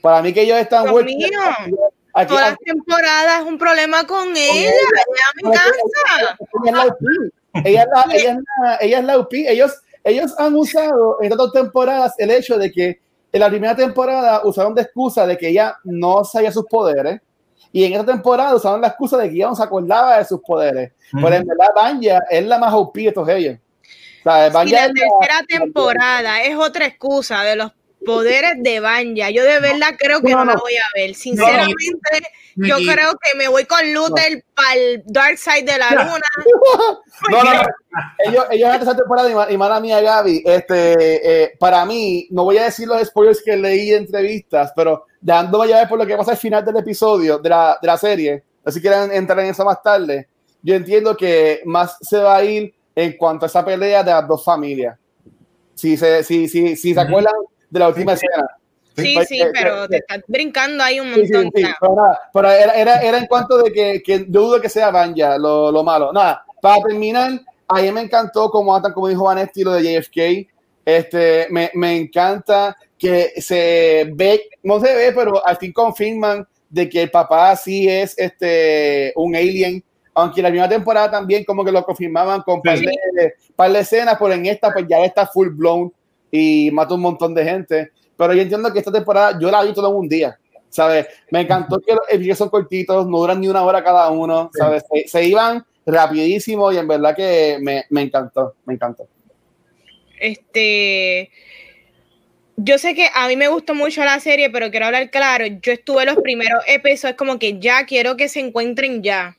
Para 0.02 0.20
mí 0.20 0.34
que 0.34 0.42
ellos 0.42 0.58
están. 0.58 0.86
Aquí, 0.86 2.28
Todas 2.28 2.50
las 2.50 2.58
temporadas 2.58 3.40
es 3.40 3.46
un 3.46 3.56
problema 3.56 4.06
con 4.06 4.28
ella. 4.36 4.70
Ella 4.70 5.26
me 5.34 5.50
cansa. 5.50 6.36
ella 6.62 6.66
es 6.66 6.72
la 6.74 6.86
UP. 6.86 6.96
Ella 7.64 7.82
es 7.82 7.88
la, 7.88 8.14
ella 8.14 8.30
es 8.32 8.36
la, 8.36 8.76
ella 8.82 8.98
es 8.98 9.04
la 9.04 9.18
UP. 9.18 9.32
Ellos, 9.32 9.82
ellos 10.04 10.34
han 10.38 10.54
usado 10.54 11.22
en 11.22 11.30
dos 11.30 11.50
temporadas 11.52 12.12
el 12.18 12.30
hecho 12.30 12.58
de 12.58 12.70
que 12.70 13.00
en 13.34 13.40
la 13.40 13.50
primera 13.50 13.74
temporada 13.76 14.40
usaron 14.44 14.74
de 14.74 14.82
excusa 14.82 15.26
de 15.26 15.36
que 15.36 15.48
ella 15.48 15.76
no 15.84 16.24
sabía 16.24 16.52
sus 16.52 16.64
poderes 16.66 17.20
y 17.72 17.84
en 17.84 17.92
esta 17.94 18.06
temporada 18.06 18.54
usaron 18.54 18.80
la 18.80 18.88
excusa 18.88 19.16
de 19.18 19.28
que 19.28 19.34
ella 19.34 19.48
no 19.48 19.56
se 19.56 19.62
acordaba 19.64 20.18
de 20.18 20.24
sus 20.24 20.40
poderes. 20.40 20.92
Ujú. 21.12 21.24
Pero 21.24 21.36
en 21.36 21.46
verdad 21.46 21.66
Vanya 21.74 22.20
es 22.30 22.46
la 22.46 22.58
más 22.58 22.72
OP 22.72 22.96
de 23.04 23.12
todos 23.12 23.28
ellos. 23.30 23.58
O 24.20 24.22
sea, 24.30 24.46
Y 24.46 24.50
la 24.52 24.62
es 24.62 24.70
la- 24.70 24.92
tercera 24.94 25.42
temporada 25.48 26.42
es 26.44 26.56
otra 26.56 26.86
excusa 26.86 27.42
de 27.42 27.56
los 27.56 27.72
poderes 28.06 28.52
de 28.58 28.80
Banja. 28.80 29.30
Yo 29.30 29.42
de 29.44 29.58
verdad 29.60 29.94
creo 29.98 30.20
que 30.20 30.30
No, 30.30 30.38
no, 30.38 30.44
no. 30.44 30.52
la 30.52 30.60
voy 30.60 30.76
a 30.76 30.84
ver. 30.94 31.14
Sinceramente, 31.14 31.74
yo 32.56 32.78
Y- 32.78 32.86
creo 32.86 33.12
que 33.20 33.36
me 33.36 33.48
voy 33.48 33.64
con 33.64 33.92
Luther 33.92 34.44
para 34.54 34.74
el 34.74 35.02
Dark 35.06 35.36
Side 35.38 35.64
de 35.64 35.78
la 35.78 35.90
luna. 35.90 36.20
No, 37.30 37.42
no, 37.42 37.52
no. 37.54 37.62
Ellos, 38.26 38.44
ellos 38.50 38.74
en 38.74 38.82
esa 38.82 38.96
temporada, 38.96 39.30
y, 39.30 39.34
ma- 39.34 39.50
y 39.50 39.56
mala 39.56 39.80
mía, 39.80 40.00
Gaby, 40.00 40.42
este, 40.44 41.42
eh, 41.44 41.52
para 41.58 41.84
mí, 41.84 42.26
no 42.30 42.44
voy 42.44 42.58
a 42.58 42.64
decir 42.64 42.88
los 42.88 43.00
spoilers 43.06 43.42
que 43.42 43.56
leí 43.56 43.90
de 43.90 43.96
entrevistas, 43.98 44.72
pero 44.74 45.06
dándome 45.20 45.68
ya 45.68 45.78
ver 45.78 45.88
por 45.88 45.98
lo 45.98 46.06
que 46.06 46.16
pasa 46.16 46.32
al 46.32 46.36
final 46.36 46.64
del 46.64 46.76
episodio 46.76 47.38
de 47.38 47.48
la, 47.48 47.78
de 47.80 47.86
la 47.86 47.96
serie, 47.96 48.42
así 48.64 48.80
quieren 48.80 49.12
entrar 49.12 49.38
en 49.40 49.46
eso 49.46 49.64
más 49.64 49.82
tarde, 49.82 50.28
yo 50.62 50.74
entiendo 50.74 51.16
que 51.16 51.62
más 51.64 51.96
se 52.00 52.18
va 52.18 52.36
a 52.36 52.44
ir 52.44 52.74
en 52.96 53.16
cuanto 53.16 53.44
a 53.44 53.48
esa 53.48 53.64
pelea 53.64 54.02
de 54.02 54.10
las 54.10 54.26
dos 54.28 54.44
familias. 54.44 54.98
Si 55.74 55.96
se, 55.96 56.22
si, 56.24 56.48
si, 56.48 56.76
si 56.76 56.94
se 56.94 57.00
acuerdan 57.00 57.34
de 57.70 57.80
la 57.80 57.88
última 57.88 58.12
escena. 58.14 58.46
Sí, 58.96 59.14
Pues, 59.16 59.28
sí, 59.28 59.40
eh, 59.40 59.50
pero 59.52 59.84
eh, 59.84 59.88
te 59.88 59.96
estás 59.96 60.20
brincando 60.28 60.84
ahí 60.84 61.00
un 61.00 61.12
Sí, 61.14 61.26
sí, 61.26 61.32
montón. 61.32 61.52
sí, 61.54 61.62
ya. 61.62 61.76
pero, 61.80 61.94
nada, 61.96 62.20
pero 62.32 62.50
era, 62.50 62.72
era, 62.74 62.96
era 63.00 63.18
en 63.18 63.26
cuanto 63.26 63.58
de 63.58 63.72
que, 63.72 64.02
que 64.04 64.18
dudo 64.20 64.60
que 64.60 64.68
sea 64.68 64.90
Banja 64.92 65.36
lo, 65.36 65.72
lo 65.72 65.82
malo. 65.82 66.12
Nada, 66.12 66.44
para 66.64 66.82
terminar, 66.82 67.42
a 67.68 67.82
mí 67.82 67.92
me 67.92 68.00
encantó 68.00 68.48
como 68.48 68.74
atan, 68.74 68.94
como 68.94 69.08
dijo 69.08 69.24
Vanetti, 69.24 69.62
lo 69.62 69.72
de 69.72 69.82
JFK. 69.82 70.50
Este, 70.82 71.46
me, 71.50 71.70
me 71.74 71.94
encanta 71.94 72.74
que 72.96 73.38
se 73.38 74.10
ve, 74.14 74.48
no 74.62 74.80
se 74.80 74.94
ve, 74.94 75.12
pero 75.14 75.46
al 75.46 75.58
fin 75.58 75.74
confirman 75.74 76.48
de 76.70 76.88
que 76.88 77.02
el 77.02 77.10
papá 77.10 77.54
sí 77.54 77.86
es 77.86 78.18
este, 78.18 79.12
un 79.14 79.36
alien. 79.36 79.84
Aunque 80.14 80.40
en 80.40 80.44
la 80.44 80.48
primera 80.48 80.68
temporada 80.70 81.10
también 81.10 81.44
como 81.44 81.62
que 81.62 81.70
lo 81.70 81.84
confirmaban 81.84 82.40
con 82.40 82.62
par 82.62 82.78
Sí. 82.78 82.86
de, 82.86 83.34
par 83.54 83.70
de 83.70 83.80
escenas, 83.80 84.16
pero 84.18 84.32
en 84.32 84.46
esta 84.46 84.72
pues 84.72 84.86
ya 84.88 85.04
está 85.04 85.26
full 85.26 85.48
blown 85.48 85.92
y 86.30 86.70
mata 86.72 86.94
un 86.94 87.02
montón 87.02 87.34
de 87.34 87.44
gente. 87.44 87.90
Pero 88.16 88.32
yo 88.32 88.40
entiendo 88.40 88.72
que 88.72 88.78
esta 88.78 88.92
temporada 88.92 89.38
yo 89.38 89.50
la 89.50 89.62
vi 89.62 89.74
todo 89.74 89.90
en 89.90 89.96
un 89.96 90.08
día. 90.08 90.38
¿sabes? 90.70 91.06
Me 91.30 91.42
encantó 91.42 91.78
que 91.78 91.92
los 91.92 92.04
episodios 92.08 92.38
son 92.38 92.48
cortitos, 92.48 93.06
no 93.06 93.18
duran 93.18 93.38
ni 93.38 93.48
una 93.48 93.62
hora 93.62 93.84
cada 93.84 94.10
uno, 94.10 94.50
¿sabes? 94.54 94.82
Se, 94.90 95.06
se 95.06 95.24
iban 95.24 95.64
rapidísimo 95.86 96.72
y 96.72 96.78
en 96.78 96.88
verdad 96.88 97.14
que 97.14 97.58
me, 97.60 97.84
me 97.90 98.02
encantó, 98.02 98.54
me 98.64 98.74
encantó. 98.74 99.06
Este, 100.18 101.30
yo 102.56 102.78
sé 102.78 102.94
que 102.94 103.08
a 103.12 103.28
mí 103.28 103.36
me 103.36 103.48
gustó 103.48 103.74
mucho 103.74 104.04
la 104.04 104.20
serie, 104.20 104.50
pero 104.50 104.70
quiero 104.70 104.86
hablar 104.86 105.10
claro. 105.10 105.44
Yo 105.46 105.72
estuve 105.72 106.04
los 106.04 106.16
primeros 106.16 106.62
episodios 106.66 107.16
como 107.16 107.38
que 107.38 107.58
ya 107.58 107.84
quiero 107.84 108.16
que 108.16 108.28
se 108.28 108.40
encuentren 108.40 109.02
ya. 109.02 109.36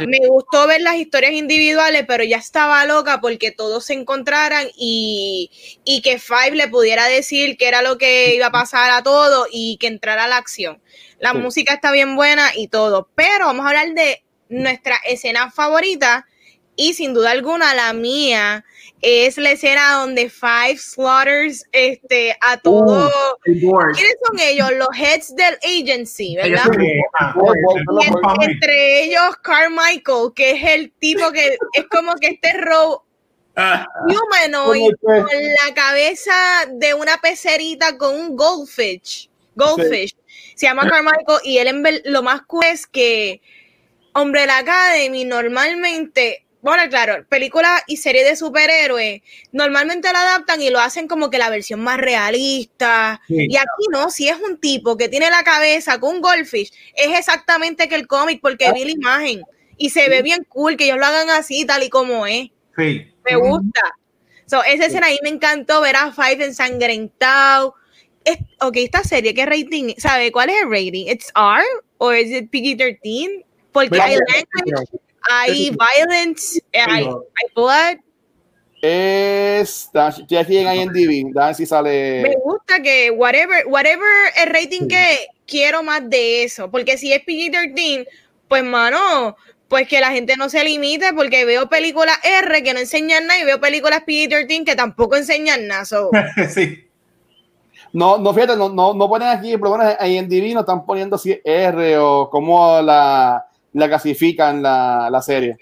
Me 0.00 0.18
gustó 0.26 0.66
ver 0.66 0.80
las 0.80 0.96
historias 0.96 1.30
individuales, 1.34 2.04
pero 2.08 2.24
ya 2.24 2.38
estaba 2.38 2.84
loca 2.84 3.20
porque 3.20 3.52
todos 3.52 3.84
se 3.86 3.94
encontraran 3.94 4.66
y, 4.76 5.52
y 5.84 6.02
que 6.02 6.18
Five 6.18 6.56
le 6.56 6.66
pudiera 6.66 7.06
decir 7.06 7.56
qué 7.56 7.68
era 7.68 7.80
lo 7.82 7.96
que 7.96 8.34
iba 8.34 8.46
a 8.46 8.50
pasar 8.50 8.90
a 8.90 9.04
todo 9.04 9.46
y 9.52 9.76
que 9.78 9.86
entrara 9.86 10.24
a 10.24 10.28
la 10.28 10.36
acción. 10.36 10.82
La 11.20 11.30
Sí. 11.30 11.38
música 11.38 11.74
está 11.74 11.92
bien 11.92 12.16
buena 12.16 12.50
y 12.56 12.66
todo, 12.66 13.08
pero 13.14 13.46
vamos 13.46 13.66
a 13.66 13.68
hablar 13.68 13.94
de 13.94 14.20
nuestra 14.48 14.96
escena 15.04 15.50
favorita 15.50 16.26
y 16.76 16.94
sin 16.94 17.14
duda 17.14 17.32
alguna 17.32 17.74
la 17.74 17.92
mía 17.92 18.64
es 19.00 19.36
la 19.36 19.52
escena 19.52 19.94
donde 19.94 20.30
Five 20.30 20.76
slaughters 20.78 21.64
este, 21.72 22.36
a 22.40 22.56
todo. 22.56 23.10
¿Quiénes 23.42 24.16
son 24.26 24.38
ellos? 24.40 24.70
Los 24.76 24.88
heads 24.96 25.34
del 25.36 25.56
agency, 25.62 26.36
¿verdad? 26.36 26.64
Ellos 26.74 28.14
entre 28.42 29.04
ellos 29.04 29.36
Carmichael, 29.42 30.32
que 30.34 30.52
es 30.52 30.64
el 30.64 30.92
tipo 30.98 31.30
que 31.32 31.56
es 31.74 31.84
como 31.90 32.14
que 32.16 32.28
este 32.28 32.52
robo 32.54 33.08
Ah, 33.60 33.84
humanoid 34.06 34.92
¿Cómo 35.02 35.24
con 35.24 35.42
la 35.66 35.74
cabeza 35.74 36.32
de 36.74 36.94
una 36.94 37.16
pecerita 37.16 37.98
con 37.98 38.14
un 38.14 38.36
goldfish. 38.36 39.28
Goldfish. 39.56 40.14
Se 40.54 40.66
llama 40.66 40.88
Carmichael 40.88 41.40
y 41.42 41.58
él 41.58 41.66
en 41.66 41.82
lo 42.04 42.22
más 42.22 42.42
cool 42.42 42.64
es 42.66 42.86
que 42.86 43.42
Umbrella 44.22 44.58
Academy 44.58 45.24
normalmente, 45.24 46.46
bueno, 46.60 46.82
claro, 46.88 47.24
películas 47.28 47.82
y 47.86 47.96
series 47.96 48.28
de 48.28 48.36
superhéroes 48.36 49.22
normalmente 49.52 50.12
la 50.12 50.22
adaptan 50.22 50.60
y 50.60 50.70
lo 50.70 50.80
hacen 50.80 51.08
como 51.08 51.30
que 51.30 51.38
la 51.38 51.50
versión 51.50 51.80
más 51.80 51.98
realista. 51.98 53.20
Sí. 53.28 53.46
Y 53.48 53.56
aquí 53.56 53.86
no, 53.90 54.10
si 54.10 54.28
es 54.28 54.36
un 54.38 54.58
tipo 54.58 54.96
que 54.96 55.08
tiene 55.08 55.30
la 55.30 55.42
cabeza 55.42 55.98
con 56.00 56.16
un 56.16 56.20
goldfish, 56.20 56.72
es 56.94 57.18
exactamente 57.18 57.88
que 57.88 57.94
el 57.94 58.06
cómic 58.06 58.40
porque 58.40 58.72
vi 58.72 58.84
la 58.84 58.90
imagen 58.90 59.42
y 59.76 59.90
se 59.90 60.08
ve 60.08 60.22
bien 60.22 60.44
cool 60.48 60.76
que 60.76 60.84
ellos 60.84 60.98
lo 60.98 61.06
hagan 61.06 61.30
así, 61.30 61.64
tal 61.64 61.82
y 61.82 61.88
como 61.88 62.26
es. 62.26 62.48
sí. 62.76 63.06
Me 63.28 63.36
gusta. 63.36 63.82
So, 64.46 64.62
esa 64.64 64.86
escena 64.86 65.08
ahí 65.08 65.18
me 65.22 65.28
encantó 65.28 65.82
ver 65.82 65.96
a 65.96 66.10
Five 66.12 66.42
ensangrentado. 66.42 67.74
Es, 68.24 68.38
ok, 68.60 68.76
esta 68.76 69.04
serie, 69.04 69.34
¿qué 69.34 69.44
rating? 69.44 69.94
¿Sabe 69.98 70.32
cuál 70.32 70.48
es 70.48 70.62
el 70.62 70.70
rating? 70.70 71.06
¿It's 71.06 71.30
R 71.36 71.62
o 71.98 72.12
es 72.12 72.30
it 72.30 72.50
PG-13? 72.50 73.44
Porque 73.78 74.00
hay 74.00 74.16
language, 74.16 74.88
hay 75.30 75.70
violence, 75.70 76.60
hay, 76.72 77.04
blood. 77.54 77.98
Es. 78.82 79.90
Estoy 79.92 80.36
aquí 80.36 80.58
en 80.58 80.74
IMDb. 80.74 81.54
Si 81.54 81.62
Me 81.62 81.66
sale. 81.66 82.36
gusta 82.44 82.80
que 82.82 83.10
whatever, 83.10 83.66
whatever 83.66 84.08
el 84.36 84.48
rating 84.50 84.88
que 84.88 85.28
quiero 85.46 85.82
más 85.82 86.08
de 86.08 86.44
eso. 86.44 86.70
Porque 86.70 86.98
si 86.98 87.12
es 87.12 87.24
PG-13, 87.24 88.06
pues 88.48 88.64
mano, 88.64 89.36
pues 89.68 89.86
que 89.86 90.00
la 90.00 90.10
gente 90.10 90.36
no 90.36 90.48
se 90.48 90.64
limite 90.64 91.12
porque 91.12 91.44
veo 91.44 91.68
películas 91.68 92.18
R 92.24 92.62
que 92.62 92.72
no 92.72 92.80
enseñan 92.80 93.26
nada 93.26 93.40
y 93.40 93.44
veo 93.44 93.60
películas 93.60 94.02
PG-13 94.06 94.64
que 94.64 94.76
tampoco 94.76 95.16
enseñan 95.16 95.66
nada. 95.66 95.84
So, 95.84 96.10
sí. 96.48 96.84
No, 97.92 98.18
no, 98.18 98.34
fíjate, 98.34 98.56
no, 98.56 98.68
no, 98.68 98.92
no 98.92 99.08
ponen 99.08 99.28
aquí, 99.28 99.56
por 99.56 99.70
lo 99.70 99.78
menos 99.78 99.96
en 99.98 100.12
IMDb 100.12 100.52
no 100.52 100.60
están 100.60 100.84
poniendo 100.84 101.16
si 101.16 101.32
es 101.32 101.40
R 101.44 101.96
o 101.98 102.28
cómo 102.30 102.82
la, 102.82 103.47
la 103.72 103.88
clasifican 103.88 104.62
la, 104.62 105.08
la 105.10 105.22
serie. 105.22 105.56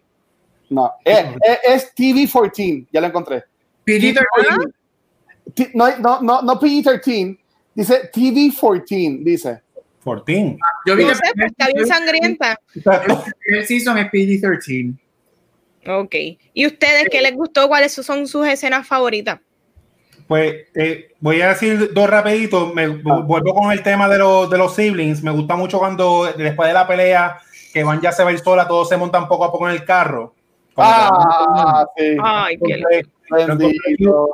No, 0.71 0.93
es, 1.05 1.25
es, 1.43 1.59
es 1.65 1.95
TV-14, 1.95 2.87
ya 2.93 3.01
lo 3.01 3.07
encontré. 3.07 3.45
PG-13. 3.87 4.73
T- 5.55 5.71
No, 5.75 5.97
no, 5.99 6.21
no, 6.21 6.43
no 6.43 6.61
PG-13, 6.61 7.39
dice 7.75 8.11
TV-14, 8.13 9.23
dice. 9.23 9.63
14. 10.05 10.59
Yo 10.87 10.97
vi 10.97 11.03
no 11.03 11.09
que 11.11 11.15
sé, 11.17 11.21
pues, 11.35 11.47
está 11.51 11.67
bien 11.75 11.87
sangrienta. 11.87 12.57
el 13.47 13.67
season 13.67 13.99
es 13.99 14.07
PG-13. 14.07 14.97
Ok. 15.89 16.15
¿Y 16.53 16.67
ustedes 16.67 17.07
qué 17.11 17.21
les 17.21 17.35
gustó? 17.35 17.69
¿Cuáles 17.69 17.93
son 17.93 18.27
sus 18.27 18.47
escenas 18.47 18.87
favoritas? 18.87 19.39
Pues 20.27 20.67
eh, 20.75 21.13
voy 21.21 21.41
a 21.41 21.51
decir 21.51 21.93
dos 21.95 22.11
rapiditos. 22.11 22.75
Me 22.75 22.89
vuelvo 22.89 23.55
con 23.55 23.71
el 23.71 23.83
tema 23.83 24.09
de 24.09 24.19
los, 24.19 24.51
de 24.51 24.59
los 24.59 24.75
siblings. 24.75 25.23
Me 25.23 25.31
gusta 25.31 25.55
mucho 25.55 25.79
cuando 25.79 26.25
después 26.37 26.69
de 26.69 26.75
la 26.75 26.87
pelea 26.89 27.39
que 27.77 27.85
van 27.85 28.01
ya 28.01 28.11
se 28.11 28.25
va 28.25 28.31
a 28.31 28.33
ir 28.33 28.39
sola, 28.39 28.67
todos 28.67 28.89
se 28.89 28.97
montan 28.97 29.29
poco 29.29 29.45
a 29.45 29.53
poco 29.53 29.69
en 29.69 29.75
el 29.75 29.85
carro. 29.85 30.33
Ah, 30.79 31.85
sí. 31.95 32.17
Ay, 32.23 32.57
qué 32.65 32.75
Entonces, 33.29 33.77
Bendito. 33.87 34.31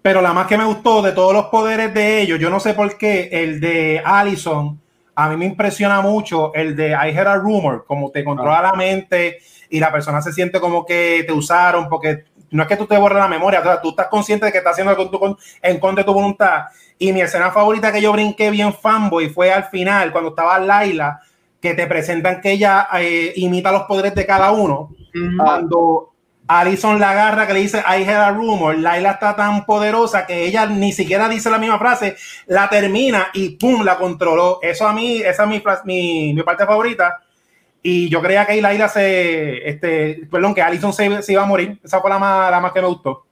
Pero 0.00 0.22
la 0.22 0.32
más 0.32 0.46
que 0.46 0.56
me 0.56 0.64
gustó 0.64 1.02
de 1.02 1.10
todos 1.10 1.32
los 1.32 1.46
poderes 1.46 1.92
de 1.92 2.20
ellos, 2.22 2.38
yo 2.38 2.50
no 2.50 2.60
sé 2.60 2.74
por 2.74 2.96
qué, 2.96 3.30
el 3.32 3.58
de 3.58 4.00
Allison, 4.04 4.80
a 5.16 5.28
mí 5.28 5.36
me 5.36 5.46
impresiona 5.46 6.00
mucho 6.02 6.54
el 6.54 6.76
de 6.76 6.90
I 6.90 7.10
Heard 7.10 7.26
a 7.26 7.34
Rumor, 7.34 7.84
como 7.84 8.12
te 8.12 8.22
controla 8.22 8.62
la 8.62 8.74
mente 8.74 9.38
y 9.70 9.80
la 9.80 9.90
persona 9.90 10.22
se 10.22 10.32
siente 10.32 10.60
como 10.60 10.86
que 10.86 11.24
te 11.26 11.32
usaron, 11.32 11.88
porque 11.88 12.26
no 12.52 12.62
es 12.62 12.68
que 12.68 12.76
tú 12.76 12.86
te 12.86 12.96
borres 12.96 13.18
la 13.18 13.26
memoria, 13.26 13.58
o 13.58 13.64
sea, 13.64 13.80
tú 13.80 13.90
estás 13.90 14.06
consciente 14.06 14.46
de 14.46 14.52
que 14.52 14.58
estás 14.58 14.74
haciendo 14.74 14.92
algo 14.92 15.02
en 15.02 15.10
tu- 15.10 15.38
en 15.62 15.80
contra 15.80 16.04
de 16.04 16.06
tu 16.06 16.14
voluntad. 16.14 16.66
Y 16.96 17.12
mi 17.12 17.22
escena 17.22 17.50
favorita 17.50 17.90
que 17.90 18.00
yo 18.00 18.12
brinqué 18.12 18.50
bien 18.52 18.72
fanboy 18.72 19.28
fue 19.30 19.52
al 19.52 19.64
final, 19.64 20.12
cuando 20.12 20.30
estaba 20.30 20.60
Laila, 20.60 21.20
que 21.60 21.74
te 21.74 21.86
presentan 21.86 22.40
que 22.40 22.52
ella 22.52 22.88
eh, 23.00 23.32
imita 23.36 23.72
los 23.72 23.82
poderes 23.82 24.14
de 24.14 24.26
cada 24.26 24.52
uno 24.52 24.94
cuando 25.36 26.14
Alison 26.46 26.98
la 26.98 27.10
agarra 27.10 27.46
que 27.46 27.52
le 27.52 27.60
dice 27.60 27.78
I 27.78 28.02
heard 28.02 28.22
a 28.22 28.30
rumor, 28.30 28.76
Laila 28.78 29.12
está 29.12 29.36
tan 29.36 29.66
poderosa 29.66 30.26
que 30.26 30.46
ella 30.46 30.66
ni 30.66 30.92
siquiera 30.92 31.28
dice 31.28 31.50
la 31.50 31.58
misma 31.58 31.78
frase, 31.78 32.16
la 32.46 32.68
termina 32.70 33.28
y 33.34 33.50
pum, 33.50 33.84
la 33.84 33.98
controló. 33.98 34.58
Eso 34.62 34.86
a 34.86 34.94
mí, 34.94 35.16
esa 35.16 35.44
es 35.44 35.48
mi, 35.48 35.62
mi, 35.84 36.34
mi 36.34 36.42
parte 36.42 36.64
favorita. 36.64 37.22
Y 37.82 38.08
yo 38.08 38.22
creía 38.22 38.46
que 38.46 38.52
ahí 38.52 38.60
Laila 38.60 38.88
se, 38.88 39.68
este, 39.68 40.26
perdón, 40.30 40.54
que 40.54 40.62
Alison 40.62 40.92
se, 40.92 41.22
se 41.22 41.32
iba 41.32 41.42
a 41.42 41.46
morir. 41.46 41.78
Esa 41.84 42.00
fue 42.00 42.10
la 42.10 42.18
más, 42.18 42.50
la 42.50 42.60
más 42.60 42.72
que 42.72 42.80
me 42.80 42.88
gustó. 42.88 43.26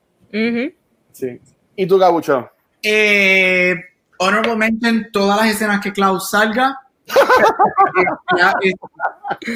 Sí. 1.13 1.41
¿Y 1.75 1.87
tú, 1.87 1.99
Gabucho? 1.99 2.51
Eh, 2.83 3.75
honorable 4.19 4.57
mention 4.57 5.09
todas 5.11 5.39
las 5.39 5.55
escenas 5.55 5.81
que 5.81 5.93
Klaus 5.93 6.31
salga. 6.31 6.81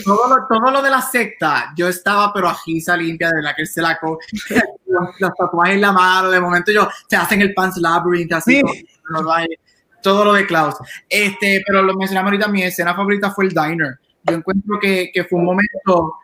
Todo, 0.05 0.29
lo, 0.29 0.47
todo 0.49 0.71
lo 0.71 0.83
de 0.83 0.91
la 0.91 1.01
secta, 1.03 1.73
yo 1.77 1.89
estaba 1.89 2.33
pero 2.33 2.49
ajisa 2.49 2.97
limpia 2.97 3.31
de 3.31 3.43
la 3.43 3.55
que 3.55 3.63
él 3.63 3.69
se 3.69 3.81
la 3.83 3.99
co 3.99 4.19
los, 4.87 5.09
los 5.19 5.31
tatuajes 5.37 5.75
en 5.75 5.81
la 5.81 5.93
mano, 5.93 6.31
de 6.31 6.41
momento 6.41 6.73
yo 6.73 6.89
se 7.09 7.17
hacen 7.17 7.41
el 7.41 7.55
Pants 7.55 7.77
Labyrinth, 7.79 8.33
así 8.33 8.61
Sí. 8.61 8.87
todo, 9.09 9.23
todo- 9.25 9.37
todo 10.03 10.25
lo 10.25 10.33
de 10.33 10.47
Klaus. 10.47 10.77
Este, 11.09 11.63
pero 11.67 11.83
lo 11.83 11.95
mencionamos 11.95 12.31
ahorita, 12.33 12.49
mi 12.49 12.63
escena 12.63 12.95
favorita 12.95 13.31
fue 13.33 13.45
el 13.45 13.51
diner. 13.51 13.99
Yo 14.25 14.35
encuentro 14.35 14.79
que, 14.81 15.11
que 15.13 15.25
fue 15.25 15.39
un 15.39 15.45
momento, 15.45 16.15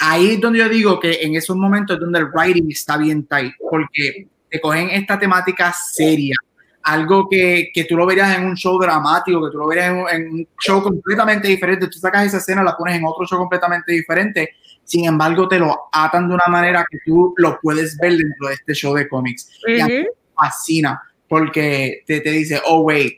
ahí 0.00 0.32
es 0.32 0.40
donde 0.40 0.58
yo 0.58 0.68
digo 0.68 0.98
que 0.98 1.20
en 1.22 1.36
esos 1.36 1.56
momentos 1.56 1.94
es 1.94 2.00
donde 2.00 2.18
el 2.18 2.26
writing 2.32 2.68
está 2.70 2.96
bien 2.96 3.26
tight, 3.26 3.52
porque 3.70 4.26
te 4.50 4.60
cogen 4.60 4.90
esta 4.90 5.16
temática 5.18 5.72
seria, 5.72 6.34
algo 6.82 7.28
que, 7.28 7.70
que 7.74 7.84
tú 7.84 7.96
lo 7.96 8.06
verías 8.06 8.36
en 8.36 8.44
un 8.44 8.54
show 8.56 8.78
dramático, 8.78 9.44
que 9.44 9.50
tú 9.52 9.58
lo 9.58 9.66
verías 9.68 9.90
en 9.90 9.96
un, 9.96 10.08
en 10.08 10.30
un 10.32 10.48
show 10.60 10.82
completamente 10.82 11.48
diferente, 11.48 11.86
tú 11.88 11.98
sacas 11.98 12.26
esa 12.26 12.38
escena, 12.38 12.62
la 12.62 12.76
pones 12.76 12.96
en 12.96 13.04
otro 13.04 13.26
show 13.26 13.38
completamente 13.38 13.92
diferente, 13.92 14.50
sin 14.84 15.04
embargo 15.06 15.46
te 15.46 15.58
lo 15.58 15.88
atan 15.92 16.28
de 16.28 16.34
una 16.34 16.46
manera 16.48 16.84
que 16.90 16.98
tú 17.04 17.34
lo 17.36 17.58
puedes 17.60 17.96
ver 17.98 18.12
dentro 18.16 18.48
de 18.48 18.54
este 18.54 18.74
show 18.74 18.94
de 18.94 19.08
cómics. 19.08 19.50
Y 19.66 19.80
a 19.80 19.86
mí 19.86 19.92
me 20.00 20.06
fascina 20.34 21.00
porque 21.28 22.02
te, 22.06 22.20
te 22.20 22.30
dice, 22.30 22.60
oh, 22.66 22.80
wait, 22.80 23.14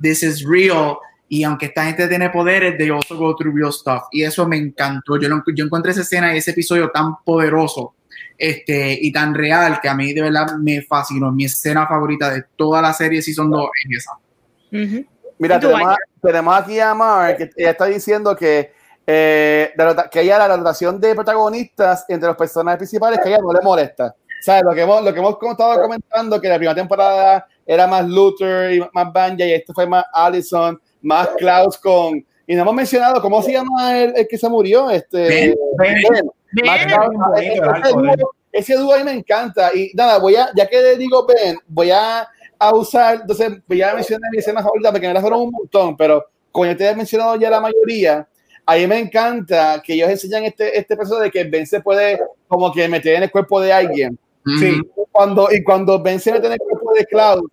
this 0.00 0.22
is 0.22 0.44
real. 0.48 0.98
Y 1.28 1.42
aunque 1.42 1.66
esta 1.66 1.84
gente 1.86 2.06
tiene 2.06 2.30
poderes, 2.30 2.78
they 2.78 2.88
also 2.90 3.16
go 3.16 3.34
through 3.34 3.52
real 3.56 3.72
stuff. 3.72 4.04
Y 4.12 4.22
eso 4.22 4.46
me 4.46 4.56
encantó. 4.56 5.16
Yo, 5.18 5.28
lo- 5.28 5.42
yo 5.52 5.64
encontré 5.64 5.90
esa 5.90 6.02
escena 6.02 6.32
y 6.32 6.38
ese 6.38 6.52
episodio 6.52 6.88
tan 6.90 7.16
poderoso 7.24 7.95
este, 8.38 8.98
y 9.00 9.12
tan 9.12 9.34
real 9.34 9.80
que 9.80 9.88
a 9.88 9.94
mí 9.94 10.12
de 10.12 10.22
verdad 10.22 10.56
me 10.60 10.82
fascinó. 10.82 11.32
Mi 11.32 11.44
escena 11.44 11.86
favorita 11.86 12.30
de 12.30 12.44
toda 12.56 12.82
la 12.82 12.92
serie 12.92 13.22
Season 13.22 13.50
2 13.50 13.70
es 13.84 13.98
esa. 13.98 14.12
Ujú. 14.72 15.06
Mira, 15.38 15.56
¿Y 15.56 15.60
tú, 15.60 15.68
tenemos, 15.68 15.96
tenemos 16.22 16.56
aquí 16.56 16.80
a 16.80 16.94
Mar, 16.94 17.36
que 17.36 17.50
ella 17.56 17.70
está 17.70 17.86
diciendo 17.86 18.34
que, 18.34 18.72
eh, 19.06 19.72
que 20.10 20.20
ella 20.20 20.38
la 20.38 20.56
rotación 20.56 21.00
de 21.00 21.14
protagonistas 21.14 22.04
entre 22.08 22.28
los 22.28 22.36
personajes 22.36 22.78
principales, 22.78 23.20
que 23.20 23.28
a 23.28 23.32
ella 23.32 23.42
no 23.42 23.52
le 23.52 23.60
molesta. 23.60 24.14
¿Sabes? 24.40 24.62
Lo 24.64 24.74
que 24.74 24.82
hemos, 24.82 25.02
lo 25.02 25.12
que 25.12 25.18
hemos 25.18 25.36
estado 25.42 25.80
comentando, 25.80 26.40
que 26.40 26.48
la 26.48 26.56
primera 26.56 26.74
temporada 26.74 27.46
era 27.64 27.86
más 27.86 28.06
Luther 28.06 28.72
y 28.72 28.80
más 28.92 29.12
Banja, 29.12 29.44
y 29.44 29.52
este 29.52 29.72
fue 29.72 29.86
más 29.86 30.04
Allison, 30.12 30.80
más 31.02 31.28
Klaus 31.38 31.78
con... 31.78 32.24
Y 32.46 32.54
no 32.54 32.62
hemos 32.62 32.74
mencionado, 32.74 33.20
¿cómo 33.20 33.42
se 33.42 33.52
llama 33.52 33.98
el, 33.98 34.16
el 34.16 34.28
que 34.28 34.38
se 34.38 34.48
murió? 34.48 34.88
Este, 34.88 35.18
Ben. 35.18 35.54
Ben. 35.78 35.94
Ben. 36.12 36.30
Ese, 36.54 37.90
dúo, 37.92 38.32
ese 38.52 38.76
dúo 38.76 38.94
a 38.94 38.98
mí 38.98 39.04
me 39.04 39.12
encanta. 39.12 39.74
Y 39.74 39.92
nada, 39.94 40.18
voy 40.18 40.36
a, 40.36 40.50
ya 40.54 40.66
que 40.66 40.96
digo 40.96 41.26
Ben, 41.26 41.58
voy 41.66 41.90
a, 41.90 42.28
a 42.58 42.74
usar, 42.74 43.20
entonces 43.22 43.60
voy 43.66 43.82
a 43.82 43.94
mencionar 43.94 44.30
mi 44.30 44.38
escena 44.38 44.62
favorita 44.62 44.90
porque 44.90 45.08
me 45.08 45.14
la 45.14 45.20
fueron 45.20 45.42
un 45.42 45.50
montón, 45.50 45.96
pero 45.96 46.24
como 46.50 46.66
ya 46.66 46.76
te 46.76 46.88
he 46.88 46.96
mencionado 46.96 47.36
ya 47.36 47.50
la 47.50 47.60
mayoría, 47.60 48.26
a 48.64 48.74
mí 48.74 48.86
me 48.86 48.98
encanta 48.98 49.80
que 49.84 49.94
ellos 49.94 50.10
enseñan 50.10 50.44
este, 50.44 50.76
este 50.76 50.96
proceso 50.96 51.20
de 51.20 51.30
que 51.30 51.44
Ben 51.44 51.66
se 51.66 51.80
puede 51.80 52.18
como 52.48 52.72
que 52.72 52.88
meter 52.88 53.14
en 53.14 53.24
el 53.24 53.30
cuerpo 53.30 53.60
de 53.60 53.72
alguien. 53.72 54.18
Sí, 54.60 54.80
cuando, 55.10 55.48
y 55.50 55.62
cuando 55.64 56.00
Ben 56.00 56.20
se 56.20 56.32
mete 56.32 56.46
en 56.46 56.52
el 56.52 56.58
cuerpo 56.58 56.92
de 56.94 57.04
Cloud, 57.04 57.48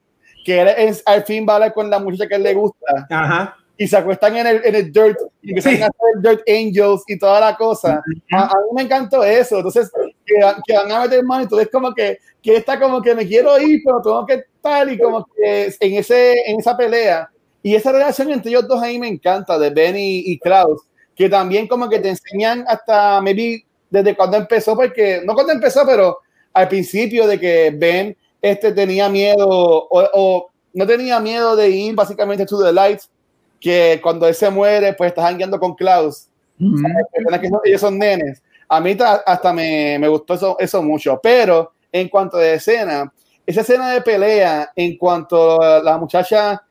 que 0.45 0.61
él 0.61 0.67
es, 0.77 1.01
al 1.05 1.23
fin 1.23 1.45
va 1.47 1.53
a 1.53 1.55
hablar 1.55 1.73
con 1.73 1.89
la 1.89 1.99
muchacha 1.99 2.27
que 2.27 2.35
él 2.35 2.43
le 2.43 2.53
gusta. 2.53 3.07
Ajá. 3.09 3.57
Y 3.77 3.87
se 3.87 3.97
acuestan 3.97 4.37
en 4.37 4.45
el, 4.47 4.61
en 4.65 4.75
el 4.75 4.91
dirt 4.91 5.17
y 5.41 5.49
empiezan 5.49 5.75
Sí. 5.75 5.81
a 5.81 5.87
hacer 5.87 6.21
Dirt 6.21 6.41
Angels 6.47 7.01
y 7.07 7.17
toda 7.17 7.39
la 7.39 7.55
cosa. 7.57 8.03
a, 8.31 8.43
a 8.43 8.47
mí 8.47 8.75
me 8.75 8.81
encantó 8.83 9.23
eso. 9.23 9.57
Entonces, 9.57 9.91
que, 10.25 10.35
que 10.67 10.73
van 10.77 10.91
a 10.91 11.01
meter 11.01 11.23
mano. 11.23 11.43
Entonces, 11.43 11.69
como 11.71 11.93
que, 11.93 12.19
que 12.41 12.55
está 12.57 12.79
como 12.79 13.01
que 13.01 13.15
me 13.15 13.25
quiero 13.27 13.59
ir, 13.59 13.81
pero 13.83 14.01
tengo 14.01 14.25
que 14.27 14.33
estar 14.35 14.87
y 14.91 14.97
como 14.99 15.25
que 15.25 15.73
en, 15.79 15.93
ese, 15.95 16.35
en 16.49 16.59
esa 16.59 16.77
pelea. 16.77 17.29
Y 17.63 17.73
esa 17.75 17.91
relación 17.91 18.29
entre 18.31 18.51
ellos 18.51 18.67
dos 18.67 18.81
ahí 18.81 18.99
me 18.99 19.07
encanta, 19.07 19.57
de 19.57 19.69
Ben 19.71 19.95
y, 19.97 20.19
y 20.31 20.37
Klaus, 20.37 20.81
que 21.15 21.29
también 21.29 21.67
como 21.67 21.89
que 21.89 21.99
te 21.99 22.09
enseñan 22.09 22.65
hasta, 22.67 23.21
maybe, 23.21 23.65
desde 23.89 24.15
cuando 24.15 24.37
empezó, 24.37 24.75
porque, 24.75 25.21
no 25.25 25.33
cuando 25.33 25.53
empezó, 25.53 25.85
pero 25.85 26.19
al 26.53 26.67
principio 26.67 27.25
de 27.25 27.39
que 27.39 27.71
Ben 27.75 28.15
este, 28.41 28.71
tenía 28.73 29.07
miedo 29.09 29.47
o, 29.47 29.87
o 30.13 30.51
no 30.73 30.85
tenía 30.85 31.19
miedo 31.21 31.55
de 31.55 31.69
ir 31.69 31.95
básicamente 31.95 32.45
to 32.45 32.61
the 32.61 32.73
lights, 32.73 33.09
que 33.63 33.99
cuando 34.03 34.27
él 34.27 34.35
se 34.35 34.49
muere, 34.49 34.91
pues 34.93 35.07
estás 35.07 35.23
jangueando 35.23 35.57
con 35.57 35.73
Klaus. 35.73 36.27
Que 36.59 37.49
son- 37.49 37.61
ellos 37.63 37.81
son 37.81 37.97
nenes. 37.97 38.41
A 38.67 38.79
mí 38.81 38.93
ta- 38.95 39.23
hasta 39.25 39.53
me, 39.53 39.97
me 39.99 40.07
gustó 40.09 40.33
eso, 40.33 40.57
eso 40.59 40.83
mucho. 40.83 41.17
Pero 41.23 41.71
en 41.91 42.09
cuanto 42.09 42.37
a 42.37 42.45
escena, 42.45 43.11
esa 43.45 43.61
escena 43.61 43.91
de 43.91 44.01
pelea, 44.01 44.71
en 44.75 44.97
cuanto 44.97 45.61
a 45.61 45.79
la 45.81 45.97
muchacha, 45.97 46.61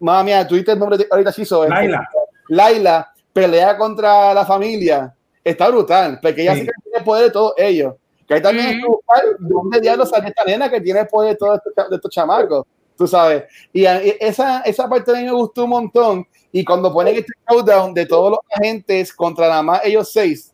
mamá 0.00 0.22
mía, 0.24 0.46
tuviste 0.46 0.72
el 0.72 0.78
nombre 0.78 0.96
de, 0.98 1.06
ahorita 1.10 1.32
Chizo, 1.32 1.64
este, 1.64 1.74
Laila. 1.74 2.08
Laila 2.48 3.12
pelea 3.32 3.76
contra 3.76 4.32
la 4.34 4.44
familia, 4.46 5.14
está 5.44 5.68
brutal, 5.68 6.18
porque 6.22 6.42
ella 6.42 6.54
Sí. 6.54 6.60
sí 6.60 6.66
que 6.66 6.72
tiene 6.90 7.04
poder 7.04 7.24
de 7.24 7.30
todos 7.30 7.54
ellos. 7.58 7.94
Que 8.26 8.34
ahí 8.34 8.42
también 8.42 8.66
Ujú. 8.66 8.74
es 8.76 8.80
que 8.82 8.86
buscar 8.88 9.24
de 9.38 9.54
dónde 9.54 9.80
diablos 9.80 10.08
sale 10.10 10.28
esta 10.28 10.44
nena 10.44 10.70
que 10.70 10.80
tiene 10.80 11.04
poder 11.06 11.30
de 11.32 11.36
todos 11.36 11.58
estos, 11.64 11.90
de 11.90 11.96
estos 11.96 12.10
chamacos, 12.10 12.64
tú 13.02 13.08
sabes. 13.08 13.44
Y 13.72 13.82
y 13.82 14.16
esa, 14.20 14.60
esa 14.60 14.88
parte 14.88 15.10
a 15.10 15.14
mí 15.14 15.24
me 15.24 15.32
gustó 15.32 15.64
un 15.64 15.70
montón. 15.70 16.26
Y 16.52 16.64
cuando 16.64 16.92
ponen 16.92 17.16
este 17.16 17.32
countdown 17.46 17.92
de 17.94 18.06
todos 18.06 18.30
los 18.30 18.38
agentes 18.54 19.12
contra 19.12 19.48
nada 19.48 19.62
más 19.62 19.80
ellos 19.84 20.12
seis, 20.12 20.52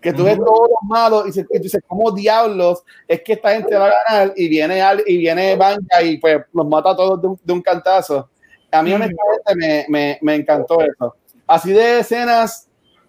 que 0.00 0.12
tú 0.12 0.24
ves 0.24 0.36
todos 0.38 0.68
los 0.70 0.78
malos 0.88 1.26
y, 1.28 1.32
se- 1.32 1.40
y 1.40 1.56
tú 1.56 1.62
dices, 1.62 1.82
¿cómo 1.86 2.10
diablos 2.12 2.82
es 3.06 3.20
que 3.22 3.34
esta 3.34 3.52
gente 3.52 3.74
va 3.76 3.88
a 3.88 3.94
ganar? 4.08 4.32
Y 4.36 4.48
viene, 4.48 4.80
Al- 4.80 5.02
y 5.06 5.16
viene 5.18 5.56
Banja 5.56 6.02
y 6.02 6.18
pues 6.18 6.38
los 6.52 6.66
mata 6.66 6.90
a 6.90 6.96
todos 6.96 7.20
de 7.20 7.28
un, 7.28 7.40
de 7.42 7.52
un 7.52 7.60
cantazo. 7.62 8.28
A 8.70 8.82
mí, 8.82 8.92
honestamente, 8.92 9.54
me, 9.56 9.86
me, 9.88 10.18
me 10.22 10.34
encantó 10.36 10.80
eso. 10.80 11.16
Así 11.46 11.72
de 11.72 11.98
escenas, 12.00 12.68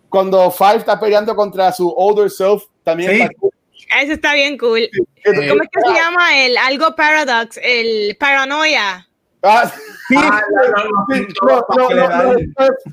cuando 0.09 0.49
Five 0.51 0.77
está 0.77 0.99
peleando 0.99 1.35
contra 1.35 1.71
su 1.71 1.87
older 1.95 2.29
self, 2.29 2.63
también 2.83 3.11
Sí. 3.11 3.21
está 3.21 3.33
cool. 3.39 3.51
Eso 3.99 4.13
está 4.13 4.33
bien 4.33 4.57
cool. 4.57 4.89
Tú- 4.95 5.05
¿Cómo 5.23 5.63
es 5.63 5.69
que 5.71 5.81
se 5.85 5.93
llama 5.93 6.37
el 6.45 6.57
algo 6.57 6.95
paradox? 6.95 7.59
El 7.61 8.15
paranoia. 8.19 9.07
Ah, 9.43 9.71
sí, 10.07 10.15
Ah, 10.17 10.41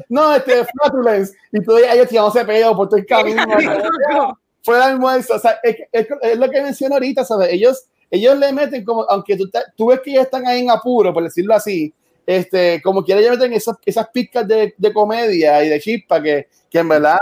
no, 0.09 0.35
sí, 0.35 0.37
este, 0.37 0.65
flatulence. 0.65 1.37
Y 1.53 1.61
tú 1.63 1.77
ellos 1.77 2.09
tirándose 2.09 2.45
peo 2.45 2.75
por 2.77 2.89
todo 2.89 2.99
el 2.99 3.07
camino. 3.07 3.45
fue 4.65 4.77
de 4.77 4.83
almuerzo, 4.83 5.35
o 5.35 5.39
sea, 5.39 5.59
es, 5.63 5.77
es- 5.93 6.07
es 6.23 6.39
lo 6.39 6.51
que 6.51 6.61
menciono 6.63 6.95
ahorita, 6.97 7.25
¿sabes? 7.25 7.49
Ellos, 7.53 7.85
ellos 8.11 8.37
le 8.39 8.53
meten 8.53 8.85
como, 8.85 9.03
aunque 9.09 9.37
tú, 9.37 9.49
te- 9.51 9.63
tú 9.77 9.87
ves 9.89 10.01
que 10.01 10.11
ellos 10.11 10.25
están 10.25 10.47
ahí 10.47 10.61
en 10.61 10.71
apuro, 10.71 11.13
por 11.15 11.23
decirlo 11.23 11.55
así, 11.55 11.93
este, 12.27 12.81
como 12.83 13.03
quiera 13.05 13.21
ellos 13.21 13.39
meten 13.39 13.53
esas, 13.55 13.77
esas 13.87 14.09
pizcas 14.09 14.47
de, 14.47 14.75
de 14.77 14.93
comedia 14.93 15.65
y 15.65 15.69
de 15.69 15.81
chispa 15.81 16.23
que, 16.23 16.49
que 16.71 16.79
en 16.81 16.89
verdad 16.89 17.17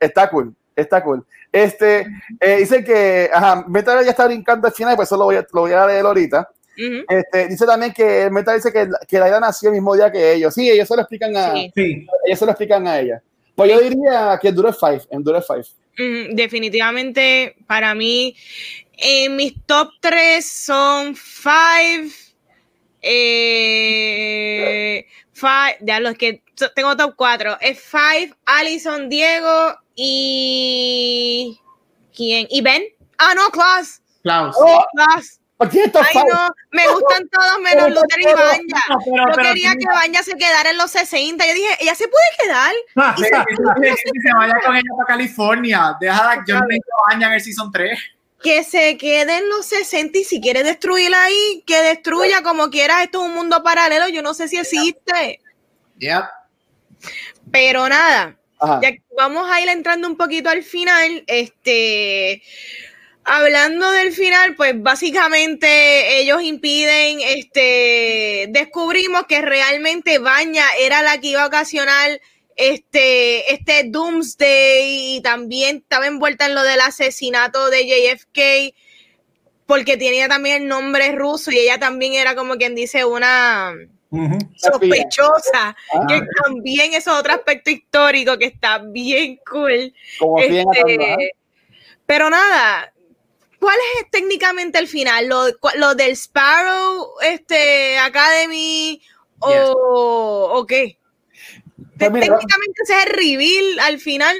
está 0.00 0.30
cool, 0.30 0.54
está 0.74 1.02
cool. 1.02 1.24
Este, 1.52 2.06
eh, 2.40 2.56
dice 2.56 2.82
que, 2.82 3.30
ajá, 3.32 3.64
Metal 3.68 4.02
ya 4.02 4.10
está 4.10 4.26
brincando 4.26 4.66
al 4.66 4.72
final, 4.72 4.96
pues 4.96 5.08
eso 5.08 5.18
lo 5.18 5.24
voy 5.24 5.36
a, 5.36 5.46
lo 5.52 5.60
voy 5.60 5.72
a 5.72 5.86
leer 5.86 6.06
ahorita. 6.06 6.48
Este, 6.74 7.48
dice 7.48 7.66
también 7.66 7.92
que 7.92 8.30
Metal 8.30 8.56
dice 8.56 8.72
que, 8.72 8.88
que 9.06 9.18
la 9.18 9.38
nació 9.38 9.68
el 9.68 9.74
mismo 9.74 9.94
día 9.94 10.10
que 10.10 10.32
ellos. 10.32 10.54
Sí, 10.54 10.70
ellos 10.70 10.88
se 10.88 10.96
lo 10.96 11.02
explican 11.02 11.36
a, 11.36 11.52
Sí. 11.52 11.70
Sí. 11.74 12.06
ellos 12.26 12.38
se 12.38 12.46
lo 12.46 12.52
explican 12.52 12.86
a 12.86 12.98
ella. 12.98 13.22
Pues 13.54 13.70
yo 13.70 13.80
diría 13.80 14.38
que 14.40 14.50
Dure 14.50 14.72
Five, 14.72 15.02
en 15.10 15.22
Dure 15.22 15.42
Five. 15.42 15.66
Mm, 15.98 16.34
definitivamente 16.34 17.54
para 17.66 17.94
mí 17.94 18.34
en 18.96 19.36
mis 19.36 19.54
top 19.66 19.90
3 20.00 20.42
son 20.44 21.14
Five 21.14 22.10
eh, 23.02 23.84
five 25.32 25.76
ya 25.80 26.00
los 26.00 26.16
que 26.16 26.42
so- 26.66 26.72
tengo 26.72 26.96
top 26.96 27.14
4 27.16 27.58
es 27.60 27.80
Five, 27.80 28.34
Allison, 28.46 29.08
Diego 29.08 29.76
y 30.36 31.60
¿quién? 32.14 32.46
y 32.50 32.60
Ben 32.62 32.82
ah 33.18 33.34
no, 33.34 33.48
Klaus 33.50 34.00
Klaus. 34.22 34.56
¡Oh! 34.58 34.84
Klaus 34.94 35.38
Aquí 35.58 35.78
está 35.78 36.00
Ay 36.00 36.16
no, 36.28 36.48
me 36.72 36.88
gustan 36.88 37.28
todos 37.28 37.58
menos 37.62 37.90
Luther 37.90 38.20
y 38.20 38.24
No, 38.24 38.32
pero- 38.34 38.48
yo 39.04 39.24
pero 39.36 39.48
quería 39.48 39.70
sí. 39.72 39.78
que 39.78 39.86
Banja 39.86 40.22
se 40.24 40.36
quedara 40.36 40.70
en 40.70 40.76
los 40.76 40.90
60 40.90 41.46
yo 41.46 41.54
dije, 41.54 41.68
ella 41.80 41.94
se 41.94 42.08
puede 42.08 42.24
quedar 42.42 42.72
Ah, 42.96 43.14
Que 43.16 43.22
que 43.22 43.94
se 43.94 44.34
vaya 44.36 44.54
con 44.64 44.74
ella 44.74 44.90
para 44.96 45.06
California. 45.06 45.96
Deja, 46.00 46.42
yo 46.48 46.54
no 46.56 46.62
necesito 46.66 46.96
baña 47.08 47.26
en 47.28 47.32
el 47.34 47.40
season 47.40 47.70
3. 47.70 47.98
que 48.42 48.64
se 48.64 48.96
quede 48.98 49.38
en 49.38 49.48
los 49.50 49.64
60 49.66 50.18
y 50.18 50.24
si 50.24 50.40
quiere 50.40 50.64
destruir 50.64 51.14
ahí, 51.14 51.62
que 51.64 51.80
destruya 51.80 52.42
como 52.42 52.68
quiera. 52.70 53.04
Esto 53.04 53.22
es 53.22 53.28
un 53.28 53.34
mundo 53.36 53.62
paralelo, 53.62 54.08
yo 54.08 54.20
no 54.20 54.34
sé 54.34 54.48
si 54.48 54.56
existe. 54.58 55.40
Yep. 55.98 56.24
Pero 57.50 57.88
nada, 57.88 58.38
ya 58.80 58.92
vamos 59.16 59.48
a 59.50 59.60
ir 59.60 59.68
entrando 59.68 60.08
un 60.08 60.16
poquito 60.16 60.50
al 60.50 60.62
final. 60.62 61.24
Este, 61.26 62.42
hablando 63.24 63.90
del 63.90 64.12
final, 64.12 64.54
pues 64.56 64.80
básicamente 64.80 66.20
ellos 66.20 66.42
impiden, 66.42 67.20
este, 67.20 68.46
descubrimos 68.50 69.24
que 69.26 69.40
realmente 69.40 70.18
Baña 70.18 70.64
era 70.78 71.02
la 71.02 71.18
que 71.18 71.28
iba 71.28 71.42
a 71.42 71.46
ocasionar 71.46 72.20
este, 72.56 73.52
este 73.52 73.84
Doomsday 73.84 75.16
y 75.16 75.20
también 75.22 75.78
estaba 75.78 76.06
envuelta 76.06 76.46
en 76.46 76.54
lo 76.54 76.62
del 76.62 76.80
asesinato 76.80 77.70
de 77.70 77.86
JFK 77.86 78.74
porque 79.66 79.96
tenía 79.96 80.28
también 80.28 80.62
el 80.62 80.68
nombre 80.68 81.12
ruso 81.12 81.50
y 81.50 81.58
ella 81.58 81.78
también 81.78 82.14
era 82.14 82.34
como 82.34 82.56
quien 82.56 82.74
dice 82.74 83.04
una 83.04 83.74
Sospechosa, 84.56 85.74
Ah. 85.94 86.06
que 86.08 86.20
también 86.44 86.94
es 86.94 87.06
otro 87.08 87.32
aspecto 87.32 87.70
histórico 87.70 88.36
que 88.38 88.46
está 88.46 88.78
bien 88.78 89.38
cool. 89.50 89.92
Como 90.18 90.38
Este, 90.38 91.32
pero 92.06 92.28
nada, 92.30 92.92
¿cuál 93.58 93.76
es 94.00 94.10
técnicamente 94.10 94.78
el 94.78 94.88
final? 94.88 95.28
¿Lo, 95.28 95.94
del 95.94 96.12
Sparrow 96.16 97.12
este, 97.22 97.98
Academy 97.98 99.00
o, 99.38 99.50
Yes. 99.50 99.60
o 99.74 100.66
qué? 100.66 100.98
Pues 101.98 102.10
mira, 102.10 102.26
técnicamente 102.26 102.82
ese 102.82 102.92
es 102.98 103.06
el 103.06 103.12
reveal 103.12 103.78
al 103.80 103.98
final. 103.98 104.36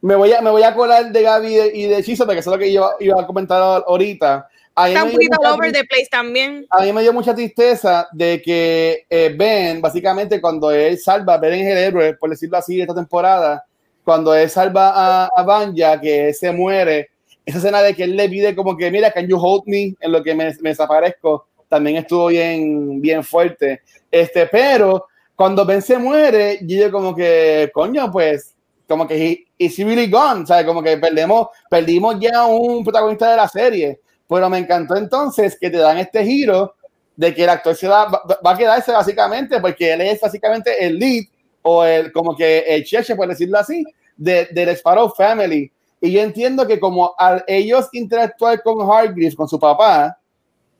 me 0.00 0.14
voy 0.14 0.32
a 0.32 0.40
me 0.40 0.50
voy 0.50 0.62
a 0.62 0.74
colar 0.74 1.10
de 1.10 1.22
Gaby 1.22 1.48
y 1.48 1.56
de- 1.56 1.76
y 1.76 1.86
de 1.86 2.04
Chizo, 2.04 2.24
porque 2.24 2.38
eso 2.40 2.50
es 2.50 2.56
lo 2.56 2.58
que 2.60 2.72
yo 2.72 2.92
iba 3.00 3.20
a 3.20 3.26
comentar 3.26 3.60
ahorita. 3.60 4.48
A 4.80 4.84
mí, 4.84 4.90
Está 4.90 5.04
me 5.04 5.10
un 5.12 5.18
dio 5.18 5.28
poquito 5.30 5.54
over 5.54 5.72
the 5.72 5.84
place 5.84 6.06
también. 6.08 6.64
a 6.70 6.82
mí 6.82 6.92
me 6.92 7.02
dio 7.02 7.12
mucha 7.12 7.34
tristeza 7.34 8.06
de 8.12 8.40
que 8.40 9.06
eh, 9.10 9.34
Ben, 9.36 9.80
básicamente, 9.80 10.40
cuando 10.40 10.70
él 10.70 10.98
salva, 10.98 11.36
Ben 11.36 11.54
es 11.54 11.66
el 11.66 11.78
héroe, 11.78 12.14
por 12.14 12.30
decirlo 12.30 12.58
así, 12.58 12.80
esta 12.80 12.94
temporada, 12.94 13.64
cuando 14.04 14.32
él 14.34 14.48
salva 14.48 14.92
a, 14.94 15.30
a 15.36 15.42
Banja, 15.42 16.00
que 16.00 16.32
se 16.32 16.52
muere, 16.52 17.10
esa 17.44 17.58
escena 17.58 17.82
de 17.82 17.92
que 17.94 18.04
él 18.04 18.14
le 18.16 18.28
pide 18.28 18.54
como 18.54 18.76
que, 18.76 18.88
mira, 18.90 19.10
can 19.10 19.26
you 19.26 19.36
hold 19.36 19.64
me, 19.66 19.96
en 19.98 20.12
lo 20.12 20.22
que 20.22 20.32
me, 20.34 20.44
me 20.60 20.70
desaparezco, 20.70 21.48
también 21.68 21.96
estuvo 21.96 22.28
bien, 22.28 23.00
bien 23.00 23.24
fuerte. 23.24 23.82
Este, 24.10 24.46
pero 24.46 25.06
cuando 25.34 25.64
Ben 25.64 25.82
se 25.82 25.98
muere, 25.98 26.60
yo 26.62 26.90
como 26.92 27.16
que, 27.16 27.68
coño, 27.74 28.12
pues, 28.12 28.54
como 28.86 29.08
que 29.08 29.44
is 29.58 29.78
he 29.78 29.84
really 29.84 30.08
gone, 30.08 30.46
¿sabes? 30.46 30.64
Como 30.64 30.82
que 30.82 30.96
perdemos, 30.98 31.48
perdimos 31.68 32.16
ya 32.20 32.46
un 32.46 32.84
protagonista 32.84 33.28
de 33.30 33.36
la 33.36 33.48
serie. 33.48 34.00
Pero 34.28 34.50
me 34.50 34.58
encantó 34.58 34.96
entonces 34.96 35.56
que 35.58 35.70
te 35.70 35.78
dan 35.78 35.98
este 35.98 36.24
giro 36.24 36.74
de 37.16 37.34
que 37.34 37.44
el 37.44 37.50
actor 37.50 37.74
se 37.74 37.88
va, 37.88 38.04
va, 38.06 38.22
va 38.46 38.52
a 38.52 38.56
quedarse 38.56 38.92
básicamente, 38.92 39.60
porque 39.60 39.92
él 39.92 40.02
es 40.02 40.20
básicamente 40.20 40.86
el 40.86 40.98
lead 40.98 41.24
o 41.62 41.84
el 41.84 42.12
como 42.12 42.36
que 42.36 42.60
el 42.60 42.84
cheche, 42.84 43.16
por 43.16 43.28
decirlo 43.28 43.58
así, 43.58 43.84
de, 44.16 44.46
del 44.52 44.68
Sparrow 44.70 45.12
Family. 45.16 45.70
Y 46.00 46.12
yo 46.12 46.20
entiendo 46.20 46.66
que 46.66 46.78
como 46.78 47.14
al 47.18 47.44
ellos 47.46 47.88
interactuar 47.92 48.62
con 48.62 48.88
Hargreaves, 48.88 49.34
con 49.34 49.48
su 49.48 49.58
papá, 49.58 50.16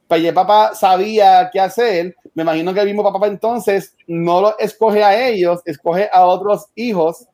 pues 0.07 0.25
el 0.25 0.35
papá 0.35 0.75
sabía 0.75 1.51
qué 1.53 1.61
hacer, 1.61 2.15
me 2.35 2.43
imagino 2.43 2.73
que 2.73 2.81
el 2.81 2.87
mismo 2.87 3.03
papá 3.03 3.27
entonces 3.27 3.95
no 4.07 4.41
lo 4.41 4.59
escoge 4.59 5.03
a 5.03 5.29
ellos, 5.29 5.61
escoge 5.65 6.09
a 6.12 6.25
otros 6.25 6.66
hijos. 6.75 7.27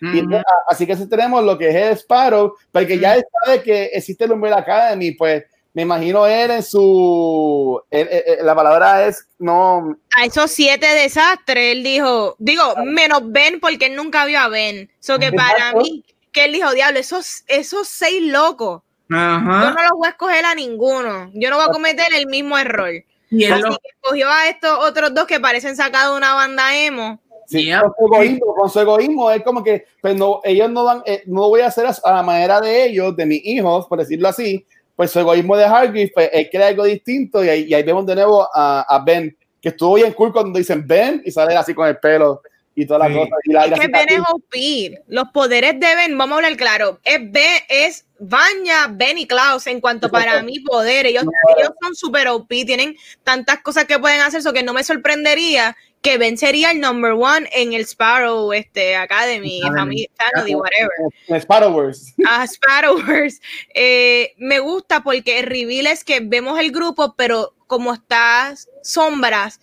Y 0.00 0.18
entonces, 0.18 0.44
así 0.68 0.86
que 0.86 0.96
si 0.96 1.08
tenemos 1.08 1.42
lo 1.42 1.56
que 1.56 1.68
es 1.68 1.74
el 1.74 1.92
Sparrow, 1.96 2.54
porque 2.70 2.98
ya 2.98 3.16
sabe 3.44 3.62
que 3.62 3.84
existe 3.86 4.24
el 4.24 4.32
Umbrella 4.32 4.58
Academy, 4.58 5.12
pues 5.12 5.44
me 5.74 5.82
imagino 5.82 6.26
él 6.26 6.50
en 6.52 6.62
su. 6.62 7.80
él- 7.90 8.08
él- 8.10 8.22
él- 8.26 8.46
la 8.46 8.54
palabra 8.54 9.06
es. 9.06 9.26
No. 9.38 9.96
A 10.16 10.24
esos 10.24 10.50
siete 10.50 10.86
desastres, 10.86 11.72
él 11.76 11.82
dijo, 11.82 12.36
digo, 12.38 12.62
menos 12.84 13.20
Ben, 13.24 13.60
porque 13.60 13.86
él 13.86 13.96
nunca 13.96 14.24
vio 14.24 14.38
a 14.40 14.48
Ben. 14.48 14.90
So 15.00 15.18
que 15.18 15.32
para 15.32 15.50
Exacto. 15.70 15.78
mí, 15.80 16.04
que 16.32 16.44
él 16.46 16.52
dijo, 16.52 16.72
diablo, 16.72 16.98
esos, 16.98 17.44
esos 17.48 17.88
seis 17.88 18.22
locos, 18.22 18.82
yo 19.10 19.16
no 19.16 19.70
los 19.70 19.90
voy 19.98 20.06
a 20.06 20.10
escoger 20.10 20.44
a 20.44 20.54
ninguno. 20.54 21.30
Yo 21.34 21.50
no 21.50 21.56
voy 21.56 21.66
a 21.68 21.72
cometer 21.72 22.06
el 22.14 22.26
mismo 22.26 22.56
error. 22.56 22.90
Y 23.30 23.44
él 23.44 23.52
Así 23.52 23.62
lo- 23.62 23.70
que 23.70 23.88
escogió 23.94 24.30
a 24.30 24.48
estos 24.48 24.78
otros 24.78 25.12
dos 25.12 25.26
que 25.26 25.40
parecen 25.40 25.76
sacados 25.76 26.12
de 26.12 26.18
una 26.18 26.34
banda 26.34 26.76
emo. 26.76 27.20
Sí, 27.46 27.64
Yeah. 27.64 27.82
con 27.82 27.92
su 27.98 28.04
egoísmo, 28.14 28.54
con 28.54 28.70
su 28.70 28.80
egoísmo 28.80 29.30
es 29.30 29.42
como 29.42 29.62
que, 29.62 29.84
pues 30.00 30.16
no, 30.16 30.40
ellos 30.44 30.70
no 30.70 30.84
van, 30.84 31.02
eh, 31.04 31.22
no 31.26 31.48
voy 31.50 31.60
a 31.60 31.66
hacer 31.66 31.84
a, 31.86 31.94
a 32.04 32.12
la 32.14 32.22
manera 32.22 32.58
de 32.60 32.86
ellos, 32.86 33.14
de 33.16 33.26
mis 33.26 33.44
hijos, 33.44 33.86
por 33.86 33.98
decirlo 33.98 34.28
así, 34.28 34.64
pues 34.96 35.10
su 35.10 35.18
egoísmo 35.20 35.56
de 35.56 35.64
Hargreaves, 35.64 36.12
pues 36.14 36.30
él 36.32 36.48
crea 36.50 36.68
algo 36.68 36.84
distinto 36.84 37.44
y 37.44 37.48
ahí, 37.48 37.64
y 37.68 37.74
ahí 37.74 37.82
vemos 37.82 38.06
de 38.06 38.14
nuevo 38.14 38.48
a, 38.54 38.82
a 38.88 39.04
Ben, 39.04 39.36
que 39.60 39.70
estuvo 39.70 39.94
bien 39.94 40.12
cool 40.12 40.32
cuando 40.32 40.58
dicen 40.58 40.86
Ben 40.86 41.22
y 41.24 41.30
sale 41.30 41.56
así 41.56 41.74
con 41.74 41.88
el 41.88 41.96
pelo 41.98 42.42
y 42.76 42.86
todas 42.86 43.08
Sí. 43.08 43.14
las 43.14 43.18
cosas. 43.28 43.38
Y 43.44 43.52
la, 43.52 43.66
y 43.66 43.70
la 43.70 43.76
Es 43.76 43.80
que 43.82 43.88
Ben 43.88 44.08
es 44.10 44.20
OP. 44.20 45.02
Los 45.08 45.24
poderes 45.32 45.72
de 45.80 45.94
Ben, 45.94 46.18
vamos 46.18 46.34
a 46.34 46.36
hablar 46.36 46.56
claro, 46.56 47.00
es 47.04 47.18
Ben, 47.30 47.62
es 47.68 48.04
Vanya, 48.18 48.88
Ben 48.90 49.18
y 49.18 49.26
Klaus 49.26 49.66
en 49.66 49.80
cuanto 49.80 50.08
para 50.10 50.42
mí 50.42 50.60
poder. 50.60 51.06
Ellos, 51.06 51.24
ellos 51.56 51.70
son 51.82 51.94
super 51.94 52.28
OP, 52.28 52.48
tienen 52.48 52.96
tantas 53.22 53.60
cosas 53.60 53.84
que 53.84 53.98
pueden 53.98 54.20
hacer, 54.20 54.40
eso 54.40 54.52
que 54.52 54.62
no 54.62 54.72
me 54.74 54.84
sorprendería 54.84 55.76
que 56.04 56.18
Ben 56.18 56.36
sería 56.36 56.70
el 56.70 56.80
number 56.80 57.12
one 57.12 57.48
en 57.54 57.72
el 57.72 57.86
Sparrow 57.86 58.52
este, 58.52 58.94
Academy, 58.94 59.62
Academy. 59.62 59.74
Family, 59.78 60.10
Family, 60.34 60.54
whatever. 60.54 60.90
En 61.28 61.40
Sparrowverse. 61.40 62.14
a 62.28 62.46
Sparrowverse. 62.46 63.40
Eh, 63.74 64.34
me 64.36 64.60
gusta 64.60 65.02
porque 65.02 65.40
el 65.40 65.46
reveal 65.46 65.86
es 65.86 66.04
que 66.04 66.20
vemos 66.20 66.60
el 66.60 66.72
grupo, 66.72 67.14
pero 67.16 67.54
como 67.66 67.94
está 67.94 68.54
sombras, 68.82 69.60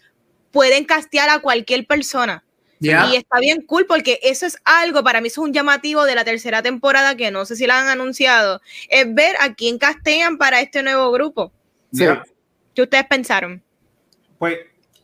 pueden 0.49 0.84
castear 0.85 1.30
a 1.30 1.39
cualquier 1.39 1.85
persona. 1.85 2.43
Y 2.80 2.89
está 2.89 3.38
bien 3.39 3.61
cool 3.61 3.85
porque 3.85 4.19
eso 4.23 4.47
es 4.47 4.57
algo, 4.65 5.03
para 5.03 5.22
mí 5.22 5.27
eso 5.27 5.43
es 5.43 5.47
un 5.49 5.53
llamativo 5.53 6.03
de 6.05 6.15
la 6.15 6.26
tercera 6.26 6.63
temporada 6.63 7.15
que 7.15 7.30
no 7.30 7.45
sé 7.45 7.55
si 7.55 7.68
la 7.68 7.80
han 7.80 7.88
anunciado, 7.89 8.59
es 8.89 9.13
ver 9.13 9.35
a 9.39 9.53
quién 9.53 9.77
castean 9.77 10.39
para 10.39 10.61
este 10.61 10.81
nuevo 10.81 11.11
grupo. 11.11 11.51
¿Qué 11.95 12.81
ustedes 12.81 13.05
pensaron? 13.05 13.61
Pues 14.39 14.57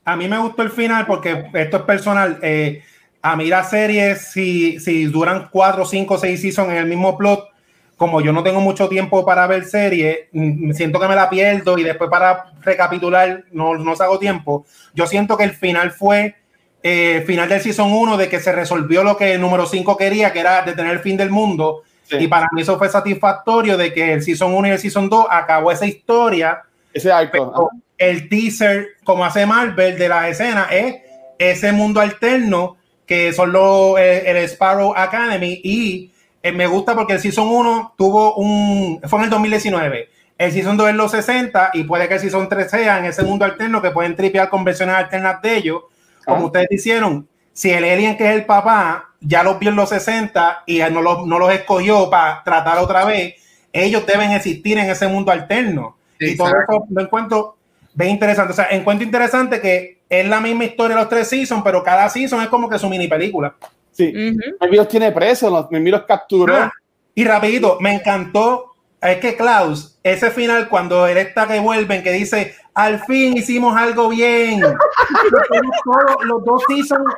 a 0.07 0.15
mí 0.15 0.29
me 0.29 0.37
gustó 0.37 0.61
el 0.63 0.71
final 0.71 1.05
porque 1.05 1.49
esto 1.53 1.77
es 1.77 1.83
personal. 1.83 2.39
Eh, 2.41 2.81
a 3.21 3.35
mí 3.35 3.49
las 3.49 3.69
series, 3.69 4.29
si, 4.31 4.79
si 4.79 5.03
duran 5.03 5.49
cuatro, 5.51 5.85
cinco, 5.85 6.17
seis 6.17 6.39
seasons 6.39 6.69
en 6.69 6.77
el 6.77 6.85
mismo 6.85 7.17
plot, 7.17 7.49
como 7.97 8.21
yo 8.21 8.31
no 8.31 8.41
tengo 8.41 8.61
mucho 8.61 8.87
tiempo 8.87 9.25
para 9.25 9.45
ver 9.47 9.65
series, 9.65 10.29
mm, 10.31 10.71
siento 10.71 10.97
que 11.01 11.09
me 11.09 11.15
la 11.15 11.29
pierdo 11.29 11.77
y 11.77 11.83
después 11.83 12.09
para 12.09 12.53
recapitular 12.61 13.43
no, 13.51 13.77
no 13.77 13.91
hago 13.91 14.17
tiempo. 14.17 14.65
Yo 14.93 15.07
siento 15.07 15.35
que 15.35 15.43
el 15.43 15.51
final 15.51 15.91
fue 15.91 16.35
eh, 16.83 17.25
final 17.27 17.49
del 17.49 17.59
season 17.59 17.91
1 17.91 18.15
de 18.15 18.29
que 18.29 18.39
se 18.39 18.53
resolvió 18.53 19.03
lo 19.03 19.17
que 19.17 19.33
el 19.33 19.41
número 19.41 19.65
5 19.65 19.97
quería, 19.97 20.31
que 20.31 20.39
era 20.39 20.61
detener 20.61 20.93
el 20.93 20.99
fin 20.99 21.17
del 21.17 21.31
mundo. 21.31 21.83
Sí. 22.03 22.15
Y 22.17 22.27
para 22.29 22.47
mí 22.53 22.61
eso 22.61 22.77
fue 22.77 22.87
satisfactorio 22.87 23.75
de 23.75 23.93
que 23.93 24.13
el 24.13 24.23
season 24.23 24.53
1 24.53 24.69
y 24.69 24.71
el 24.71 24.79
season 24.79 25.09
2 25.09 25.25
acabó 25.29 25.69
esa 25.69 25.85
historia 25.85 26.61
Ese 26.93 27.11
arco. 27.11 27.51
pero 27.51 27.69
el 27.97 28.29
teaser, 28.29 28.89
como 29.03 29.25
hace 29.25 29.45
Marvel 29.45 29.97
de 29.97 30.09
las 30.09 30.29
escenas, 30.29 30.67
es 30.71 30.95
ese 31.39 31.71
mundo 31.71 31.99
alterno 31.99 32.77
que 33.05 33.31
son 33.33 33.51
los 33.51 33.97
el, 33.99 34.25
el 34.25 34.37
Sparrow 34.45 34.93
Academy 34.95 35.61
y 35.63 36.11
eh, 36.43 36.51
me 36.51 36.67
gusta 36.67 36.93
porque 36.93 37.13
el 37.13 37.19
Season 37.19 37.47
1 37.47 37.93
tuvo 37.97 38.35
un 38.35 38.99
fue 39.03 39.19
en 39.19 39.25
el 39.25 39.29
2019 39.29 40.09
el 40.37 40.51
Season 40.51 40.77
2 40.77 40.89
en 40.89 40.97
los 40.97 41.11
60 41.11 41.71
y 41.73 41.83
puede 41.83 42.07
que 42.07 42.15
el 42.15 42.19
Season 42.19 42.47
3 42.47 42.69
sea 42.69 42.99
en 42.99 43.05
ese 43.05 43.23
mundo 43.23 43.45
alterno 43.45 43.81
que 43.81 43.91
pueden 43.91 44.15
tripear 44.15 44.49
con 44.49 44.63
versiones 44.63 44.95
alternas 44.95 45.41
de 45.41 45.57
ellos. 45.57 45.81
Como 46.25 46.43
Ah. 46.43 46.45
ustedes 46.45 46.67
hicieron 46.71 47.27
si 47.53 47.71
el 47.71 47.83
alien 47.83 48.17
que 48.17 48.29
es 48.29 48.35
el 48.35 48.45
papá 48.45 49.15
ya 49.19 49.41
los 49.41 49.57
vio 49.57 49.71
en 49.71 49.75
los 49.77 49.89
60 49.89 50.63
y 50.67 50.79
no 50.91 51.01
los, 51.01 51.25
no 51.25 51.39
los 51.39 51.51
escogió 51.51 52.09
para 52.09 52.43
tratar 52.43 52.77
otra 52.77 53.03
vez 53.05 53.35
ellos 53.73 54.05
deben 54.05 54.31
existir 54.31 54.77
en 54.77 54.89
ese 54.89 55.07
mundo 55.07 55.31
alterno. 55.31 55.97
Y 56.19 56.35
todo 56.35 56.49
eso 56.49 56.85
lo 56.89 57.01
encuentro 57.01 57.56
bien 57.97 58.11
interesante. 58.11 58.53
O 58.53 58.55
sea, 58.55 58.67
encuentro 58.69 59.05
interesante 59.05 59.59
que 59.59 60.01
es 60.07 60.27
la 60.27 60.39
misma 60.39 60.65
historia 60.65 60.95
de 60.95 61.01
los 61.01 61.09
tres 61.09 61.27
seasons, 61.27 61.63
pero 61.63 61.83
cada 61.83 62.07
season 62.09 62.41
es 62.41 62.47
como 62.47 62.69
que 62.69 62.77
su 62.79 62.87
mini 62.87 63.07
película. 63.07 63.55
Sí. 63.91 64.09
Ujú. 64.09 64.57
Mimi 64.61 64.77
los 64.77 64.87
tiene 64.87 65.11
presos, 65.11 65.51
los, 65.51 65.71
Mimi 65.71 65.89
los 65.89 66.03
capturó. 66.03 66.55
Ah, 66.55 66.71
y 67.15 67.23
rapidito, 67.23 67.79
me 67.81 67.95
encantó, 67.95 68.75
es 69.01 69.17
que 69.17 69.35
Klaus, 69.35 69.97
ese 70.03 70.29
final 70.29 70.69
cuando 70.69 71.07
él 71.07 71.17
está 71.17 71.47
que 71.47 71.59
vuelven, 71.59 72.03
que 72.03 72.11
dice, 72.11 72.55
al 72.75 73.03
fin 73.05 73.35
hicimos 73.35 73.75
algo 73.75 74.09
bien. 74.09 74.61
Todos 75.83 76.25
los 76.25 76.45
dos 76.45 76.63
seasons 76.67 77.15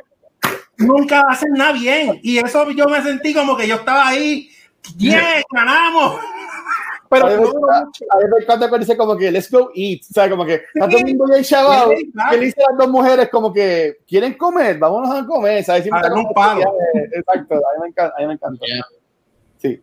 nunca 0.78 1.22
hacen 1.28 1.52
nada 1.52 1.72
bien. 1.72 2.18
Y 2.22 2.38
eso 2.38 2.70
yo 2.70 2.88
me 2.88 3.02
sentí 3.02 3.34
como 3.34 3.54
que 3.54 3.68
yo 3.68 3.76
estaba 3.76 4.08
ahí, 4.08 4.50
¡yeah! 4.96 5.42
¡Ganamos! 5.52 6.18
Pero 7.10 7.26
a 7.26 7.30
no 7.30 7.40
veces, 7.40 8.46
cuando 8.46 8.78
dice 8.78 8.96
como 8.96 9.16
que 9.16 9.32
let's 9.32 9.50
go 9.50 9.72
eat, 9.74 10.02
o 10.08 10.12
sea, 10.14 10.30
como 10.30 10.46
que 10.46 10.62
está 10.72 10.88
todo 10.88 10.98
el 10.98 11.06
mundo 11.06 11.24
bien 11.26 11.42
chavado, 11.42 11.90
que 11.90 12.36
le 12.36 12.44
dice 12.46 12.62
a 12.62 12.70
las 12.70 12.78
dos 12.78 12.88
mujeres 12.88 13.28
como 13.30 13.52
que 13.52 13.96
quieren 14.06 14.34
comer, 14.34 14.78
vámonos 14.78 15.10
a 15.10 15.26
comer, 15.26 15.64
¿sabes? 15.64 15.82
Siempre 15.82 16.06
A 16.08 16.14
un 16.14 16.32
palo. 16.32 16.60
eh, 16.94 17.10
Exacto, 17.14 17.56
a 17.56 17.58
mí 17.58 17.82
me 17.82 17.88
encanta. 17.88 18.14
A 18.16 18.20
mí 18.20 18.26
me 18.28 18.34
encanta. 18.34 18.64
Yeah. 18.64 18.86
Sí, 19.58 19.82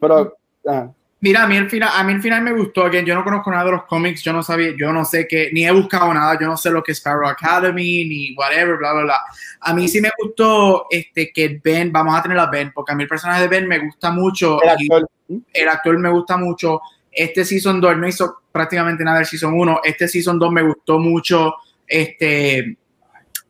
pero 0.00 0.36
ah, 0.66 0.90
Mira, 1.24 1.44
a 1.44 1.46
mí, 1.46 1.56
el 1.56 1.70
final, 1.70 1.88
a 1.90 2.04
mí 2.04 2.12
el 2.12 2.20
final 2.20 2.42
me 2.42 2.52
gustó. 2.52 2.90
que 2.90 3.02
yo 3.02 3.14
no 3.14 3.24
conozco 3.24 3.50
nada 3.50 3.64
de 3.64 3.70
los 3.70 3.84
cómics, 3.84 4.22
yo 4.22 4.34
no 4.34 4.42
sabía, 4.42 4.74
yo 4.78 4.92
no 4.92 5.06
sé 5.06 5.26
qué, 5.26 5.48
ni 5.54 5.64
he 5.64 5.70
buscado 5.70 6.12
nada, 6.12 6.38
yo 6.38 6.46
no 6.46 6.54
sé 6.54 6.68
lo 6.68 6.82
que 6.82 6.92
es 6.92 6.98
Sparrow 6.98 7.26
Academy, 7.26 8.04
ni 8.04 8.34
whatever, 8.36 8.76
bla, 8.76 8.92
bla, 8.92 9.02
bla. 9.04 9.20
A 9.60 9.72
mí 9.72 9.88
sí 9.88 10.02
me 10.02 10.10
gustó 10.22 10.86
este, 10.90 11.32
que 11.32 11.58
Ben, 11.64 11.90
vamos 11.90 12.14
a 12.14 12.22
tener 12.22 12.38
a 12.38 12.44
Ben, 12.50 12.72
porque 12.74 12.92
a 12.92 12.94
mí 12.94 13.04
el 13.04 13.08
personaje 13.08 13.40
de 13.40 13.48
Ben 13.48 13.66
me 13.66 13.78
gusta 13.78 14.10
mucho. 14.10 14.62
el 14.62 14.68
actor. 14.68 15.10
el 15.50 15.68
actor 15.70 15.98
me 15.98 16.10
gusta 16.10 16.36
mucho. 16.36 16.82
Este 17.10 17.42
Season 17.46 17.80
2 17.80 17.92
él 17.92 18.00
no 18.02 18.06
hizo 18.06 18.42
prácticamente 18.52 19.02
nada 19.02 19.16
del 19.16 19.26
Season 19.26 19.54
1. 19.54 19.80
Este 19.82 20.06
Season 20.06 20.38
2 20.38 20.52
me 20.52 20.60
gustó 20.60 20.98
mucho 20.98 21.54
este, 21.86 22.76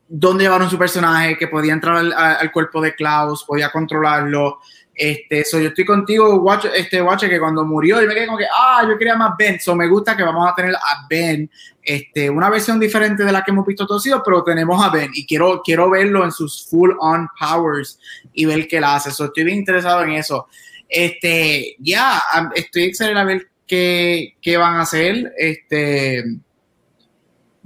dónde 0.07 0.45
llevaron 0.45 0.69
su 0.69 0.77
personaje, 0.77 1.37
que 1.37 1.49
podía 1.49 1.73
entrar 1.73 1.97
al, 1.97 2.13
al 2.13 2.51
cuerpo 2.53 2.79
de 2.79 2.95
Klaus, 2.95 3.43
podía 3.43 3.69
controlarlo. 3.69 4.59
Este, 4.97 5.43
so 5.43 5.59
yo 5.59 5.67
estoy 5.67 5.83
contigo, 5.83 6.35
Watch, 6.37 6.67
este, 6.73 7.01
Watch, 7.01 7.25
que 7.25 7.37
cuando 7.39 7.65
murió, 7.65 8.01
yo 8.01 8.07
me 8.07 8.13
quedé 8.13 8.27
como 8.27 8.37
que, 8.37 8.45
ah, 8.51 8.85
yo 8.87 8.97
quería 8.97 9.15
más 9.15 9.33
Ben. 9.37 9.59
So 9.59 9.75
me 9.75 9.87
gusta 9.87 10.15
que 10.15 10.23
vamos 10.23 10.49
a 10.49 10.55
tener 10.55 10.73
a 10.73 11.05
Ben, 11.09 11.49
este, 11.81 12.29
una 12.29 12.49
versión 12.49 12.79
diferente 12.79 13.25
de 13.25 13.31
la 13.31 13.43
que 13.43 13.51
hemos 13.51 13.65
visto 13.65 13.85
todos, 13.85 14.03
pero 14.23 14.43
tenemos 14.43 14.81
a 14.83 14.89
Ben 14.89 15.11
y 15.13 15.25
quiero, 15.25 15.61
quiero 15.63 15.89
verlo 15.89 16.23
en 16.23 16.31
sus 16.31 16.65
full 16.69 16.91
on 16.99 17.27
powers 17.37 17.99
y 18.33 18.45
ver 18.45 18.67
qué 18.67 18.79
la 18.79 18.95
hace. 18.95 19.11
So 19.11 19.25
estoy 19.25 19.43
bien 19.43 19.57
interesado 19.57 20.01
en 20.03 20.11
eso. 20.11 20.47
Este, 20.87 21.75
ya, 21.79 22.21
am- 22.31 22.51
estoy 22.55 22.83
excited 22.83 23.17
a 23.17 23.23
ver 23.25 23.49
qué, 23.67 24.35
qué 24.41 24.55
van 24.55 24.75
a 24.75 24.81
hacer. 24.83 25.33
Este, 25.37 26.23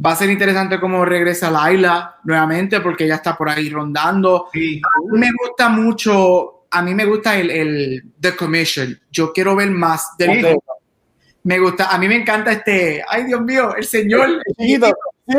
va 0.03 0.11
a 0.13 0.15
ser 0.15 0.29
interesante 0.29 0.79
cómo 0.79 1.05
regresa 1.05 1.51
Laila 1.51 2.15
nuevamente, 2.23 2.79
porque 2.81 3.03
ella 3.03 3.15
está 3.15 3.37
por 3.37 3.49
ahí 3.49 3.69
rondando. 3.69 4.47
Sí. 4.51 4.81
A 4.83 5.11
mí 5.11 5.19
me 5.19 5.29
gusta 5.31 5.69
mucho, 5.69 6.58
a 6.71 6.81
mí 6.81 6.93
me 6.93 7.05
gusta 7.05 7.37
el, 7.37 7.49
el 7.51 8.03
The 8.19 8.35
Commission. 8.35 8.99
Yo 9.11 9.33
quiero 9.33 9.55
ver 9.55 9.71
más 9.71 10.15
del 10.17 10.41
Sí. 10.45 10.57
Me 11.43 11.57
gusta, 11.57 11.85
a 11.93 11.97
mí 11.97 12.07
me 12.07 12.15
encanta 12.15 12.51
este, 12.51 13.01
ay 13.07 13.23
Dios 13.23 13.41
mío, 13.41 13.73
el 13.75 13.85
señor. 13.85 14.41
Chiquito. 14.59 14.93
Sí, 15.25 15.35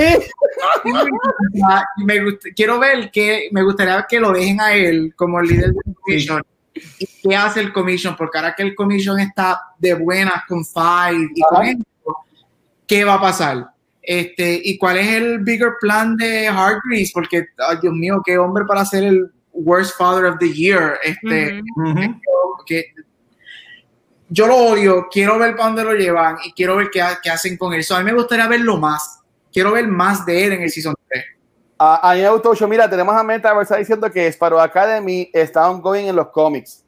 me 2.05 2.24
gusta- 2.24 2.48
quiero 2.55 2.78
ver 2.78 3.11
que 3.11 3.48
me 3.52 3.62
gustaría 3.62 4.07
que 4.09 4.20
lo 4.20 4.32
dejen 4.32 4.61
a 4.61 4.73
él 4.74 5.12
como 5.16 5.40
el 5.40 5.48
líder 5.48 5.73
del 5.73 5.94
commission. 5.94 6.43
¿Y 6.98 7.07
qué 7.28 7.36
hace 7.36 7.61
el 7.61 7.73
commission? 7.73 8.16
Porque 8.16 8.39
ahora 8.39 8.55
que 8.57 8.62
el 8.62 8.74
commission 8.74 9.19
está 9.20 9.61
de 9.78 9.94
buenas 9.94 10.43
con 10.48 10.65
Five 10.65 11.28
y 11.35 11.40
con 11.43 11.65
esto, 11.65 12.16
¿qué 12.86 13.05
va 13.05 13.15
a 13.15 13.20
pasar? 13.20 13.70
Este, 14.02 14.61
¿Y 14.65 14.78
cuál 14.78 14.97
es 14.98 15.07
el 15.09 15.40
bigger 15.40 15.73
plan 15.81 16.16
de 16.16 16.48
Hargreaves? 16.48 17.12
Porque, 17.12 17.47
ay, 17.59 17.77
Dios 17.82 17.93
mío, 17.94 18.23
qué 18.24 18.39
hombre 18.39 18.65
para 18.66 18.85
ser 18.85 19.05
el 19.05 19.31
worst 19.52 19.97
father 19.97 20.27
of 20.27 20.39
the 20.39 20.52
year. 20.52 20.98
Este, 21.02 21.60
que 22.66 22.85
yo 24.28 24.47
lo 24.47 24.56
odio, 24.56 25.09
quiero 25.10 25.39
ver 25.39 25.56
para 25.56 25.66
dónde 25.68 25.85
lo 25.85 25.93
llevan 25.94 26.36
y 26.44 26.52
quiero 26.52 26.77
ver 26.77 26.89
qué, 26.93 27.02
ha- 27.02 27.18
qué 27.22 27.31
hacen 27.31 27.56
con 27.56 27.72
él. 27.74 27.82
So, 27.82 27.97
a 27.97 27.98
mí 27.98 28.05
me 28.05 28.12
gustaría 28.12 28.47
verlo 28.47 28.77
más. 28.77 29.20
Quiero 29.52 29.72
ver 29.72 29.89
más 29.89 30.24
de 30.24 30.44
él 30.44 30.52
en 30.52 30.62
el 30.62 30.70
Season 30.70 30.94
3. 31.09 31.24
a, 31.78 32.10
a 32.10 32.14
mí 32.14 32.20
me 32.22 32.28
gustó 32.31 32.51
mucho. 32.51 32.68
Mira, 32.68 32.89
tenemos 32.89 33.14
a 33.16 33.22
Meta 33.24 33.60
está 33.60 33.77
diciendo 33.77 34.09
que 34.10 34.28
Sparrow 34.31 34.60
Academy 34.60 35.28
está 35.32 35.68
ongoing 35.68 36.06
en 36.09 36.14
los 36.16 36.28
cómics. 36.28 36.85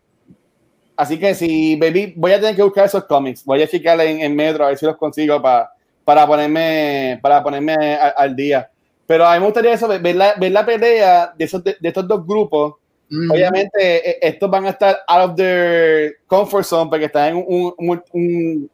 Así 0.97 1.19
que 1.19 1.35
si, 1.35 1.75
baby, 1.77 2.13
voy 2.17 2.33
a 2.33 2.39
tener 2.41 2.55
que 2.55 2.63
buscar 2.63 2.85
esos 2.85 3.05
cómics. 3.07 3.45
Voy 3.45 3.61
a 3.63 3.67
checar 3.67 4.01
en, 4.03 4.21
en 4.21 4.37
Metro 4.37 4.65
a 4.65 4.69
ver 4.69 4.79
si 4.79 4.87
los 4.87 4.97
consigo 4.97 5.41
para 5.43 5.71
para 6.05 6.27
ponerme, 6.27 7.19
para 7.23 7.43
ponerme 7.43 7.75
a- 7.95 8.09
al 8.19 8.35
día. 8.37 8.69
Pero 9.07 9.27
a 9.27 9.35
mí 9.35 9.41
me 9.41 9.47
gustaría 9.47 9.73
eso, 9.73 9.89
ver 9.89 10.17
la, 10.17 10.35
ver 10.35 10.53
la 10.53 10.65
pelea 10.65 11.33
de, 11.37 11.45
esos, 11.45 11.63
de, 11.63 11.77
de 11.81 11.89
estos 11.89 12.07
dos 12.07 12.27
grupos. 12.27 12.75
Mm. 13.09 13.31
Obviamente, 13.31 14.11
eh, 14.11 14.19
estos 14.23 14.51
van 14.51 14.65
a 14.67 14.71
estar 14.71 14.99
out 15.07 15.31
of 15.31 15.37
their 15.37 16.17
comfort 16.27 16.65
zone 16.65 16.89
porque 16.89 17.07
están 17.07 17.29
en 17.31 17.45
un, 17.47 17.75
un- 17.77 18.03
un 18.13 18.71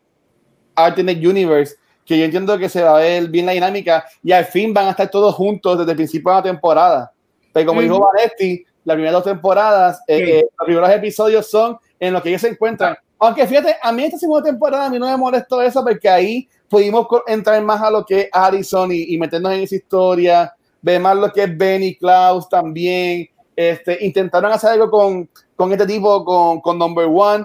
Alternate 0.77 1.27
Universe, 1.27 1.75
que 2.05 2.17
yo 2.19 2.25
entiendo 2.25 2.57
que 2.57 2.69
se 2.69 2.83
va 2.83 2.97
a 2.97 3.01
ver 3.01 3.29
bien 3.29 3.47
la 3.47 3.53
dinámica 3.53 4.05
y 4.23 4.31
al 4.33 4.45
fin 4.45 4.73
van 4.73 4.87
a 4.87 4.91
estar 4.91 5.11
todos 5.11 5.35
juntos 5.35 5.79
desde 5.79 5.91
el 5.91 5.97
principio 5.97 6.31
de 6.31 6.37
la 6.37 6.43
temporada. 6.43 7.13
Pero 7.53 7.67
como 7.67 7.81
dijo 7.81 7.99
Vanetti, 8.01 8.65
las 8.85 8.95
primeras 8.95 9.15
dos 9.15 9.25
temporadas, 9.25 10.01
eh, 10.07 10.39
eh, 10.39 10.47
los 10.57 10.65
primeros 10.67 10.91
episodios 10.91 11.51
son 11.51 11.77
en 11.99 12.13
los 12.13 12.23
que 12.23 12.29
ellos 12.29 12.41
se 12.43 12.49
encuentran. 12.49 12.97
Aunque 13.19 13.45
fíjate, 13.47 13.77
a 13.83 13.91
mí 13.91 14.05
esta 14.05 14.19
segunda 14.19 14.49
temporada 14.49 14.87
a 14.87 14.91
mí 14.91 14.99
no 14.99 15.07
me 15.11 15.17
molestó 15.17 15.61
eso 15.61 15.83
porque 15.83 16.09
ahí 16.09 16.49
pudimos 16.69 17.07
entrar 17.27 17.63
más 17.63 17.81
a 17.83 17.91
lo 17.91 18.05
que 18.05 18.21
es 18.21 18.29
Harrison 18.33 18.93
y, 18.93 19.15
y 19.15 19.19
meternos 19.19 19.53
en 19.53 19.61
esa 19.61 19.77
historia, 19.77 20.55
ver 20.81 21.01
más 21.01 21.17
lo 21.17 21.33
que 21.33 21.45
es 21.45 21.57
Benny 21.57 21.97
Klaus 21.97 22.49
también. 22.49 23.29
Este, 23.57 24.05
intentaron 24.05 24.53
hacer 24.53 24.71
algo 24.71 24.91
con, 24.91 25.29
con 25.57 25.73
este 25.73 25.87
tipo, 25.87 26.25
con, 26.25 26.61
con 26.61 26.79
Number 26.79 27.09
One, 27.11 27.45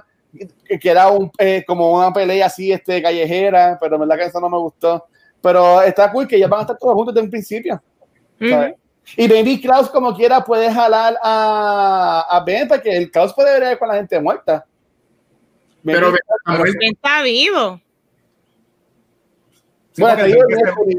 que, 0.79 0.89
era 0.89 1.07
un, 1.07 1.31
eh, 1.37 1.63
como 1.65 1.91
una 1.91 2.13
pelea 2.13 2.45
así 2.45 2.71
este, 2.71 3.01
callejera, 3.01 3.77
pero 3.81 3.95
en 3.95 4.01
verdad 4.01 4.17
que 4.17 4.25
eso 4.25 4.39
no 4.39 4.49
me 4.49 4.57
gustó. 4.57 5.07
Pero 5.41 5.81
está 5.81 6.11
cool 6.11 6.27
que 6.27 6.39
ya 6.39 6.47
van 6.47 6.59
a 6.59 6.61
estar 6.63 6.77
todos 6.77 6.93
juntos 6.93 7.13
desde 7.13 7.25
un 7.25 7.31
principio. 7.31 7.81
Y 9.17 9.27
Baby 9.27 9.61
Klaus, 9.61 9.89
como 9.89 10.15
quiera, 10.15 10.43
puede 10.43 10.71
jalar 10.71 11.17
a, 11.21 12.25
a 12.29 12.39
Ben, 12.43 12.67
porque 12.67 12.95
el 12.95 13.11
Klaus 13.11 13.33
puede 13.33 13.59
ver 13.59 13.77
con 13.77 13.87
la 13.87 13.95
gente 13.95 14.19
muerta. 14.19 14.65
Pero, 15.83 16.13
pero 16.45 16.63
está 16.79 17.21
vivo. 17.21 17.81
Bueno, 19.97 20.23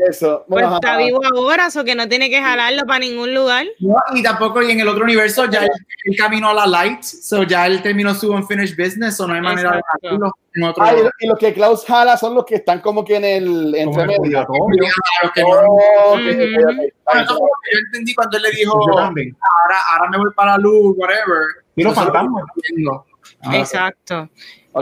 eso. 0.09 0.45
Pues 0.49 0.67
está 0.73 0.97
vivo 0.99 1.21
ahora, 1.35 1.67
eso 1.67 1.85
que 1.85 1.95
no 1.95 2.09
tiene 2.09 2.31
que 2.31 2.41
jalarlo 2.41 2.87
para 2.87 3.01
ningún 3.01 3.35
lugar. 3.35 3.67
No, 3.81 3.97
y 4.15 4.23
tampoco, 4.23 4.63
y 4.63 4.71
en 4.71 4.81
el 4.81 4.89
otro 4.89 5.05
universo 5.05 5.51
ya 5.51 5.65
él, 5.65 6.17
caminó 6.17 6.51
a 6.51 6.55
la 6.55 6.67
light, 6.67 7.03
so 7.03 7.43
ya 7.43 7.67
él 7.67 7.83
terminó 7.83 8.15
su 8.15 8.33
unfinished 8.33 8.77
business, 8.77 9.19
o 9.21 9.27
no 9.27 9.35
hay 9.35 9.41
manera 9.41 9.77
de 9.77 9.83
jalarlo. 10.03 10.33
En 10.57 10.63
otro 10.63 10.85
ah, 10.85 10.95
y, 11.19 11.27
los 11.27 11.39
que 11.39 11.53
Klaus 11.53 11.85
jala 11.85 12.17
son 12.17 12.35
los 12.35 12.45
que 12.45 12.55
están 12.57 12.81
como 12.81 13.05
que 13.05 13.17
en 13.17 13.25
el 13.25 13.75
entre 13.75 14.07
medio. 14.07 14.47
Yo 15.37 15.45
entendí 17.87 18.15
cuando 18.15 18.37
él 18.37 18.43
le 18.45 18.51
dijo, 18.53 18.77
ahora, 18.77 19.11
ahora 19.93 20.11
me 20.11 20.19
voy 20.19 20.31
para 20.37 20.53
la 20.53 20.59
luz, 20.59 20.95
whatever. 20.97 21.65
Y 21.75 21.83
los 21.83 21.95
fantasmas. 21.95 22.45
Exacto. 23.53 24.29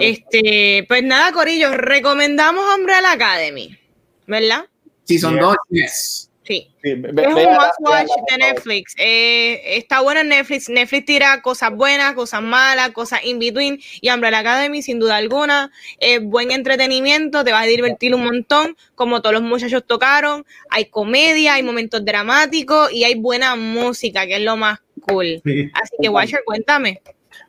Este, 0.01 0.84
pues 0.89 1.02
nada, 1.02 1.32
Corillo, 1.32 1.76
recomendamos 1.76 2.64
Umbrella 2.78 3.12
Academy, 3.12 3.78
¿verdad? 4.27 4.66
Sí, 5.05 5.19
son 5.19 5.39
dos, 5.39 5.57
yes. 5.70 6.28
Sí. 6.44 6.69
es 6.82 6.94
un 6.94 7.03
must 7.03 7.81
watch 7.81 8.09
de 8.31 8.39
Netflix. 8.39 8.94
Eh, 8.99 9.77
está 9.77 10.01
bueno 10.01 10.20
en 10.20 10.28
Netflix. 10.28 10.69
Netflix 10.69 11.07
tira 11.07 11.40
cosas 11.40 11.70
buenas, 11.70 12.15
cosas 12.15 12.43
malas, 12.43 12.90
cosas 12.90 13.20
in 13.24 13.39
between. 13.39 13.78
Y 14.01 14.11
Umbrella 14.11 14.40
Academy, 14.40 14.82
sin 14.82 14.99
duda 14.99 15.16
alguna, 15.16 15.70
es 15.99 16.23
buen 16.23 16.51
entretenimiento. 16.51 17.44
Te 17.44 17.53
vas 17.53 17.62
a 17.62 17.66
divertir 17.66 18.15
un 18.15 18.24
montón, 18.24 18.77
como 18.97 19.23
todos 19.23 19.35
los 19.35 19.43
muchachos 19.43 19.85
tocaron. 19.86 20.44
Hay 20.69 20.86
comedia, 20.86 21.55
hay 21.55 21.62
momentos 21.62 22.05
dramáticos 22.05 22.93
y 22.93 23.05
hay 23.05 23.15
buena 23.15 23.55
música, 23.55 24.27
que 24.27 24.36
es 24.36 24.43
lo 24.43 24.57
más 24.57 24.81
cool. 25.03 25.40
Así 25.74 25.97
que, 26.01 26.09
Watcher, 26.09 26.40
cuéntame. 26.44 27.01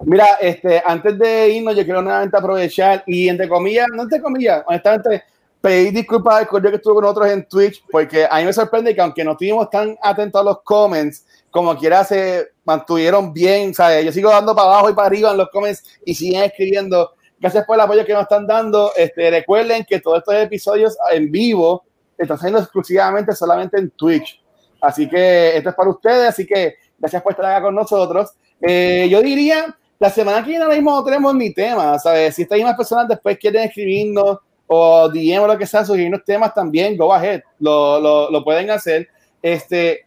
Mira, 0.05 0.27
este, 0.39 0.81
antes 0.85 1.17
de 1.17 1.49
irnos, 1.49 1.75
yo 1.75 1.83
quiero 1.83 2.01
nuevamente 2.01 2.37
aprovechar 2.37 3.03
y 3.07 3.27
entre 3.27 3.47
comillas, 3.47 3.87
no 3.93 4.03
entre 4.03 4.21
comillas, 4.21 4.63
honestamente, 4.67 5.23
pedir 5.63 5.93
disculpas 5.93 6.35
al 6.35 6.47
correo 6.49 6.71
que 6.71 6.75
estuvo 6.75 6.95
con 6.95 7.03
nosotros 7.03 7.29
en 7.29 7.47
Twitch, 7.47 7.85
porque 7.89 8.27
a 8.29 8.39
mí 8.39 8.43
me 8.43 8.51
sorprende 8.51 8.93
que 8.93 8.99
aunque 8.99 9.23
no 9.23 9.31
estuvimos 9.31 9.69
tan 9.69 9.97
atentos 10.01 10.41
a 10.41 10.43
los 10.43 10.61
comments, 10.61 11.25
como 11.49 11.73
quiera 11.77 12.03
se 12.03 12.49
mantuvieron 12.65 13.31
bien, 13.31 13.73
¿sabes? 13.73 14.03
Yo 14.03 14.11
sigo 14.11 14.29
dando 14.29 14.53
para 14.53 14.67
abajo 14.67 14.89
y 14.89 14.93
para 14.93 15.07
arriba 15.07 15.31
en 15.31 15.37
los 15.37 15.49
comments 15.51 15.81
y 16.03 16.15
siguen 16.15 16.43
escribiendo. 16.43 17.13
Gracias 17.39 17.63
por 17.65 17.75
el 17.75 17.81
apoyo 17.81 18.05
que 18.05 18.11
nos 18.11 18.23
están 18.23 18.45
dando. 18.45 18.91
Este, 18.97 19.31
recuerden 19.31 19.85
que 19.85 20.01
todos 20.01 20.17
estos 20.17 20.35
episodios 20.35 20.97
en 21.13 21.31
vivo 21.31 21.85
están 22.17 22.37
saliendo 22.37 22.59
exclusivamente 22.59 23.33
solamente 23.33 23.79
en 23.79 23.89
Twitch. 23.91 24.43
Así 24.81 25.07
que 25.07 25.55
esto 25.55 25.69
es 25.69 25.75
para 25.75 25.89
ustedes, 25.91 26.27
así 26.27 26.45
que 26.45 26.75
gracias 26.99 27.21
por 27.21 27.31
estar 27.31 27.45
acá 27.45 27.61
con 27.61 27.75
nosotros. 27.75 28.33
Eh, 28.59 29.07
yo 29.09 29.21
diría 29.21 29.73
la 29.97 30.09
semana 30.09 30.43
que 30.43 30.49
viene 30.49 30.65
ahora 30.65 30.75
mismo 30.75 30.91
no 30.91 31.05
tenemos 31.05 31.33
ni 31.35 31.53
tema, 31.53 31.97
¿sabes? 31.99 32.35
Si 32.35 32.41
estas 32.41 32.57
mismas 32.57 32.75
personas 32.75 33.07
después 33.07 33.37
quieren 33.37 33.63
escribirnos 33.63 34.39
o 34.73 35.09
DM 35.09 35.43
o 35.43 35.47
lo 35.47 35.57
que 35.57 35.67
sea, 35.67 35.85
sugerirnos 35.85 36.23
temas 36.23 36.53
también, 36.53 36.97
go 36.97 37.13
ahead, 37.13 37.41
lo, 37.59 37.99
lo, 37.99 38.31
lo 38.31 38.43
pueden 38.43 38.71
hacer. 38.71 39.07
Este, 39.41 40.05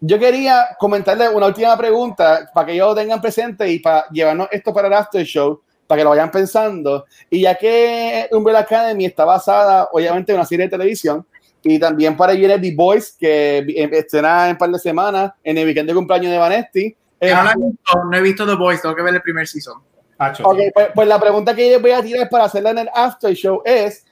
yo 0.00 0.18
quería 0.18 0.68
comentarles 0.78 1.30
una 1.34 1.46
última 1.46 1.76
pregunta 1.76 2.50
para 2.54 2.66
que 2.66 2.72
ellos 2.72 2.88
lo 2.88 2.94
tengan 2.94 3.20
presente 3.20 3.70
y 3.70 3.78
para 3.78 4.08
llevarnos 4.08 4.48
esto 4.50 4.72
para 4.72 4.88
el 4.88 4.94
after 4.94 5.24
show, 5.24 5.60
para 5.86 5.98
que 5.98 6.04
lo 6.04 6.10
vayan 6.10 6.30
pensando. 6.30 7.04
Y 7.28 7.42
ya 7.42 7.54
que 7.54 8.28
Umbrella 8.32 8.60
Academy 8.60 9.04
está 9.04 9.24
basada, 9.24 9.88
obviamente, 9.92 10.32
en 10.32 10.38
una 10.38 10.46
serie 10.46 10.66
de 10.66 10.70
televisión, 10.70 11.26
y 11.62 11.78
también 11.78 12.16
para 12.16 12.34
ir 12.34 12.60
The 12.60 12.74
Boys, 12.74 13.16
que 13.18 13.64
estará 13.92 14.46
en 14.46 14.52
un 14.52 14.58
par 14.58 14.70
de 14.70 14.78
semanas, 14.78 15.32
en 15.42 15.58
el 15.58 15.66
weekend 15.66 15.88
de 15.88 15.94
cumpleaños 15.94 16.32
de 16.32 16.38
Vanesti, 16.38 16.96
eh, 17.20 17.32
no, 17.32 18.16
he 18.16 18.20
visto 18.20 18.46
The 18.46 18.54
Voice, 18.54 18.82
tengo 18.82 18.94
que 18.94 19.02
ver 19.02 19.14
el 19.14 19.22
primer 19.22 19.46
season. 19.46 19.82
Okay, 20.18 20.70
pues, 20.70 20.88
pues, 20.94 21.08
la 21.08 21.18
pregunta 21.18 21.54
que 21.54 21.70
yo 21.70 21.80
voy 21.80 21.90
a 21.90 22.02
tirar 22.02 22.28
para 22.28 22.44
hacerla 22.44 22.70
en 22.70 22.78
el 22.78 22.90
after 22.94 23.34
show 23.34 23.62
es: 23.64 24.04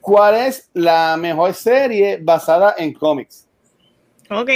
¿cuál 0.00 0.34
es 0.34 0.68
la 0.74 1.16
mejor 1.16 1.54
serie 1.54 2.18
basada 2.20 2.74
en 2.76 2.92
cómics? 2.92 3.46
Ok. 4.30 4.50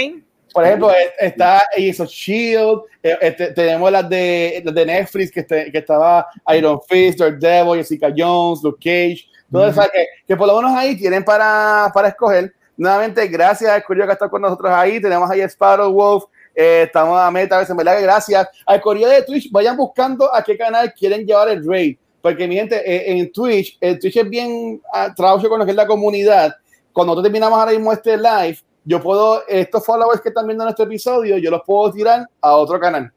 Por 0.51 0.65
ejemplo, 0.65 0.91
está 1.19 1.61
Ace 1.77 2.01
of 2.01 2.09
Shield, 2.09 2.81
eh, 3.03 3.17
este, 3.21 3.51
tenemos 3.51 3.91
las 3.91 4.09
de, 4.09 4.63
de 4.65 4.85
Netflix 4.85 5.31
que, 5.31 5.41
este, 5.41 5.71
que 5.71 5.77
estaba 5.77 6.27
Iron 6.55 6.81
Fist, 6.87 7.19
Daredevil, 7.19 7.77
Jessica 7.77 8.11
Jones, 8.15 8.63
Luke 8.63 8.79
Cage, 8.83 9.25
todo 9.51 9.67
eso 9.67 9.81
que, 9.93 10.07
que, 10.27 10.35
por 10.35 10.47
lo 10.47 10.55
menos 10.55 10.75
ahí 10.75 10.95
tienen 10.97 11.23
para, 11.23 11.91
para 11.93 12.09
escoger. 12.09 12.53
Nuevamente, 12.75 13.27
gracias 13.27 13.71
a 13.71 13.81
Curio 13.81 14.05
que 14.05 14.13
está 14.13 14.29
con 14.29 14.41
nosotros 14.41 14.71
ahí. 14.71 15.01
Tenemos 15.01 15.29
ahí 15.29 15.41
Sparrow 15.41 15.91
Wolf, 15.91 16.25
eh, 16.61 16.83
estamos 16.87 17.17
a 17.17 17.31
meta, 17.31 17.55
a 17.55 17.59
veces, 17.59 17.73
¿verdad? 17.73 18.01
Gracias. 18.01 18.45
Al 18.65 18.81
correo 18.81 19.07
de 19.07 19.21
Twitch, 19.21 19.49
vayan 19.49 19.77
buscando 19.77 20.33
a 20.35 20.43
qué 20.43 20.57
canal 20.57 20.93
quieren 20.93 21.25
llevar 21.25 21.47
el 21.47 21.65
raid. 21.65 21.97
Porque 22.21 22.49
mi 22.49 22.55
gente, 22.55 22.75
eh, 22.75 23.17
en 23.17 23.31
Twitch, 23.31 23.77
el 23.79 23.97
Twitch 23.97 24.17
es 24.17 24.29
bien 24.29 24.81
uh, 24.93 25.15
trabajo 25.15 25.47
con 25.47 25.57
lo 25.57 25.63
que 25.63 25.71
es 25.71 25.77
la 25.77 25.87
comunidad. 25.87 26.53
Cuando 26.91 27.13
nosotros 27.13 27.31
terminamos 27.31 27.57
ahora 27.57 27.71
mismo 27.71 27.93
este 27.93 28.17
live, 28.17 28.57
yo 28.83 29.01
puedo, 29.01 29.47
estos 29.47 29.85
followers 29.85 30.19
que 30.19 30.27
están 30.27 30.47
viendo 30.47 30.65
nuestro 30.65 30.83
episodio, 30.83 31.37
yo 31.37 31.49
los 31.49 31.61
puedo 31.65 31.93
tirar 31.93 32.27
a 32.41 32.55
otro 32.57 32.77
canal. 32.77 33.09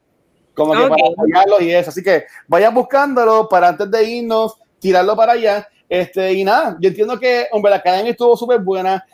Como 0.55 0.75
que 0.75 0.87
para 0.87 1.09
apoyarlos 1.13 1.63
y 1.63 1.73
eso. 1.73 1.91
Así 1.91 2.01
que 2.01 2.27
vayan 2.47 2.73
buscándolo 2.73 3.49
para 3.49 3.71
antes 3.71 3.91
de 3.91 4.05
irnos, 4.05 4.57
tirarlo 4.79 5.17
para 5.17 5.33
allá. 5.33 5.67
Este, 5.89 6.33
y 6.33 6.45
nada, 6.45 6.77
yo 6.79 6.91
entiendo 6.91 7.19
que 7.19 7.49
hombre, 7.51 7.73
la 7.73 7.83
cadena 7.83 8.09
estuvo 8.09 8.37
súper 8.37 8.61
buena. 8.61 9.05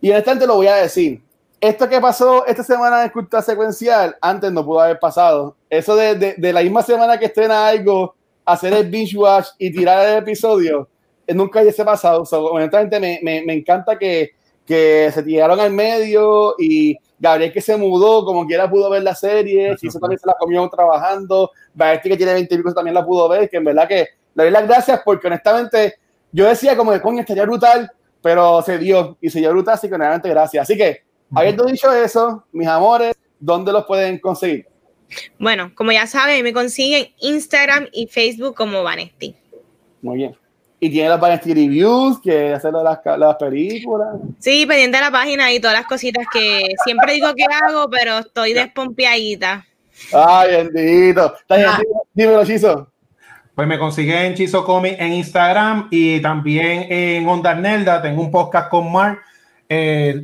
Y 0.00 0.10
en 0.10 0.16
este 0.16 0.46
lo 0.48 0.56
voy 0.56 0.66
a 0.66 0.74
decir 0.74 1.22
esto 1.62 1.88
que 1.88 2.00
pasó 2.00 2.44
esta 2.44 2.64
semana 2.64 3.02
de 3.02 3.12
cultura 3.12 3.40
secuencial, 3.40 4.16
antes 4.20 4.50
no 4.50 4.64
pudo 4.64 4.80
haber 4.80 4.98
pasado. 4.98 5.56
Eso 5.70 5.94
de, 5.94 6.16
de, 6.16 6.34
de, 6.36 6.52
la 6.52 6.60
misma 6.60 6.82
semana 6.82 7.16
que 7.16 7.26
estrena 7.26 7.68
algo, 7.68 8.16
hacer 8.44 8.72
el 8.72 8.90
binge 8.90 9.16
watch 9.16 9.46
y 9.58 9.70
tirar 9.70 10.04
el 10.08 10.18
episodio, 10.18 10.88
eh, 11.24 11.32
nunca 11.32 11.62
hubiese 11.62 11.84
pasado. 11.84 12.26
So, 12.26 12.46
honestamente, 12.46 12.98
me, 12.98 13.20
me, 13.22 13.44
me, 13.46 13.52
encanta 13.52 13.96
que, 13.96 14.32
que 14.66 15.12
se 15.14 15.22
tiraron 15.22 15.60
al 15.60 15.72
medio 15.72 16.56
y 16.58 16.98
Gabriel 17.16 17.52
que 17.52 17.60
se 17.60 17.76
mudó, 17.76 18.24
como 18.24 18.44
quiera 18.44 18.68
pudo 18.68 18.90
ver 18.90 19.04
la 19.04 19.14
serie, 19.14 19.76
si 19.78 19.86
eso 19.86 20.00
también 20.00 20.18
se 20.18 20.26
la 20.26 20.34
comió 20.36 20.68
trabajando, 20.68 21.52
este 21.78 22.08
que 22.08 22.16
tiene 22.16 22.32
20 22.32 22.56
minutos 22.56 22.74
también 22.74 22.94
la 22.94 23.06
pudo 23.06 23.28
ver, 23.28 23.48
que 23.48 23.58
en 23.58 23.64
verdad 23.64 23.86
que 23.86 24.08
le 24.34 24.42
doy 24.42 24.50
las 24.50 24.66
gracias 24.66 25.00
porque 25.04 25.28
honestamente 25.28 25.94
yo 26.32 26.48
decía 26.48 26.76
como 26.76 26.90
que 26.90 27.00
coño 27.00 27.20
estaría 27.20 27.44
brutal, 27.44 27.88
pero 28.20 28.62
se 28.62 28.78
dio 28.78 29.16
y 29.20 29.30
se 29.30 29.38
dio 29.38 29.52
brutal, 29.52 29.74
así 29.74 29.88
que 29.88 29.94
honestamente 29.94 30.28
gracias. 30.28 30.62
Así 30.62 30.76
que 30.76 31.11
Habiendo 31.34 31.64
dicho 31.64 31.92
eso, 31.92 32.44
mis 32.52 32.68
amores, 32.68 33.14
¿dónde 33.38 33.72
los 33.72 33.84
pueden 33.86 34.18
conseguir? 34.18 34.66
Bueno, 35.38 35.72
como 35.74 35.92
ya 35.92 36.06
saben, 36.06 36.42
me 36.42 36.52
consiguen 36.52 37.08
Instagram 37.20 37.88
y 37.92 38.06
Facebook 38.06 38.54
como 38.54 38.82
Vanesti. 38.82 39.34
Muy 40.00 40.16
bien. 40.18 40.36
¿Y 40.80 40.90
tiene 40.90 41.10
las 41.10 41.20
Vanesti 41.20 41.54
Reviews 41.54 42.20
que 42.20 42.52
hacer 42.52 42.72
las, 42.72 42.98
las 43.16 43.36
películas? 43.36 44.16
Sí, 44.40 44.66
pendiente 44.66 44.96
de 44.96 45.04
la 45.04 45.12
página 45.12 45.52
y 45.52 45.60
todas 45.60 45.76
las 45.76 45.86
cositas 45.86 46.26
que 46.32 46.74
siempre 46.84 47.12
digo 47.12 47.32
que 47.34 47.44
hago, 47.44 47.88
pero 47.88 48.18
estoy 48.18 48.52
despompeadita. 48.52 49.64
Ay, 50.12 50.50
bendito. 50.50 51.34
Ah. 51.48 51.78
Dímelo, 52.12 52.44
Chizo. 52.44 52.88
Pues 53.54 53.68
me 53.68 53.78
consiguen 53.78 54.34
Chizo 54.34 54.64
Comic 54.64 54.96
en 54.98 55.12
Instagram 55.12 55.88
y 55.90 56.20
también 56.20 56.86
en 56.90 57.28
Onda 57.28 57.54
Nelda. 57.54 58.02
Tengo 58.02 58.22
un 58.22 58.30
podcast 58.30 58.68
con 58.68 58.90
Mark 58.90 59.20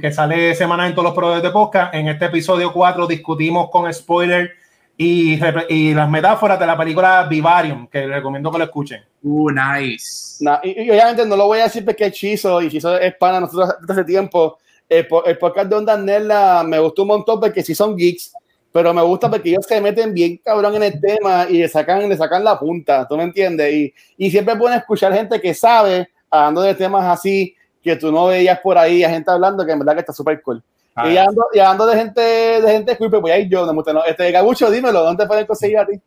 que 0.01 0.13
sale 0.13 0.55
semana 0.55 0.87
en 0.87 0.93
todos 0.93 1.05
los 1.05 1.15
proveedores 1.15 1.43
de 1.43 1.51
podcast. 1.51 1.95
En 1.95 2.09
este 2.09 2.27
episodio 2.27 2.73
4 2.73 3.07
discutimos 3.07 3.71
con 3.71 3.93
spoiler 3.93 4.53
y, 4.97 5.39
y, 5.69 5.95
las 5.95 6.11
metáforas 6.11 6.59
de 6.59 6.67
la 6.67 6.77
película 6.77 7.27
Vivarium, 7.31 7.87
que 7.87 8.01
les 8.01 8.11
recomiendo 8.11 8.51
que 8.51 8.59
lo 8.59 8.65
escuchen. 8.65 9.03
Uh, 9.23 9.51
nice. 9.51 10.45
y, 10.65 10.91
obviamente 10.91 11.25
no 11.25 11.37
lo 11.37 11.47
voy 11.47 11.61
a 11.61 11.65
decir 11.65 11.85
porque 11.85 12.07
es 12.07 12.13
Chizo 12.13 12.61
y 12.61 12.69
Chizo 12.69 12.99
es 12.99 13.15
pana 13.17 13.41
nosotros 13.41 13.75
hace 13.89 14.05
tiempo. 14.05 14.59
El, 14.89 15.07
el, 15.25 15.39
podcast 15.39 15.69
de 15.69 15.77
Onda 15.77 15.97
Nella 15.97 16.63
me 16.65 16.79
gustó 16.79 17.03
un 17.03 17.09
montón 17.09 17.41
porque 17.41 17.63
sí 17.63 17.75
son 17.75 17.97
geeks, 17.97 18.33
pero 18.71 18.93
me 18.93 19.03
gusta 19.03 19.31
porque 19.31 19.51
ellos 19.51 19.65
se 19.67 19.81
meten 19.81 20.13
bien 20.13 20.39
cabrón 20.45 20.75
en 20.77 20.83
el 20.83 21.01
tema 21.01 21.47
y 21.49 21.59
le 21.59 21.69
sacan, 21.69 22.09
le 22.09 22.17
sacan 22.17 22.45
la 22.45 22.59
punta, 22.59 23.07
¿tú 23.09 23.17
me 23.17 23.23
entiendes? 23.23 23.73
Y, 23.73 23.95
y 24.17 24.31
siempre 24.31 24.57
pueden 24.57 24.79
escuchar 24.79 25.15
gente 25.15 25.41
que 25.41 25.55
sabe 25.55 26.09
hablando 26.31 26.63
de 26.63 26.75
temas 26.75 27.05
así 27.05 27.55
que 27.89 27.97
tú 27.97 28.13
no 28.13 28.27
veías 28.27 28.61
por 28.61 28.77
ahí, 28.77 29.03
a 29.03 29.11
gente 29.11 29.31
hablando 29.31 29.65
que 29.65 29.73
en 29.73 29.79
verdad 29.79 29.95
que 29.95 30.01
está 30.01 30.13
súper 30.13 30.41
cool. 30.43 30.63
Ah. 30.95 31.09
Y, 31.09 31.17
hablando, 31.17 31.47
y 31.53 31.59
hablando 31.59 31.87
de 31.87 31.97
gente, 31.97 32.21
de 32.21 32.71
gente 32.73 32.97
cool, 32.97 33.11
pues 33.11 33.23
voy 33.23 33.31
a 33.31 33.39
ir 33.39 33.49
yo, 33.49 33.65
no, 33.65 33.73
no, 33.73 34.05
este 34.05 34.31
Gabucho, 34.31 34.71
dímelo, 34.71 35.03
¿dónde 35.03 35.27
pueden 35.27 35.47
conseguir 35.47 35.79
a 35.79 35.87
ti? 35.87 36.01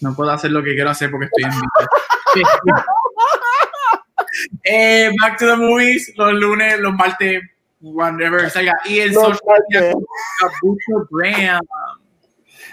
No 0.00 0.14
puedo 0.14 0.30
hacer 0.30 0.50
lo 0.50 0.62
que 0.62 0.74
quiero 0.74 0.90
hacer 0.90 1.10
porque 1.10 1.26
estoy 1.26 1.44
en 1.44 1.52
eh, 4.64 5.10
back 5.20 5.38
to 5.38 5.46
the 5.46 5.56
movies, 5.56 6.12
los 6.16 6.32
lunes, 6.34 6.78
los 6.80 6.92
martes, 6.92 7.42
whenever 7.80 8.50
salga. 8.50 8.74
Y 8.84 8.98
el 9.00 9.12
Los 9.12 9.38
social 9.38 9.62
media. 9.70 9.94
Gabucho 10.40 11.08
Graham. 11.10 11.60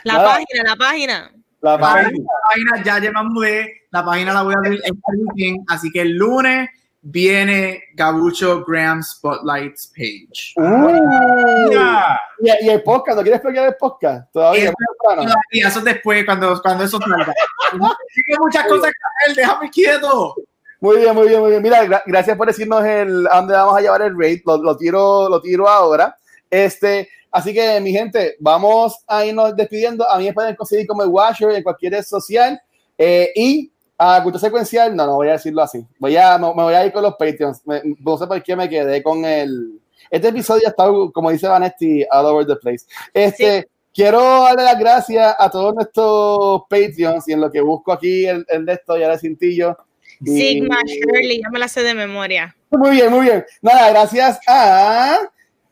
La 0.03 0.13
Nada. 0.13 0.25
página, 0.25 0.63
la 0.63 0.75
página. 0.75 1.31
La 1.61 1.71
La 1.71 1.79
página. 1.79 2.25
página 2.49 2.83
ya, 2.83 2.99
ya 2.99 3.11
me 3.11 3.23
mudé, 3.23 3.83
la 3.91 4.03
página 4.03 4.33
la 4.33 4.43
voy 4.43 4.53
a 4.53 4.57
abrir 4.57 4.81
este 4.83 4.93
weekend, 5.15 5.65
así 5.69 5.89
que 5.91 6.01
el 6.01 6.17
lunes 6.17 6.69
viene 7.05 7.83
Gabucho 7.95 8.63
Graham 8.65 9.03
Spotlights 9.03 9.91
page. 9.95 10.53
Ya. 11.71 12.19
y, 12.39 12.65
y 12.65 12.69
el 12.69 12.81
podcast, 12.81 13.17
¿no 13.17 13.23
quieres 13.23 13.39
explicar 13.41 13.67
el 13.67 13.75
podcast? 13.75 14.31
Todavía, 14.31 14.69
Eso-. 14.71 15.33
Y 15.51 15.59
eso 15.61 15.81
después, 15.81 16.23
cuando, 16.25 16.59
cuando 16.61 16.85
eso 16.85 16.97
salga. 16.99 17.33
Tengo 17.71 17.89
muchas 18.41 18.67
cosas 18.67 18.91
que 18.91 19.31
hacer, 19.31 19.35
déjame 19.35 19.69
quieto. 19.69 20.35
Muy 20.79 20.97
bien, 20.97 21.13
muy 21.15 21.27
bien, 21.27 21.39
muy 21.41 21.49
bien. 21.51 21.61
Mira, 21.61 21.83
gra- 21.85 22.03
gracias 22.05 22.37
por 22.37 22.47
decirnos 22.47 22.83
el, 22.85 23.27
a 23.27 23.37
dónde 23.37 23.53
vamos 23.53 23.77
a 23.77 23.81
llevar 23.81 24.01
el 24.01 24.13
rate. 24.17 24.43
Lo, 24.45 24.57
lo 24.57 24.77
tiro, 24.77 25.29
lo 25.29 25.41
tiro 25.41 25.67
ahora. 25.67 26.15
Este, 26.49 27.09
así 27.31 27.53
que, 27.53 27.79
mi 27.81 27.91
gente, 27.91 28.35
vamos 28.39 28.97
a 29.07 29.25
irnos 29.25 29.55
despidiendo. 29.55 30.09
A 30.09 30.17
mí 30.17 30.25
me 30.25 30.33
pueden 30.33 30.55
conseguir 30.55 30.87
como 30.87 31.03
el 31.03 31.09
Washer 31.09 31.51
en 31.51 31.63
cualquier 31.63 31.93
red 31.93 32.03
social. 32.03 32.61
Eh, 32.97 33.31
y 33.35 33.72
a 33.97 34.21
culto 34.23 34.39
secuencial, 34.39 34.95
no, 34.95 35.05
no 35.05 35.15
voy 35.15 35.29
a 35.29 35.33
decirlo 35.33 35.61
así. 35.61 35.85
Voy 35.99 36.15
a, 36.17 36.37
me, 36.37 36.47
me 36.47 36.63
voy 36.63 36.73
a 36.73 36.85
ir 36.85 36.91
con 36.91 37.03
los 37.03 37.15
Patreons. 37.15 37.61
Me- 37.65 37.81
no 37.99 38.17
sé 38.17 38.27
por 38.27 38.41
qué 38.43 38.55
me 38.55 38.67
quedé 38.69 39.01
con 39.03 39.23
el. 39.25 39.79
Este 40.09 40.27
episodio 40.27 40.67
está, 40.67 40.85
como 41.13 41.31
dice 41.31 41.47
Vanetti, 41.47 42.03
all 42.11 42.25
over 42.25 42.45
the 42.45 42.55
place. 42.55 42.85
Este. 43.13 43.67
Quiero 43.95 44.19
darle 44.45 44.63
las 44.63 44.79
gracias 44.79 45.35
a 45.37 45.51
todos 45.51 45.75
nuestros 45.75 46.63
Patreons 46.67 47.27
y 47.27 47.33
en 47.33 47.41
lo 47.41 47.51
que 47.51 47.61
busco 47.61 47.93
aquí 47.93 48.25
el, 48.25 48.43
el 48.49 48.65
de 48.65 48.73
esto 48.73 48.97
y 48.97 49.03
ahora 49.03 49.13
el 49.13 49.19
cintillo. 49.19 49.77
Sigma, 50.25 50.79
Shirley, 50.83 51.41
ya 51.43 51.49
me 51.51 51.59
la 51.59 51.67
sé 51.67 51.83
de 51.83 51.93
memoria. 51.93 52.55
muy 52.71 52.89
bien, 52.89 53.11
muy 53.11 53.21
bien. 53.25 53.45
Nada, 53.61 53.91
gracias 53.91 54.39
a 54.47 55.19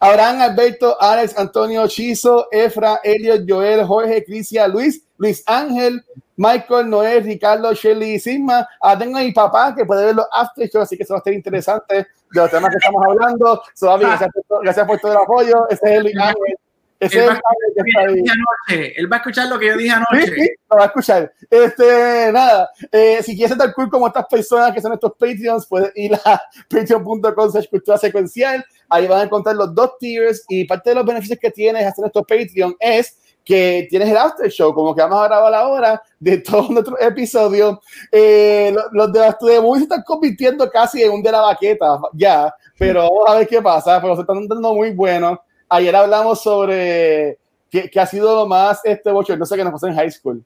Abraham, 0.01 0.41
Alberto, 0.41 0.97
Alex, 0.99 1.37
Antonio, 1.37 1.87
Chizo, 1.87 2.47
Efra, 2.51 2.99
Elliot, 3.03 3.43
Joel, 3.47 3.85
Jorge, 3.85 4.23
Crisia, 4.25 4.67
Luis, 4.67 5.03
Luis 5.17 5.43
Ángel, 5.45 6.03
Michael, 6.37 6.89
Noel, 6.89 7.23
Ricardo, 7.23 7.71
Shelly 7.73 8.15
y 8.15 8.19
Sigma. 8.19 8.67
Ah, 8.81 8.97
tengo 8.97 9.17
a 9.17 9.21
mi 9.21 9.31
papá 9.31 9.75
que 9.75 9.85
puede 9.85 10.05
ver 10.07 10.15
los 10.15 10.25
after 10.33 10.67
shows, 10.67 10.83
así 10.85 10.97
que 10.97 11.03
eso 11.03 11.13
va 11.13 11.17
a 11.17 11.19
estar 11.19 11.33
interesante 11.33 11.93
de 11.95 12.05
los 12.31 12.49
temas 12.49 12.71
que 12.71 12.77
estamos 12.77 13.03
hablando. 13.07 13.61
So, 13.75 13.85
David, 13.85 14.07
gracias, 14.07 14.29
por, 14.33 14.43
todo- 14.47 14.59
gracias 14.61 14.87
por 14.87 14.99
todo 14.99 15.11
el 15.11 15.17
apoyo. 15.19 15.69
Ese 15.69 15.95
es 15.97 16.01
Luis 16.03 16.17
Ángel. 16.17 16.55
Ese 16.99 17.17
es 17.17 17.23
Él 17.23 17.29
el 17.29 17.35
va, 17.35 18.31
anoche. 18.33 18.99
Él 18.99 19.11
va 19.11 19.15
a 19.15 19.19
escuchar 19.19 19.47
lo 19.47 19.57
que 19.57 19.67
yo 19.67 19.77
dije 19.77 19.89
Sí, 19.89 20.03
anoche. 20.11 20.35
sí, 20.35 20.49
lo 20.69 20.77
va 20.77 20.83
a 20.83 20.85
escuchar. 20.85 21.33
Este, 21.49 22.31
nada, 22.31 22.69
eh, 22.91 23.23
si 23.23 23.35
quieres 23.35 23.49
ser 23.49 23.57
tan 23.57 23.71
cool 23.73 23.89
como 23.89 24.05
estas 24.07 24.25
personas 24.27 24.71
que 24.71 24.81
son 24.81 24.89
nuestros 24.89 25.13
Patreons, 25.13 25.65
puedes 25.67 25.91
ir 25.95 26.13
a 26.25 26.41
patreon.com 26.69 27.51
cultura 27.69 27.97
secuencial. 27.97 28.63
Ahí 28.91 29.07
van 29.07 29.21
a 29.21 29.23
encontrar 29.23 29.55
los 29.55 29.73
dos 29.73 29.97
tiers 29.99 30.43
y 30.49 30.65
parte 30.65 30.89
de 30.89 30.97
los 30.97 31.05
beneficios 31.05 31.39
que 31.39 31.49
tienes 31.49 31.87
hacer 31.87 32.01
nuestro 32.01 32.23
Patreon 32.23 32.75
es 32.77 33.17
que 33.43 33.87
tienes 33.89 34.09
el 34.09 34.17
after 34.17 34.49
show, 34.49 34.73
como 34.73 34.93
que 34.93 35.01
vamos 35.01 35.19
a 35.19 35.27
grabar 35.27 35.53
ahora 35.53 36.01
de 36.19 36.37
todos 36.41 36.69
nuestros 36.69 36.99
episodios. 37.01 37.79
Eh, 38.11 38.71
los, 38.73 38.85
los 38.91 39.13
de 39.13 39.19
las 39.19 39.39
de 39.39 39.61
Movies 39.61 39.79
se 39.79 39.83
están 39.83 40.03
convirtiendo 40.03 40.69
casi 40.69 41.01
en 41.03 41.11
un 41.11 41.23
de 41.23 41.31
la 41.31 41.41
baqueta 41.41 41.99
ya, 42.13 42.53
pero 42.77 43.03
vamos 43.09 43.29
a 43.29 43.35
ver 43.37 43.47
qué 43.47 43.61
pasa, 43.61 44.01
pero 44.01 44.15
se 44.15 44.21
están 44.21 44.47
dando 44.47 44.73
muy 44.73 44.91
buenos. 44.91 45.39
Ayer 45.69 45.95
hablamos 45.95 46.41
sobre 46.41 47.39
que, 47.69 47.89
que 47.89 47.99
ha 47.99 48.05
sido 48.05 48.35
lo 48.35 48.45
más 48.45 48.81
este 48.83 49.09
bochornoso 49.09 49.55
que 49.55 49.63
nos 49.63 49.71
pasó 49.71 49.87
en 49.87 49.95
high 49.95 50.11
school. 50.11 50.43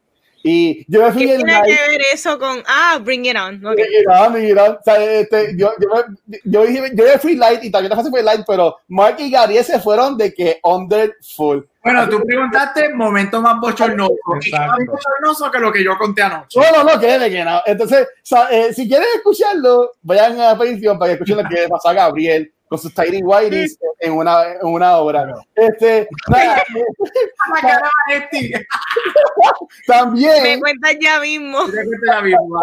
Y 0.48 0.86
yo 0.88 1.02
me 1.02 1.12
fui 1.12 1.26
¿Qué 1.26 1.34
en 1.34 1.44
tiene 1.44 1.62
que 1.64 1.90
ver 1.90 2.02
eso 2.14 2.38
con. 2.38 2.62
Ah, 2.68 3.00
bring 3.02 3.26
it 3.26 3.36
on. 3.36 3.66
ok. 3.66 3.76
Mira, 3.76 4.30
mira, 4.30 4.64
o 4.74 4.80
sea, 4.86 5.04
este, 5.04 5.58
yo, 5.58 5.72
yo, 5.82 5.90
me- 6.28 6.40
yo, 6.44 6.66
dije, 6.68 6.92
yo 6.94 7.04
me 7.04 7.18
fui 7.18 7.36
light 7.36 7.64
y 7.64 7.72
también 7.72 7.90
la 7.90 7.96
fase 7.96 8.12
fue 8.12 8.22
light, 8.22 8.42
pero 8.46 8.78
Mark 8.90 9.16
y 9.18 9.32
Gabriel 9.32 9.66
se 9.66 9.80
fueron 9.80 10.16
de 10.16 10.32
que 10.36 10.60
under 10.62 11.16
full. 11.36 11.62
Bueno, 11.84 12.08
tú 12.10 12.22
preguntaste 12.24 12.94
momento 12.94 13.42
más 13.42 13.60
bochornoso. 13.60 14.14
Más 14.28 14.78
bochornoso 14.86 15.50
que 15.52 15.58
lo 15.60 15.72
que 15.72 15.84
yo 15.84 15.98
conté 15.98 16.22
anoche. 16.22 16.60
No, 16.60 16.84
no, 16.84 16.94
no, 16.94 17.00
créeme 17.00 17.30
que 17.32 17.44
no. 17.44 17.62
Entonces, 17.66 18.08
o 18.08 18.08
sea, 18.22 18.48
eh, 18.52 18.72
si 18.72 18.88
quieren 18.88 19.08
escucharlo, 19.16 19.94
vayan 20.04 20.40
a 20.42 20.56
Patreon 20.56 21.00
para 21.00 21.10
que 21.10 21.14
escuchen 21.14 21.38
lo 21.38 21.50
que 21.50 21.62
le 21.62 21.70
pasó 21.70 21.90
a 21.90 21.94
Gabriel 21.94 22.52
con 22.76 22.80
sus 22.82 22.94
Tiny 22.94 23.22
Whiteys 23.24 23.78
en 24.00 24.14
una, 24.14 24.44
en 24.54 24.68
una 24.68 24.98
obra. 24.98 25.34
Este, 25.56 26.08
nada, 26.30 26.62
La 27.54 27.62
cara 27.62 27.90
de 28.10 28.20
Vanetti. 28.20 28.52
Me 28.52 28.64
también. 29.88 30.60
cuentas 30.60 30.96
ya 31.02 31.20
mismo. 31.22 31.60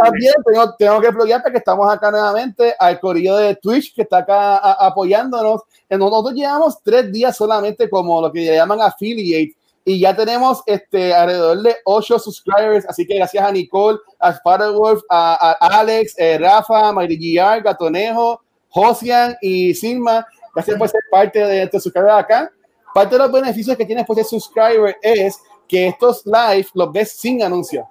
También 0.02 0.34
tengo, 0.44 0.74
tengo 0.76 1.00
que 1.00 1.12
pluguearte 1.12 1.50
que 1.50 1.58
estamos 1.58 1.92
acá 1.92 2.10
nuevamente 2.10 2.74
al 2.78 3.00
corillo 3.00 3.36
de 3.36 3.56
Twitch 3.56 3.94
que 3.94 4.02
está 4.02 4.18
acá 4.18 4.58
a- 4.58 4.86
apoyándonos. 4.86 5.62
Nosotros 5.88 6.34
llevamos 6.34 6.78
tres 6.82 7.10
días 7.12 7.36
solamente 7.36 7.88
como 7.88 8.20
lo 8.20 8.32
que 8.32 8.40
le 8.40 8.54
llaman 8.56 8.80
affiliate 8.80 9.54
y 9.84 9.98
ya 10.00 10.14
tenemos 10.14 10.62
este 10.66 11.12
alrededor 11.14 11.60
de 11.62 11.76
ocho 11.84 12.18
subscribers. 12.18 12.86
Así 12.88 13.06
que 13.06 13.16
gracias 13.16 13.44
a 13.44 13.50
Nicole, 13.50 13.98
a 14.20 14.30
Spider-Wolf, 14.30 15.02
a, 15.08 15.56
a 15.60 15.78
Alex, 15.80 16.14
eh, 16.18 16.38
Rafa, 16.38 16.92
Mayri 16.92 17.34
Gatonejo, 17.34 18.41
Josian 18.72 19.36
y 19.40 19.74
Sigma. 19.74 20.26
Gracias 20.54 20.76
por 20.76 20.88
ser 20.88 21.00
parte 21.10 21.38
de 21.38 21.62
estos 21.62 21.84
subscribers 21.84 22.14
acá. 22.14 22.52
Parte 22.92 23.14
de 23.14 23.18
los 23.20 23.32
beneficios 23.32 23.76
que 23.76 23.86
tienes 23.86 24.04
por 24.04 24.16
ser 24.16 24.24
subscriber 24.24 24.96
es 25.00 25.38
que 25.68 25.88
estos 25.88 26.26
live 26.26 26.66
los 26.74 26.92
ves 26.92 27.12
sin 27.12 27.42
anuncios 27.42 27.84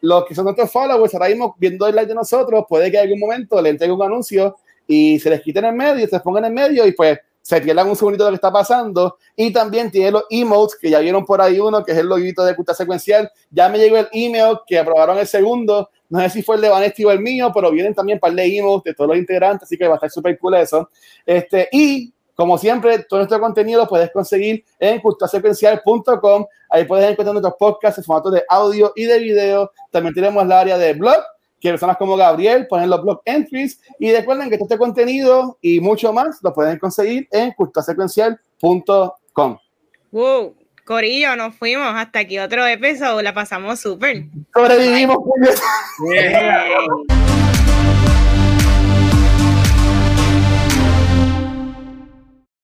los 0.00 0.24
que 0.24 0.34
son 0.34 0.44
nuestros 0.44 0.70
followers 0.70 1.14
ahora 1.14 1.28
mismo 1.28 1.54
viendo 1.58 1.86
el 1.86 1.94
live 1.94 2.06
de 2.06 2.14
nosotros, 2.14 2.64
puede 2.68 2.90
que 2.90 2.98
en 2.98 3.04
algún 3.04 3.20
momento 3.20 3.60
le 3.60 3.70
entreguen 3.70 3.96
un 3.96 4.02
anuncio 4.02 4.56
y 4.86 5.18
se 5.18 5.30
les 5.30 5.40
quiten 5.42 5.64
en 5.64 5.76
medio, 5.76 6.06
se 6.06 6.16
les 6.16 6.22
pongan 6.22 6.44
en 6.46 6.54
medio 6.54 6.86
y 6.86 6.92
pues 6.92 7.18
se 7.48 7.62
pierdan 7.62 7.88
un 7.88 7.96
segundito 7.96 8.26
de 8.26 8.30
lo 8.30 8.34
que 8.34 8.46
está 8.46 8.52
pasando. 8.52 9.16
Y 9.34 9.50
también 9.50 9.90
tiene 9.90 10.10
los 10.10 10.24
emotes, 10.28 10.78
que 10.78 10.90
ya 10.90 10.98
vieron 10.98 11.24
por 11.24 11.40
ahí 11.40 11.58
uno, 11.58 11.82
que 11.82 11.92
es 11.92 11.98
el 11.98 12.06
loguito 12.06 12.44
de 12.44 12.54
Cultura 12.54 12.76
Secuencial. 12.76 13.32
Ya 13.50 13.70
me 13.70 13.78
llegó 13.78 13.96
el 13.96 14.06
email 14.12 14.58
que 14.66 14.78
aprobaron 14.78 15.16
el 15.16 15.26
segundo. 15.26 15.88
No 16.10 16.20
sé 16.20 16.28
si 16.28 16.42
fue 16.42 16.56
el 16.56 16.60
de 16.60 16.68
Vanesti 16.68 17.06
o 17.06 17.10
el 17.10 17.20
mío, 17.20 17.50
pero 17.54 17.70
vienen 17.70 17.94
también 17.94 18.18
para 18.18 18.34
de 18.34 18.58
emotes 18.58 18.92
de 18.92 18.94
todos 18.94 19.08
los 19.08 19.16
integrantes, 19.16 19.62
así 19.62 19.78
que 19.78 19.88
va 19.88 19.94
a 19.94 19.96
estar 19.96 20.10
súper 20.10 20.38
cool 20.38 20.56
eso. 20.56 20.90
Este, 21.24 21.70
y 21.72 22.12
como 22.34 22.58
siempre, 22.58 22.98
todo 23.04 23.20
nuestro 23.20 23.40
contenido 23.40 23.80
lo 23.80 23.88
puedes 23.88 24.12
conseguir 24.12 24.62
en 24.78 25.00
culturasecuencial.com. 25.00 26.44
Ahí 26.68 26.84
puedes 26.84 27.10
encontrar 27.10 27.32
nuestros 27.32 27.54
podcasts 27.58 27.96
en 27.96 28.04
formato 28.04 28.30
de 28.30 28.44
audio 28.46 28.92
y 28.94 29.04
de 29.04 29.18
video. 29.20 29.72
También 29.90 30.14
tenemos 30.14 30.46
la 30.46 30.60
área 30.60 30.76
de 30.76 30.92
blog, 30.92 31.16
que 31.60 31.70
personas 31.70 31.96
como 31.96 32.16
Gabriel 32.16 32.66
ponen 32.66 32.90
los 32.90 33.02
blog 33.02 33.22
entries. 33.24 33.80
Y 33.98 34.12
recuerden 34.12 34.50
que 34.50 34.56
todo 34.56 34.66
este 34.66 34.78
contenido 34.78 35.58
y 35.60 35.80
mucho 35.80 36.12
más 36.12 36.38
lo 36.42 36.52
pueden 36.52 36.78
conseguir 36.78 37.28
en 37.30 37.52
culturasecuencial.com. 37.52 39.58
Wow. 40.10 40.54
Corillo, 40.84 41.36
nos 41.36 41.54
fuimos 41.54 41.92
hasta 41.94 42.20
aquí 42.20 42.38
otro 42.38 42.66
episodio. 42.66 43.20
La 43.20 43.34
pasamos 43.34 43.78
súper. 43.78 44.24
Sobrevivimos. 44.54 45.18